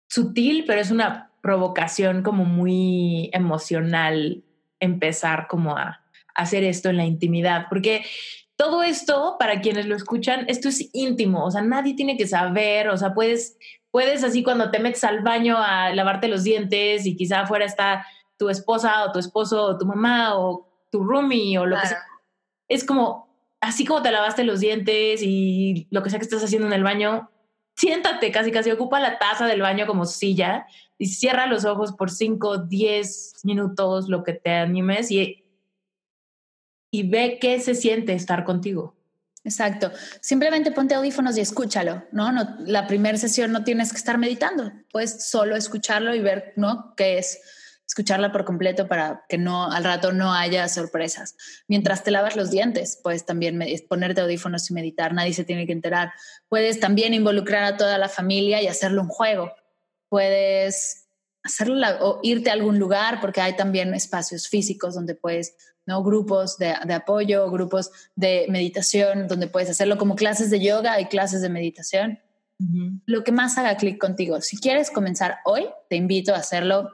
sutil, 0.09 0.64
pero 0.66 0.80
es 0.80 0.91
una 0.91 1.33
provocación 1.41 2.22
como 2.22 2.45
muy 2.45 3.30
emocional 3.33 4.45
empezar 4.80 5.47
como 5.49 5.76
a 5.76 6.02
hacer 6.35 6.64
esto 6.64 6.91
en 6.91 6.97
la 6.97 7.05
intimidad, 7.05 7.66
porque 7.68 8.05
todo 8.57 8.83
esto, 8.83 9.37
para 9.39 9.61
quienes 9.61 9.87
lo 9.87 9.97
escuchan, 9.97 10.45
esto 10.49 10.68
es 10.68 10.89
íntimo, 10.93 11.45
o 11.45 11.51
sea, 11.51 11.62
nadie 11.62 11.95
tiene 11.95 12.16
que 12.16 12.26
saber, 12.26 12.89
o 12.89 12.97
sea, 12.97 13.12
puedes, 13.14 13.57
puedes 13.91 14.22
así 14.22 14.43
cuando 14.43 14.70
te 14.70 14.78
metes 14.78 15.05
al 15.05 15.20
baño 15.20 15.57
a 15.59 15.93
lavarte 15.95 16.28
los 16.28 16.45
dientes 16.45 17.07
y 17.07 17.16
quizá 17.16 17.41
afuera 17.41 17.64
está 17.64 18.07
tu 18.37 18.51
esposa 18.51 19.05
o 19.05 19.12
tu 19.12 19.18
esposo 19.18 19.65
o 19.65 19.78
tu 19.78 19.86
mamá 19.86 20.36
o 20.36 20.69
tu 20.90 21.02
roomie 21.02 21.59
o 21.59 21.66
lo 21.66 21.77
que 21.81 21.89
sea. 21.89 22.02
Es 22.69 22.85
como, 22.85 23.28
así 23.61 23.85
como 23.85 24.02
te 24.02 24.12
lavaste 24.12 24.44
los 24.44 24.61
dientes 24.61 25.23
y 25.23 25.86
lo 25.90 26.02
que 26.02 26.11
sea 26.11 26.19
que 26.19 26.24
estés 26.24 26.44
haciendo 26.44 26.66
en 26.66 26.73
el 26.73 26.82
baño, 26.82 27.31
siéntate, 27.77 28.31
casi 28.31 28.52
casi 28.52 28.70
ocupa 28.70 29.01
la 29.01 29.19
taza 29.19 29.47
del 29.47 29.62
baño 29.62 29.86
como 29.86 30.05
silla 30.05 30.66
y 30.98 31.07
cierra 31.07 31.47
los 31.47 31.65
ojos 31.65 31.93
por 31.93 32.11
5, 32.11 32.59
10 32.59 33.40
minutos, 33.44 34.09
lo 34.09 34.23
que 34.23 34.35
te 34.35 34.51
animes 34.51 35.11
y, 35.11 35.41
y 36.93 37.09
ve 37.09 37.39
qué 37.40 37.59
se 37.59 37.74
siente 37.74 38.12
estar 38.12 38.44
contigo. 38.44 38.94
Exacto. 39.43 39.90
Simplemente 40.20 40.70
ponte 40.70 40.94
audífonos 40.94 41.36
y 41.36 41.40
escúchalo, 41.40 42.05
¿no? 42.12 42.31
no 42.31 42.59
la 42.60 42.86
primera 42.86 43.19
sesión 43.19 43.51
no 43.51 43.64
tienes 43.64 43.90
que 43.90 43.98
estar 43.98 44.16
meditando, 44.16 44.70
puedes 44.93 45.28
solo 45.28 45.56
escucharlo 45.56 46.14
y 46.14 46.20
ver, 46.20 46.52
¿no? 46.55 46.94
¿Qué 46.97 47.19
es? 47.19 47.40
escucharla 47.93 48.32
por 48.32 48.47
completo 48.47 48.89
para 48.89 49.24
que 49.28 49.36
no 49.36 49.70
al 49.70 49.85
rato 49.85 50.12
no 50.12 50.32
haya 50.32 50.66
sorpresas. 50.69 51.36
Mientras 51.69 52.02
te 52.02 52.10
lavas 52.10 52.36
los 52.36 52.51
dientes, 52.51 52.98
puedes 53.02 53.27
también 53.27 53.62
ponerte 53.86 54.23
audífonos 54.23 54.70
y 54.70 54.74
meditar, 54.74 55.12
nadie 55.12 55.35
se 55.35 55.44
tiene 55.44 55.66
que 55.66 55.73
enterar. 55.73 56.12
Puedes 56.48 56.81
también 56.81 57.12
involucrar 57.12 57.64
a 57.64 57.77
toda 57.77 57.98
la 57.98 58.09
familia 58.09 58.62
y 58.62 58.66
hacerlo 58.66 59.02
un 59.02 59.09
juego. 59.09 59.52
Puedes 60.09 61.06
hacerlo 61.43 61.77
o 62.01 62.20
irte 62.23 62.48
a 62.48 62.55
algún 62.55 62.78
lugar 62.78 63.20
porque 63.20 63.43
hay 63.43 63.56
también 63.56 63.93
espacios 63.93 64.48
físicos 64.48 64.94
donde 64.94 65.14
puedes, 65.14 65.55
¿no? 65.87 66.03
Grupos 66.03 66.59
de, 66.59 66.75
de 66.85 66.95
apoyo, 66.95 67.51
grupos 67.51 67.91
de 68.15 68.47
meditación, 68.49 69.29
donde 69.29 69.47
puedes 69.47 69.71
hacerlo 69.71 69.99
como 69.99 70.15
clases 70.15 70.51
de 70.51 70.61
yoga 70.61 71.01
y 71.01 71.07
clases 71.07 71.43
de 71.43 71.49
meditación. 71.49 72.21
Lo 73.07 73.25
que 73.25 73.33
más 73.33 73.59
haga 73.59 73.77
clic 73.77 73.99
contigo. 73.99 74.41
Si 74.41 74.57
quieres 74.57 74.91
comenzar 74.91 75.39
hoy, 75.45 75.67
te 75.89 75.97
invito 75.97 76.33
a 76.33 76.39
hacerlo 76.39 76.91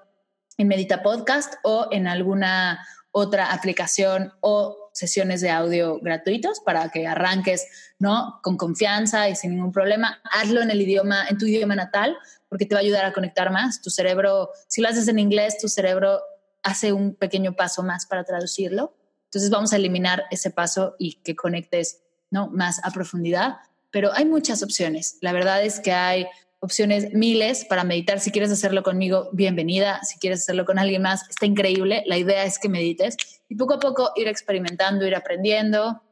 en 0.57 0.67
Medita 0.67 1.03
Podcast 1.03 1.55
o 1.63 1.89
en 1.91 2.07
alguna 2.07 2.87
otra 3.11 3.53
aplicación 3.53 4.33
o 4.41 4.91
sesiones 4.93 5.41
de 5.41 5.51
audio 5.51 6.01
gratuitos 6.01 6.61
para 6.61 6.89
que 6.91 7.07
arranques, 7.07 7.95
¿no? 7.99 8.41
Con 8.43 8.57
confianza 8.57 9.29
y 9.29 9.37
sin 9.37 9.53
ningún 9.53 9.73
problema. 9.73 10.21
Hazlo 10.25 10.61
en 10.61 10.71
el 10.71 10.81
idioma, 10.81 11.27
en 11.29 11.39
tu 11.39 11.47
idioma 11.47 11.77
natal, 11.77 12.17
porque 12.49 12.67
te 12.67 12.75
va 12.75 12.81
a 12.81 12.83
ayudar 12.83 13.05
a 13.05 13.13
conectar 13.13 13.51
más. 13.53 13.81
Tu 13.81 13.91
cerebro, 13.91 14.51
si 14.67 14.81
lo 14.81 14.89
haces 14.89 15.07
en 15.09 15.19
inglés, 15.19 15.59
tu 15.59 15.69
cerebro 15.69 16.21
hace 16.63 16.93
un 16.93 17.15
pequeño 17.15 17.55
paso 17.55 17.83
más 17.83 18.07
para 18.07 18.25
traducirlo. 18.25 18.97
Entonces 19.25 19.51
vamos 19.51 19.73
a 19.73 19.77
eliminar 19.77 20.25
ese 20.31 20.51
paso 20.51 20.95
y 20.99 21.15
que 21.23 21.37
conectes, 21.37 22.03
¿no? 22.31 22.49
Más 22.49 22.81
a 22.85 22.91
profundidad. 22.91 23.59
Pero 23.91 24.13
hay 24.13 24.25
muchas 24.25 24.63
opciones. 24.63 25.19
La 25.21 25.33
verdad 25.33 25.63
es 25.63 25.81
que 25.81 25.93
hay 25.93 26.27
opciones 26.61 27.13
miles 27.15 27.65
para 27.65 27.85
meditar. 27.85 28.21
Si 28.21 28.31
quieres 28.31 28.51
hacerlo 28.51 28.83
conmigo, 28.83 29.31
bienvenida. 29.33 30.03
Si 30.03 30.19
quieres 30.19 30.41
hacerlo 30.41 30.65
con 30.65 30.79
alguien 30.79 31.03
más, 31.03 31.29
está 31.29 31.47
increíble. 31.47 32.03
La 32.07 32.17
idea 32.17 32.45
es 32.45 32.59
que 32.59 32.69
medites 32.69 33.17
y 33.49 33.55
poco 33.55 33.75
a 33.75 33.79
poco 33.79 34.13
ir 34.17 34.29
experimentando, 34.29 35.07
ir 35.07 35.15
aprendiendo. 35.15 36.03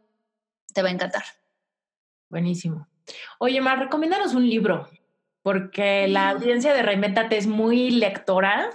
Te 0.73 0.83
va 0.83 0.89
a 0.89 0.93
encantar. 0.93 1.25
Buenísimo. 2.29 2.87
Oye, 3.39 3.61
Mar, 3.61 3.79
recomiéndanos 3.79 4.35
un 4.35 4.49
libro, 4.49 4.89
porque 5.43 6.09
la 6.09 6.31
audiencia 6.31 6.75
de 6.75 6.83
Reinventate 6.83 7.37
es 7.37 7.47
muy 7.47 7.91
lectora. 7.91 8.71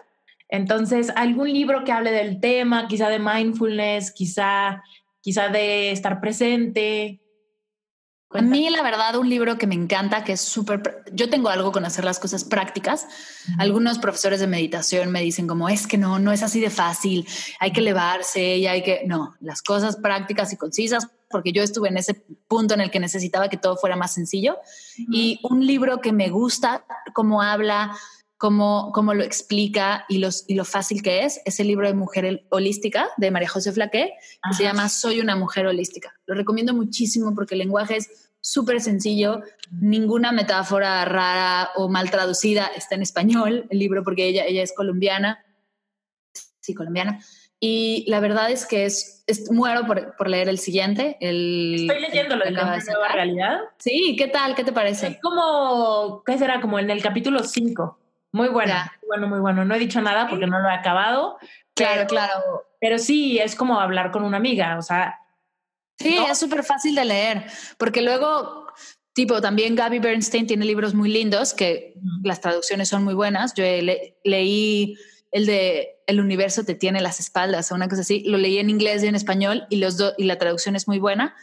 Entonces, 0.52 1.12
algún 1.16 1.52
libro 1.52 1.86
que 1.86 1.94
hable 1.94 2.12
del 2.12 2.42
tema, 2.42 2.88
quizá 2.88 3.08
de 3.10 3.20
mindfulness, 3.20 4.12
quizá, 4.12 4.84
quizá 5.22 5.48
de 5.48 5.92
estar 5.92 6.20
presente. 6.20 7.22
A 8.32 8.42
mí, 8.42 8.70
la 8.70 8.84
verdad, 8.84 9.16
un 9.16 9.30
libro 9.30 9.58
que 9.58 9.66
me 9.66 9.76
encanta, 9.76 10.26
que 10.26 10.34
es 10.34 10.42
súper... 10.42 11.04
Yo 11.14 11.30
tengo 11.30 11.48
algo 11.48 11.72
con 11.72 11.86
hacer 11.86 12.04
las 12.04 12.20
cosas 12.20 12.44
prácticas. 12.44 13.08
Algunos 13.60 13.98
profesores 13.98 14.42
de 14.42 14.48
meditación 14.48 15.10
me 15.10 15.22
dicen 15.22 15.48
como, 15.48 15.70
es 15.70 15.88
que 15.88 15.98
no, 15.98 16.20
no 16.20 16.34
es 16.34 16.44
así 16.44 16.60
de 16.60 16.70
fácil, 16.70 17.26
hay 17.60 17.72
que 17.72 17.80
elevarse 17.80 18.58
y 18.58 18.68
hay 18.68 18.84
que... 18.84 19.04
No, 19.06 19.36
las 19.40 19.62
cosas 19.62 19.96
prácticas 19.96 20.52
y 20.52 20.58
concisas, 20.58 21.08
porque 21.30 21.54
yo 21.54 21.64
estuve 21.64 21.88
en 21.88 21.98
ese 21.98 22.26
punto 22.50 22.74
en 22.74 22.82
el 22.82 22.92
que 22.92 23.00
necesitaba 23.00 23.48
que 23.48 23.58
todo 23.58 23.78
fuera 23.78 23.96
más 23.96 24.14
sencillo. 24.14 24.58
Y 24.98 25.40
un 25.44 25.66
libro 25.66 26.02
que 26.02 26.12
me 26.12 26.30
gusta, 26.30 26.86
cómo 27.14 27.42
habla, 27.42 27.98
cómo, 28.42 28.92
cómo 28.92 29.14
lo 29.14 29.24
explica 29.24 30.04
y, 30.10 30.18
los, 30.18 30.46
y 30.48 30.56
lo 30.56 30.66
fácil 30.66 31.04
que 31.04 31.26
es, 31.26 31.44
es 31.46 31.60
el 31.60 31.68
libro 31.68 31.86
de 31.86 31.94
Mujer 31.94 32.44
Holística 32.50 33.08
de 33.18 33.30
María 33.30 33.48
José 33.48 33.72
Flaqué, 33.72 34.16
que 34.50 34.56
se 34.56 34.64
llama 34.64 34.90
Soy 34.90 35.20
una 35.22 35.36
mujer 35.36 35.68
holística. 35.68 36.12
Lo 36.26 36.34
recomiendo 36.34 36.74
muchísimo 36.74 37.36
porque 37.36 37.54
el 37.54 37.60
lenguaje 37.60 37.98
es 37.98 38.32
súper 38.42 38.82
sencillo, 38.82 39.42
ninguna 39.70 40.32
metáfora 40.32 41.06
rara 41.06 41.70
o 41.76 41.88
mal 41.88 42.10
traducida 42.10 42.66
está 42.76 42.96
en 42.96 43.04
español, 43.04 43.68
el 43.70 43.78
libro, 43.78 44.04
porque 44.04 44.26
ella, 44.26 44.44
ella 44.48 44.64
es 44.64 44.74
colombiana, 44.74 45.46
sí, 46.62 46.74
colombiana. 46.74 47.24
Y 47.60 48.06
la 48.08 48.22
verdad 48.22 48.50
es 48.50 48.66
que 48.66 48.86
es, 48.86 49.24
muero 49.52 49.86
por, 49.86 50.16
por, 50.16 50.28
leer 50.28 50.50
el 50.50 50.58
siguiente. 50.58 51.16
El, 51.22 51.82
Estoy 51.82 52.02
leyendo 52.02 52.38
lo 52.38 52.46
de 52.46 52.50
la 52.50 52.64
nueva 52.64 53.08
realidad. 53.10 53.60
Sí, 53.78 54.16
¿qué 54.18 54.30
tal? 54.30 54.56
¿Qué 54.56 54.64
te 54.64 54.72
parece? 54.72 55.10
Es 55.10 55.22
como, 55.22 56.24
¿qué 56.26 56.40
será? 56.40 56.60
Como 56.60 56.80
en 56.80 56.90
el 56.90 57.04
capítulo 57.04 57.44
5. 57.44 58.00
Muy 58.32 58.50
buena, 58.50 58.94
muy 59.02 59.08
bueno, 59.08 59.28
muy 59.28 59.40
bueno. 59.40 59.66
No 59.66 59.76
he 59.76 59.80
dicho 59.80 60.02
nada 60.02 60.28
porque 60.28 60.48
no 60.48 60.60
lo 60.60 60.70
he 60.70 60.74
acabado. 60.74 61.38
Claro, 61.76 62.08
claro. 62.08 62.66
Pero 62.80 62.98
sí, 62.98 63.40
es 63.40 63.56
como 63.56 63.80
hablar 63.80 64.12
con 64.12 64.24
una 64.24 64.38
amiga, 64.38 64.78
o 64.78 64.82
sea, 64.82 65.22
Sí, 66.02 66.18
es 66.30 66.38
súper 66.38 66.64
fácil 66.64 66.96
de 66.96 67.06
leer, 67.06 67.46
porque 67.78 68.02
luego, 68.02 68.68
tipo, 69.14 69.42
también 69.42 69.76
Gaby 69.76 70.00
Bernstein 70.00 70.48
tiene 70.48 70.66
libros 70.66 70.94
muy 70.94 71.10
lindos, 71.10 71.54
que 71.54 71.94
las 72.24 72.42
traducciones 72.42 72.90
son 72.90 73.04
muy 73.04 73.14
buenas. 73.14 73.54
Yo 73.54 73.64
leí 74.24 74.96
el 75.32 75.46
de 75.46 76.02
El 76.08 76.20
universo 76.20 76.64
te 76.64 76.76
tiene 76.76 77.02
las 77.02 77.20
espaldas, 77.20 77.72
o 77.72 77.76
una 77.76 77.88
cosa 77.88 78.02
así. 78.02 78.24
Lo 78.26 78.38
leí 78.38 78.58
en 78.58 78.70
inglés 78.70 79.04
y 79.04 79.08
en 79.08 79.16
español 79.16 79.66
y, 79.70 79.78
los 79.78 79.98
y 80.18 80.26
la 80.26 80.38
traducción 80.38 80.76
es 80.76 80.88
muy 80.88 81.00
buena. 81.00 81.36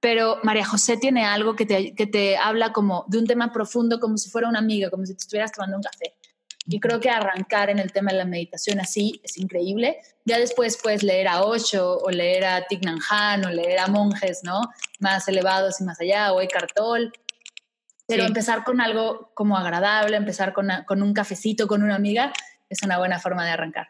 Pero 0.00 0.38
María 0.42 0.66
José 0.66 0.96
tiene 0.96 1.24
algo 1.24 1.54
que 1.54 1.64
te, 1.64 1.94
que 1.94 2.06
te 2.06 2.36
habla 2.36 2.72
como 2.72 3.04
de 3.08 3.18
un 3.18 3.26
tema 3.26 3.52
profundo, 3.52 4.00
como 4.00 4.18
si 4.18 4.30
fuera 4.30 4.48
una 4.48 4.58
amiga, 4.58 4.90
como 4.90 5.06
si 5.06 5.14
te 5.14 5.22
estuvieras 5.22 5.52
tomando 5.52 5.76
un 5.76 5.82
café. 5.82 6.14
Y 6.66 6.78
creo 6.78 7.00
que 7.00 7.10
arrancar 7.10 7.70
en 7.70 7.78
el 7.78 7.92
tema 7.92 8.12
de 8.12 8.18
la 8.18 8.24
meditación 8.24 8.78
así 8.78 9.20
es 9.24 9.36
increíble. 9.36 9.98
Ya 10.24 10.38
después 10.38 10.78
puedes 10.80 11.02
leer 11.02 11.26
a 11.26 11.42
Osho 11.42 11.98
o 11.98 12.10
leer 12.10 12.44
a 12.44 12.66
Thich 12.66 12.84
Nhat 12.84 13.00
Hanh 13.10 13.44
o 13.46 13.50
leer 13.50 13.80
a 13.80 13.88
monjes, 13.88 14.42
¿no? 14.44 14.60
Más 15.00 15.26
elevados 15.26 15.80
y 15.80 15.84
más 15.84 16.00
allá, 16.00 16.32
o 16.32 16.40
Eckhart 16.40 16.72
Tolle. 16.74 17.10
Pero 18.06 18.24
empezar 18.24 18.62
con 18.62 18.80
algo 18.80 19.32
como 19.34 19.56
agradable, 19.56 20.16
empezar 20.16 20.52
con, 20.52 20.68
con 20.86 21.02
un 21.02 21.14
cafecito 21.14 21.66
con 21.66 21.82
una 21.82 21.94
amiga, 21.94 22.32
es 22.68 22.82
una 22.82 22.98
buena 22.98 23.18
forma 23.18 23.44
de 23.44 23.52
arrancar. 23.52 23.88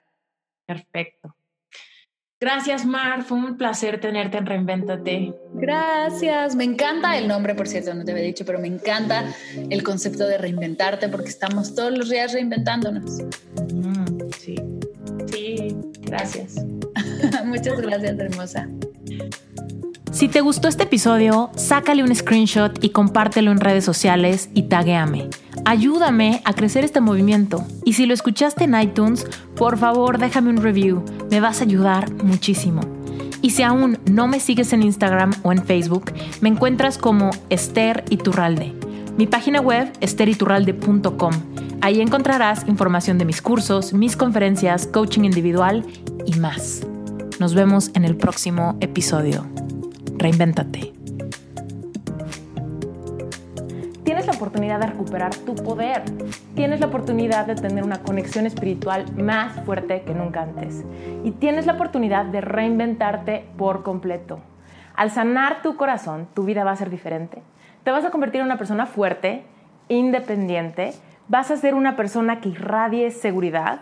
Perfecto. 0.67 1.35
Gracias, 2.43 2.85
Mar. 2.85 3.23
Fue 3.23 3.39
un 3.39 3.57
placer 3.57 4.01
tenerte 4.01 4.37
en 4.37 4.47
Reinventate. 4.47 5.33
Gracias. 5.55 6.57
Me 6.57 6.65
encanta 6.65 7.17
el 7.17 7.29
nombre, 7.29 7.55
por 7.55 7.69
cierto, 7.69 7.95
no 7.95 8.05
te 8.05 8.11
había 8.11 8.25
dicho, 8.25 8.45
pero 8.45 8.59
me 8.59 8.67
encanta 8.67 9.33
el 9.71 9.85
concepto 9.85 10.27
de 10.27 10.39
reinventarte 10.39 11.09
porque 11.09 11.29
estamos 11.29 11.77
todos 11.77 11.97
los 11.97 12.11
días 12.11 12.33
reinventándonos. 12.33 13.19
sí, 14.41 14.57
sí, 15.31 15.77
gracias. 16.01 16.57
Muchas 17.45 17.81
gracias, 17.81 18.19
hermosa. 18.19 18.69
Si 20.13 20.29
te 20.29 20.43
gustó 20.43 20.69
este 20.69 20.83
episodio, 20.83 21.51
sácale 21.57 22.03
un 22.03 22.15
screenshot 22.15 22.85
y 22.85 22.91
compártelo 22.91 23.51
en 23.51 23.61
redes 23.61 23.83
sociales 23.87 24.51
y 24.53 24.65
taguéame. 24.65 25.31
Ayúdame 25.65 26.43
a 26.45 26.53
crecer 26.53 26.85
este 26.85 27.01
movimiento. 27.01 27.65
Y 27.87 27.95
si 27.95 28.05
lo 28.05 28.13
escuchaste 28.13 28.65
en 28.65 28.79
iTunes, 28.79 29.27
por 29.57 29.79
favor 29.79 30.19
déjame 30.19 30.51
un 30.51 30.59
review. 30.59 31.03
Me 31.31 31.41
vas 31.41 31.61
a 31.61 31.65
ayudar 31.65 32.13
muchísimo. 32.23 32.83
Y 33.41 33.51
si 33.51 33.63
aún 33.63 33.99
no 34.05 34.29
me 34.29 34.39
sigues 34.39 34.75
en 34.75 34.83
Instagram 34.83 35.33
o 35.43 35.51
en 35.51 35.65
Facebook, 35.65 36.13
me 36.43 36.51
encuentras 36.51 36.99
como 36.99 37.31
Esther 37.49 38.05
Iturralde. 38.11 38.75
Mi 39.17 39.27
página 39.27 39.61
web, 39.63 39.91
esteriturralde.com. 40.03 41.33
Ahí 41.81 42.03
encontrarás 42.03 42.69
información 42.69 43.17
de 43.17 43.25
mis 43.25 43.41
cursos, 43.41 43.95
mis 43.95 44.17
conferencias, 44.17 44.87
coaching 44.87 45.25
individual 45.25 45.87
y 46.27 46.35
más. 46.35 46.83
Nos 47.41 47.55
vemos 47.55 47.91
en 47.95 48.05
el 48.05 48.15
próximo 48.15 48.77
episodio. 48.81 49.47
Reinvéntate. 50.23 50.93
Tienes 54.05 54.25
la 54.25 54.33
oportunidad 54.33 54.79
de 54.79 54.87
recuperar 54.87 55.35
tu 55.35 55.57
poder. 55.57 56.05
Tienes 56.55 56.79
la 56.79 56.87
oportunidad 56.87 57.45
de 57.45 57.57
tener 57.57 57.83
una 57.83 58.05
conexión 58.05 58.47
espiritual 58.47 59.05
más 59.17 59.65
fuerte 59.65 60.03
que 60.03 60.15
nunca 60.15 60.43
antes. 60.43 60.85
Y 61.25 61.33
tienes 61.33 61.67
la 61.67 61.73
oportunidad 61.73 62.27
de 62.27 62.41
reinventarte 62.41 63.49
por 63.59 63.83
completo. 63.83 64.39
Al 64.95 65.11
sanar 65.11 65.61
tu 65.61 65.75
corazón, 65.75 66.29
tu 66.35 66.45
vida 66.45 66.63
va 66.63 66.71
a 66.71 66.77
ser 66.77 66.91
diferente. 66.91 67.43
Te 67.83 67.91
vas 67.91 68.05
a 68.05 68.11
convertir 68.11 68.43
en 68.43 68.47
una 68.47 68.59
persona 68.59 68.87
fuerte, 68.87 69.43
independiente. 69.89 70.93
Vas 71.27 71.51
a 71.51 71.57
ser 71.57 71.75
una 71.75 71.97
persona 71.97 72.41
que 72.41 72.51
irradie 72.51 73.11
seguridad 73.11 73.81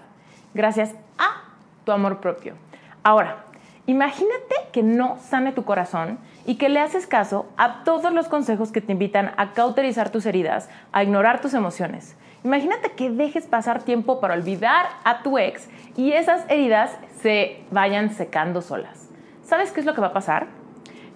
gracias 0.55 0.95
a 1.19 1.43
tu 1.85 1.93
amor 1.93 2.21
propio. 2.21 2.55
Ahora, 3.03 3.45
Imagínate 3.91 4.55
que 4.73 4.85
no 4.85 5.19
sane 5.19 5.51
tu 5.51 5.65
corazón 5.65 6.19
y 6.47 6.57
que 6.57 6.69
le 6.69 6.81
haces 6.81 7.07
caso 7.07 7.47
a 7.57 7.85
todos 7.85 8.13
los 8.13 8.29
consejos 8.29 8.73
que 8.73 8.81
te 8.81 8.93
invitan 8.93 9.33
a 9.37 9.53
cauterizar 9.53 10.11
tus 10.11 10.27
heridas, 10.27 10.69
a 10.93 11.03
ignorar 11.03 11.41
tus 11.41 11.55
emociones. 11.55 12.17
Imagínate 12.45 12.93
que 12.93 13.11
dejes 13.11 13.47
pasar 13.47 13.83
tiempo 13.83 14.21
para 14.21 14.35
olvidar 14.35 14.87
a 15.05 15.23
tu 15.23 15.39
ex 15.39 15.69
y 15.97 16.13
esas 16.13 16.45
heridas 16.49 16.97
se 17.21 17.63
vayan 17.71 18.11
secando 18.11 18.63
solas. 18.63 19.09
¿Sabes 19.45 19.73
qué 19.73 19.81
es 19.81 19.87
lo 19.87 19.95
que 19.95 20.01
va 20.01 20.09
a 20.09 20.13
pasar? 20.13 20.47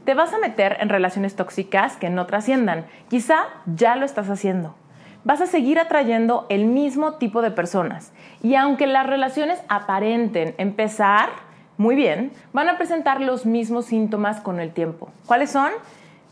Te 0.04 0.12
vas 0.12 0.34
a 0.34 0.38
meter 0.38 0.76
en 0.80 0.90
relaciones 0.90 1.34
tóxicas 1.34 1.96
que 1.96 2.10
no 2.10 2.26
trasciendan. 2.26 2.84
Quizá 3.08 3.44
ya 3.64 3.96
lo 3.96 4.04
estás 4.04 4.28
haciendo. 4.28 4.74
Vas 5.24 5.40
a 5.40 5.46
seguir 5.46 5.78
atrayendo 5.78 6.44
el 6.50 6.66
mismo 6.66 7.14
tipo 7.14 7.40
de 7.40 7.50
personas. 7.50 8.12
Y 8.42 8.56
aunque 8.56 8.86
las 8.86 9.06
relaciones 9.06 9.62
aparenten 9.68 10.54
empezar, 10.58 11.30
muy 11.76 11.96
bien, 11.96 12.32
van 12.52 12.68
a 12.68 12.76
presentar 12.76 13.20
los 13.20 13.46
mismos 13.46 13.86
síntomas 13.86 14.40
con 14.40 14.60
el 14.60 14.72
tiempo. 14.72 15.10
¿Cuáles 15.26 15.50
son? 15.50 15.70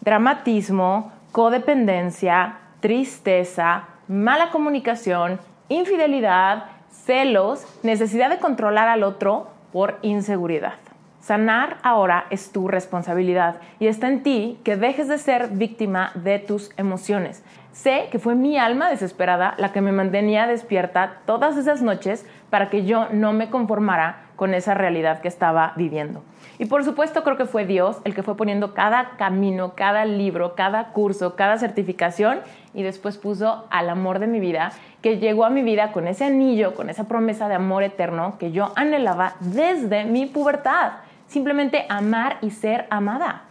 Dramatismo, 0.01 1.13
codependencia, 1.33 2.59
tristeza, 2.81 3.85
mala 4.07 4.51
comunicación, 4.51 5.41
infidelidad, 5.69 6.67
celos, 6.91 7.67
necesidad 7.83 8.31
de 8.31 8.39
controlar 8.39 8.89
al 8.89 9.03
otro 9.03 9.49
por 9.73 9.99
inseguridad. 10.03 10.75
Sanar 11.21 11.79
ahora 11.85 12.27
es 12.31 12.51
tu 12.51 12.67
responsabilidad 12.67 13.57
y 13.79 13.87
está 13.87 14.09
en 14.09 14.25
ti 14.25 14.59
que 14.65 14.77
dejes 14.77 15.07
de 15.07 15.19
ser 15.19 15.49
víctima 15.51 16.11
de 16.15 16.41
tus 16.41 16.71
emociones. 16.77 17.45
Sé 17.71 18.09
que 18.11 18.19
fue 18.19 18.35
mi 18.35 18.59
alma 18.59 18.91
desesperada 18.91 19.55
la 19.57 19.73
que 19.73 19.81
me 19.81 19.93
mantenía 19.93 20.47
despierta 20.47 21.21
todas 21.25 21.57
esas 21.57 21.81
noches 21.81 22.27
para 22.51 22.69
que 22.71 22.85
yo 22.85 23.09
no 23.13 23.33
me 23.33 23.51
conformara 23.51 24.25
con 24.43 24.55
esa 24.55 24.75
realidad 24.75 25.21
que 25.21 25.29
estaba 25.29 25.73
viviendo. 25.77 26.25
Y 26.59 26.65
por 26.65 26.83
supuesto 26.83 27.23
creo 27.23 27.37
que 27.37 27.45
fue 27.45 27.65
Dios 27.65 27.99
el 28.03 28.13
que 28.13 28.25
fue 28.25 28.37
poniendo 28.37 28.75
cada 28.75 29.11
camino, 29.11 29.75
cada 29.77 30.05
libro, 30.05 30.57
cada 30.57 30.89
curso, 30.89 31.37
cada 31.37 31.59
certificación 31.59 32.41
y 32.75 32.83
después 32.83 33.19
puso 33.19 33.69
al 33.71 33.89
amor 33.89 34.19
de 34.19 34.27
mi 34.27 34.41
vida, 34.41 34.73
que 35.01 35.19
llegó 35.19 35.45
a 35.45 35.51
mi 35.51 35.63
vida 35.63 35.93
con 35.93 36.09
ese 36.09 36.25
anillo, 36.25 36.75
con 36.75 36.91
esa 36.91 37.05
promesa 37.05 37.47
de 37.47 37.55
amor 37.55 37.85
eterno 37.85 38.37
que 38.41 38.51
yo 38.51 38.73
anhelaba 38.75 39.35
desde 39.39 40.07
mi 40.07 40.27
pubertad. 40.27 40.95
simplemente 41.29 41.87
amar 41.89 42.39
y 42.43 42.51
ser 42.51 42.89
amada. 42.91 43.43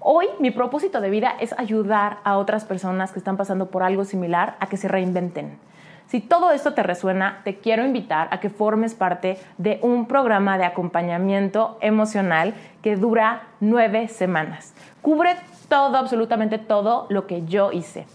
Hoy 0.00 0.26
mi 0.38 0.50
propósito 0.50 1.00
de 1.00 1.08
vida 1.08 1.32
es 1.40 1.58
ayudar 1.58 2.18
a 2.24 2.36
otras 2.36 2.66
personas 2.66 3.10
que 3.10 3.20
están 3.20 3.38
pasando 3.38 3.70
por 3.70 3.82
algo 3.82 4.04
similar 4.04 4.56
a 4.60 4.66
que 4.66 4.76
se 4.76 4.86
reinventen. 4.86 5.58
Si 6.08 6.20
todo 6.20 6.52
esto 6.52 6.72
te 6.72 6.84
resuena, 6.84 7.40
te 7.42 7.56
quiero 7.56 7.84
invitar 7.84 8.28
a 8.30 8.38
que 8.38 8.48
formes 8.48 8.94
parte 8.94 9.38
de 9.58 9.80
un 9.82 10.06
programa 10.06 10.56
de 10.56 10.64
acompañamiento 10.64 11.78
emocional 11.80 12.54
que 12.80 12.94
dura 12.94 13.48
nueve 13.58 14.06
semanas. 14.06 14.72
Cubre 15.02 15.34
todo, 15.68 15.96
absolutamente 15.96 16.58
todo 16.58 17.06
lo 17.08 17.26
que 17.26 17.44
yo 17.44 17.72
hice. 17.72 18.06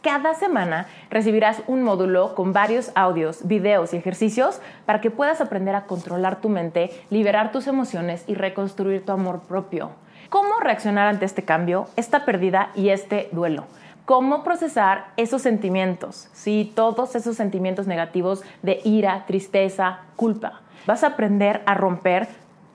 Cada 0.00 0.32
semana 0.34 0.86
recibirás 1.10 1.62
un 1.66 1.82
módulo 1.82 2.34
con 2.34 2.52
varios 2.52 2.92
audios, 2.94 3.46
videos 3.46 3.92
y 3.92 3.96
ejercicios 3.96 4.60
para 4.86 5.00
que 5.00 5.10
puedas 5.10 5.40
aprender 5.40 5.74
a 5.74 5.84
controlar 5.86 6.40
tu 6.40 6.48
mente, 6.48 6.90
liberar 7.10 7.52
tus 7.52 7.66
emociones 7.66 8.24
y 8.26 8.34
reconstruir 8.34 9.04
tu 9.04 9.12
amor 9.12 9.40
propio. 9.40 9.90
¿Cómo 10.30 10.60
reaccionar 10.60 11.08
ante 11.08 11.24
este 11.24 11.42
cambio, 11.42 11.88
esta 11.96 12.24
pérdida 12.24 12.70
y 12.76 12.90
este 12.90 13.28
duelo? 13.32 13.64
¿Cómo 14.10 14.42
procesar 14.42 15.12
esos 15.16 15.40
sentimientos? 15.40 16.28
Sí, 16.32 16.72
todos 16.74 17.14
esos 17.14 17.36
sentimientos 17.36 17.86
negativos 17.86 18.42
de 18.60 18.80
ira, 18.82 19.22
tristeza, 19.24 20.00
culpa. 20.16 20.62
Vas 20.84 21.04
a 21.04 21.10
aprender 21.10 21.62
a 21.64 21.74
romper 21.74 22.26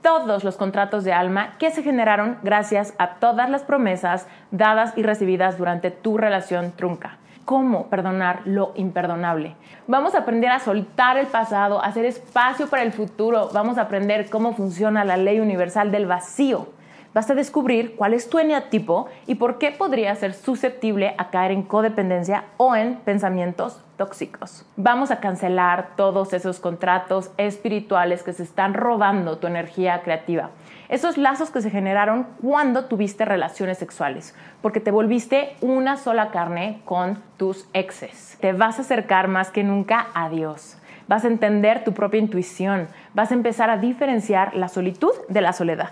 todos 0.01 0.45
los 0.45 0.55
contratos 0.55 1.03
de 1.03 1.11
alma 1.11 1.57
que 1.57 1.71
se 1.71 1.83
generaron 1.83 2.37
gracias 2.41 2.93
a 2.99 3.15
todas 3.15 3.49
las 3.49 3.63
promesas 3.63 4.27
dadas 4.51 4.93
y 4.97 5.03
recibidas 5.03 5.57
durante 5.57 5.91
tu 5.91 6.17
relación 6.17 6.71
trunca. 6.71 7.17
Cómo 7.43 7.87
perdonar 7.87 8.43
lo 8.45 8.71
imperdonable. 8.75 9.57
Vamos 9.87 10.15
a 10.15 10.19
aprender 10.19 10.51
a 10.51 10.59
soltar 10.59 11.17
el 11.17 11.27
pasado, 11.27 11.83
a 11.83 11.87
hacer 11.87 12.05
espacio 12.05 12.67
para 12.69 12.83
el 12.83 12.93
futuro. 12.93 13.49
Vamos 13.51 13.77
a 13.77 13.81
aprender 13.81 14.29
cómo 14.29 14.53
funciona 14.53 15.03
la 15.03 15.17
ley 15.17 15.41
universal 15.41 15.91
del 15.91 16.05
vacío 16.05 16.69
vas 17.15 17.31
a 17.31 17.33
descubrir 17.33 17.95
cuál 17.95 18.13
es 18.13 18.29
tu 18.29 18.39
eneatipo 18.39 19.07
y 19.25 19.35
por 19.35 19.57
qué 19.57 19.71
podría 19.71 20.13
ser 20.15 20.33
susceptible 20.33 21.15
a 21.17 21.29
caer 21.29 21.51
en 21.51 21.63
codependencia 21.63 22.43
o 22.57 22.75
en 22.75 22.95
pensamientos 22.97 23.81
tóxicos. 23.95 24.65
Vamos 24.75 25.11
a 25.11 25.21
cancelar 25.21 25.91
todos 25.95 26.33
esos 26.33 26.59
contratos 26.59 27.31
espirituales 27.37 28.21
que 28.21 28.33
se 28.33 28.43
están 28.43 28.73
robando 28.73 29.37
tu 29.37 29.47
energía 29.47 30.01
creativa. 30.01 30.49
Esos 30.89 31.17
lazos 31.17 31.51
que 31.51 31.61
se 31.61 31.71
generaron 31.71 32.27
cuando 32.41 32.85
tuviste 32.85 33.23
relaciones 33.23 33.77
sexuales, 33.77 34.35
porque 34.61 34.81
te 34.81 34.91
volviste 34.91 35.55
una 35.61 35.95
sola 35.95 36.31
carne 36.31 36.81
con 36.83 37.23
tus 37.37 37.65
exes. 37.71 38.37
Te 38.41 38.51
vas 38.51 38.77
a 38.77 38.81
acercar 38.81 39.29
más 39.29 39.51
que 39.51 39.63
nunca 39.63 40.07
a 40.13 40.27
Dios. 40.27 40.77
Vas 41.07 41.23
a 41.23 41.29
entender 41.29 41.85
tu 41.85 41.93
propia 41.93 42.19
intuición. 42.19 42.89
Vas 43.13 43.31
a 43.31 43.35
empezar 43.35 43.69
a 43.69 43.77
diferenciar 43.77 44.53
la 44.53 44.67
solitud 44.67 45.13
de 45.29 45.41
la 45.41 45.53
soledad. 45.53 45.91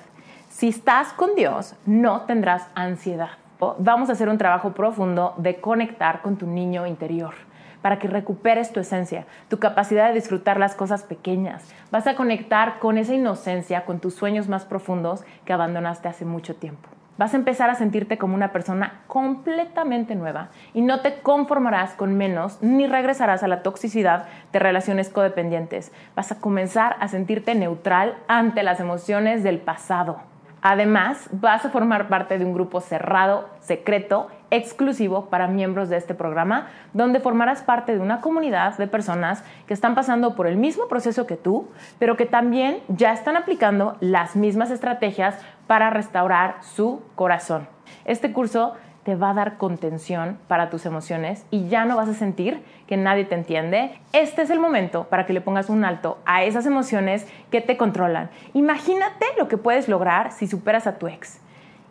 Si 0.63 0.69
estás 0.69 1.11
con 1.11 1.35
Dios, 1.35 1.75
no 1.85 2.21
tendrás 2.21 2.69
ansiedad. 2.73 3.31
Vamos 3.79 4.07
a 4.07 4.13
hacer 4.13 4.29
un 4.29 4.37
trabajo 4.37 4.71
profundo 4.71 5.33
de 5.35 5.57
conectar 5.59 6.21
con 6.21 6.37
tu 6.37 6.47
niño 6.47 6.87
interior 6.87 7.33
para 7.81 7.99
que 7.99 8.07
recuperes 8.07 8.71
tu 8.71 8.79
esencia, 8.79 9.25
tu 9.49 9.59
capacidad 9.59 10.07
de 10.07 10.13
disfrutar 10.13 10.61
las 10.61 10.73
cosas 10.73 11.03
pequeñas. 11.03 11.69
Vas 11.91 12.07
a 12.07 12.15
conectar 12.15 12.79
con 12.79 12.97
esa 12.97 13.13
inocencia, 13.13 13.83
con 13.83 13.99
tus 13.99 14.15
sueños 14.15 14.47
más 14.47 14.63
profundos 14.63 15.25
que 15.43 15.51
abandonaste 15.51 16.07
hace 16.07 16.23
mucho 16.23 16.55
tiempo. 16.55 16.87
Vas 17.17 17.33
a 17.33 17.37
empezar 17.37 17.69
a 17.69 17.75
sentirte 17.75 18.17
como 18.17 18.33
una 18.33 18.53
persona 18.53 19.01
completamente 19.07 20.15
nueva 20.15 20.47
y 20.73 20.79
no 20.79 21.01
te 21.01 21.19
conformarás 21.19 21.91
con 21.95 22.15
menos 22.15 22.59
ni 22.61 22.87
regresarás 22.87 23.43
a 23.43 23.49
la 23.49 23.63
toxicidad 23.63 24.27
de 24.53 24.59
relaciones 24.59 25.09
codependientes. 25.09 25.91
Vas 26.15 26.31
a 26.31 26.39
comenzar 26.39 26.95
a 27.01 27.09
sentirte 27.09 27.53
neutral 27.53 28.15
ante 28.29 28.63
las 28.63 28.79
emociones 28.79 29.43
del 29.43 29.59
pasado 29.59 30.31
Además, 30.65 31.27
vas 31.33 31.65
a 31.65 31.69
formar 31.71 32.07
parte 32.07 32.39
de 32.39 32.45
un 32.45 32.53
grupo 32.53 32.79
cerrado, 32.79 33.49
secreto, 33.59 34.29
exclusivo 34.49 35.25
para 35.25 35.47
miembros 35.47 35.89
de 35.89 35.97
este 35.97 36.13
programa, 36.13 36.67
donde 36.93 37.19
formarás 37.19 37.61
parte 37.61 37.93
de 37.93 37.99
una 37.99 38.21
comunidad 38.21 38.77
de 38.77 38.87
personas 38.87 39.43
que 39.67 39.73
están 39.73 39.93
pasando 39.93 40.35
por 40.35 40.47
el 40.47 40.55
mismo 40.55 40.87
proceso 40.87 41.27
que 41.27 41.35
tú, 41.35 41.67
pero 41.99 42.15
que 42.15 42.25
también 42.25 42.79
ya 42.87 43.11
están 43.11 43.35
aplicando 43.35 43.97
las 43.99 44.37
mismas 44.37 44.71
estrategias 44.71 45.37
para 45.67 45.89
restaurar 45.89 46.55
su 46.61 47.01
corazón. 47.15 47.67
Este 48.05 48.31
curso 48.31 48.75
te 49.03 49.15
va 49.15 49.31
a 49.31 49.33
dar 49.33 49.57
contención 49.57 50.37
para 50.47 50.69
tus 50.69 50.85
emociones 50.85 51.45
y 51.51 51.67
ya 51.67 51.85
no 51.85 51.95
vas 51.95 52.09
a 52.09 52.13
sentir 52.13 52.63
que 52.87 52.97
nadie 52.97 53.25
te 53.25 53.35
entiende. 53.35 53.91
Este 54.13 54.41
es 54.41 54.49
el 54.49 54.59
momento 54.59 55.05
para 55.05 55.25
que 55.25 55.33
le 55.33 55.41
pongas 55.41 55.69
un 55.69 55.85
alto 55.85 56.17
a 56.25 56.43
esas 56.43 56.65
emociones 56.65 57.27
que 57.51 57.61
te 57.61 57.77
controlan. 57.77 58.29
Imagínate 58.53 59.25
lo 59.37 59.47
que 59.47 59.57
puedes 59.57 59.87
lograr 59.87 60.31
si 60.31 60.47
superas 60.47 60.87
a 60.87 60.97
tu 60.97 61.07
ex 61.07 61.39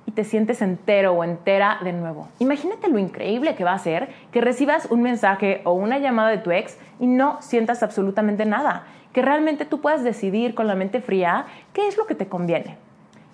y 0.06 0.12
te 0.12 0.24
sientes 0.24 0.62
entero 0.62 1.12
o 1.12 1.24
entera 1.24 1.78
de 1.82 1.92
nuevo. 1.92 2.28
Imagínate 2.38 2.88
lo 2.88 2.98
increíble 2.98 3.54
que 3.54 3.64
va 3.64 3.72
a 3.72 3.78
ser 3.78 4.08
que 4.32 4.40
recibas 4.40 4.86
un 4.90 5.02
mensaje 5.02 5.60
o 5.64 5.72
una 5.72 5.98
llamada 5.98 6.30
de 6.30 6.38
tu 6.38 6.50
ex 6.50 6.78
y 6.98 7.06
no 7.06 7.40
sientas 7.40 7.82
absolutamente 7.82 8.44
nada, 8.46 8.84
que 9.12 9.22
realmente 9.22 9.64
tú 9.64 9.80
puedas 9.80 10.02
decidir 10.02 10.54
con 10.54 10.66
la 10.66 10.74
mente 10.74 11.00
fría 11.00 11.46
qué 11.72 11.86
es 11.86 11.96
lo 11.96 12.06
que 12.06 12.14
te 12.14 12.26
conviene. 12.26 12.76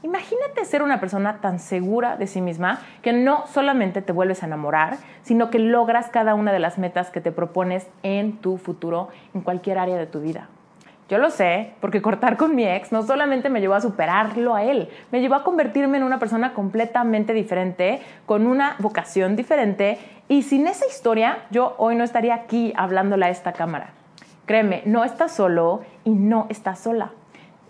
Imagínate 0.05 0.65
ser 0.65 0.85
una 0.85 1.01
persona 1.01 1.41
tan 1.41 1.59
segura 1.59 2.17
de 2.17 2.29
sí 2.29 2.41
misma 2.41 2.79
que 3.03 3.13
no 3.13 3.47
solamente 3.49 4.01
te 4.01 4.13
vuelves 4.13 4.45
a 4.45 4.47
enamorar, 4.47 4.99
sino 5.23 5.51
que 5.51 5.59
logras 5.59 6.09
cada 6.09 6.37
una 6.37 6.53
de 6.53 6.61
las 6.61 6.79
metas 6.79 7.11
que 7.11 7.21
te 7.21 7.33
propones 7.33 7.89
en 8.05 8.37
tu 8.37 8.59
futuro, 8.59 9.09
en 9.35 9.41
cualquier 9.41 9.77
área 9.77 9.97
de 9.97 10.07
tu 10.07 10.21
vida. 10.21 10.49
Yo 11.09 11.19
lo 11.19 11.31
sé, 11.31 11.73
porque 11.81 12.01
cortar 12.01 12.37
con 12.37 12.55
mi 12.55 12.65
ex 12.65 12.93
no 12.93 13.03
solamente 13.03 13.49
me 13.49 13.61
llevó 13.61 13.75
a 13.75 13.81
superarlo 13.81 14.55
a 14.55 14.63
él, 14.63 14.89
me 15.11 15.21
llevó 15.21 15.35
a 15.35 15.43
convertirme 15.43 15.97
en 15.97 16.05
una 16.05 16.21
persona 16.21 16.53
completamente 16.55 17.33
diferente, 17.33 18.01
con 18.25 18.47
una 18.47 18.77
vocación 18.79 19.35
diferente, 19.35 19.99
y 20.29 20.43
sin 20.43 20.69
esa 20.69 20.87
historia 20.87 21.39
yo 21.51 21.75
hoy 21.79 21.97
no 21.97 22.05
estaría 22.05 22.35
aquí 22.35 22.73
hablándole 22.77 23.25
a 23.25 23.31
esta 23.31 23.53
cámara. 23.53 23.95
Créeme, 24.47 24.83
no 24.85 25.03
estás 25.03 25.33
solo 25.33 25.81
y 26.05 26.11
no 26.11 26.47
estás 26.51 26.79
sola. 26.79 27.13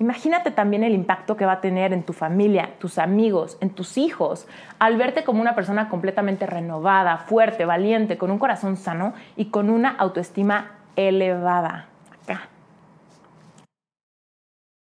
Imagínate 0.00 0.52
también 0.52 0.84
el 0.84 0.94
impacto 0.94 1.36
que 1.36 1.44
va 1.44 1.52
a 1.52 1.60
tener 1.60 1.92
en 1.92 2.04
tu 2.04 2.12
familia, 2.12 2.70
tus 2.78 2.98
amigos, 2.98 3.58
en 3.60 3.70
tus 3.70 3.98
hijos, 3.98 4.46
al 4.78 4.96
verte 4.96 5.24
como 5.24 5.40
una 5.40 5.56
persona 5.56 5.88
completamente 5.88 6.46
renovada, 6.46 7.18
fuerte, 7.18 7.64
valiente, 7.64 8.16
con 8.16 8.30
un 8.30 8.38
corazón 8.38 8.76
sano 8.76 9.14
y 9.36 9.46
con 9.46 9.70
una 9.70 9.90
autoestima 9.90 10.72
elevada. 10.94 11.88